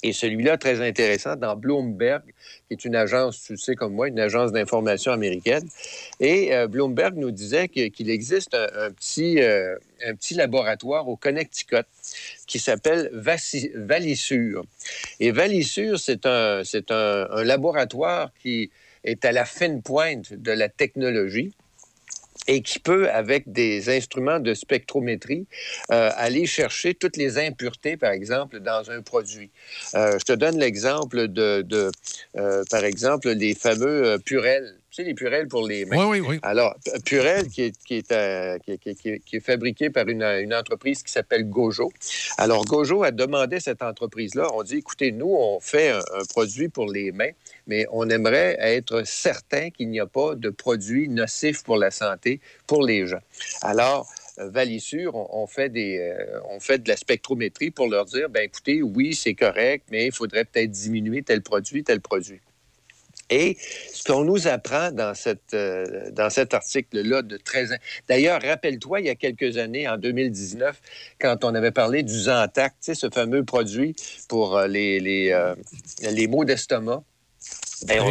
[0.03, 2.22] et celui-là, très intéressant, dans Bloomberg,
[2.67, 5.67] qui est une agence, tu sais comme moi, une agence d'information américaine.
[6.19, 11.85] Et euh, Bloomberg nous disait qu'il existe un, petit, euh, un petit laboratoire au Connecticut
[12.45, 14.64] qui s'appelle Valissure.
[15.19, 18.69] Et Valissure, c'est un, un, un laboratoire qui
[19.03, 21.53] est à la fine pointe de la technologie
[22.48, 25.48] et qui peut, avec des instruments de spectrométrie,
[25.92, 29.51] euh, aller chercher toutes les impuretés, par exemple, dans un produit.
[29.95, 31.92] Euh, je te donne l'exemple de, de,
[32.38, 34.76] euh, par exemple, les fameux euh, purelles.
[34.98, 36.06] Sais, les Purelles pour les mains.
[36.08, 36.40] Oui, oui, oui.
[36.43, 39.40] Alors, Purel, qui est, qui est, euh, qui est- qui est- qui est- qui est
[39.40, 41.92] fabriqué par une, une entreprise qui s'appelle Gojo.
[42.38, 46.26] Alors, Gojo a demandé à cette entreprise-là, on dit, écoutez, nous, on fait un, un
[46.30, 47.32] produit pour les mains,
[47.67, 52.40] mais on aimerait être certain qu'il n'y a pas de produit nocif pour la santé
[52.66, 53.22] pour les gens.
[53.61, 54.08] Alors,
[54.40, 58.30] euh, Valissure, on, on fait des, euh, on fait de la spectrométrie pour leur dire,
[58.30, 62.40] ben écoutez, oui, c'est correct, mais il faudrait peut-être diminuer tel produit, tel produit.
[63.30, 63.57] Et
[63.93, 67.77] ce qu'on nous apprend dans, cette, euh, dans cet article-là de 13 ans.
[68.07, 70.81] D'ailleurs, rappelle-toi, il y a quelques années, en 2019,
[71.19, 73.95] quand on avait parlé du Zantac, tu sais, ce fameux produit
[74.30, 75.56] pour euh, les, les, euh,
[76.01, 77.03] les maux d'estomac.
[77.85, 78.01] Ben,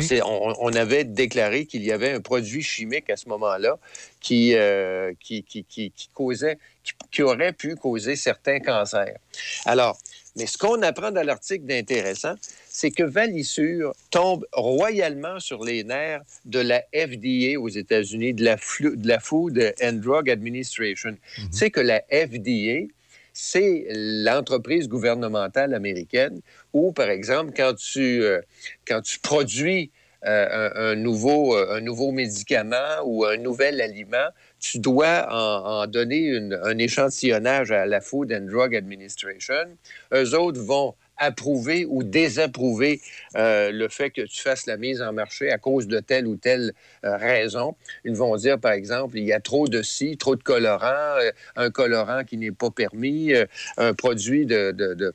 [0.61, 3.79] on, avait déclaré qu'il y avait un produit chimique à ce moment-là
[4.21, 9.19] qui, euh, qui, qui, qui, qui causait, qui, qui aurait pu causer certains cancers.
[9.65, 9.99] Alors,
[10.37, 12.35] mais ce qu'on apprend dans l'article d'intéressant,
[12.69, 18.57] c'est que Valissure tombe royalement sur les nerfs de la FDA aux États-Unis, de la,
[18.57, 21.17] Flu- de la Food and Drug Administration.
[21.37, 22.87] Tu sais que la FDA,
[23.33, 26.41] c'est l'entreprise gouvernementale américaine
[26.73, 28.41] où, par exemple, quand tu, euh,
[28.87, 29.91] quand tu produis
[30.25, 34.29] euh, un, un nouveau, euh, un nouveau médicament ou un nouvel aliment,
[34.73, 39.77] tu dois en, donner un échantillonnage à la Food and Drug Administration.
[40.13, 43.01] Eux autres vont approuver ou désapprouver
[43.37, 46.37] euh, le fait que tu fasses la mise en marché à cause de telle ou
[46.37, 46.73] telle
[47.05, 47.75] euh, raison.
[48.05, 51.31] Ils vont dire, par exemple, il y a trop de ci, trop de colorants, euh,
[51.57, 53.33] un colorant qui n'est pas permis,
[53.79, 55.15] un produit de,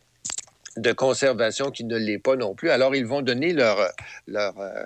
[0.77, 2.69] de conservation qui ne l'est pas non plus.
[2.69, 3.77] Alors, ils vont donner leur,
[4.27, 4.83] leur, euh,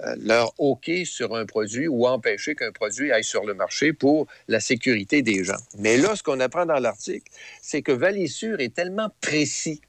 [0.00, 4.26] euh, leur OK sur un produit ou empêcher qu'un produit aille sur le marché pour
[4.48, 5.60] la sécurité des gens.
[5.78, 7.30] Mais là, ce qu'on apprend dans l'article,
[7.62, 9.80] c'est que Valissure est tellement précis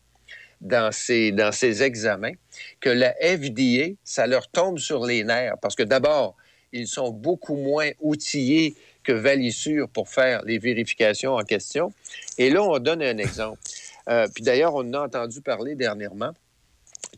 [0.61, 2.33] dans ses, dans ses examens
[2.79, 6.35] que la FDA, ça leur tombe sur les nerfs parce que d'abord,
[6.71, 11.91] ils sont beaucoup moins outillés que Valissure pour faire les vérifications en question.
[12.37, 13.59] Et là, on donne un exemple.
[14.09, 16.33] Euh, puis d'ailleurs, on en a entendu parler dernièrement.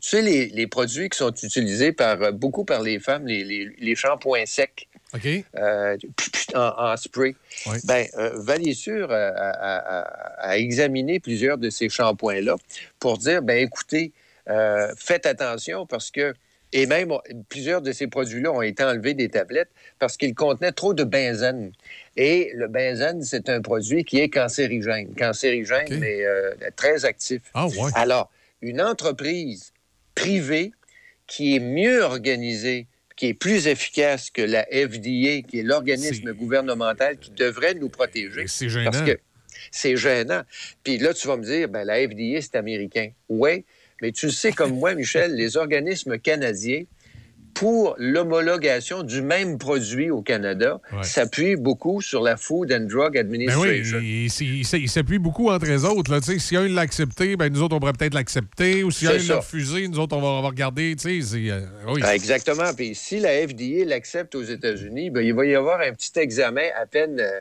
[0.00, 3.44] Tu sais, les, les produits qui sont utilisés par, euh, beaucoup par les femmes, les,
[3.44, 4.88] les, les shampoings secs,
[5.56, 5.96] euh,
[6.54, 6.60] en,
[6.92, 7.36] en spray.
[7.84, 12.56] Ben, euh, Valissure a, a- a- a examiné plusieurs de ces shampoings-là
[12.98, 14.12] pour dire, ben écoutez,
[14.48, 16.34] euh, faites attention parce que,
[16.74, 17.12] et même
[17.48, 19.70] plusieurs de ces produits-là ont été enlevés des tablettes
[20.00, 21.70] parce qu'ils contenaient trop de benzène.
[22.16, 25.14] Et le benzène, c'est un produit qui est cancérigène.
[25.14, 27.42] Cancérigène, mais euh, très actif.
[27.54, 27.90] Ah ouais.
[27.94, 28.28] Alors,
[28.60, 29.72] une entreprise
[30.16, 30.72] privée
[31.28, 37.18] qui est mieux organisée, qui est plus efficace que la FDA, qui est l'organisme gouvernemental
[37.18, 38.46] qui devrait nous protéger.
[38.48, 38.90] C'est gênant.
[38.90, 39.16] Parce que
[39.70, 40.42] c'est gênant.
[40.82, 43.10] Puis là, tu vas me dire, ben, la FDA, c'est américain.
[43.28, 43.64] Oui,
[44.02, 46.84] mais tu sais comme moi, Michel, les organismes canadiens,
[47.54, 51.02] pour l'homologation du même produit au Canada, Ouais.
[51.04, 53.62] s'appuient beaucoup sur la Food and Drug Ben Administration.
[53.98, 56.10] oui, il, il- il- il s'appuie beaucoup entre eux autres.
[56.12, 56.20] Là.
[56.20, 58.82] Si un l'a accepté, ben nous autres, on pourrait peut-être l'accepter.
[58.84, 60.96] Ou si un l'a refusé, nous autres, on va, on va regarder.
[61.04, 62.00] Euh, oui.
[62.04, 62.74] Ah, exactement.
[62.76, 66.66] Puis si la FDA l'accepte aux États-Unis, ben, il va y avoir un petit examen
[66.80, 67.40] à peine euh,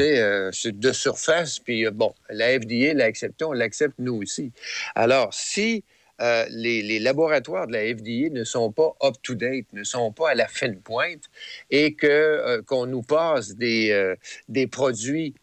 [0.00, 1.58] euh, de surface.
[1.58, 4.52] Puis bon, la FDA l'a accepté, on l'accepte nous aussi.
[4.94, 5.82] Alors, si
[6.20, 10.48] euh, les, laboratoires de la FDA ne sont pas up-to-date, ne sont pas à la
[10.48, 11.30] fin de pointe,
[11.70, 14.14] et que euh, qu'on nous passe des, euh,
[14.48, 15.34] des produits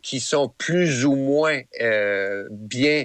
[0.00, 1.60] qui sont plus ou moins
[2.50, 3.04] bien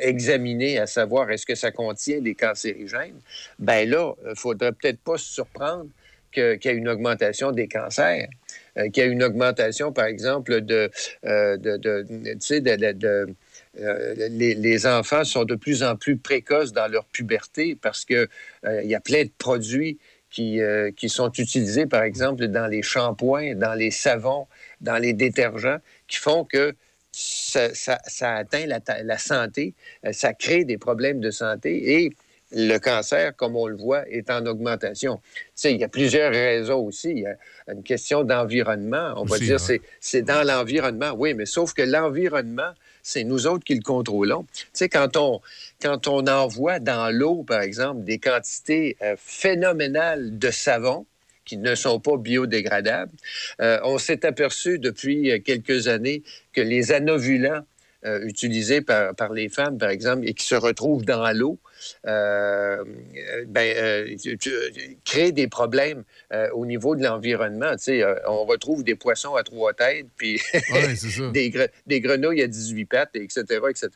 [0.00, 3.18] examinés, à savoir est-ce que ça contient des cancérigènes,
[3.58, 5.88] ben là, il faudrait peut-être pas se surprendre
[6.30, 8.28] qu'il y a une augmentation des cancers,
[8.76, 10.88] qu'il y a une augmentation, par exemple, de-
[11.24, 13.34] de-
[13.80, 18.28] euh, les, les enfants sont de plus en plus précoces dans leur puberté parce que
[18.64, 19.98] euh, y a plein de produits
[20.30, 24.46] qui, euh, qui sont utilisés, par exemple, dans les shampoings, dans les savons,
[24.80, 25.78] dans les détergents,
[26.08, 26.74] qui font que
[27.12, 32.12] ça, ça- ça atteint la, santé, euh, ça crée des problèmes de santé et
[32.56, 35.16] le cancer, comme on le voit, est en augmentation.
[35.16, 37.10] Tu sais, il y a plusieurs raisons aussi.
[37.10, 37.36] Il y a
[37.72, 39.14] une question d'environnement.
[39.16, 39.58] On va dire ouais.
[39.58, 41.12] c'est c'est dans l'environnement.
[41.16, 42.72] Oui, mais sauf que l'environnement,
[43.04, 44.46] c'est nous autres qui le contrôlons.
[44.54, 45.40] Tu sais, quand on,
[45.80, 51.06] quand on envoie dans l'eau, par exemple, des quantités euh, phénoménales de savon,
[51.44, 53.12] qui ne sont pas biodégradables.
[53.60, 56.22] Euh, on s'est aperçu depuis euh, quelques années
[56.54, 57.64] que les anovulants
[58.04, 61.58] euh, utilisés par, par les femmes, par exemple, et qui se retrouvent dans l'eau,
[62.06, 62.82] euh,
[63.46, 64.16] ben, euh,
[65.04, 66.04] créent des problèmes
[66.52, 67.72] au niveau de l'environnement.
[67.76, 70.40] Tu sais, on retrouve des poissons à trois têtes, puis
[70.72, 70.94] Ouais,
[71.32, 73.88] des, gre- des grenouilles à 18 pattes, etc., etc.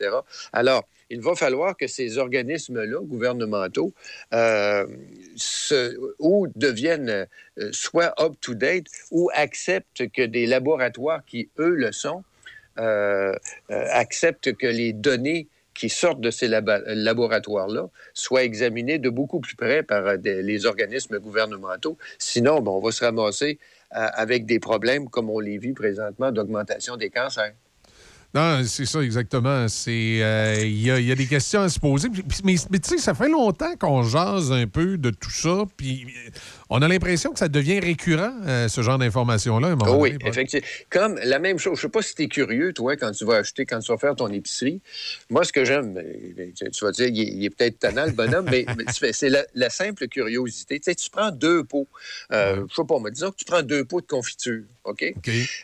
[0.53, 3.93] Alors, il va falloir que ces organismes-là, gouvernementaux,
[4.33, 4.85] euh,
[5.35, 7.27] se- ou deviennent
[7.59, 12.23] euh, soit up-to-date ou acceptent que des laboratoires qui, eux, le sont,
[12.79, 13.33] euh,
[13.71, 19.55] euh, acceptent que les données qui sortent de ces laboratoires-là soient examinées de beaucoup plus
[19.55, 21.97] près par euh, les organismes gouvernementaux.
[22.17, 23.59] Sinon, on va se ramasser
[23.91, 27.53] avec des problèmes comme on les vit présentement d'augmentation des cancers.
[28.35, 29.67] Non, c'est ça, exactement.
[29.67, 32.09] C'est, euh, Il y, a, il y a des questions à se poser.
[32.09, 35.63] Puis- Mais, mais tu sais, ça fait longtemps qu'on jase un peu de tout ça.
[35.75, 36.29] Puis euh,
[36.69, 39.75] on a l'impression que ça devient récurrent, euh, ce genre d'informations-là.
[39.87, 40.27] Oh oui, donné.
[40.29, 40.67] effectivement.
[40.91, 43.37] Comme la même chose, je sais pas si tu es curieux, toi, quand tu vas
[43.37, 44.79] acheter, quand tu vas faire ton épicerie.
[45.31, 45.99] Moi, ce que j'aime,
[46.55, 50.07] tu vas dire, il est, peut-être tannant, le bonhomme, mais, mais c'est la, la simple
[50.07, 50.79] curiosité.
[50.79, 51.87] Tu sais, tu prends deux pots,
[52.31, 55.13] euh, je sais pas, mais disons que tu prends deux pots de confiture, OK?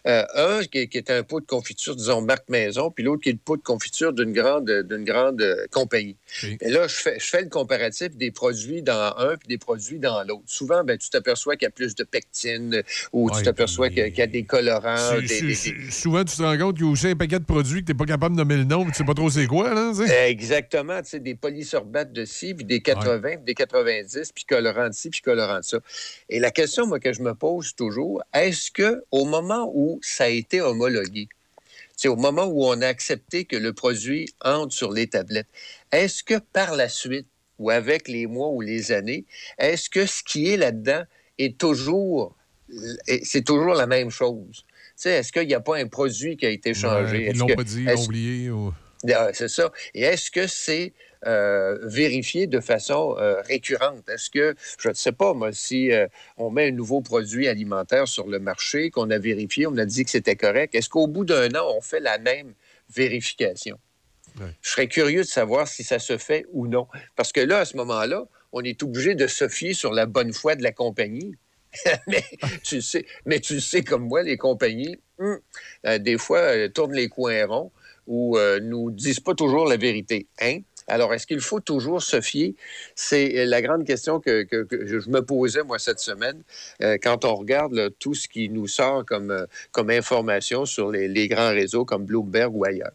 [0.07, 3.29] Euh, un qui, qui est un pot de confiture, disons, marque maison, puis l'autre qui
[3.29, 6.15] est le pot de confiture d'une grande, d'une grande euh, compagnie.
[6.61, 9.99] Et là, je fais, je fais le comparatif des produits dans un puis des produits
[9.99, 10.43] dans l'autre.
[10.45, 12.81] Souvent, ben, tu t'aperçois qu'il y a plus de pectine
[13.13, 14.95] ou tu t'aperçois qu'il y a- qu'il y a des colorants.
[15.21, 15.55] Des-
[15.91, 17.91] Souvent, tu te rends compte qu'il y a aussi un paquet de produits que tu
[17.93, 19.91] n'es pas capable de nommer le nom, puis tu sais pas trop c'est quoi, là.
[20.27, 24.89] Exactement, tu sais, des polysorbates de ci, puis des 80, puis des 90, puis colorants
[24.89, 25.79] de ci, puis colorants de ça.
[26.29, 30.25] Et la question, moi, que je me pose toujours, est-ce que au moment où ça
[30.25, 31.27] a été homologué,
[31.95, 35.47] c'est au moment où on a accepté que le produit entre sur les tablettes,
[35.91, 37.27] est-ce que par la suite,
[37.57, 39.23] ou avec les mois ou les années,
[39.57, 41.03] est-ce que ce qui est là-dedans
[41.37, 42.35] est toujours,
[43.07, 44.65] est- c'est toujours la même chose?
[45.05, 47.17] Est-ce qu'il n'y a pas un produit qui a été changé?
[47.19, 48.49] Ouais, ils l'ont pas dit, ils l'ont oublié.
[48.49, 48.73] ou-
[49.13, 49.71] ah, C'est ça.
[49.93, 50.91] Et est-ce que c'est
[51.25, 54.07] euh, vérifié de façon euh, récurrente?
[54.09, 58.07] Est-ce que, je ne sais pas, moi, si euh, on met un nouveau produit alimentaire
[58.07, 61.25] sur le marché, qu'on a vérifié, on a dit que c'était correct, est-ce qu'au bout
[61.25, 62.53] d'un an, on fait la même
[62.93, 63.77] vérification?
[64.61, 66.87] Je serais curieux de savoir si ça se fait ou non.
[67.15, 70.33] Parce que là, à ce moment-là, on est obligé de se fier sur la bonne
[70.33, 71.35] foi de la compagnie.
[72.07, 72.23] mais,
[72.63, 75.39] tu le sais, mais tu sais comme moi, les compagnies, hum,
[75.85, 77.71] euh, des fois, euh, tournent les coins ronds
[78.07, 80.27] ou euh, nous disent pas toujours la vérité.
[80.39, 80.59] Hein?
[80.87, 82.55] Alors, est-ce qu'il faut toujours se fier?
[82.95, 86.43] C'est la grande question que, je me posais, moi, cette semaine,
[86.81, 91.49] euh, quand on regarde tout ce qui nous sort comme, euh, information sur les, grands
[91.49, 92.91] réseaux comme Bloomberg ou ailleurs.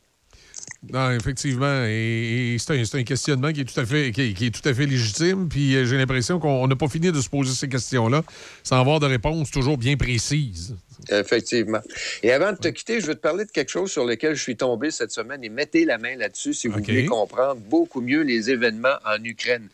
[0.92, 1.84] Non, effectivement.
[1.86, 4.72] Et, c'est un, questionnement qui est tout à fait, qui est, qui est tout à
[4.72, 5.48] fait légitime.
[5.48, 8.22] Puis euh, j'ai l'impression qu'on n'a pas fini de se poser ces questions-là
[8.62, 10.76] sans avoir de réponse toujours bien précise.
[11.10, 11.80] Effectivement.
[12.22, 14.42] Et avant de te quitter, je veux te parler de quelque chose sur lequel je
[14.42, 18.22] suis tombé cette semaine et mettez la main là-dessus si vous voulez comprendre beaucoup mieux
[18.22, 19.68] les événements en Ukraine.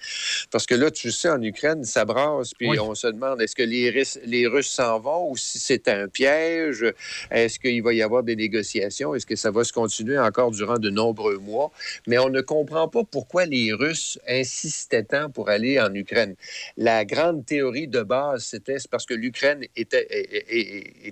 [0.51, 2.79] Parce que là, tu sais, en Ukraine, ça brasse, puis Oui.
[2.79, 6.09] on se demande est-ce que les, Russes- les Russes s'en vont ou si c'est un
[6.09, 6.85] piège?
[7.31, 9.15] Est-ce qu'il va y avoir des négociations?
[9.15, 11.73] Est-ce que ça va se continuer encore durant de nombreux mois?
[12.07, 16.35] Mais on ne comprend pas pourquoi les Russes insistaient tant pour aller en Ukraine.
[16.77, 20.07] La grande théorie de base, c'était parce que l'Ukraine était,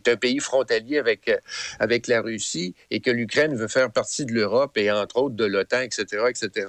[0.05, 1.37] est un pays frontalier avec, euh,
[1.79, 5.45] avec la Russie et que l'Ukraine veut faire partie de l'Europe et entre autres de
[5.45, 6.69] l'OTAN, etc., etc.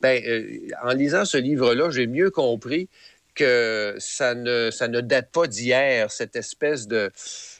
[0.00, 2.88] Ben, euh, en lisant ce livre-là, j'ai mieux compris
[3.34, 7.10] que ça ne, ça ne date pas d'hier, cette espèce de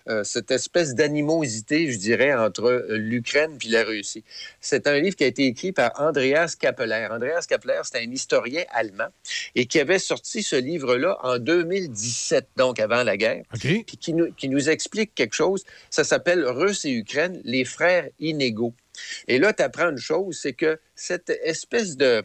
[0.09, 4.25] euh, cette espèce d'animosité, je dirais, entre euh, l'Ukraine puis la Russie.
[4.61, 7.09] C'est un livre qui a été écrit par Andreas Kappeler.
[7.11, 9.09] Andreas Kappeler, c'est un historien allemand
[9.55, 14.33] et qui avait sorti ce livre-là en 2017, donc avant la guerre, puis qui nous,
[14.33, 15.65] qui nous explique quelque chose.
[15.91, 18.75] Ça s'appelle Russes et Ukraine, les frères inégaux.
[19.29, 22.23] Et là, tu apprends une chose, c'est que cette espèce de,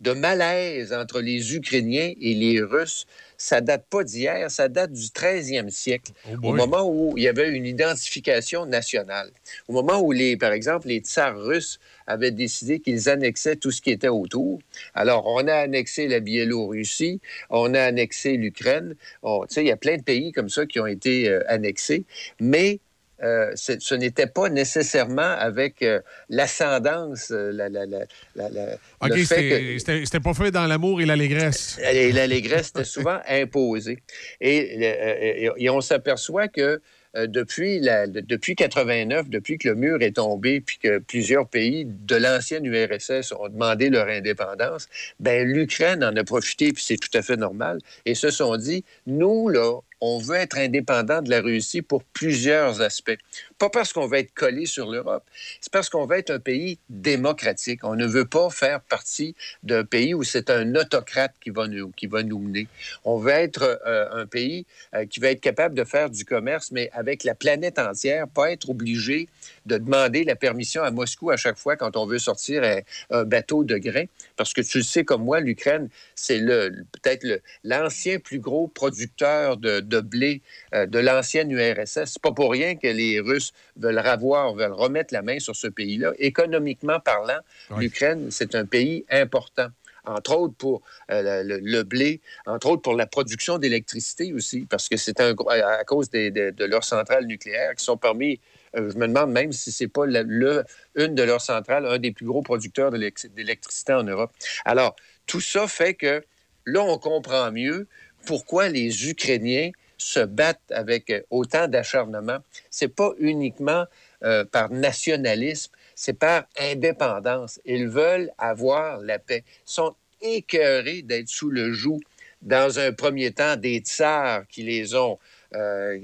[0.00, 3.06] de malaise entre les Ukrainiens et les Russes,
[3.38, 6.56] ça date pas d'hier, ça date du 13e siècle, au boy.
[6.58, 9.30] moment où il y avait une identification nationale.
[9.68, 13.80] Au moment où, les, par exemple, les tsars russes avaient décidé qu'ils annexaient tout ce
[13.80, 14.58] qui était autour.
[14.94, 18.94] Alors, on a annexé la Biélorussie, on a annexé l'Ukraine.
[19.22, 21.40] On- Tu sais, il y a plein de pays comme ça qui ont été euh,
[21.48, 22.04] annexés,
[22.40, 22.80] mais
[23.22, 29.24] euh, ce n'était pas nécessairement avec euh, l'ascendance, euh, la, la- la- OK, le fait
[29.24, 31.78] c'était que- c'était- c'était pas fait dans l'amour et l'allégresse.
[31.82, 34.02] et l'allégresse était souvent imposée.
[34.40, 36.80] Et, et- et on s'aperçoit que
[37.16, 41.84] depuis, la, de- depuis 89, depuis que le mur est tombé, puis que plusieurs pays
[41.86, 44.88] de l'ancienne URSS ont demandé leur indépendance,
[45.20, 48.84] ben l'Ukraine en a profité, puis c'est tout à fait normal, et se sont dit,
[49.06, 53.16] nous, là, on veut être indépendant de la Russie pour plusieurs aspects.
[53.58, 55.24] Pas parce qu'on va être collé sur l'Europe,
[55.60, 57.84] c'est parce qu'on va être un pays démocratique.
[57.84, 61.90] On ne veut pas faire partie d'un pays où c'est un autocrate qui va nous,
[61.92, 62.66] qui va nous mener.
[63.04, 66.72] On veut être euh, un pays euh, qui va être capable de faire du commerce,
[66.72, 69.28] mais avec la planète entière, pas être obligé
[69.66, 72.62] de demander la permission à Moscou à chaque fois quand on veut sortir
[73.10, 74.04] un, bateau de grain.
[74.36, 79.56] Parce que tu le sais comme moi, l'Ukraine, c'est le, peut-être l'ancien plus gros producteur
[79.56, 80.42] de, de blé
[80.74, 82.04] euh, de l'ancienne URSS.
[82.04, 83.43] C'est pas pour rien que les Russes
[83.76, 86.12] veulent ravoir, veulent remettre la main sur ce pays-là.
[86.18, 87.40] Économiquement parlant,
[87.80, 89.68] l'Ukraine, c'est un pays important
[90.06, 94.88] entre autres pour euh, le, le blé, entre autres pour la production d'électricité aussi, parce
[94.88, 95.34] que c'est un,
[95.78, 98.38] à cause des- de, de leurs centrales nucléaires qui sont parmi,
[98.76, 100.64] euh, je me demande même si c'est pas la- le,
[100.94, 104.30] une de leurs centrales, un des plus gros producteurs d'élec- d'électricité en Europe.
[104.66, 104.94] Alors,
[105.26, 106.22] tout ça fait que
[106.66, 107.86] là, on comprend mieux
[108.26, 109.70] pourquoi les Ukrainiens
[110.04, 112.38] se battent avec euh, autant d'acharnement.
[112.68, 113.86] C'est pas uniquement
[114.22, 117.58] euh, par nationalisme, c'est par indépendance.
[117.64, 119.44] Ils veulent avoir la paix.
[119.66, 122.00] Ils sont écœurés d'être sous le joug,
[122.42, 125.18] dans un premier temps, des tsars qui les ont
[125.54, 125.98] euh,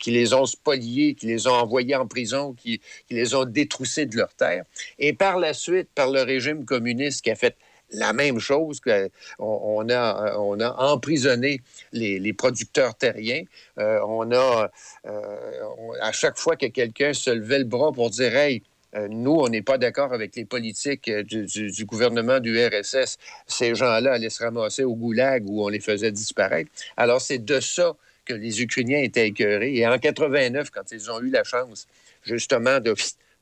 [0.00, 4.06] qui- les ont spoliés, qui les ont envoyés en prison, qui, qui les ont détroussés
[4.06, 4.64] de leurs terres.
[4.98, 7.56] Et par la suite, par le régime communiste qui a fait
[7.90, 11.60] la même chose, que on, a, on a emprisonné
[11.92, 13.42] les, les producteurs terriens.
[13.78, 14.70] Euh, on a,
[15.06, 15.20] euh,
[16.00, 18.62] à chaque fois que quelqu'un se levait le bras pour dire, hey,
[18.94, 23.18] euh, nous, on n'est pas d'accord avec les politiques euh, du, du- gouvernement du RSS.
[23.46, 26.70] Ces gens-là allaient se ramasser au goulag où on les faisait disparaître.
[26.96, 29.76] Alors, c'est de ça que les Ukrainiens étaient écœurés.
[29.76, 31.86] Et en 89, quand ils ont eu la chance,
[32.22, 32.94] justement, de,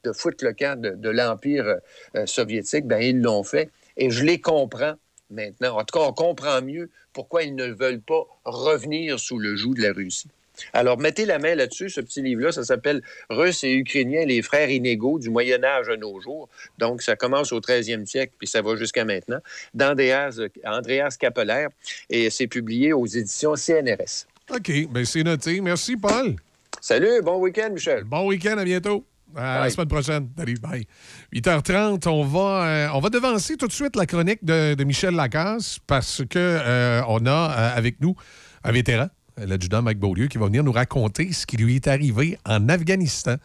[0.05, 1.77] de foutre le camp de, l'Empire
[2.17, 3.71] euh, soviétique, ben, ils l'ont fait.
[3.97, 4.95] Et je les comprends
[5.31, 5.79] maintenant.
[5.79, 9.75] En tout cas, on comprend mieux pourquoi ils ne veulent pas revenir sous le joug
[9.75, 10.29] de la Russie.
[10.73, 14.71] Alors, mettez la main là-dessus, ce petit livre-là, ça s'appelle Russes et Ukrainiens, les frères
[14.71, 16.49] inégaux du Moyen Âge à nos jours.
[16.79, 19.41] Donc, ça commence au 13e siècle, puis ça va jusqu'à maintenant,
[19.75, 21.67] d'Andreas Andreas Capeller,
[22.09, 24.27] et c'est publié aux éditions CNRS.
[24.51, 25.61] OK, bien c'est noté.
[25.61, 26.37] Merci, Paul.
[26.81, 28.05] Salut, bon week-end, Michel.
[28.05, 29.05] Bon week-end, à bientôt.
[29.37, 30.29] À la semaine prochaine.
[30.37, 30.87] Salut, bye.
[31.35, 35.15] 8h30, on va, euh, on va devancer tout de suite la chronique de, de Michel
[35.15, 38.15] Lacasse parce que euh, on a euh, avec nous
[38.63, 42.39] un vétéran, l'adjudant Mike Beaulieu, qui va venir nous raconter ce qui lui est arrivé
[42.47, 43.37] en Afghanistan.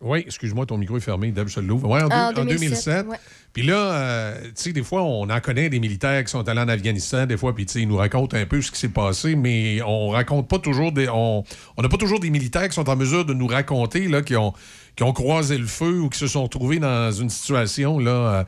[0.00, 1.88] Oui, excuse-moi, ton micro est fermé, Deb, je l'ouvre.
[1.88, 3.06] Ouais, en, deux- en 2007, 2007.
[3.08, 3.16] ouais.
[3.52, 6.60] Puis là, euh, tu sais, des fois, on en connaît des militaires qui sont allés
[6.60, 8.88] en Afghanistan, des fois, puis tu sais, ils nous racontent un peu ce qui s'est
[8.90, 11.08] passé, mais on raconte pas toujours des.
[11.08, 11.42] On
[11.76, 14.36] on n'a pas toujours des militaires qui sont en mesure de nous raconter, là, qui
[14.36, 14.52] ont,
[14.94, 18.10] qui ont croisé le feu ou qui se sont trouvés dans une situation, là.
[18.10, 18.44] euh,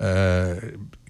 [0.00, 0.60] euh,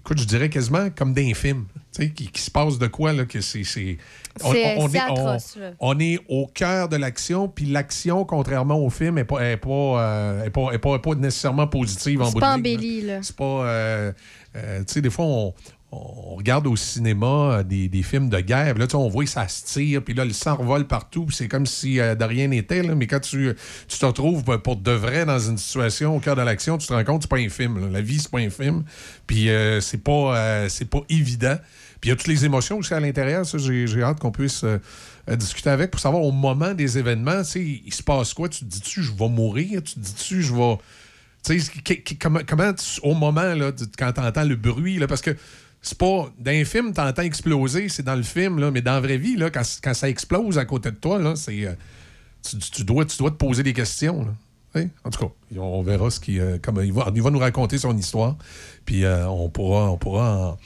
[0.05, 3.11] écoute, je dirais quasiment comme d'un film, tu sais, qui, qui se passe de quoi,
[3.13, 3.63] là, que c'est.
[3.63, 3.97] c'est-
[4.43, 5.71] on- C'est- on c'est est- on- atroce, là.
[5.79, 9.69] on est au cœur de l'action, puis l'action, contrairement au film, n'est pas, est pas,
[9.69, 12.71] euh, est pas, est pas- est pas nécessairement positive en C'est bout pas de ligne,
[12.73, 12.77] là.
[12.77, 13.19] embelli, là.
[13.23, 13.43] C'est pas.
[13.45, 14.11] euh,
[14.55, 15.53] euh, tu sais, des fois, on,
[15.95, 17.25] on regarde au cinéma
[17.59, 20.25] euh, des, des films de guerre, là, on voit que ça se tire, puis là,
[20.25, 22.83] le sang revole partout, c'est comme si euh, de rien n'était.
[22.83, 23.53] Mais quand tu,
[23.87, 26.87] tu te retrouves euh, pour de vrai dans une situation au cœur de l'action, tu
[26.87, 27.91] te rends compte que c'est pas un film.
[27.91, 28.83] La vie, c'est pas un film.
[29.27, 31.55] Puis euh, c'est pas, euh, pas évident.
[32.01, 33.45] Puis il y a toutes les émotions aussi à l'intérieur.
[33.45, 34.65] Ça, j'ai hâte qu'on puisse
[35.27, 38.49] discuter avec pour savoir au moment des événements, il se passe quoi?
[38.49, 39.81] Tu te dis-tu, je vais mourir?
[39.81, 40.77] Tu te dis-tu, je vais.
[42.19, 45.35] Comment, comment tu- au moment, là, quand tu entends le bruit, là, parce que
[45.85, 46.31] c'est pas.
[46.39, 49.17] Dans un film, tu entends exploser, c'est dans le film, là, mais dans la vraie
[49.17, 51.65] vie, quand, ça explose à côté de toi, c'est.
[51.65, 51.73] euh,
[52.71, 54.27] tu, dois, te poser des questions.
[55.05, 58.35] En tout cas, on verra ce qui, euh, il, va, nous raconter son histoire.
[58.83, 60.57] Puis euh, on pourra,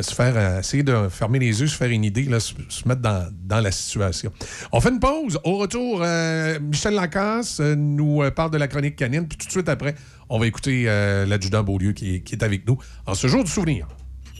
[0.00, 2.54] se faire, essayer de fermer les yeux, se faire une idée, là, se,
[2.86, 4.32] mettre dans, la situation.
[4.72, 5.38] On fait une pause.
[5.44, 6.04] Au retour,
[6.62, 9.26] Michel Lacasse nous parle de la chronique canine.
[9.26, 9.96] Puis tout de suite après,
[10.28, 10.84] on va écouter
[11.26, 13.86] l'adjudant Beaulieu qui, qui est avec nous en ce jour du souvenir.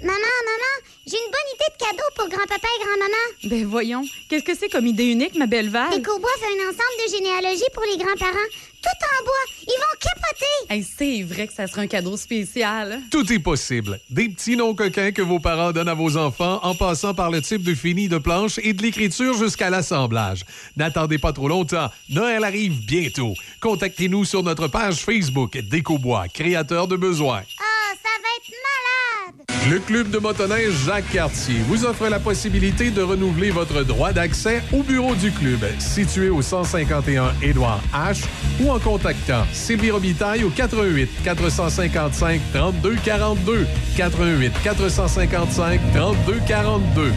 [0.00, 0.74] Maman, maman,
[1.06, 3.50] j'ai une bonne idée de cadeau pour grand-papa et grand-maman.
[3.50, 5.92] Ben voyons, qu'est-ce que c'est comme idée unique, ma belle Val?
[5.92, 8.48] Écobois fait un ensemble de généalogie pour les grands-parents.
[8.88, 9.34] Tout en bois.
[9.66, 10.44] Ils vont capoter.
[10.70, 13.00] Hey, c'est vrai que ça serait un cadeau spécial.
[13.10, 14.00] Tout est possible.
[14.10, 17.42] Des petits noms coquins que vos parents donnent à vos enfants en passant par le
[17.42, 20.44] type de fini de planche et de l'écriture jusqu'à l'assemblage.
[20.76, 21.90] N'attendez pas trop longtemps.
[22.08, 23.34] Noël arrive bientôt.
[23.60, 27.42] Contactez-nous sur notre page Facebook Décobois, créateur de besoins.
[27.58, 29.70] Ah, ça va être malade.
[29.70, 34.62] Le Club de motoneige Jacques Cartier vous offre la possibilité de renouveler votre droit d'accès
[34.72, 38.24] au bureau du club, situé au 151 Édouard H,
[38.60, 43.66] ou en contactant Sylvie Robitaille au 88 455 32 42.
[43.96, 47.12] 88 455 32 42.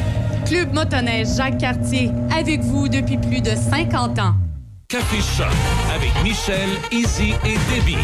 [0.45, 4.35] Club motoneige Jacques Cartier, avec vous depuis plus de 50 ans.
[4.87, 5.47] Café Choc
[5.95, 7.95] avec Michel, Izzy et Debbie.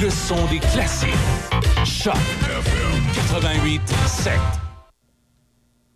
[0.00, 1.10] Le son des classiques.
[1.84, 2.14] Choc
[3.14, 4.32] 88 7.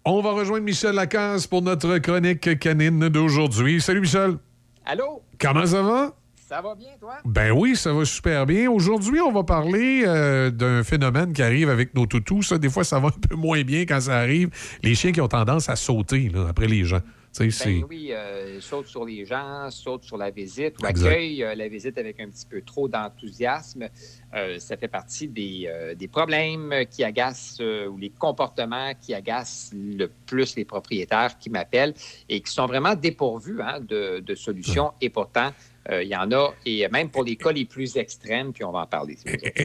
[0.04, 3.80] On va rejoindre Michel Lacasse pour notre chronique canine d'aujourd'hui.
[3.80, 4.38] Salut Michel.
[4.86, 5.22] Allô?
[5.38, 6.14] Comment ça va?
[6.50, 7.18] Ça va bien, toi?
[7.24, 8.68] Ben oui, ça va super bien.
[8.68, 12.42] Aujourd'hui, on va parler euh, d'un phénomène qui arrive avec nos toutous.
[12.42, 14.50] Ça, des fois, ça va un peu moins bien quand ça arrive.
[14.82, 16.98] Les chiens qui ont tendance à sauter là, après les gens.
[17.38, 21.06] Ben oui, euh, saute sur les gens, saute sur la visite ou Exact.
[21.06, 23.88] accueille euh, la visite avec un petit peu trop d'enthousiasme.
[24.34, 30.10] Euh, ça fait partie des, des problèmes qui agacent ou les comportements qui agacent le
[30.26, 31.94] plus les propriétaires qui m'appellent
[32.28, 34.92] et qui sont vraiment dépourvus hein, de, de solutions.
[35.00, 35.50] Et pourtant,
[35.90, 38.80] il y en a, et même pour les cas les plus extrêmes, puis on va
[38.80, 39.16] en parler.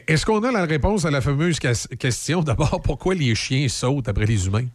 [0.06, 2.42] Est-ce qu'on a la réponse à la fameuse question?
[2.42, 4.66] D'abord, pourquoi les chiens sautent après les humains?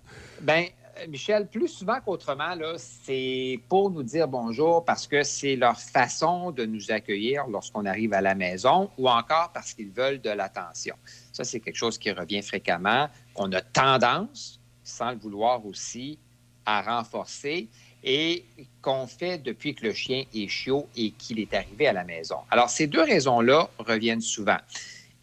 [0.42, 0.66] Ben,
[1.02, 6.52] euh, Michel, plus souvent qu'autrement, c'est pour nous dire bonjour parce que c'est leur façon
[6.52, 10.96] de nous accueillir lorsqu'on arrive à la maison ou encore parce qu'ils veulent de l'attention.
[11.32, 16.20] Ça, c'est quelque chose qui revient fréquemment, qu'on a tendance, sans le vouloir aussi,
[16.66, 17.70] à renforcer
[18.04, 18.46] et
[18.82, 22.38] qu'on fait depuis que le chien est chiot et qu'il est arrivé à la maison.
[22.50, 24.58] Alors, ces deux raisons-là reviennent souvent.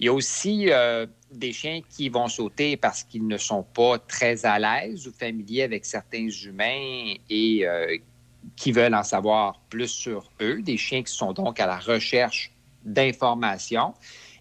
[0.00, 3.98] Il y a aussi euh, des chiens qui vont sauter parce qu'ils ne sont pas
[3.98, 7.96] très à l'aise ou familiers avec certains humains et euh,
[8.54, 12.52] qui veulent en savoir plus sur eux, des chiens qui sont donc à la recherche
[12.84, 13.92] d'informations.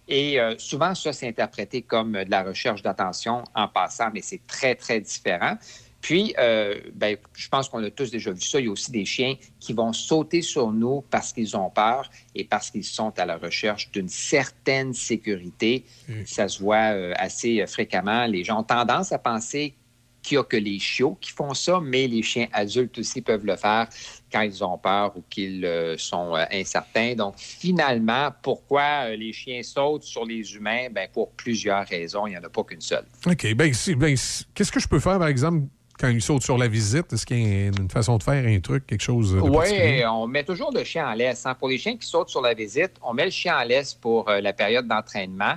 [0.06, 4.46] Et euh, souvent, ça, c'est interprété comme de la recherche d'attention en passant, mais c'est
[4.46, 5.56] très, très différent.
[6.00, 8.60] Puis, euh, ben, je pense qu'on a tous déjà vu ça.
[8.60, 12.08] Il y a aussi des chiens qui vont sauter sur nous parce qu'ils ont peur
[12.34, 15.84] et parce qu'ils sont à la recherche d'une certaine sécurité.
[16.24, 18.26] Ça se voit euh, assez fréquemment.
[18.26, 19.74] Les gens ont tendance à penser
[20.22, 23.46] qu'il n'y a que les chiots qui font ça, mais les chiens adultes aussi peuvent
[23.46, 23.88] le faire
[24.30, 27.14] quand ils ont peur ou qu'ils euh, sont euh, incertains.
[27.14, 30.88] Donc, finalement, pourquoi euh, les chiens sautent sur les humains?
[30.90, 32.26] Ben, pour plusieurs raisons.
[32.26, 33.06] Il n'y en a pas qu'une seule.
[33.26, 33.54] OK.
[33.54, 34.16] Ben, ben,
[34.54, 35.66] qu'est-ce que je peux faire, par exemple,
[35.98, 37.12] quand ils sautent sur la visite?
[37.12, 39.40] Est-ce qu'il y a une façon de faire, un truc, quelque chose de?
[39.40, 41.44] Oui, on met toujours le chien en laisse.
[41.46, 41.54] hein.
[41.54, 44.28] Pour les chiens qui sautent sur la visite, on met le chien en laisse pour
[44.28, 45.54] euh, la période d'entraînement,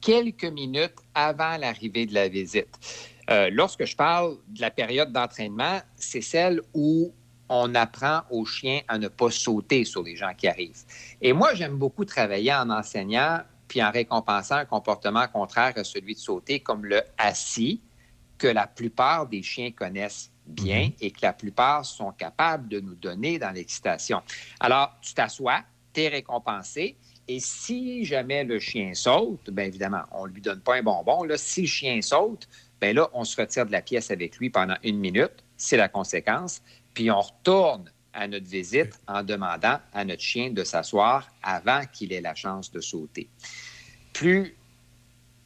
[0.00, 2.68] quelques minutes avant l'arrivée de la visite.
[3.30, 7.12] Euh, lorsque je parle de la période d'entraînement, c'est celle où
[7.48, 10.82] on apprend aux chiens à ne pas sauter sur les gens qui arrivent.
[11.22, 16.14] Et moi, j'aime beaucoup travailler en enseignant puis en récompensant un comportement contraire à celui
[16.14, 17.80] de sauter, comme le assis,
[18.38, 22.94] que la plupart des chiens connaissent bien et que la plupart sont capables de nous
[22.94, 24.22] donner dans l'excitation.
[24.60, 26.96] Alors, tu t'assois, tu es récompensé.
[27.26, 31.24] Et si jamais le chien saute, bien évidemment, on ne lui donne pas un bonbon.
[31.24, 32.46] Là, si le chien saute,
[32.80, 35.42] bien là, on se retire de la pièce avec lui pendant une minute.
[35.56, 36.60] C'est la conséquence.
[36.92, 42.12] Puis on retourne à notre visite en demandant à notre chien de s'asseoir avant qu'il
[42.12, 43.28] ait la chance de sauter.
[44.12, 44.54] Plus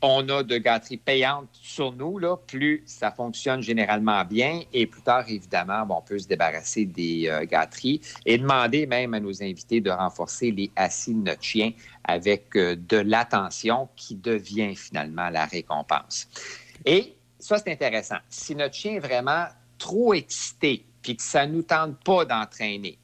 [0.00, 4.62] on a de gâteries payantes sur nous, là, plus ça fonctionne généralement bien.
[4.72, 9.14] Et plus tard, évidemment, bon, on peut se débarrasser des euh, gâteries et demander même
[9.14, 11.72] à nos invités de renforcer les assis de notre chien
[12.04, 16.28] avec euh, de l'attention qui devient finalement la récompense.
[16.84, 18.18] Et ça, c'est intéressant.
[18.28, 19.46] Si notre chien est vraiment
[19.78, 22.98] trop excité puis que ça ne nous tente pas d'entraîner,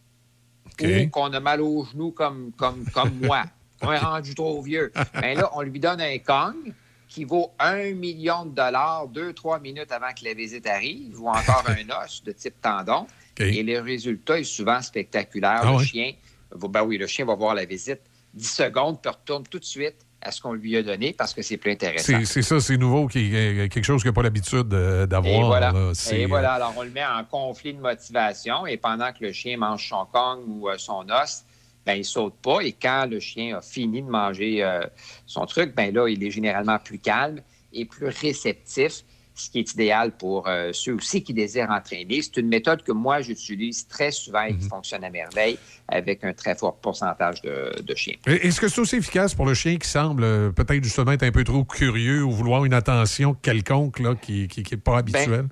[0.80, 3.44] ou qu'on a mal aux genoux comme, comme, comme moi,
[3.80, 6.74] qu'on est rendu trop vieux, bien là, on lui donne un Kong
[7.14, 11.28] qui vaut un million de dollars deux, trois minutes avant que la visite arrive, ou
[11.28, 13.06] encore un os de type tendon.
[13.38, 15.60] Et le résultat est souvent spectaculaire.
[15.62, 16.12] Ah le chien,
[16.50, 18.00] va- ben oui, le chien va voir la visite
[18.34, 21.42] 10 secondes, puis retourne tout de suite à ce qu'on lui a donné parce que
[21.42, 22.18] c'est plus intéressant.
[22.24, 25.34] C'est ça, c'est nouveau, qui, euh, quelque chose qu'il n'a pas l'habitude euh, d'avoir.
[25.34, 25.72] Et voilà.
[25.72, 26.54] euh, voilà.
[26.54, 30.04] Alors, on le met en conflit de motivation et pendant que le chien mange son
[30.06, 31.44] kong ou son os,
[31.86, 32.60] ben, il saute pas.
[32.60, 34.80] Et quand le chien a fini de manger euh,
[35.26, 37.40] son truc, ben là, il est généralement plus calme
[37.72, 39.02] et plus réceptif,
[39.36, 42.22] ce qui est idéal pour euh, ceux aussi qui désirent entraîner.
[42.22, 44.60] C'est une méthode que moi, j'utilise très souvent et Mhm.
[44.60, 48.14] qui fonctionne à merveille avec un très fort pourcentage de, de chiens.
[48.26, 51.32] Est-ce que c'est aussi efficace pour le chien qui semble euh, peut-être justement être un
[51.32, 55.48] peu trop curieux ou vouloir une attention quelconque là, qui n'est pas habituelle?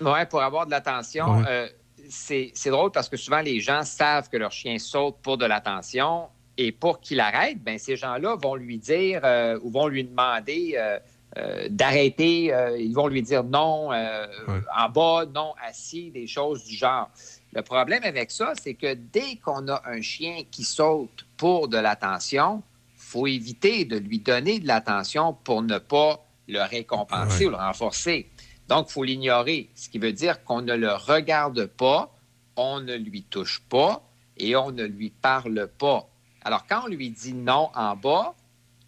[0.00, 1.38] Oui, pour avoir de l'attention.
[1.38, 1.44] Ouais.
[1.48, 1.68] euh,
[2.14, 6.28] c'est drôle parce que souvent, les gens savent que leur chien saute pour de l'attention
[6.56, 10.74] et pour qu'il arrête, ben, ces gens-là vont lui dire euh, ou vont lui demander
[10.76, 10.98] euh,
[11.36, 12.54] euh, d'arrêter.
[12.78, 17.10] ils vont lui dire non en bas, non assis, des choses du genre.
[17.52, 21.78] Le problème avec ça, c'est que dès qu'on a un chien qui saute pour de
[21.78, 22.62] l'attention,
[22.96, 28.28] faut éviter de lui donner de l'attention pour ne pas le récompenser ou le renforcer.
[28.74, 32.12] Donc, il faut l'ignorer, ce qui veut dire qu'on ne le regarde pas,
[32.56, 34.02] on ne lui touche pas,
[34.36, 36.08] et on ne lui parle pas.
[36.42, 38.34] Alors, quand on lui dit non en bas,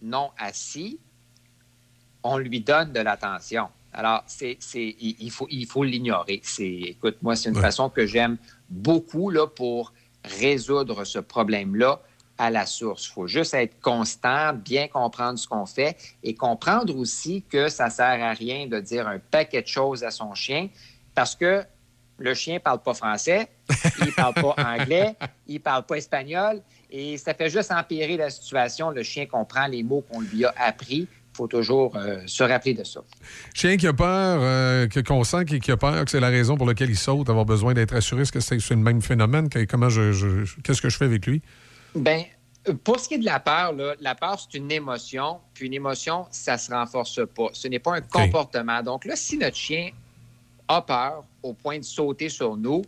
[0.02, 0.98] non assis,
[2.24, 3.68] on lui donne de l'attention.
[3.92, 6.40] Alors, c'est, c'est, il, il faut, il faut l'ignorer.
[6.42, 9.92] C'est, écoute, moi, c'est une façon que j'aime beaucoup là, pour
[10.24, 12.02] résoudre ce problème-là
[12.39, 13.06] à la source.
[13.08, 17.86] Il faut juste être constant, bien comprendre ce qu'on fait et comprendre aussi que ça
[17.86, 20.68] ne sert à rien de dire un paquet de choses à son chien
[21.15, 21.62] parce que
[22.18, 23.48] le chien ne parle pas français,
[24.00, 25.15] il ne parle pas anglais,
[25.47, 28.90] il ne parle pas espagnol et ça fait juste empirer la situation.
[28.90, 31.08] Le chien comprend les mots qu'on lui a appris.
[31.10, 33.00] Il faut toujours euh, se rappeler de ça.
[33.55, 36.66] Chien qui a peur, euh, qu'on sent qu'il a peur, que c'est la raison pour
[36.66, 39.48] laquelle il saute, avoir besoin d'être assuré, est-ce que c'est le même phénomène?
[39.68, 41.42] Comment je- Qu'est-ce que je fais avec lui?
[41.97, 42.25] Ben,
[42.84, 45.41] pour ce qui est de la peur, là, la peur, c'est une émotion.
[45.55, 47.49] Puis une émotion, ça se renforce pas.
[47.52, 48.83] Ce n'est pas un comportement.
[48.83, 49.91] Donc là, si notre chien
[50.68, 52.83] a peur au point de sauter sur nous,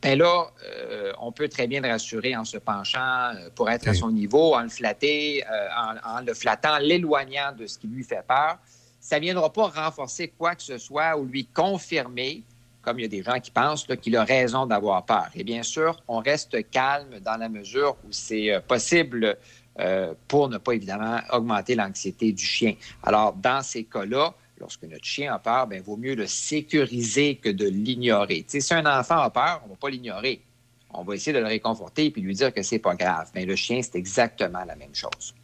[0.00, 3.88] ben là, euh, on peut très bien le rassurer en se penchant euh, pour être
[3.88, 7.78] à son niveau, en le flatter, euh, en, en le flattant, en l'éloignant de ce
[7.78, 8.58] qui lui fait peur.
[9.00, 12.42] Ça ne viendra pas renforcer quoi que ce soit ou lui confirmer,
[12.88, 15.28] comme il y a des gens qui pensent qu'il a raison d'avoir peur.
[15.34, 19.36] Et bien sûr, on reste calme dans la mesure où c'est euh, possible
[19.78, 22.74] euh, pour ne pas évidemment augmenter l'anxiété du chien.
[23.02, 27.50] Alors, dans ces cas-là, lorsque notre chien a peur, il vaut mieux le sécuriser que
[27.50, 28.46] de l'ignorer.
[28.48, 30.40] Si un enfant a peur, on ne va pas l'ignorer.
[30.94, 33.28] On va essayer de le réconforter et lui dire que c'est pas grave.
[33.34, 35.34] Mais le chien, c'est exactement la même chose.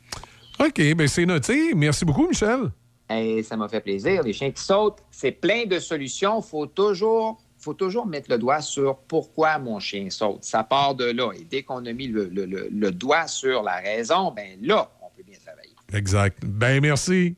[0.59, 1.75] OK, bien c'est noté.
[1.75, 2.71] Merci beaucoup, Michel.
[3.11, 4.23] Et ça m'a fait plaisir.
[4.23, 6.41] Les chiens qui sautent, c'est plein de solutions.
[6.41, 10.45] Il faut toujours, faut toujours mettre le doigt sur pourquoi mon chien saute.
[10.45, 11.31] Ça part de là.
[11.39, 15.39] Et dès qu'on a mis le, doigt sur la raison, ben là, on peut bien
[15.45, 15.75] travailler.
[15.93, 16.45] Exact.
[16.45, 17.37] Ben merci.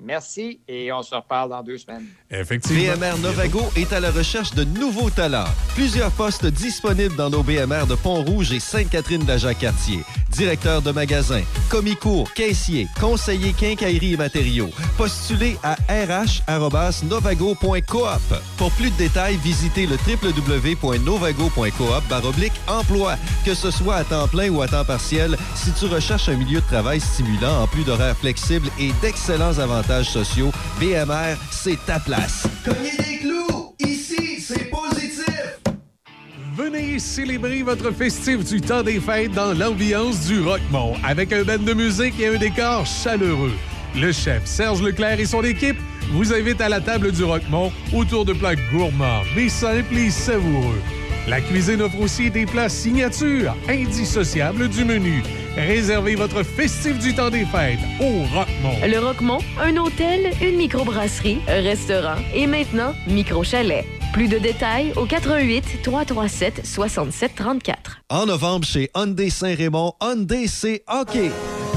[0.00, 2.06] Merci et on se reparle dans deux semaines.
[2.30, 2.94] Effectivement.
[2.94, 5.48] BMR Novago est à la recherche de nouveaux talents.
[5.74, 10.04] Plusieurs postes disponibles dans nos BMR de Pont-Rouge et Sainte-Catherine-de-la-Jacques-Cartier.
[10.30, 14.70] Directeur de magasin, commis court, caissier, conseiller quincaillerie et matériaux.
[14.96, 18.34] Postulez à rh.novago.coop.
[18.56, 22.04] Pour plus de détails, visitez le www.novago.coop
[22.68, 23.16] emploi.
[23.44, 26.60] Que ce soit à temps plein ou à temps partiel, si tu recherches un milieu
[26.60, 32.46] de travail stimulant en plus d'horaires flexibles et d'excellents avantages sociaux, BMR, c'est ta place.
[32.64, 33.74] Cognez des clous!
[33.80, 35.58] Ici, c'est positif!
[36.56, 41.58] Venez célébrer votre festif du temps des fêtes dans l'ambiance du Rockmont avec un band
[41.58, 43.54] de musique et un décor chaleureux.
[43.96, 45.78] Le chef Serge Leclerc et son équipe
[46.12, 50.82] vous invitent à la table du Rockmont autour de plats gourmands, mais simples et savoureux.
[51.28, 55.22] La cuisine offre aussi des plats signatures, indissociables du menu.
[55.56, 58.78] Réservez votre festif du temps des fêtes au Rockmont.
[58.86, 63.84] Le Roquemont, un hôtel, une microbrasserie, un restaurant et maintenant micro-chalet.
[64.14, 68.00] Plus de détails au 88 337 67 34.
[68.08, 71.30] En novembre, chez Hyundai Saint-Raymond, Hyundai, c'est hockey.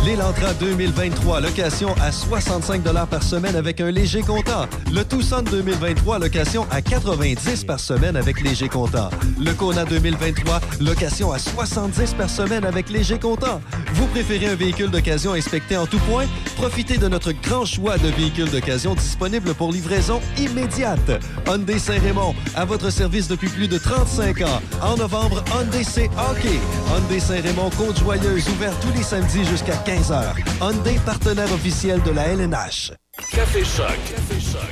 [0.06, 4.66] L'Elantra 2023, location à 65 par semaine avec un léger comptant.
[4.92, 9.12] Le Tucson 2023, location à 90 par semaine avec léger comptant.
[9.40, 13.62] Le Kona 2023, location à 70 par semaine avec léger comptant.
[13.94, 16.26] Vous préférez un véhicule d'occasion inspecté en tout point?
[16.56, 21.22] Profitez de notre grand choix de véhicules d'occasion disponibles pour livraison immédiate.
[21.48, 24.62] Hyundai Saint-Raymond, à votre service depuis plus de 35 ans.
[24.82, 26.60] En novembre, Hyundai, c'est hockey.
[26.90, 30.36] Hyundai Saint-Raymond, Côte-Joyeuse, ouvert tous les samedis jusqu'à 15h.
[30.62, 32.92] Hyundai, partenaire officiel de la LNH.
[33.32, 33.88] Café Choc.
[33.88, 34.70] Café Choc.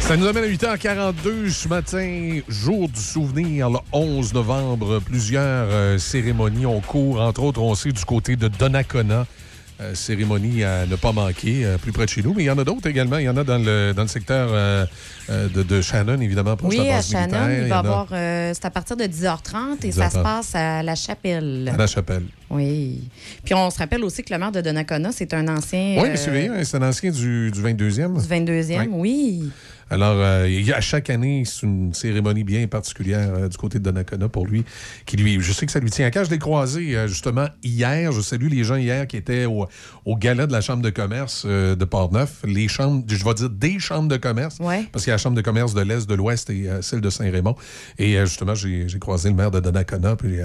[0.00, 4.98] Ça nous amène à 8h42 ce matin, jour du souvenir, le 11 novembre.
[4.98, 7.20] Plusieurs euh, cérémonies ont cours.
[7.20, 9.26] Entre autres, on sait du côté de Donnacona.
[9.80, 12.34] Euh, cérémonie à ne pas manquer, euh, plus près de chez nous.
[12.34, 13.18] Mais il y en a d'autres également.
[13.18, 14.84] Il y en a dans le, dans le secteur euh,
[15.28, 17.58] de, de Shannon, évidemment, proche de Oui, la à base Shannon, militaire.
[17.60, 18.06] il y va a avoir.
[18.10, 20.10] c'est à partir de 10h30 et ça 10h30.
[20.12, 21.70] se passe à La Chapelle.
[21.72, 22.24] À la chapelle.
[22.50, 23.00] Oui.
[23.44, 25.96] Puis on se rappelle aussi que le maire de Donnacona, c'est un ancien.
[26.02, 28.20] Oui, monsieur Veilleux, c'est un ancien du, du 22e.
[28.20, 29.50] du 22e, oui.
[29.90, 33.56] Alors, euh, il y a- à chaque année, c'est une cérémonie bien particulière euh, du
[33.56, 34.64] côté de Donnacona pour lui,
[35.04, 36.24] qui lui, je sais que ça lui tient à cœur.
[36.24, 38.12] Je l'ai croisé euh, justement hier.
[38.12, 39.66] Je salue les gens hier qui étaient au,
[40.04, 42.38] au gala de la Chambre de commerce euh, de Portneuf.
[42.44, 44.84] Les chambres, je vais dire des chambres de commerce, Ouais.
[44.92, 47.10] parce qu'il y a la Chambre de commerce de l'Est, de l'Ouest et celle de
[47.10, 47.56] Saint-Raymond.
[47.98, 50.36] Et justement, j'ai croisé le maire de Donnacona, puis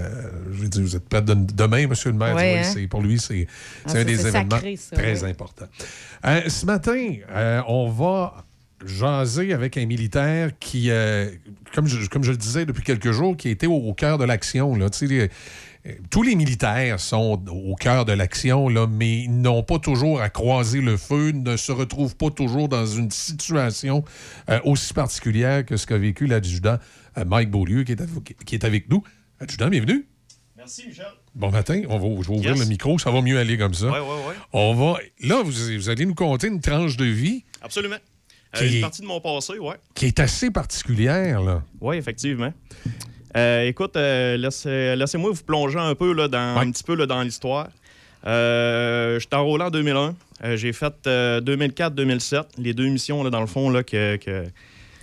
[0.52, 2.36] je lui ai dit, vous êtes prêt de- demain, monsieur le maire?
[2.36, 2.64] Ouais, hein?
[2.64, 3.48] c'est- pour lui, c'est
[3.86, 5.30] Ah, un des événements ça, très oui.
[5.30, 5.66] important.
[6.26, 6.98] Euh, ce matin,
[7.68, 8.44] on va
[8.86, 11.30] jaser avec un militaire qui, euh,
[11.74, 14.24] comme, je, comme je le disais depuis quelques jours, qui était au, au cœur de
[14.26, 14.76] l'action.
[14.76, 14.88] là.
[15.02, 15.30] Les-
[15.88, 20.20] euh, tous les militaires sont au cœur de l'action, là, mais ils n'ont pas toujours
[20.20, 24.04] à croiser le feu, ne se retrouvent pas toujours dans une situation
[24.50, 26.78] euh, aussi particulière que ce qu'a vécu l'adjudant
[27.18, 29.04] euh, Mike Beaulieu, qui est, avo- qui est avec nous.
[29.40, 30.08] Adjudant, bienvenue.
[30.58, 31.06] Merci, Michel.
[31.36, 32.60] Bon matin, on va, je vais ouvrir Yes.
[32.60, 33.88] le micro, ça va mieux aller comme ça.
[33.88, 34.36] Ouais, ouais, ouais.
[34.54, 34.98] On va.
[35.22, 37.98] Là, vous, vous allez nous conter une tranche de vie Absolument.
[38.56, 39.76] Euh, Qui- Une partie de mon passé, ouais.
[39.94, 41.62] qui est assez particulière, là.
[41.82, 42.54] Oui, effectivement.
[43.36, 47.06] Euh, écoute, euh, laisse- laissez-moi vous plonger un peu là, dans, un petit peu là,
[47.06, 47.68] dans l'histoire.
[48.26, 50.16] Euh, J'étais enrôlé en 2001.
[50.44, 54.46] Euh, J'ai fait euh, 2004-2007, les deux missions, là, dans le fond, là, que, que-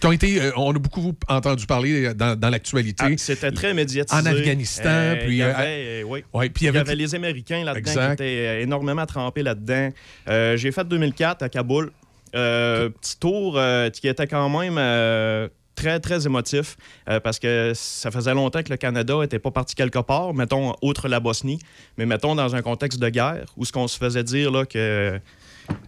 [0.01, 3.05] Qui ont été, euh, on a beaucoup entendu parler dans, dans l'actualité.
[3.07, 4.21] Ah, C'était très médiatisé.
[4.21, 6.25] En Afghanistan, Euh, puis, Il y euh, avait, euh, oui.
[6.35, 9.91] ouais, puis il y avait, les Américains là-dedans qui étaient euh, énormément trempés là-dedans.
[10.29, 11.93] Euh, J'ai fait 2004 à Kaboul.
[12.35, 16.77] Euh, Petit tour euh, qui était quand même euh, très, très émotif
[17.25, 21.09] parce que ça faisait longtemps que le Canada n'était pas parti quelque part, mettons, outre
[21.09, 21.59] la Bosnie,
[21.99, 25.19] mais mettons dans un contexte de guerre où ce qu'on se faisait dire là, que,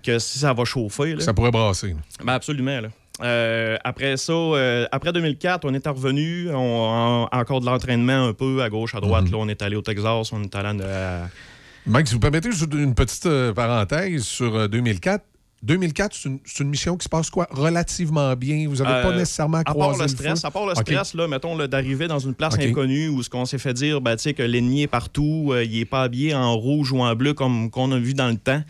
[0.02, 1.14] que si ça va chauffer.
[1.14, 1.94] là, Ça pourrait brasser.
[2.24, 2.81] ben absolument.
[2.81, 2.89] là.
[3.23, 8.32] Euh, après ça, euh, après 2004, on est revenu, on, en- encore de l'entraînement un
[8.32, 9.31] peu à gauche, à droite.
[9.31, 11.28] là, on est allé au Texas, on est allé à...
[11.86, 15.23] Mike, si vous permettez juste une petite euh, parenthèse sur euh, 2004.
[15.65, 17.49] 2004, c'est une, mission qui se passe quoi?
[17.51, 18.68] Relativement bien.
[18.68, 21.15] Vous n'avez pas Euh, nécessairement à part croisé le le stress, à part le stress,
[21.15, 24.43] là, mettons, d'arriver dans une place inconnue où ce qu'on s'est fait dire, ben, que
[24.43, 27.91] l'ennemi est partout, euh, il est pas habillé en rouge ou en bleu comme qu'on
[27.93, 28.62] a vu dans le temps,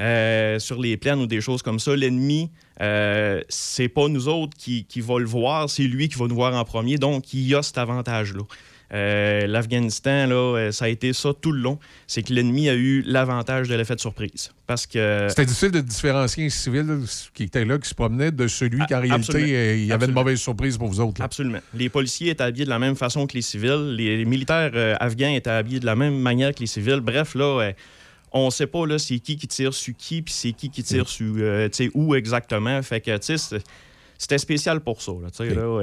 [0.00, 1.94] euh, sur les plaines ou des choses comme ça.
[1.94, 2.50] L'ennemi,
[3.48, 6.54] c'est pas nous autres qui, qui va le voir, c'est lui qui va nous voir
[6.54, 6.96] en premier.
[6.96, 8.42] Donc, il y a cet avantage-là.
[8.92, 11.78] Euh, L'Afghanistan, là, euh, ça a été ça tout le long.
[12.06, 14.52] C'est que l'ennemi a eu l'avantage de l'effet de surprise.
[14.66, 15.26] Parce que.
[15.28, 16.86] C'était difficile de différencier un civil
[17.34, 20.06] qui était là, qui se promenait, de celui qui, en réalité, euh, il y avait
[20.06, 21.20] une mauvaise surprise pour vous autres.
[21.20, 21.26] là.
[21.26, 21.60] Absolument.
[21.74, 23.94] Les policiers étaient habillés de la même façon que les civils.
[23.96, 27.00] Les militaires euh, afghans étaient habillés de la même manière que les civils.
[27.00, 27.72] Bref, là, euh,
[28.32, 30.82] on ne sait pas là, c'est qui qui tire sur qui, puis c'est qui qui
[30.82, 32.80] tire sur euh, où exactement.
[32.82, 35.12] Fait que, c'était spécial pour ça.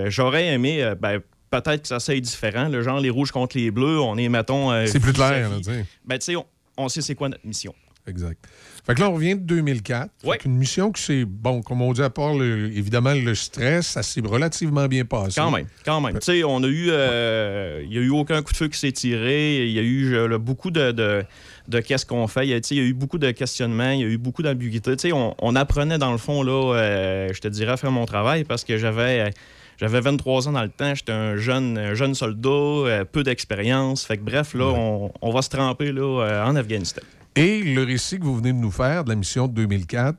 [0.07, 2.67] J'aurais aimé, euh, ben, peut-être que ça soit différent.
[2.69, 4.71] Le genre, les rouges contre les bleus, on est, mettons...
[4.71, 5.85] euh, C'est plus clair, là, tu sais.
[6.05, 6.45] Ben, tu sais, on,
[6.77, 7.73] on sait c'est quoi notre mission.
[8.07, 8.37] Exact.
[8.85, 10.09] Fait que là, on revient de 2004.
[10.23, 13.85] Fait qu'une mission qui s'est, bon, comme on dit, à part le- évidemment le stress,
[13.87, 15.33] ça s'est relativement bien passé.
[15.41, 16.13] Quand même, quand même.
[16.19, 18.79] Tu sais, on a eu, euh, il y a eu aucun coup de feu qui
[18.79, 19.65] s'est tiré.
[19.65, 21.21] Il y a eu là, beaucoup de, de,
[21.67, 22.45] de qu'est-ce qu'on fait.
[22.47, 23.91] Il y, a, tu sais, il y a eu beaucoup de questionnements.
[23.91, 24.95] Il y a eu beaucoup d'ambiguïté.
[24.95, 27.91] Tu sais, on, on apprenait dans le fond là, euh, je te dirais, à faire
[27.91, 29.19] mon travail parce que j'avais.
[29.19, 29.29] euh,
[29.77, 34.03] J'avais 23 ans dans le temps, j'étais un jeune, un jeune soldat, euh, peu d'expérience.
[34.05, 37.01] Fait que bref, là, on, on va se tremper là, euh, en Afghanistan.
[37.35, 40.17] Et le récit que vous venez de nous faire de la mission de 2004,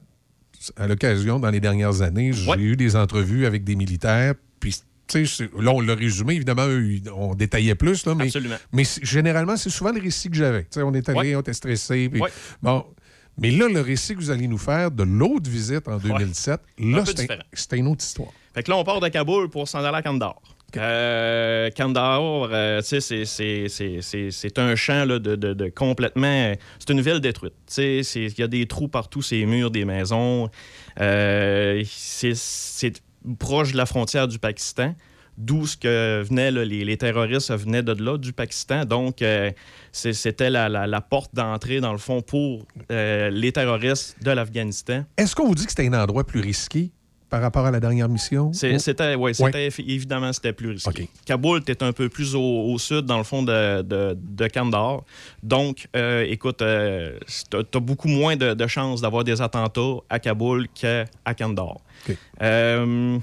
[0.76, 4.76] à l'occasion, dans les dernières années, j'ai eu des entrevues avec des militaires, puis,
[5.08, 6.66] c'est- là, on l'a résumé, évidemment,
[7.16, 8.56] on détaillait plus, là, mais, Absolument.
[8.72, 10.66] mais c'est- généralement, c'est souvent le récit que j'avais.
[10.76, 11.36] On est allé, Ouais.
[11.36, 12.10] on était stressé.
[12.14, 12.30] Ouais.
[12.62, 12.84] Bon.
[13.40, 16.90] Mais là, le récit que vous allez nous faire de l'autre visite en 2007, Un
[16.96, 17.42] là, différent.
[17.52, 18.30] c'était une autre histoire.
[18.58, 20.34] Fait que là, on part de Kaboul pour s'en aller à Kandahar.
[20.76, 26.54] Euh, Kandahar, euh, tu sais, c'est- un champ là, de, de- de complètement.
[26.80, 27.52] C'est une ville détruite.
[27.68, 30.50] Tu sais, c'est- il y a des trous partout, ces murs des maisons.
[31.00, 33.00] Euh, c'est
[33.38, 34.92] proche de la frontière du Pakistan.
[35.36, 38.84] D'où ce que venaient là, les, les terroristes venaient de là, du Pakistan.
[38.84, 39.52] Donc, euh,
[39.92, 45.04] c'était la, la- la porte d'entrée, dans le fond, pour euh, les terroristes de l'Afghanistan.
[45.16, 46.90] Est-ce qu'on vous dit que c'était un endroit plus risqué?
[47.30, 48.52] Par rapport à la dernière mission?
[48.52, 49.32] C'était, ouais,
[49.86, 51.08] évidemment, c'était plus risqué.
[51.26, 52.40] Kaboul, tu un peu plus au,
[52.72, 55.02] au sud, dans le fond de, de, de Kandahar.
[55.42, 60.68] Donc, euh, écoute, tu as, beaucoup moins de, de chances d'avoir des attentats à Kaboul
[60.74, 61.78] qu'à Kandahar.
[62.42, 63.18] Euh,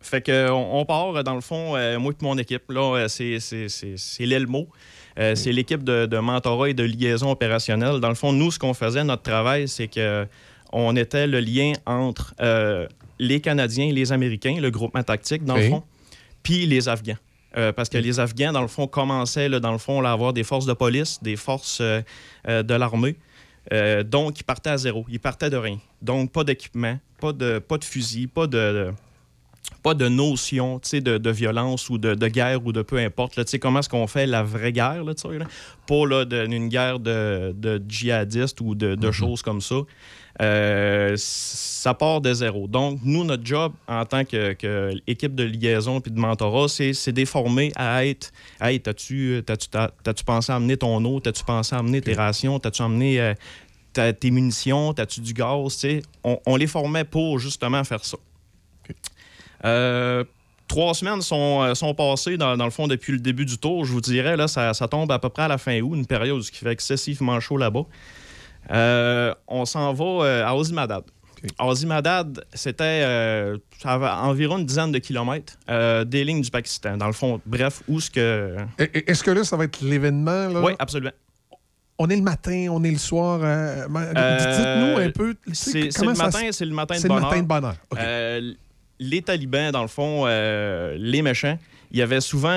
[0.00, 3.38] fait que on, part, dans le fond, euh, moi et mon équipe, là, euh, c'est,
[4.20, 4.68] l'ELMO.
[5.18, 8.00] Euh, C'est l'équipe de, de mentorat et de liaison opérationnelle.
[8.00, 10.26] Dans le fond, nous, ce qu'on faisait, notre travail, c'est que
[10.72, 12.86] on était le lien entre euh,
[13.20, 15.82] les Canadiens les Américains, le groupement tactique, dans le fond,
[16.42, 17.18] puis les Afghans.
[17.56, 20.12] Euh, parce que les Afghans, dans le fond, commençaient, là, dans le fond, là, à
[20.12, 22.00] avoir des forces de police, des forces euh,
[22.48, 23.16] euh, de l'armée.
[24.04, 25.04] Donc, ils partaient à zéro.
[25.08, 25.78] Ils partaient de rien.
[26.02, 28.90] Donc, pas d'équipement, pas de, pas de fusil, pas de,
[29.82, 33.36] pas de notion de, de violence ou de, de guerre ou de peu importe.
[33.36, 35.46] Là, comment est-ce qu'on fait la vraie guerre, là, là?
[35.86, 39.76] pas là, de- une guerre de, djihadistes ou de, de choses comme ça.
[40.40, 42.66] Euh, ça part de zéro.
[42.66, 47.12] Donc, nous, notre job en tant que, que équipe de liaison puis de mentorat, c'est
[47.12, 51.20] déformer à être Hey, t'as-tu t'as-tu- t'as- t'as-tu pensé à amener ton eau?
[51.20, 52.58] T'as-tu pensé à amener tes rations?
[52.58, 54.94] T'as-tu amené euh, tes munitions?
[54.94, 55.84] T'as-tu du gaz?
[56.24, 58.16] On, on les formait pour justement faire ça.
[59.64, 60.24] Euh,
[60.68, 63.84] trois semaines sont, sont passées, dans, dans le fond, depuis le début du tour.
[63.84, 66.06] Je vous dirais, là, ça, ça tombe à peu près à la fin août, une
[66.06, 67.84] période qui fait excessivement chaud là-bas.
[68.70, 71.02] Euh, on s'en va euh, à Ozimadad.
[71.58, 76.96] Azimadad, c'était euh, environ une dizaine de kilomètres euh, des lignes du Pakistan.
[76.98, 78.56] Dans le fond, bref, où ce que...
[78.78, 80.48] Est-ce que là, ça va être l'événement?
[80.62, 81.12] Oui, absolument.
[81.98, 83.40] On est le matin, on est le soir.
[83.42, 85.34] euh, ma- Euh, Dites-nous un peu.
[85.52, 87.30] C'est le, matin, c'est le matin de C'est le bonheur.
[87.30, 88.54] matin de bonheur.
[88.98, 91.58] Les talibans, dans le fond, les méchants,
[91.90, 92.48] il y avait souvent,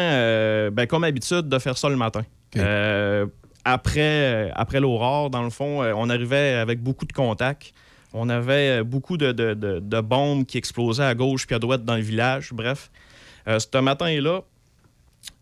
[0.71, 2.21] ben, comme habitude, de faire ça le matin.
[2.57, 3.25] Euh,
[3.65, 7.73] après après l'aurore, dans le fond, euh, on arrivait avec beaucoup de contacts.
[8.13, 11.59] On avait euh, beaucoup de, de- de- de bombes qui explosaient à gauche puis à
[11.59, 12.51] droite dans le village.
[12.53, 12.89] Bref,
[13.47, 14.41] Euh, ce matin-là,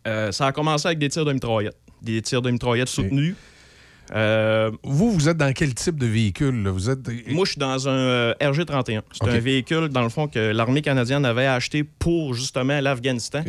[0.07, 1.77] euh, ça a commencé avec des tirs de mitraillette.
[2.01, 3.35] Des tirs de mitraillette soutenus.
[4.13, 6.63] Euh, vous, vous êtes dans quel type de véhicule?
[6.63, 6.71] là?
[6.71, 6.99] Vous êtes...
[7.29, 9.01] moi, je suis dans un euh, RG-31.
[9.11, 13.43] C'est un véhicule, dans le fond, que l'armée canadienne avait acheté pour justement l'Afghanistan.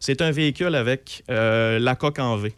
[0.00, 2.54] C'est un véhicule avec euh, la coque en V.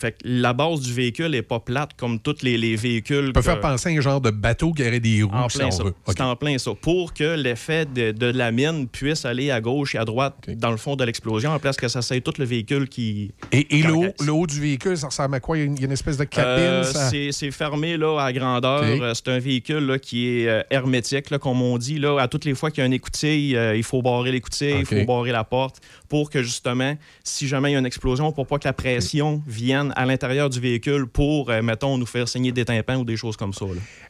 [0.00, 3.26] Fait que la base du véhicule n'est pas plate comme tous les, les véhicules.
[3.28, 5.48] On peut que- faire penser à un genre de bateau qui aurait des roues, en
[5.48, 5.84] si plein on ça.
[5.84, 5.94] veut.
[6.06, 6.70] C'est en plein ça.
[6.80, 10.70] Pour que l'effet de, de la mine puisse aller à gauche et à droite dans
[10.70, 13.32] le fond de l'explosion, en place que ça soit tout le véhicule qui.
[13.52, 15.56] Et, et le, haut, le haut du véhicule, ça ressemble à quoi?
[15.58, 16.48] Il y a une, espèce de cabine?
[16.64, 18.82] Euh, ça- c'est- C'est fermé là, à grandeur.
[18.84, 21.98] Euh, C'est un véhicule là, qui est euh, hermétique, là, comme on dit.
[21.98, 24.76] Là, à toutes les fois qu'il y a un écoutille, euh, il faut barrer l'écoutille,
[24.80, 28.32] il faut barrer la porte pour que justement, si jamais il y a une explosion,
[28.32, 29.57] pour pas que la pression vienne
[29.96, 33.36] à l'intérieur du véhicule pour, euh, mettons, nous faire saigner des tympans ou des choses
[33.36, 33.64] comme ça.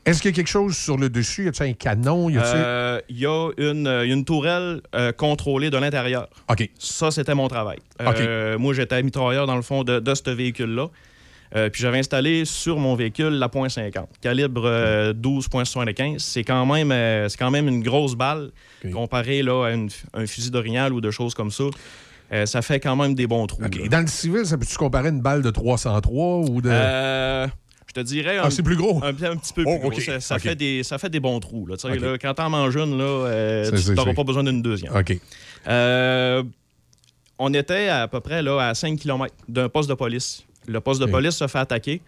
[0.04, 1.44] Est-ce qu'il y a quelque chose sur le dessus?
[1.44, 2.28] Y a-t-il un canon?
[2.30, 4.80] Y a-t-il- Euh, Il y a une, euh, une tourelle
[5.16, 6.28] contrôlée de l'intérieur.
[6.50, 6.68] OK.
[6.78, 7.78] Ça, c'était mon travail.
[8.58, 10.88] Moi, j'étais mitrailleur dans le fond de, de ce véhicule-là.
[11.56, 16.18] Euh, puis j'avais installé sur mon véhicule la .50, calibre euh, 12.75.
[16.18, 18.50] C'est quand même euh, quand même une grosse balle
[18.92, 21.64] comparé là, à une- un fusil d'orignal ou de choses comme ça.
[22.32, 23.62] Euh, ça fait quand même des bons trous.
[23.90, 26.68] Dans le civil, ça peut-tu comparer une balle de 303 ou de.
[26.68, 27.46] Euh,
[27.86, 28.38] je te dirais.
[28.42, 29.02] Ah, c'est plus gros?
[29.02, 29.88] Un, un petit peu plus Oh, gros.
[29.88, 30.10] OK.
[30.20, 31.66] Ça, fait des, ça fait des bons trous.
[31.66, 31.76] Là.
[32.20, 34.94] Quand t'en manges une, là, euh, tu n'auras pas besoin d'une deuxième.
[34.94, 35.18] OK.
[35.66, 36.42] Euh,
[37.38, 40.44] on était à peu près là, à 5 km d'un poste de police.
[40.66, 42.02] Le poste de police se fait attaquer.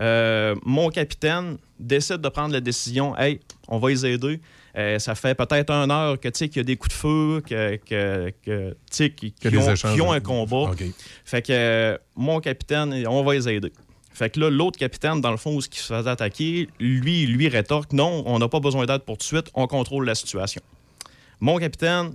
[0.00, 4.40] Mon capitaine décide de prendre la décision Hey, on va les aider.
[4.76, 6.98] Euh, ça fait peut-être une heure que, tu sais, qu'il y a des coups de
[7.00, 10.70] feu, que, que, que, tu sais, qui, ont, qui ont un combat.
[11.24, 13.72] Fait que euh, mon capitaine, on va les aider.
[14.12, 17.26] Fait que là, l'autre capitaine, dans le fond, où ce qui se faisait attaquer, lui,
[17.26, 20.14] lui rétorque non, on n'a pas besoin d'aide pour tout de suite, on contrôle la
[20.14, 20.60] situation.
[21.40, 22.14] Mon capitaine,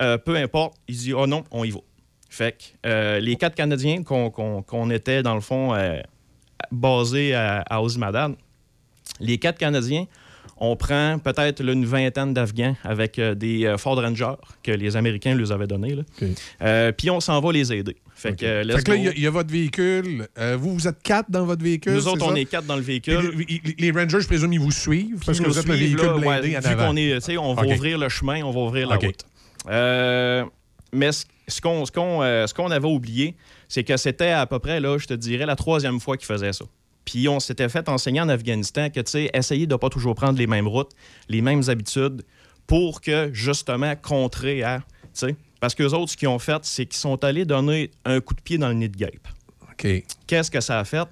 [0.00, 1.80] euh, peu importe, il dit oh non, on y va.
[2.30, 6.00] Fait que euh, les quatre Canadiens qu'on était, dans le fond, euh,
[6.70, 8.34] basés à, à Ozimadan,
[9.20, 10.06] les quatre Canadiens,
[10.64, 15.34] on prend peut-être une vingtaine d'Afghans avec euh, des euh, Ford Rangers que les Américains
[15.34, 15.96] leur avaient donnés.
[16.62, 17.96] Euh, Puis on s'en va les aider.
[18.14, 20.28] Fait que, let's Fait que là, il y a- il y, a votre véhicule.
[20.38, 21.94] Euh, vous, vous êtes quatre dans votre véhicule?
[21.94, 22.38] Nous autres, on ça?
[22.40, 23.32] est quatre dans le véhicule.
[23.44, 26.12] Puis les, Rangers, je présume, ils vous suivent parce que vous êtes suivent, véhicule là,
[26.18, 26.86] blindé ouais, en vu avant.
[26.86, 29.24] qu'on est, on va ouvrir le chemin, on va ouvrir la route.
[29.68, 30.44] Euh,
[30.92, 33.34] mais ce, ce qu'on ce qu'on, euh, ce qu'on avait oublié,
[33.68, 36.52] c'est que c'était à peu près, là, je te dirais, la troisième fois qu'ils faisaient
[36.52, 36.64] ça.
[37.04, 40.14] Puis on s'était fait enseigner en Afghanistan que, tu sais, essayer de ne pas toujours
[40.14, 40.92] prendre les mêmes routes,
[41.28, 42.22] les mêmes habitudes,
[42.66, 45.36] pour que, justement, contrer à, tu sais.
[45.60, 48.40] Parce qu'eux autres, ce qu'ils ont fait, c'est qu'ils sont allés donner un coup de
[48.40, 49.26] pied dans le nid de guêpe.
[49.70, 49.86] OK.
[50.26, 51.06] Qu'est-ce que ça a fait?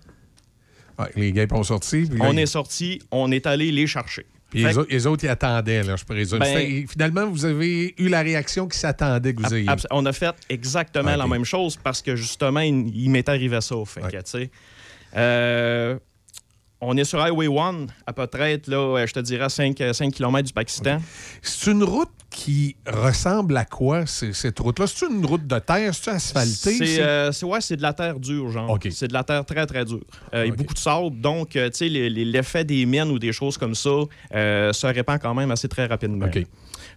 [0.98, 2.02] Ouais, les gars ont sorti.
[2.08, 4.26] puis là, On est sorti, on est allé les chercher.
[4.50, 6.40] Puis Fait les, que- autres, les autres, ils attendaient, là, je présume.
[6.40, 9.68] Ben- finalement, vous avez eu la réaction qui s'attendait que vous ayez.
[9.92, 13.76] On a fait exactement la même chose parce que justement, il, il m'est arrivé ça.
[13.86, 14.50] Fait que, tu sais,
[15.16, 15.98] euh,
[16.82, 20.52] on est sur Highway 1, à peu près, là, je te dirais, 5, km du
[20.54, 20.98] Pakistan.
[21.42, 24.86] C'est une route qui ressemble à quoi, cette route-là?
[24.86, 25.92] C'est une route de terre?
[25.94, 26.54] C'est asphalté?
[26.78, 28.70] C'est euh, c'est- ouais, c'est de la terre dure, genre.
[28.92, 30.00] C'est de la terre très, très dure.
[30.32, 33.32] Euh, Il y a beaucoup de sable, donc, tu sais, l'effet des mines ou des
[33.32, 33.90] choses comme ça
[34.34, 36.26] euh, se répand quand même assez très rapidement.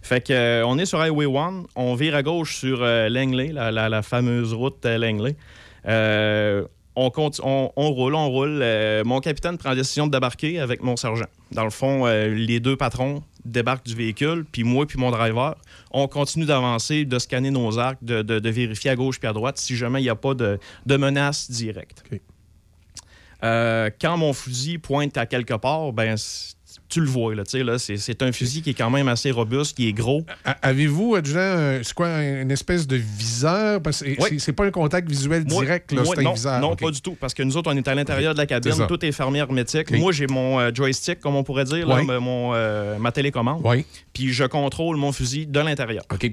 [0.00, 3.88] Fait que, on est sur Highway 1, on vire à gauche sur Langley, la, la-
[3.90, 5.36] la fameuse route Langley.
[6.96, 8.60] On, conti- on, on roule, on roule.
[8.62, 11.26] Euh, mon capitaine prend la décision de débarquer avec mon sergent.
[11.50, 15.56] Dans le fond, euh, les deux patrons débarquent du véhicule, puis moi puis mon driver,
[15.90, 19.32] on continue d'avancer, de scanner nos arcs, de, de- de vérifier à gauche puis à
[19.32, 22.04] droite si jamais il n'y a pas de, de menace directe.
[23.42, 26.16] Euh, quand mon fusil pointe à quelque part, ben
[26.94, 29.32] tu le vois, là, tu sais, là, c'est, un fusil qui est quand même assez
[29.32, 30.24] robuste, qui est gros.
[30.62, 33.82] Avez-vous, adjudant, c'est quoi, une espèce de viseur?
[33.82, 36.60] Parce que c'est- c'est pas un contact visuel direct, c'est un non, viseur.
[36.60, 38.72] Non, pas du tout, parce que nous autres, on est à l'intérieur de la cabine,
[38.86, 39.90] tout est fermé hermétique.
[39.90, 43.60] Moi, j'ai mon euh, joystick, comme on pourrait dire, là, mon, euh, ma télécommande.
[44.12, 46.04] Puis je contrôle mon fusil de l'intérieur.
[46.12, 46.30] OK.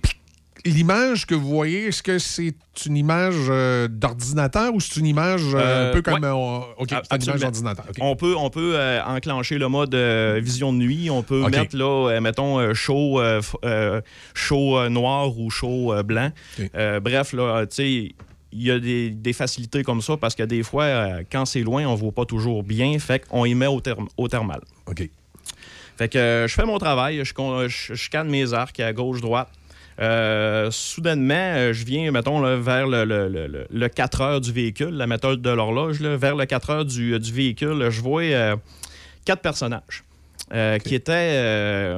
[0.66, 2.54] L'image que vous voyez, est-ce que c'est
[2.86, 6.24] une image euh, d'ordinateur ou c'est une image euh, un Euh, peu comme...
[6.24, 6.86] ouais.
[7.10, 7.86] c'est une image d'ordinateur.
[8.00, 11.10] On peut, on peut euh, enclencher le mode vision de nuit.
[11.10, 13.22] On peut mettre, là, mettons, chaud,
[14.34, 16.32] chaud noir ou chaud blanc.
[17.02, 18.16] Bref, là, tu sais,
[18.54, 21.62] il y a des, des facilités comme ça parce que des fois, euh, quand c'est
[21.62, 23.00] loin, on ne voit pas toujours bien.
[23.00, 24.60] Fait qu'on y met au, term- au thermal.
[24.88, 25.08] OK.
[25.98, 27.34] Fait que euh, je fais mon travail, je,
[27.68, 29.50] je, je scanne mes arcs à gauche-droite.
[30.02, 34.42] Euh, soudainement, euh, je viens, mettons, là, vers le, le- le- le- le 4 heures
[34.42, 38.24] du véhicule, la méthode de l'horloge, vers le 4 heures du, du véhicule, je vois
[38.24, 38.56] euh,
[39.26, 40.04] quatre personnages
[40.84, 41.96] qui étaient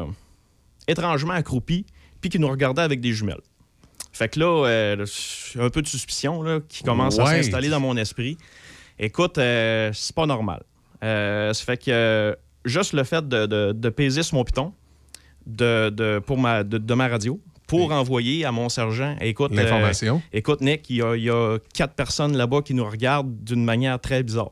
[0.88, 1.86] étrangement accroupis
[2.22, 3.42] puis qui nous regardaient avec des jumelles.
[4.12, 4.96] Fait que là,
[5.60, 8.38] un peu de suspicion là, qui commence à s'installer dans mon esprit.
[9.00, 10.62] Écoute, c'est pas normal.
[11.02, 14.74] Ça fait que juste le fait de, de- de peser sur mon piton
[15.48, 17.40] de, de- pour ma, de, de ma radio
[17.78, 20.22] pour envoyer à mon sergent, écoute, euh, L'information.
[20.32, 23.64] écoute Nick, il y, a, il y a quatre personnes là-bas qui nous regardent d'une
[23.64, 24.52] manière très bizarre.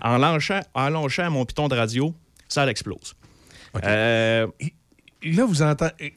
[0.00, 2.14] En lançant, en lançant mon piton de radio,
[2.48, 3.14] ça l'explose.
[3.84, 4.46] Euh,
[5.22, 6.14] Là, vous entendez...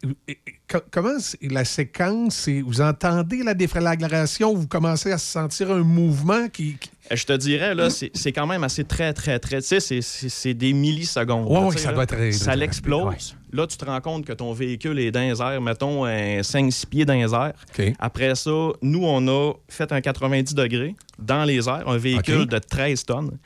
[0.91, 6.77] Comment la séquence, vous entendez la déflagration, vous commencez à sentir un mouvement qui...
[7.11, 9.61] Euh, Je te dirais, là, c'est c'est quand même assez très, très, très.
[9.61, 11.71] Tu sais, c'est- c'est c'est des millisecondes.
[11.77, 11.93] Ça là.
[11.93, 13.35] doit être très- Ça très l'explose.
[13.51, 17.05] Là, tu te rends compte que ton véhicule est dans les airs, mettons, 5-6 pieds
[17.05, 17.53] dans les airs.
[17.99, 22.59] Après ça, nous, on a fait un 90 degrés dans les airs, un véhicule de
[22.59, 23.37] 13 tonnes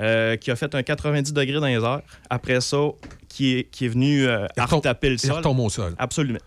[0.00, 2.02] euh, qui a fait un 90 degrés dans les airs.
[2.28, 2.78] Après ça,
[3.28, 5.36] qui est, qui est venu euh, Il retombe- taper le il sol.
[5.36, 5.94] retombe au sol.
[5.98, 6.38] Absolument.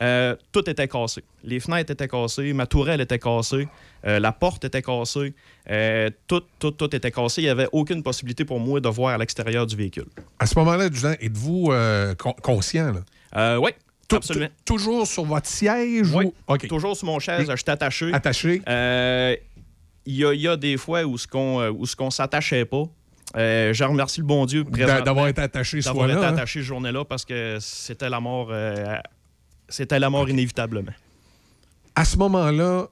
[0.00, 1.22] Euh, tout était cassé.
[1.44, 3.66] Les fenêtres étaient cassées, ma tourelle était cassée,
[4.06, 5.34] euh, la porte était cassée,
[5.70, 7.40] euh, tout, tout, tout était cassé.
[7.42, 10.06] Il n'y avait aucune possibilité pour moi de voir à l'extérieur du véhicule.
[10.38, 10.86] À ce moment-là,
[11.20, 11.72] êtes-vous
[12.18, 12.92] con- conscient?
[13.34, 13.70] Oui,
[14.12, 14.46] absolument.
[14.64, 16.12] tou- Toujours sur votre siège?
[16.14, 18.12] Oui, ou- toujours sur mon chaise, je suis attaché.
[18.12, 18.62] Attaché.
[20.08, 22.84] Il y, a, il y a des fois où ce qu'on qu'on s'attachait pas.
[23.36, 26.34] Euh, je remercie le bon Dieu D'avoir été attaché ce d'avoir fois-là, été hein?
[26.34, 28.96] attaché ce journée-là parce que c'était la mort euh,
[29.68, 30.92] c'était la mort inévitablement.
[31.94, 32.86] À ce moment-là,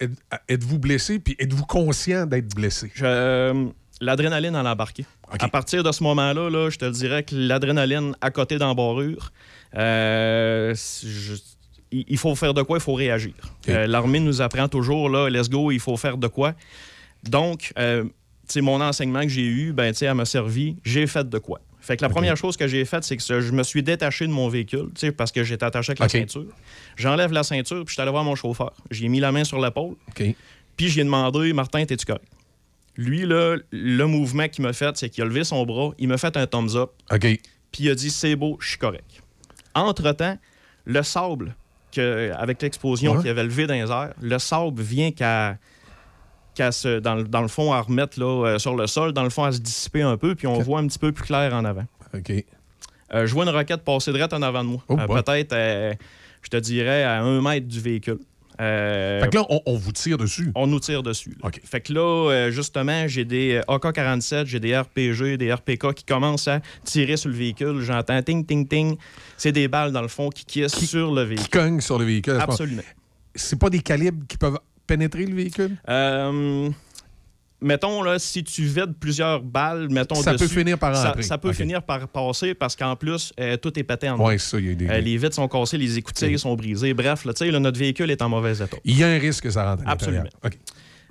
[0.00, 0.10] êtes-
[0.48, 2.92] êtes-vous blessé, puis êtes-vous conscient d'être blessé?
[3.02, 3.66] Euh,
[4.00, 5.06] L'adrénaline en a embarqué.
[5.40, 9.32] À partir de ce moment-là, là, je te dirais que l'adrénaline à côté d'embarrure,
[9.74, 11.34] euh, je-
[11.90, 13.32] il faut faire de quoi, il faut réagir.
[13.70, 16.54] Euh, L'armée nous apprend toujours, là, let's go, il faut faire de quoi?
[17.24, 17.72] Donc,
[18.56, 21.60] mon enseignement que j'ai eu, ben, elle m'a servi, j'ai fait de quoi?
[21.86, 24.32] Fait que la première chose que j'ai faite, c'est que je me suis détaché de
[24.32, 26.46] mon véhicule, tu sais, parce que j'étais attaché avec la ceinture.
[26.96, 28.72] J'enlève la ceinture, puis je suis allé voir mon chauffeur.
[28.90, 29.94] J'ai mis la main sur l'épaule.
[30.76, 32.26] Puis j'ai demandé, Martin, t'es-tu correct?
[32.96, 36.18] Lui, là, le mouvement qu'il m'a fait, c'est qu'il a levé son bras, il m'a
[36.18, 36.90] fait un thumbs up.
[37.20, 39.22] Puis il a dit, c'est beau, je suis correct.
[39.74, 40.38] Entre-temps,
[40.86, 41.54] le sable,
[41.92, 43.20] que, avec l'explosion Ouais.
[43.20, 45.56] qu'il avait levé dans les airs, le sable vient qu'à
[46.56, 49.22] qu'à se- dans, le- dans le fond, à remettre là, euh, sur le sol, dans
[49.22, 51.54] le fond, à se dissiper un peu, puis on voit un petit peu plus clair
[51.54, 51.84] en avant.
[52.14, 52.32] OK.
[53.14, 54.82] Euh, je vois une roquette passer direct en avant de moi.
[54.88, 55.06] Oh Euh.
[55.22, 55.94] Peut-être, euh,
[56.42, 58.18] je te dirais, à un mètre du véhicule.
[58.58, 60.50] Fait que là, on, on vous tire dessus.
[60.54, 61.36] on nous tire dessus.
[61.62, 66.48] Fait que là, justement, j'ai des euh, AK-47, j'ai des RPG, des RPK qui commencent
[66.48, 67.80] à tirer sur le véhicule.
[67.82, 68.96] J'entends ting, ting, ting.
[69.36, 71.44] C'est des balles, dans le fond, qui kissent sur le véhicule.
[71.44, 72.38] Qui cognent sur le véhicule.
[72.40, 72.82] Absolument.
[73.34, 75.76] C'est pas des calibres qui peuvent pénétrer le véhicule?
[75.88, 76.70] Euh,
[77.60, 81.82] mettons, là, si tu vides plusieurs balles, mettons Ça peut finir par ça, peut finir
[81.82, 84.88] par passer parce qu'en plus, euh, tout est pété en Ouais, ça, y a des-
[84.88, 86.94] Euh, les vitres sont cassées, les écoutilles sont brisées.
[86.94, 88.76] Bref, là, là, notre véhicule est en mauvais état.
[88.84, 89.90] Il y a un risque que ça rentre à.
[89.92, 90.24] Absolument.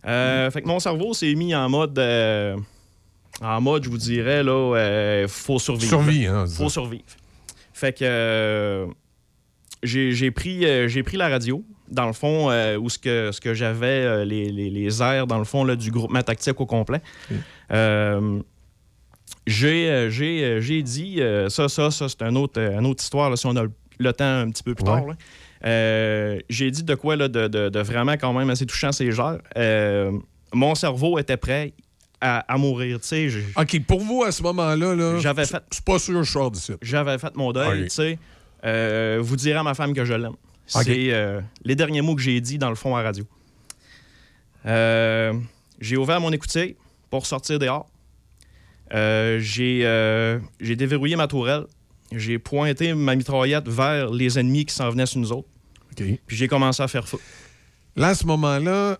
[0.08, 2.00] Euh, fait que mon cerveau s'est mis en mode.
[3.42, 5.90] en mode, je vous dirais, là, faut survivre.
[5.90, 6.74] Survie, hein, Faut ça.
[6.76, 7.04] survivre.
[7.74, 8.88] Fait que
[9.84, 13.54] j'ai pris, j'ai pris la radio, dans le fond, euh, où ce que, ce que
[13.54, 17.02] j'avais, euh, les, les, les airs, dans le fond, là, du groupement tactique au complet.
[17.72, 18.40] Euh,
[19.48, 22.86] j'ai euh, j'ai, euh, j'ai dit, euh, ça, ça, ça, c'est un autre, euh, une
[22.86, 23.64] autre histoire, là, si on a
[24.00, 25.06] le, temps un petit peu plus tard.
[25.06, 25.14] Ouais.
[25.66, 29.12] Euh, j'ai dit de quoi là, de, de- de vraiment quand même assez touchant ces
[29.12, 29.38] genres.
[29.58, 30.12] Euh,
[30.54, 31.74] mon cerveau était prêt
[32.22, 33.00] à, à mourir.
[33.00, 33.30] tu sais.
[33.30, 36.24] j'ai- OK, pour vous, à ce moment-là, là, J'avais c'est- fait- c'est pas sûr que
[36.24, 36.74] je sors d'ici.
[36.82, 38.20] J'avais fait mon deuil, tu sais.
[38.64, 40.34] Euh, vous direz à ma femme que je l'aime.
[40.68, 43.26] C'est euh, les derniers mots que j'ai dit dans le fond à la radio.
[44.66, 45.34] Euh,
[45.80, 46.76] j'ai ouvert mon écoutille
[47.10, 47.88] pour sortir dehors.
[48.94, 51.66] Euh, j'ai déverrouillé ma tourelle.
[52.12, 55.48] J'ai pointé ma mitraillette vers les ennemis qui s'en venaient sur nous autres.
[56.28, 57.18] Puis j'ai commencé à faire feu.
[57.96, 58.98] Là, à ce moment-là,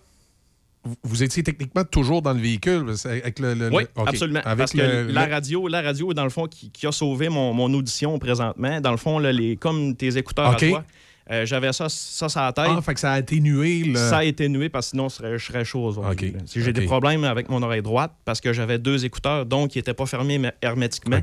[1.02, 2.94] vous- étiez techniquement toujours dans le véhicule.
[3.04, 4.40] Avec le, le- Oui, le- absolument.
[4.44, 7.52] Avec Parce que la radio, la radio, dans le fond, qui, qui a sauvé mon,
[7.52, 10.84] mon audition présentement, dans le fond, là, les, comme tes écouteurs à toi,
[11.30, 12.66] Euh, J'avais ça, ça sur la tête.
[12.68, 13.96] Ah, fait que ça a atténué le...
[13.96, 16.32] Ça a atténué parce que sinon, je serais, je serais chaud aujourd'hui.
[16.54, 19.94] J'ai des problèmes avec mon oreille droite parce que j'avais deux écouteurs, donc ils n'étaient
[19.94, 21.16] pas fermés hermétiquement.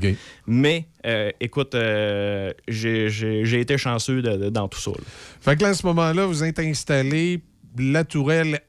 [0.46, 4.90] Mais, euh, écoute, euh, j'ai- été chanceux de- de- dans tout ça.
[4.90, 4.96] là.
[5.40, 7.40] Fait que là, à ce moment-là, vous êtes installé,
[7.78, 8.60] la tourelle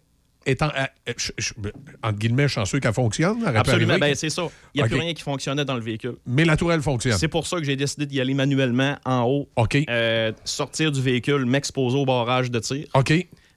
[0.45, 1.53] étant, euh, euh, ch- ch-
[2.03, 3.45] entre guillemets, chanceux qu'elle fonctionne.
[3.45, 4.47] Absolument, ben, c'est ça.
[4.73, 4.91] Il n'y a OK.
[4.91, 6.15] plus rien qui fonctionnait dans le véhicule.
[6.25, 7.17] Mais la tourelle fonctionne.
[7.17, 9.49] C'est pour ça que j'ai décidé d'y aller manuellement en haut.
[9.89, 12.85] Euh, sortir du véhicule, m'exposer au barrage de tir.
[12.93, 13.13] OK.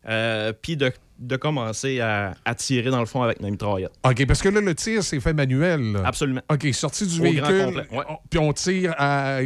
[0.08, 3.92] Euh, Puis de, de commencer à, à tirer dans le fond avec ma mitraillette.
[4.04, 5.92] OK, parce que là, le tir, c'est fait manuel.
[5.92, 6.02] là.
[6.04, 6.40] Absolument.
[6.50, 8.04] OK, sorti du Au grand véhicule, complet, ouais.
[8.08, 9.38] on- puis on tire à-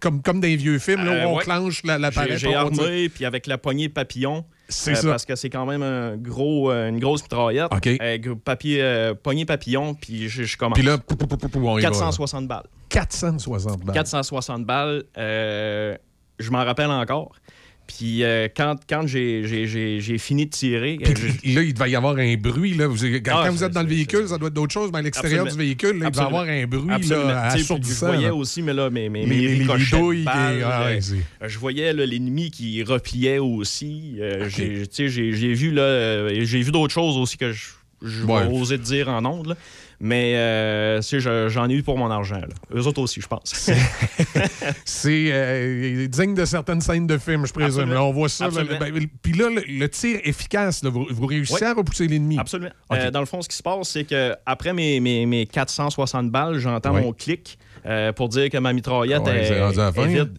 [0.00, 1.44] comme, comme dans les vieux films, là, Euh, où on ouais.
[1.44, 2.36] clenche la- l'appareil.
[2.36, 4.44] J'ai armé, puis avec la poignée papillon.
[4.68, 5.08] C'est euh, ça.
[5.10, 7.68] Parce que c'est quand même un gros, euh, une grosse mitraillette.
[7.70, 7.86] OK.
[7.86, 10.74] Euh, papier, euh, poignée papillon, puis je, je commence.
[10.78, 11.94] Puis là, pou, pou, pou, pou, pou, on y va, là.
[11.94, 12.64] 460 balles.
[12.88, 13.94] 460 balles.
[13.94, 15.96] 460 balles, euh,
[16.38, 17.32] je m'en rappelle encore.
[17.98, 21.12] Puis euh, quand, quand j'ai- fini de tirer, euh,
[21.42, 22.74] Puis là, il devait y avoir un bruit.
[22.74, 22.86] Là.
[22.86, 25.02] Vous, quand Ah, vous êtes dans le véhicule, ça doit être d'autres choses, mais à
[25.02, 27.26] l'extérieur du véhicule, là, il devait y avoir un bruit Absolument.
[27.28, 28.06] là, assourdissant.
[28.06, 28.34] Je voyais là.
[28.34, 31.00] aussi, mais là, mes, les- douilles, balles, ah, ouais,
[31.48, 34.16] je voyais l'ennemi qui repliait aussi.
[34.20, 34.48] Euh,
[34.90, 35.70] sais, J'ai vu,
[36.62, 37.66] vu d'autres choses aussi que je,
[38.02, 38.46] je Ouais.
[38.46, 39.56] vais oser te dire en ondes.
[40.04, 41.00] Mais euh,
[41.48, 42.34] j'en ai eu pour mon argent.
[42.40, 42.48] Là.
[42.74, 43.52] Eux autres aussi, je pense.
[44.84, 47.92] C'est euh, digne de certaines scènes de films, je présume.
[47.92, 48.48] Là, on voit ça.
[48.48, 51.70] là, ben, Puis là, le, le tir efficace, vous, vous réussissez Oui.
[51.70, 52.36] à repousser l'ennemi.
[52.36, 52.72] Absolument.
[52.92, 56.30] Euh, dans le fond, ce qui se passe, c'est que après mes, mes, mes 460
[56.32, 57.02] balles, j'entends Oui.
[57.02, 57.56] mon clic
[58.16, 60.38] pour dire que ma mitraillette Ouais, est, est vide.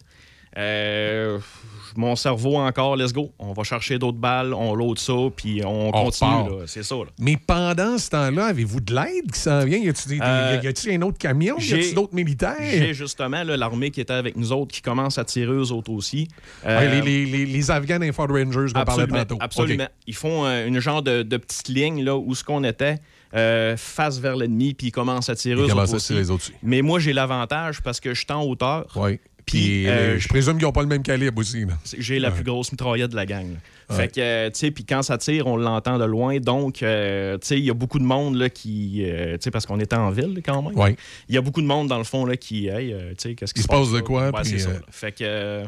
[1.96, 3.32] Mon cerveau encore, let's go.
[3.38, 6.50] On va chercher d'autres balles, on load ça, puis on, continue.
[6.66, 6.96] C'est ça.
[6.96, 7.04] là.
[7.18, 9.78] Mais pendant ce temps-là, avez-vous de l'aide qui s'en vient?
[9.78, 11.56] Y a-t-il Euh, un autre camion?
[11.58, 12.56] Y a-t-il d'autres militaires?
[12.60, 16.28] J'ai justement l'armée qui était avec nous autres qui commence à tirer eux autres aussi.
[16.66, 19.36] Euh, Ouais, les, les, les, les Afghans Ford Rangers parlait Absolument, tantôt.
[19.40, 19.88] absolument.
[20.06, 22.98] Ils font euh, une genre de, de petite ligne là, où ce qu'on était,
[23.34, 26.14] euh, face vers l'ennemi, puis ils commencent à tirer eux autres à tirer aussi.
[26.14, 26.52] les autres aussi.
[26.62, 28.86] Mais moi, j'ai l'avantage parce que je suis en hauteur.
[28.96, 29.18] Oui.
[29.46, 31.64] Puis, euh, euh, je présume qu'ils n'ont pas le même calibre aussi.
[31.98, 32.34] J'ai la Ouais.
[32.34, 33.46] plus grosse mitraillette de la gang.
[33.90, 33.96] Ouais.
[33.96, 36.38] Fait que, euh, tu sais, puis quand ça tire, on l'entend de loin.
[36.40, 39.02] Donc, euh, tu sais, il y a beaucoup de monde là, qui.
[39.04, 40.76] tu sais, parce qu'on était en ville quand même.
[40.78, 40.96] Ouais.
[41.28, 42.68] Il y a beaucoup de monde dans le fond là, qui.
[42.68, 44.02] Hey, tu sais, qu'est-ce qui Il se passe de là?
[44.02, 44.70] quoi, ça.
[44.90, 45.64] Fait que.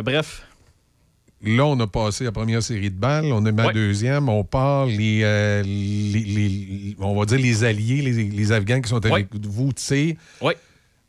[0.00, 0.42] bref.
[1.42, 3.72] Là, on a passé la première série de balles, on a mis la Ouais.
[3.74, 5.20] deuxième, on part les,
[5.62, 10.14] les- les- on va dire les alliés, les, les Afghans qui sont avec vous, tirent.
[10.40, 10.54] Oui.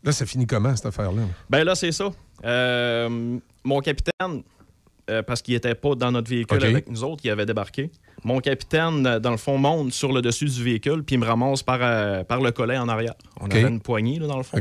[0.08, 1.24] Là, ça finit comment, cette affaire-là?
[1.50, 2.14] Ben là, c'est ça.
[2.46, 4.42] Euh, mon capitaine,
[5.10, 7.92] euh, parce qu'il n'était pas dans notre véhicule avec nous autres, il avait débarqué.
[8.24, 11.26] Mon capitaine, euh, dans le fond, monte sur le dessus du véhicule, puis il me
[11.26, 13.16] ramasse par, euh, par le collet en arrière.
[13.42, 13.56] On OK.
[13.56, 14.58] avait une poignée, là, dans le fond.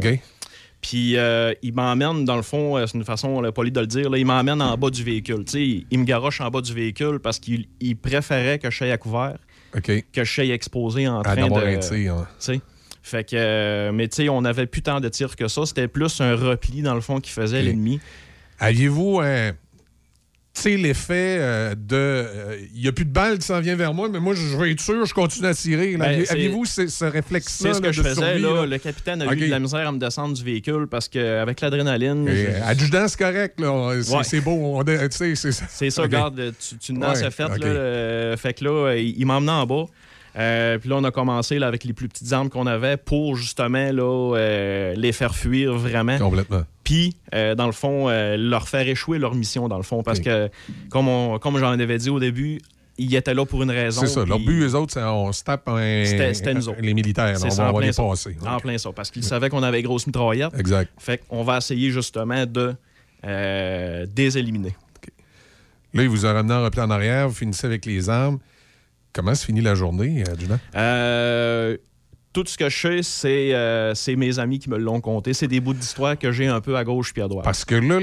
[0.81, 4.10] Puis euh, il m'emmène, dans le fond, c'est une façon là, polie de le dire,
[4.10, 5.44] là, il m'emmène en bas du véhicule.
[5.55, 8.89] Il, il me garoche en bas du véhicule parce qu'il il préférait que je sois
[8.89, 9.39] à couvert,
[9.73, 11.55] que je sois exposé en train de...
[11.55, 12.58] un tir, hein.
[13.09, 15.65] Fait que, euh, mais tu sais, on avait plus tant de tirs que ça.
[15.65, 18.01] C'était plus un repli, dans le fond, qui faisait l'ennemi.
[18.59, 19.52] Aviez-vous, euh,
[20.55, 22.26] tu sais, l'effet euh, de.
[22.75, 24.73] Il n'y a plus de balles qui s'en vient vers moi, mais moi, je vais
[24.73, 25.97] être sûr, je continue à tirer.
[25.97, 27.75] Ben, Aviez-vous ce, ce réflexe-là?
[27.75, 28.23] C'est ce là, que je de faisais.
[28.23, 28.55] survie, là.
[28.55, 28.67] là?
[28.67, 32.28] Le capitaine a eu de la misère à me descendre du véhicule parce qu'avec l'adrénaline.
[32.28, 33.60] Je- adjudant, c'est correct.
[33.60, 33.93] là.
[34.25, 34.43] C'est Ouais.
[34.43, 34.78] beau.
[34.81, 36.07] on- tu sais, c'est C'est ça, OK.
[36.09, 37.47] regarde, tu, tu Ouais, ce fait.
[37.47, 39.85] Là, euh, fait que là, il, il m'emmenait en bas.
[40.39, 43.36] Euh, puis là, on a commencé là, avec les plus petites armes qu'on avait pour
[43.36, 46.18] justement là, euh, les faire fuir vraiment.
[46.18, 46.62] Complètement.
[46.84, 50.02] Puis, euh, dans le fond, leur faire échouer leur mission, dans le fond.
[50.02, 50.48] Parce que,
[50.90, 52.60] comme, on- comme j'en avais dit au début,
[52.98, 54.00] ils étaient là pour une raison.
[54.02, 54.24] C'est ça.
[54.24, 56.81] Leur but, eux autres, c'est on se tape un- C'était nous autres.
[56.81, 57.36] les militaires.
[57.44, 58.02] On ça, va, les ça.
[58.02, 58.36] passer.
[58.47, 58.90] En plein ça.
[58.94, 60.52] Parce qu'ils savaient qu'on avait grosse mitraillette.
[60.58, 60.90] Exact.
[60.98, 62.74] Fait qu'on va essayer justement de
[63.24, 64.76] euh, déséliminer.
[65.94, 68.39] Là, il vous a ramené en repli en arrière, vous finissez avec les armes.
[69.16, 70.58] Comment se finit la journée, adjudant?
[70.74, 71.76] Euh,
[72.34, 75.32] tout ce que je sais, c'est euh, c'est mes amis qui me l'ont conté.
[75.32, 77.46] C'est des bouts d'histoire que j'ai un peu à gauche puis à droite.
[77.46, 77.98] Parce que là,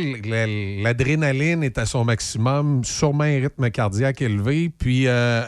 [0.83, 4.72] l'adrénaline est à son maximum, sûrement un rythme cardiaque élevé.
[4.75, 5.43] Puis, euh,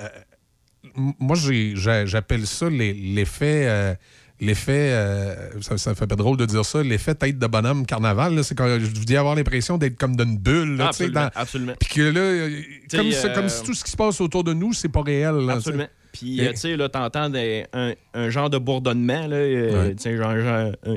[0.96, 3.96] moi, j'ai- j'appelle ça l'e- l'effet.
[4.42, 8.36] L'effet, euh, ça, ça fait pas drôle de dire ça, l'effet tête de bonhomme carnaval,
[8.36, 10.76] là, c'est quand je vous dis avoir l'impression d'être comme dans une bulle.
[10.76, 11.74] Là, absolument, dans- absolument.
[11.80, 14.44] Puis que là, euh, comme, si- euh, comme si tout ce qui se passe autour
[14.44, 15.36] de nous, c'est pas réel.
[15.36, 15.88] là, Absolument.
[16.12, 19.96] Puis, tu sais, là, t'entends un, un genre de bourdonnement, là, Ouais.
[19.96, 20.96] tu sais, genre, genre un.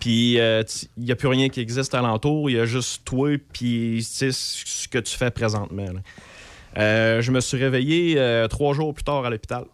[0.00, 0.64] Puis, il
[0.98, 2.50] n'y a plus rien qui existe alentour.
[2.50, 5.86] Il y a juste toi, puis, tu sais, ce que tu fais présentement.
[6.76, 9.64] je me suis réveillé trois jours plus tard à l'hôpital.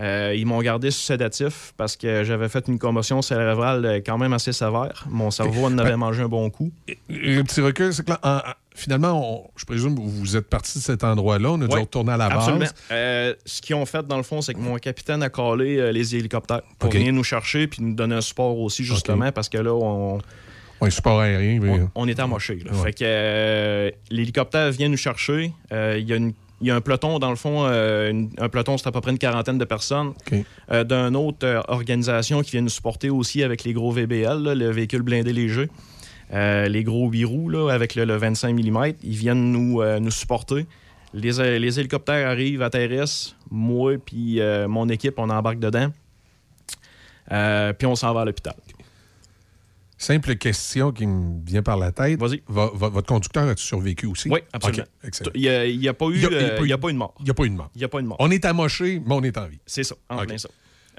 [0.00, 4.18] Euh, ils m'ont gardé sous sédatif parce que j'avais fait une commotion cérébrale euh, quand
[4.18, 5.04] même assez sévère.
[5.10, 6.70] Mon cerveau en avait Ben- mangé un bon coup.
[7.08, 10.48] Le petit recul, c'est que là, en- en- finalement, on- je présume que vous êtes
[10.48, 11.50] parti de cet endroit-là.
[11.52, 12.60] On a dû retourner à la absolument.
[12.60, 12.74] base.
[12.92, 15.90] Euh, ce qu'ils ont fait, dans le fond, c'est que mon capitaine a collé euh,
[15.92, 19.58] les hélicoptères pour venir nous chercher puis nous donner un support aussi, justement, parce que
[19.58, 20.18] là, on,
[20.80, 21.58] Oui, support aérien.
[21.60, 22.58] mais- on, amochés.
[22.64, 22.72] là.
[22.72, 22.82] Ouais.
[22.84, 25.52] Fait que l'hélicoptère vient nous chercher.
[25.72, 28.48] Il y a une- il y a un peloton, dans le fond, euh, une- un
[28.48, 30.12] peloton, c'est à peu près une quarantaine de personnes,
[30.72, 34.54] euh, d'une autre euh, organisation qui vient nous supporter aussi avec les gros VBL, là,
[34.54, 35.68] le véhicule blindé léger.
[36.32, 40.66] Les gros 8 roues là, avec le, le 25 mm, ils viennent nous, nous supporter.
[41.14, 43.36] Les, les hélicoptères arrivent, atterrissent.
[43.50, 45.92] Moi puis mon équipe, on embarque dedans.
[47.28, 48.54] Puis on s'en va à l'hôpital.
[49.98, 52.20] Simple question qui me vient par la tête.
[52.20, 52.42] Vas-y.
[52.48, 54.28] Va- va- votre conducteur a-tu survécu aussi?
[54.28, 54.84] Oui, absolument.
[55.34, 56.58] Il n'y a, il y a pas eu, Il y a- il y a euh,
[56.62, 57.14] il y a pas eu de mort.
[57.20, 57.70] Il n'y a pas eu de mort.
[57.74, 58.16] Il n'y a pas eu de mort.
[58.20, 59.58] On est amoché, mais on est en vie.
[59.64, 60.48] C'est ça, en plein ça.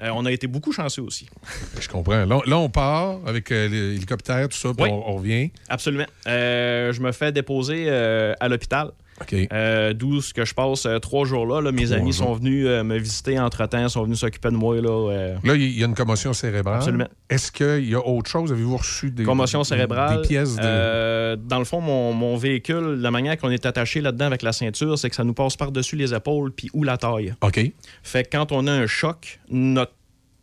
[0.00, 1.28] Euh, on a été beaucoup chanceux aussi.
[1.80, 2.24] Je comprends.
[2.24, 4.90] Là, là, on part avec euh, l'hélicoptère, tout ça, puis Oui.
[4.92, 5.50] on, on revient.
[5.68, 6.06] Absolument.
[6.26, 8.90] Je me fais déposer à l'hôpital.
[9.52, 11.60] Euh, D'où ce que je passe euh, trois jours là.
[11.60, 11.72] là.
[11.72, 12.26] Mes Trois amis jours.
[12.26, 14.76] sont venus euh, me visiter entre-temps, sont venus s'occuper de moi.
[14.80, 16.76] Là, euh, Là, il y a une commotion cérébrale.
[16.76, 17.08] Absolument.
[17.28, 18.52] Est-ce qu'il y a autre chose?
[18.52, 20.22] Avez-vous reçu des, commotion cérébrale.
[20.22, 21.34] Des pièces de.
[21.36, 24.98] Dans le fond, mon, mon véhicule, la manière qu'on est attaché là-dedans avec la ceinture,
[24.98, 27.34] c'est que ça nous passe par-dessus les épaules puis ou la taille.
[27.42, 27.60] OK.
[28.02, 29.92] Fait que quand on a un choc, notre,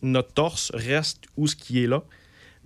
[0.02, 2.04] notre torse reste où ce qui est là,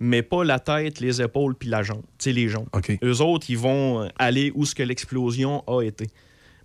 [0.00, 2.02] mais pas la tête, les épaules puis la jambe.
[2.18, 2.66] Tu sais, les jambes.
[3.04, 6.08] Eux autres, ils vont aller où ce que l'explosion a été.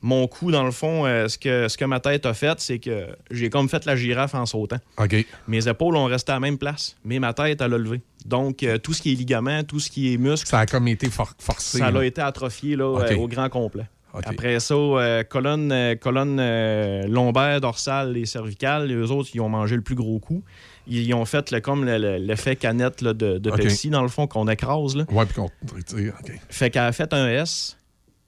[0.02, 2.78] Mon coup, dans le fond, euh, ce, que, ce que ma tête a fait, c'est
[2.80, 4.78] que j'ai comme fait la girafe en sautant.
[5.00, 5.26] OK.
[5.48, 8.02] Mes épaules ont resté à la même place, mais ma tête, elle a levé.
[8.26, 10.88] Donc, euh, tout ce qui est ligament, tout ce qui est muscle, Ça a comme
[10.88, 11.80] été for- forcé.
[11.80, 12.02] ça là.
[12.02, 13.86] a été atrophié là, euh, au grand complet.
[14.24, 19.50] Après ça, euh, colonne, euh, colonne euh, lombaire, dorsale et cervicale, eux autres, ils ont
[19.50, 20.42] mangé le plus gros coup.
[20.88, 23.52] Ils ont fait comme le- le- l'effet canette là, de, de.
[23.52, 24.96] Pepsi, dans le fond, qu'on écrase.
[24.96, 25.06] Là.
[25.12, 26.14] Ouais, puis qu'on retire.
[26.50, 27.78] Fait qu'elle a fait un S.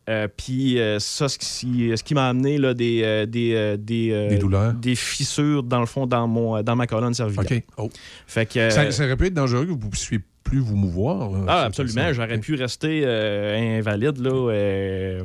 [0.10, 4.30] euh, puis euh, ça, ce qui, ce qui m'a amené là, des, euh, des, des,
[4.30, 4.74] Des douleurs.
[4.74, 7.58] des fissures, dans le fond, dans, mon, dans ma colonne cervicale.
[7.58, 7.64] OK.
[7.78, 7.90] Oh.
[8.26, 11.30] Fait que, Ça, ça aurait pu être dangereux que vous ne puissiez plus vous mouvoir.
[11.32, 11.40] là.
[11.48, 12.14] ah, absolument.
[12.14, 15.20] J'aurais pu rester invalide, là,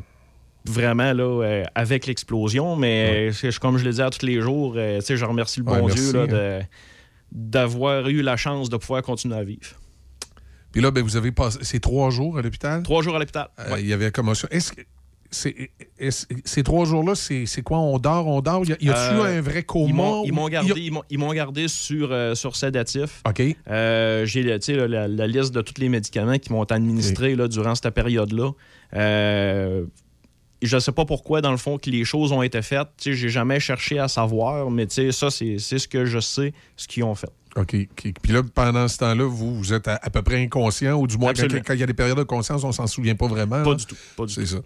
[0.65, 2.77] vraiment, là, euh, avec l'explosion.
[2.77, 5.81] Mais c'est- comme je le dis à tous les jours, euh, je remercie le Ouais,
[5.81, 6.27] bon merci, Dieu là, hein.
[6.27, 6.65] de-
[7.35, 9.67] d'avoir eu la chance de pouvoir continuer à vivre.
[10.71, 12.83] Puis là, ben, vous avez passé ces trois jours à l'hôpital?
[12.83, 13.49] Trois jours à l'hôpital.
[13.59, 14.49] Euh, Il y avait commotion.
[14.51, 14.81] Est-ce que
[15.31, 17.79] ces trois jours-là, c'est c'est quoi?
[17.79, 18.65] On dort, on dort?
[18.67, 19.89] Y a- y a-tu Euh, un vrai coma?
[20.27, 23.23] Ils m'ont- y a- gardé, ils m'ont- ils m'ont gardé sur, euh, sur sédatif.
[23.27, 23.43] OK.
[23.69, 27.91] Euh, J'ai la, la liste de tous les médicaments qui m'ont administré là, durant cette
[27.95, 28.51] période-là.
[30.63, 32.89] Je ne sais pas pourquoi, dans le fond, que les choses ont été faites.
[32.97, 37.05] Sais, J'ai jamais cherché à savoir, mais ça, c'est ce que je sais, ce qu'ils
[37.05, 37.31] ont fait.
[37.57, 37.77] OK.
[37.97, 41.19] Puis là, pendant ce temps-là, vous, vous êtes à, à peu près inconscient, ou du
[41.19, 41.63] moins, quand, Absolument.
[41.67, 43.63] quand il y a des périodes de conscience, on s'en souvient pas vraiment.
[43.63, 43.77] Pas là.
[43.77, 43.97] du tout.
[44.17, 44.59] Pas du C'est ça.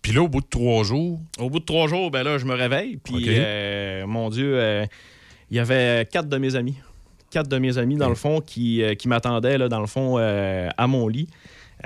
[0.00, 2.44] Puis là, au bout de trois jours, Au bout de trois jours, ben là, je
[2.44, 2.98] me réveille.
[2.98, 4.84] Puis, euh, mon Dieu, euh,
[5.50, 6.76] il y avait quatre de mes amis.
[7.30, 10.16] Quatre de mes amis, dans le fond, qui, euh, qui m'attendaient, là, dans le fond,
[10.18, 11.28] euh, à mon lit.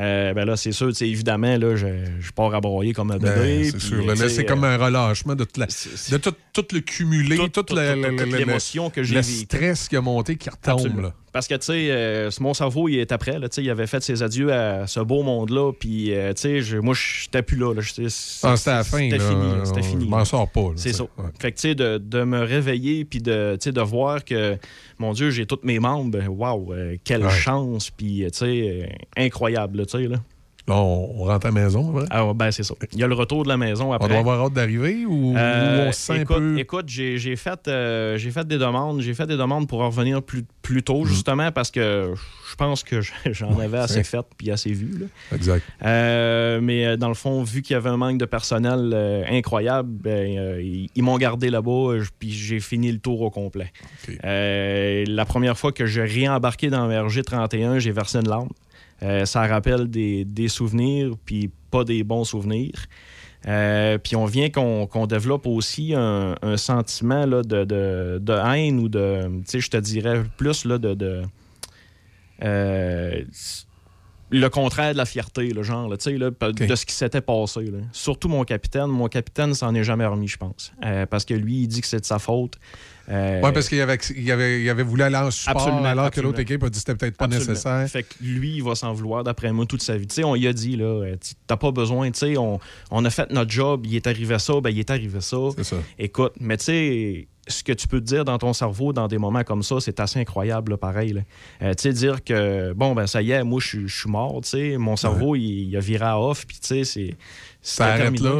[0.00, 1.86] Euh, ben là, c'est sûr, évidemment, là, je,
[2.20, 3.64] je pars à broyer comme un ben, bébé.
[3.64, 4.06] c'est puis, sûr.
[4.06, 7.48] Là, sais, c'est comme euh, un relâchement de, la- de tout, tout le cumulé, Tout-
[7.48, 11.00] toute l'émotion que j'ai Le stress qui a monté, qui retombe.
[11.00, 11.14] Là.
[11.32, 13.38] Parce que, tu sais, euh, mon cerveau, il est après.
[13.38, 15.72] Là, tu sais, il avait fait ses adieux à ce beau monde-là.
[15.78, 17.74] Puis, euh, tu sais, moi, je n'étais plus là.
[17.74, 17.80] là.
[17.82, 18.06] J'étais-
[18.42, 18.98] Ah, c'était à la fin.
[19.10, 19.28] C'était là.
[19.28, 19.52] fini.
[19.64, 20.04] C'était fini.
[20.06, 20.70] Je m'en sors pas.
[20.76, 21.04] C'est ça.
[21.04, 21.24] Ouais.
[21.38, 24.56] Fait que, tu sais, de, de me réveiller puis de, tu sais, de voir que,
[24.98, 26.10] mon Dieu, j'ai tous mes membres.
[26.18, 27.30] ben, Waouh, euh, quelle Ouais.
[27.30, 27.90] chance.
[27.90, 30.16] Puis, tu sais, incroyable, tu sais, là.
[30.68, 32.04] On, on rentre à la maison, vrai?
[32.10, 32.74] Ah, ben, c'est ça.
[32.92, 34.06] Il y a le retour de la maison après.
[34.06, 36.58] On doit avoir hâte d'arriver ou, Euh, ou on se sent écoute, un peu.
[36.58, 39.00] écoute, j'ai j'ai fait, euh, j'ai fait des demandes.
[39.00, 40.82] J'ai fait des demandes pour en revenir plus, plus Mhm.
[40.82, 42.12] tôt, justement, parce que
[42.50, 43.00] je pense que
[43.32, 44.98] j'en avais assez fait puis assez vu.
[45.00, 45.06] là.
[45.34, 45.64] Exact.
[45.84, 49.24] Euh, mais euh, dans le fond, vu qu'il y avait un manque de personnel euh,
[49.30, 53.30] incroyable, ben, euh, ils, ils m'ont gardé là-bas, euh, puis j'ai fini le tour au
[53.30, 53.72] complet.
[54.24, 58.48] Euh, la première fois que j'ai réembarqué dans RG 31, j'ai versé une larme.
[59.02, 62.86] Euh, ça rappelle des, souvenirs, puis pas des bons souvenirs.
[63.46, 68.20] Euh, puis on vient qu'on développe aussi un, sentiment là, de,
[68.52, 70.94] haine ou de, je te dirais plus là, de...
[70.94, 71.22] de
[72.44, 73.22] euh,
[74.30, 77.20] le contraire de la fierté, le genre, là, tu sais, là, de ce qui s'était
[77.20, 77.62] passé.
[77.62, 77.78] là.
[77.92, 78.86] Surtout mon capitaine.
[78.86, 80.72] Mon capitaine s'en est jamais remis, je pense.
[80.84, 82.54] Euh, parce que lui, il dit que c'est de sa faute.
[83.10, 86.10] Euh, Oui, parce qu'il avait, il avait, il avait voulu aller en support Absolument, alors
[86.10, 87.48] que l'autre équipe a dit que c'était peut-être pas Absolument.
[87.52, 87.88] nécessaire.
[87.88, 90.06] Fait que lui, il va s'en vouloir d'après moi toute sa vie.
[90.06, 91.16] Tu sais, on y a dit, là, euh,
[91.46, 94.60] t'as pas besoin, tu sais, on, on a fait notre job, il est arrivé ça,
[94.60, 95.38] ben il est arrivé ça.
[95.56, 95.76] C'est ça.
[95.98, 99.18] Écoute, mais tu sais, ce que tu peux te dire dans ton cerveau dans des
[99.18, 101.12] moments comme ça, c'est assez incroyable, là, pareil.
[101.12, 101.20] là.
[101.62, 104.50] Euh, tu sais, dire que, bon, ben ça y est, moi, je suis- mort, tu
[104.50, 107.14] sais, mon cerveau, il, il a viré à off, puis tu sais, c'est...
[107.60, 108.30] Ça arrête là,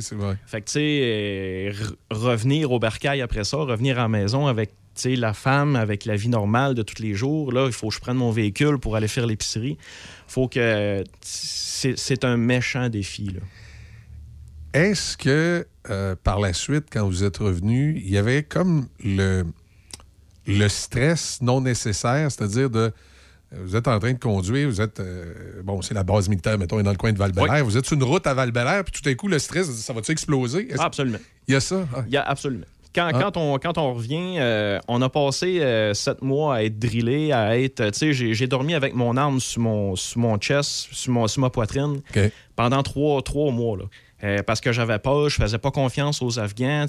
[0.00, 0.36] c'est vrai.
[0.46, 4.46] Fait que, tu sais, euh, re- revenir au bercail après ça, revenir à la maison
[4.46, 7.72] avec, tu sais, la femme, avec la vie normale de tous les jours, là, il
[7.72, 9.76] faut que je prenne mon véhicule pour aller faire l'épicerie.
[10.26, 11.02] faut que...
[11.20, 13.40] C'est un méchant défi, là.
[14.74, 19.44] Est-ce que euh, par la suite, quand vous êtes revenu, il y avait comme le,
[20.46, 22.92] le stress non nécessaire, c'est-à-dire de.
[23.50, 25.00] Vous êtes en train de conduire, vous êtes.
[25.00, 27.32] euh, bon, c'est la base militaire, mettons, est dans le coin de val
[27.62, 30.12] Vous êtes sur une route à val puis tout à coup, le stress, ça va-tu
[30.12, 30.68] exploser?
[30.78, 31.18] Ah, absolument.
[31.46, 31.86] Il y a ça?
[31.96, 32.02] Ah.
[32.06, 32.66] Il y a absolument.
[32.94, 33.18] Quand, Ah.
[33.18, 37.32] quand, on, quand on revient, euh, on a passé euh, sept mois à être drillé,
[37.32, 37.90] à être.
[37.90, 41.26] Tu sais, j'ai, j'ai dormi avec mon arme sur mon, sur mon chest, sur, mon,
[41.26, 42.02] sur ma poitrine
[42.54, 43.78] pendant trois, trois mois.
[43.78, 43.84] Là.
[44.24, 46.86] Euh, parce que j'avais pas, je faisais pas confiance aux Afghans,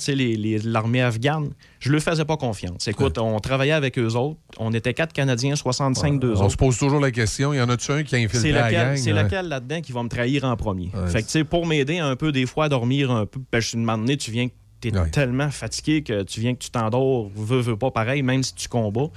[0.64, 1.49] l'armée afghane.
[1.80, 2.88] Je leur faisais pas confiance.
[2.88, 4.40] Écoute, on travaillait avec eux autres.
[4.58, 6.49] On était quatre Canadiens, 65 d'eux On autres.
[6.53, 8.95] se pose toujours la question, il y en a-tu un qui a infiltré la gang?
[8.95, 10.90] c'est lequel là-dedans qui va me trahir en premier?
[11.08, 13.59] fait que, tu sais, pour m'aider un peu, des fois, à dormir un peu, ben,
[13.59, 14.48] je suis demandé, tu viens,
[14.82, 18.41] tu es tellement fatigué que tu viens que tu t'endors, veux, veux pas pareil, même
[18.41, 19.09] si tu combats.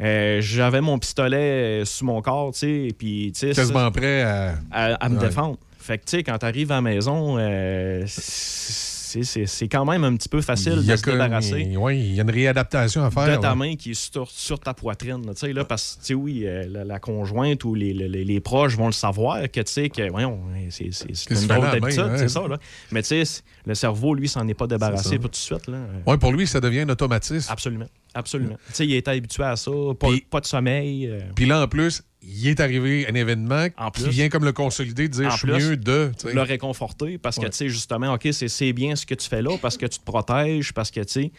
[0.00, 3.88] Euh, J'avais mon pistolet euh, sous mon corps, tu sais, et puis, tu sais, Quasiment
[3.92, 4.54] prêt à.
[4.72, 5.26] à, à me Ouais.
[5.28, 5.58] défendre.
[5.82, 10.16] Fait que, tu sais, quand tu arrives à la maison, euh, c'est quand même un
[10.16, 13.36] petit peu facile de se débarrasser Oui, il y a une réadaptation à faire.
[13.36, 13.56] de ta ouais.
[13.58, 15.20] main qui est sur, sur ta poitrine.
[15.22, 18.24] Tu sais, là, parce que, tu sais, oui, euh, la, la conjointe ou les, les-
[18.24, 20.86] les proches vont le savoir que, tu sais, que, voyons, c'est
[21.30, 22.18] une drôle d'habitude, ouais.
[22.18, 22.58] c'est ça, là.
[22.90, 25.78] Mais, tu sais, le cerveau, lui, s'en est pas débarrassé pas tout de suite, là.
[26.06, 27.52] Ouais, pour lui, ça devient un automatisme.
[27.52, 27.86] Absolument.
[28.14, 28.56] Absolument.
[28.68, 31.06] Tu sais, il était habitué à ça, pas, pas de sommeil.
[31.06, 34.10] euh, Puis là, en plus, il est arrivé un événement qui plus.
[34.10, 36.10] vient comme le consolider, de dire je suis plus, mieux de.
[36.32, 37.50] le réconforter parce que, Ouais.
[37.50, 40.04] tu sais, justement, OK, c'est- bien ce que tu fais là parce que tu te
[40.04, 41.32] protèges, parce que, tu sais.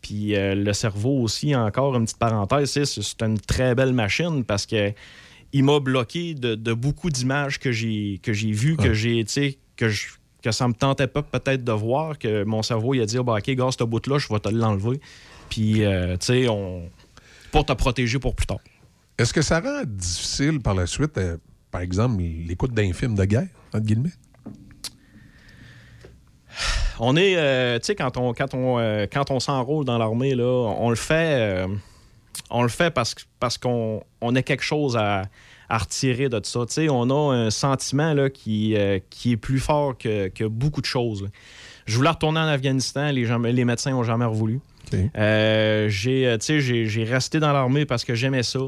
[0.00, 4.66] Puis euh, le cerveau aussi, encore une petite parenthèse, c'est une très belle machine parce
[4.66, 4.92] que
[5.52, 9.32] il m'a bloqué de, de beaucoup d'images que j'ai que j'ai vues, que j'ai, tu
[9.32, 10.06] sais, que je
[10.42, 13.36] que ça me tentait pas peut-être de voir, que mon cerveau il a dit bah,
[13.38, 14.98] OK, gars, ce bout-là, je vais te l'enlever.
[15.52, 16.88] Puis, euh, tu sais, on...
[17.50, 18.60] pour te protéger pour plus tard.
[19.18, 21.36] Est-ce que ça rend difficile par la suite, euh,
[21.70, 24.12] par exemple, l'écoute d'un film de guerre, entre guillemets?
[26.98, 28.78] On est, euh, tu sais, quand on, quand on,
[29.12, 30.44] quand on s'enrôle dans l'armée, là,
[30.78, 31.66] on le fait,
[32.48, 35.24] on le fait parce, parce qu'on on a quelque chose à,
[35.68, 36.60] à retirer de ça.
[36.66, 40.44] Tu sais, on a un sentiment là, qui, euh, qui est plus fort que, que
[40.44, 41.24] beaucoup de choses.
[41.24, 41.28] là.
[41.84, 44.60] Je voulais retourner en Afghanistan, les, gens- les médecins n'ont jamais voulu.
[45.16, 48.60] Euh, j'ai, euh, sais, j'ai, j'ai resté dans l'armée parce que j'aimais ça.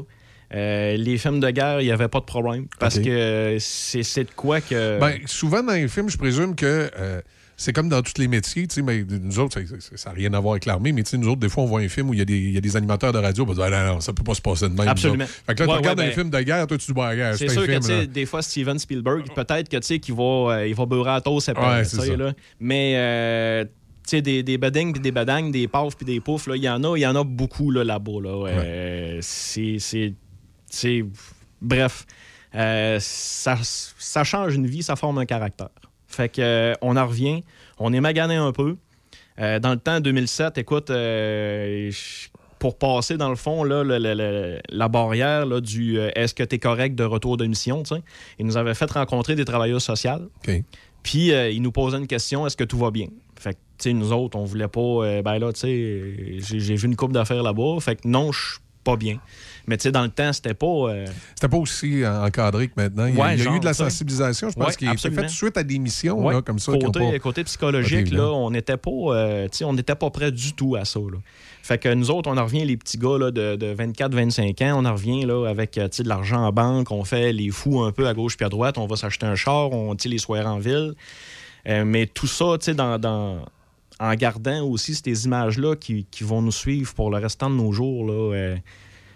[0.53, 2.67] Euh, les films de guerre, il n'y avait pas de problème.
[2.79, 4.99] Parce que c'est, c'est de quoi que.
[4.99, 7.21] Ben, souvent dans les films, je présume que euh,
[7.57, 10.65] c'est comme dans tous les métiers, mais nous autres, ça- n'a rien à voir avec
[10.65, 12.21] l'armée, mais tu sais, nous autres, des fois, on voit un film où il y,
[12.21, 14.13] a des- il y a des animateurs de radio, on dire, Ah, non, non, ça
[14.13, 14.87] peut pas se passer de même.
[14.87, 15.25] Absolument.
[15.25, 16.93] Fait que là, Ouais, tu regardes ouais, un ben, film de guerre, toi, tu dis,
[16.93, 17.97] bah, regarde, C'est c'est sûr un que, film.
[18.01, 18.05] là.
[18.05, 20.23] des fois, Steven Spielberg, peut-être que, tu sais, qu'il va,
[20.59, 22.15] euh, il va beurrer à Ouais, tu c'est ça.
[22.17, 22.33] là.
[22.59, 23.65] Mais, euh,
[24.09, 26.69] sais, des, des badings, puis des badangs, des pafs, puis des poufs, là, il y
[26.69, 28.47] en a, il y en a beaucoup, là, là-bas, là.
[28.47, 31.05] Euh, c'est...
[31.61, 32.05] Bref,
[32.53, 35.69] euh, ça, ça change une vie, ça forme un caractère.
[36.07, 37.43] Fait que, euh, on en revient,
[37.79, 38.75] on est magané un peu.
[39.39, 40.89] Euh, dans le temps, 2007, écoute,
[42.59, 46.43] pour passer, dans le fond, là, le- le- le- la barrière là, du est-ce que
[46.43, 47.83] tu es correct de retour de mission,
[48.39, 50.29] ils nous avaient fait rencontrer des travailleurs sociaux.
[51.03, 53.07] Puis, ils nous posaient une question est-ce que tout va bien?
[53.45, 54.79] Fait que, tu sais, nous autres, on voulait pas.
[54.81, 57.77] euh, ben là, tu sais, j'ai vu une coupe d'affaires là-bas.
[57.79, 59.19] Fait que non, je suis pas bien.
[59.67, 60.65] Mais, tu sais, dans le temps, c'était pas.
[60.67, 63.07] euh, C'était pas aussi encadré que maintenant.
[63.07, 64.75] Il y a, Ouais, il y a genre, eu de la sensibilisation, je pense, Ouais,
[64.75, 65.21] qui est absolument.
[65.23, 66.33] fait suite à des missions Ouais.
[66.35, 66.71] là, comme ça.
[66.73, 70.75] Côté, pas- côté psychologique, là, on n'était pas, euh, on n'était pas prêt du tout
[70.75, 70.99] à ça.
[70.99, 71.17] là.
[71.63, 74.83] Fait que nous autres, on en revient, les petits gars là, de, de 24-25 ans,
[74.83, 77.49] on en revient là, avec euh, tu sais, de l'argent en banque, on fait les
[77.49, 80.11] fous un peu à gauche puis à droite, on va s'acheter un char, on tire
[80.11, 80.93] les soirées en ville.
[81.67, 83.45] Euh, mais tout ça, tu sais, dans, dans-
[83.99, 87.71] en gardant aussi ces images-là qui, qui vont nous suivre pour le restant de nos
[87.71, 88.55] jours, euh,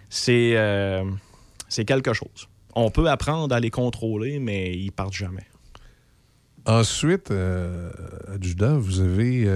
[0.08, 1.04] c'est euh,
[1.68, 2.48] c'est quelque chose.
[2.74, 5.44] On peut apprendre à les contrôler, mais ils partent jamais.
[6.66, 7.90] Ensuite, euh,
[8.34, 9.48] adjudant, vous avez,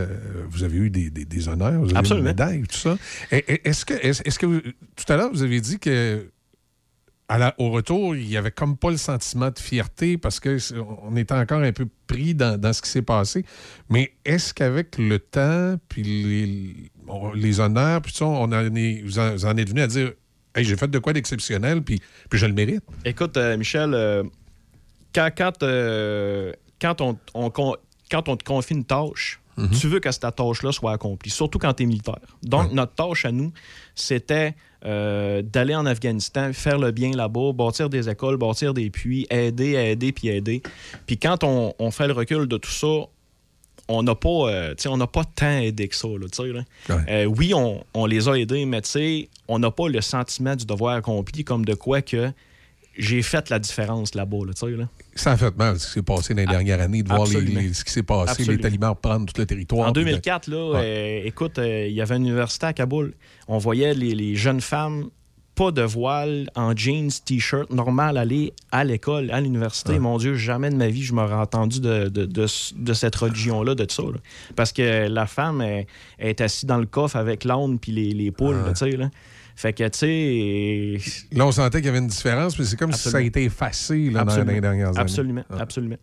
[0.49, 2.21] vous avez eu des, des- des honneurs, vous avez Absolument.
[2.21, 2.97] une médaille, tout ça.
[3.31, 6.27] Est-ce que, est-ce est-ce que vous- tout à l'heure, vous avez dit que
[7.59, 11.17] au retour, il n'y avait comme pas le sentiment de fierté parce que c'est- on
[11.17, 13.45] était encore un peu pris dans, ce qui s'est passé.
[13.89, 16.03] Mais est-ce qu'avec le temps, puis
[17.35, 20.13] les, honneurs, puis ça, on en est, vous, en, êtes venu à dire
[20.57, 22.01] Hey, j'ai fait de quoi d'exceptionnel, puis,
[22.33, 22.85] je le mérite?
[23.05, 24.23] Écoute, euh, Michel, euh,
[25.63, 29.71] euh, quand, on, on quand on te confie une tâche, Mhm.
[29.71, 32.19] tu veux que cette tâche-là soit accomplie, surtout quand tu es militaire.
[32.43, 33.53] Donc, notre tâche à nous,
[33.95, 39.27] c'était euh, d'aller en Afghanistan, faire le bien là-bas, bâtir des écoles, bâtir des puits,
[39.31, 40.63] aider, aider, puis aider.
[41.07, 43.07] Puis quand on, on fait le recul de tout ça,
[43.89, 46.09] on n'a pas, euh, on n'a pas tant aidé que ça.
[46.09, 46.65] Là.
[47.09, 48.83] Euh, oui, on, on les a aidés, mais
[49.49, 52.31] on n'a pas le sentiment du devoir accompli comme de quoi que
[52.97, 54.39] j'ai fait la différence là-bas.
[54.47, 54.89] Là, tu sais, là.
[55.15, 57.73] Ça a fait mal ce qui s'est passé dans les dernières années, de voir les-
[57.75, 58.57] ce qui s'est passé, Absolument.
[58.57, 59.89] les talibans reprendre tout le territoire.
[59.89, 63.15] En puis de- 2004, là, euh, écoute, euh, il y avait une université à Kaboul.
[63.49, 65.09] On voyait les, les jeunes femmes,
[65.55, 70.01] pas de voile, en jeans, t-shirt, normal, aller à l'école, à l'université.
[70.01, 73.77] Mon Dieu, jamais de ma vie, je m'aurais entendu de, de- de- de cette religion-là,
[73.77, 74.03] de ça.
[74.03, 74.19] là.
[74.57, 75.87] Parce que la femme elle,
[76.19, 78.97] elle est assise dans le coffre avec l'âne puis les, les poules, là, tu sais.
[78.97, 79.11] là.
[79.57, 81.27] Fait que, tu sais.
[81.37, 83.45] Là, on sentait qu'il y avait une différence, mais c'est comme si ça a été
[83.45, 84.99] effacé là, dans- les dernières années.
[84.99, 85.97] Absolument, absolument.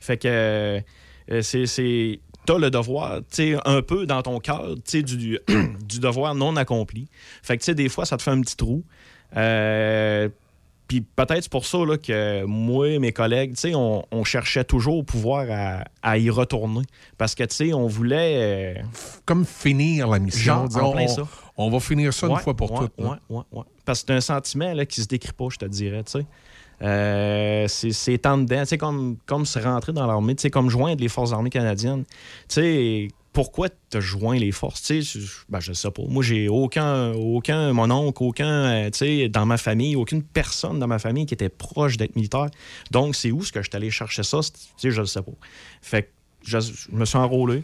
[0.00, 2.20] Fait que euh, c'est-.
[2.46, 5.38] T'as le devoir, tu sais, un peu dans ton cœur, tu sais, du,
[5.88, 7.08] du devoir non accompli.
[7.42, 8.84] Fait que, tu sais, des fois, ça te fait un petit trou.
[9.36, 10.28] Euh,
[10.86, 14.22] Puis peut-être c'est pour ça là, que moi et mes collègues, tu sais, on, on
[14.22, 16.82] cherchait toujours au pouvoir à, à y retourner.
[17.18, 18.76] Parce que, tu sais, on voulait.
[18.78, 18.82] euh,
[19.24, 20.68] Comme finir la mission.
[20.70, 21.26] Genre, en on, plein ça.
[21.56, 23.04] On va finir ça une fois pour ouais, toutes.
[23.30, 23.62] ouais.
[23.84, 26.02] Parce que c'est un sentiment là, qui se décrit pas, je te dirais.
[26.82, 31.00] Euh, c'est c'est en dedans, sais, comme, comme se rentrer dans l'armée, sais, comme joindre
[31.00, 32.04] les forces armées canadiennes.
[32.48, 34.82] Tu sais, pourquoi te joins les forces?
[34.82, 36.02] Tu sais, je, ben, je sais pas.
[36.08, 38.46] Moi, j'ai aucun, aucun, mon oncle, aucun,
[38.86, 42.16] euh, tu sais, dans ma famille, aucune personne dans ma famille qui était proche d'être
[42.16, 42.48] militaire.
[42.90, 44.42] Donc, c'est où est-ce que je suis allé chercher ça?
[44.42, 45.32] C'est- Tu sais, je le sais pas.
[45.80, 46.08] Fait que
[46.44, 47.62] je, je me suis enrôlé.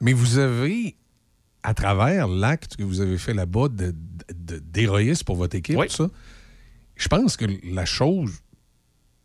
[0.00, 0.96] Mais vous avez,
[1.64, 3.68] à travers l'acte que vous avez fait là-bas
[4.30, 6.10] d'héroïsme pour votre équipe, tout ça,
[6.96, 8.32] je pense que la chose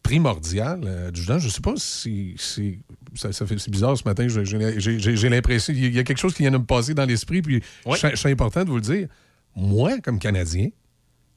[0.01, 2.79] primordiale, euh, adjudant, je ne sais pas si, si-
[3.15, 6.43] ça, ça fait c'est bizarre ce matin, j'ai- l'impression il y a quelque chose qui
[6.43, 7.61] vient de me passer dans l'esprit, puis
[7.95, 9.07] c'est important de vous le dire.
[9.55, 10.69] Moi, comme Canadien,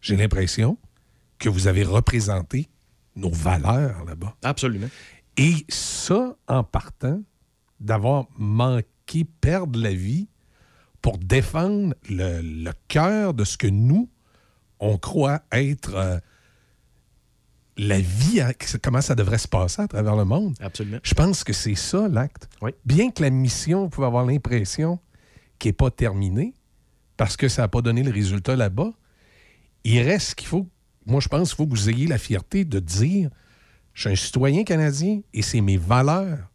[0.00, 0.78] j'ai l'impression
[1.38, 2.68] que vous avez représenté
[3.16, 4.36] nos valeurs là-bas.
[4.42, 4.88] Absolument.
[5.36, 7.20] Et ça, en partant,
[7.80, 10.28] d'avoir manqué perdre la vie
[11.02, 14.08] pour défendre le, le cœur de ce que nous,
[14.80, 16.18] on croit être euh,
[17.76, 20.54] la vie, hein, comment ça devrait se passer à travers le monde.
[20.60, 20.98] Absolument.
[21.02, 22.48] Je pense que c'est ça l'acte.
[22.84, 24.98] Bien que la mission, vous pouvez avoir l'impression
[25.58, 26.54] qu'elle n'est pas terminée
[27.16, 28.92] parce que ça n'a pas donné le résultat là-bas,
[29.84, 30.68] il reste qu'il faut,
[31.06, 33.30] moi je pense qu'il faut que vous ayez la fierté de dire,
[33.94, 36.48] je suis un citoyen canadien et c'est mes valeurs.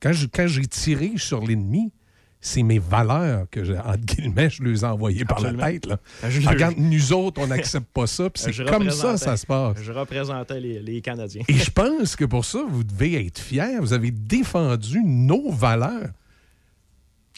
[0.00, 1.92] Quand je- quand j'ai tiré sur l'ennemi,
[2.40, 5.70] c'est mes valeurs que, je, entre guillemets, je les ai envoyées par la Absolument.
[5.72, 5.86] tête.
[5.86, 5.98] Là.
[6.28, 9.36] Je- Ah, Regarde, nous autres, on n'accepte pas ça, puis c'est Je comme ça ça
[9.36, 9.76] se passe.
[9.82, 11.42] Je représentais les, les Canadiens.
[11.48, 13.78] Et je pense que pour ça, vous devez être fiers.
[13.80, 16.10] Vous avez défendu nos valeurs.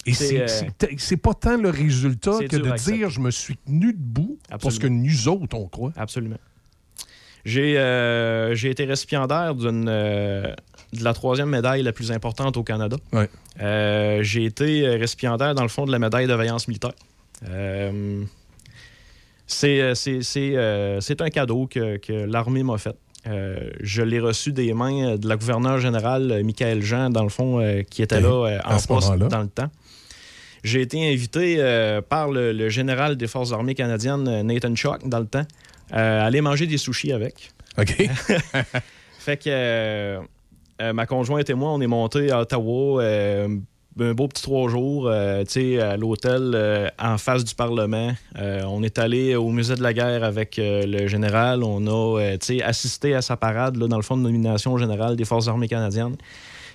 [0.07, 3.21] Et C'est, c'est euh, c'est- c'est pas tant le résultat c'est que de dire je
[3.21, 5.03] me suis tenu debout pour ce que Absolument.
[5.05, 5.93] nous autres, on croit.
[5.97, 6.39] Absolument.
[7.45, 10.55] J'ai euh, été récipiendaire d'une euh,
[10.93, 12.97] de la troisième médaille la plus importante au Canada.
[13.61, 16.93] Euh, j'ai été récipiendaire, dans le fond, de la médaille de vaillance militaire.
[17.49, 18.23] Euh,
[19.47, 22.97] c'est euh, c'est- c'est, euh, c'est un cadeau que, que l'armée m'a fait.
[23.27, 27.29] Euh, je l'ai reçu des mains de la gouverneure générale, euh, Michael Jean, dans le
[27.29, 29.71] fond, euh, qui était là euh, en ce poste dans le temps.
[30.65, 35.07] J'ai été invité euh, par le, le général des Forces armées canadiennes, euh, Nathan Chock,
[35.09, 35.47] dans le temps,
[35.93, 37.51] euh, à aller manger des sushis avec.
[37.79, 38.09] OK.
[39.19, 40.21] fait que euh, euh,
[40.93, 43.03] ma conjointe et moi, on est montés à Ottawa.
[43.03, 43.49] euh,
[43.99, 48.13] un beau petit trois jours, euh, tu sais, à l'hôtel euh, en face du Parlement.
[48.39, 51.63] Euh, on est allé au musée de la guerre avec euh, le général.
[51.65, 55.17] On a, euh, tu assisté à sa parade, là, dans le fond de nomination générale
[55.17, 56.17] des Forces armées canadiennes.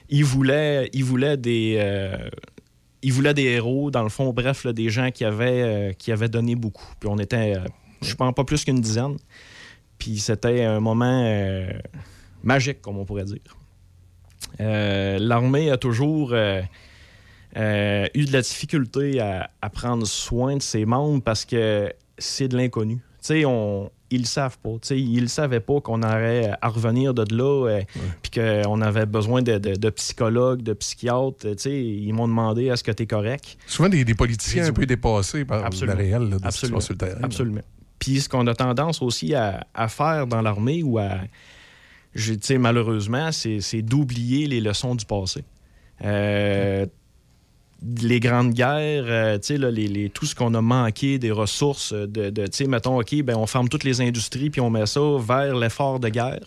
[0.09, 1.77] Il voulait, il voulait des...
[1.79, 2.29] euh,
[3.01, 6.29] il voulait des héros, dans le fond, bref, des gens qui avaient, euh, qui avaient
[6.29, 6.91] donné beaucoup.
[6.99, 7.61] Puis on était, euh,
[8.01, 9.15] je pense, pas plus qu'une dizaine.
[9.97, 11.69] Puis c'était un moment euh,
[12.43, 13.39] magique, comme on pourrait dire.
[14.61, 16.61] Euh, L'armée a toujours euh,
[17.57, 22.47] euh, eu de la difficulté à, à prendre soin de ses membres parce que c'est
[22.47, 22.95] de l'inconnu.
[22.95, 24.69] Tu sais, on- ils le savent pas.
[24.91, 27.81] Ils ne savaient pas qu'on aurait à revenir de là, euh,
[28.21, 31.47] puis qu'on avait besoin de, de- de psychologues, de psychiatres.
[31.65, 33.57] Ils m'ont demandé est-ce que tu es correct?
[33.65, 35.97] Souvent des, des politiciens un peu dépassés par Absolument.
[35.97, 36.79] le réel là, de Absolument.
[36.81, 37.19] sur le terrain.
[37.23, 37.61] Absolument.
[37.97, 41.09] Puis ce qu'on a tendance aussi à, à faire dans l'armée ou à.
[42.15, 45.43] Je- malheureusement, c'est d'oublier les leçons du passé.
[46.03, 46.85] Euh,
[48.01, 52.67] les grandes guerres, euh, là, les, tout ce qu'on a manqué des ressources, de, de,
[52.67, 56.09] mettons, OK, ben, on ferme toutes les industries puis on met ça vers l'effort de
[56.09, 56.45] guerre.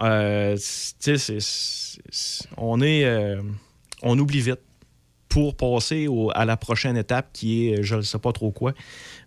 [0.00, 3.04] Euh, c'est- c'est- on est.
[3.04, 3.40] euh,
[4.02, 4.60] on oublie vite.
[5.28, 8.72] pour passer à la prochaine étape qui est je ne sais pas trop quoi.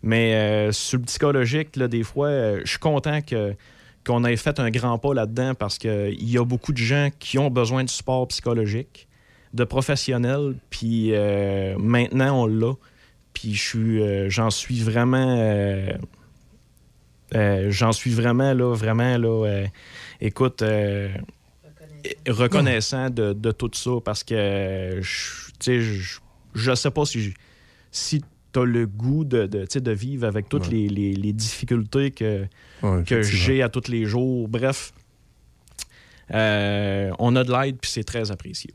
[0.02, 3.56] Mais euh, sur le psychologique, là, des fois, euh, je suis content que
[4.06, 7.38] qu'on ait fait un grand pas là-dedans parce qu'il y a beaucoup de gens qui
[7.40, 9.08] ont besoin de support psychologique,
[9.54, 12.74] de professionnels, puis euh, maintenant on l'a.
[13.34, 15.94] Puis je suis, euh, j'en suis vraiment, euh,
[17.36, 19.46] euh, j'en suis vraiment là, vraiment là.
[19.48, 19.66] euh,
[20.22, 21.10] écoute, euh,
[22.28, 26.20] reconnaissant de, de tout ça parce que je- tu sais, je,
[26.54, 27.34] je sais pas si,
[27.92, 31.14] si tu as le goût de, de, tu sais, de vivre avec toutes les, les-
[31.14, 32.46] les difficultés que,
[32.84, 34.48] Ouais, que j'ai à tous les jours.
[34.48, 34.94] Bref,
[36.32, 38.74] euh, on a de l'aide puis c'est très apprécié.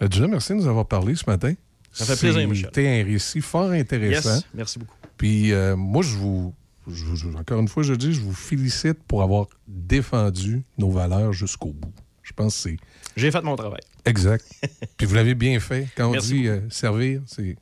[0.00, 1.54] Déjà, merci de nous avoir parlé ce matin.
[1.92, 2.66] Ça fait plaisir, Michel.
[2.66, 4.34] C'était un récit fort intéressant.
[4.36, 4.94] Yes, merci beaucoup.
[5.16, 6.54] Puis euh, moi, je vous,
[6.88, 11.32] je vous- Encore une fois, je dis, je vous félicite pour avoir défendu nos valeurs
[11.32, 11.92] jusqu'au bout.
[12.22, 12.76] Je pense que c'est.
[13.16, 13.80] J'ai fait mon travail.
[14.04, 14.44] Exact.
[14.96, 15.88] Puis vous l'avez bien fait.
[15.96, 17.56] Quand on Merci dit euh, servir, c'est.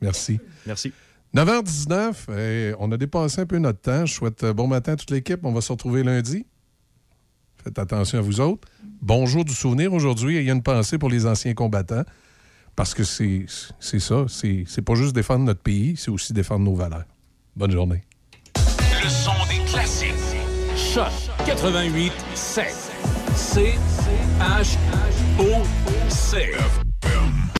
[0.00, 0.40] Merci.
[0.66, 0.92] Merci.
[1.34, 4.04] 9h19, euh, on a dépassé un peu notre temps.
[4.04, 5.40] Je souhaite euh, bon matin à toute l'équipe.
[5.44, 6.44] On va se retrouver lundi.
[7.62, 8.66] Faites attention à vous autres.
[9.00, 10.38] Bonjour du souvenir aujourd'hui.
[10.38, 12.02] Il y a une pensée pour les anciens combattants.
[12.74, 13.46] Parce que c'est
[13.78, 14.24] ça.
[14.28, 17.04] C'est pas juste défendre notre pays, c'est aussi défendre nos valeurs.
[17.54, 18.02] Bonne journée.
[18.56, 20.14] Le son des classiques.
[20.76, 21.12] Choc
[21.46, 22.66] 88 7.
[23.36, 23.74] C
[24.40, 24.76] H
[25.38, 25.62] O
[26.08, 26.52] C.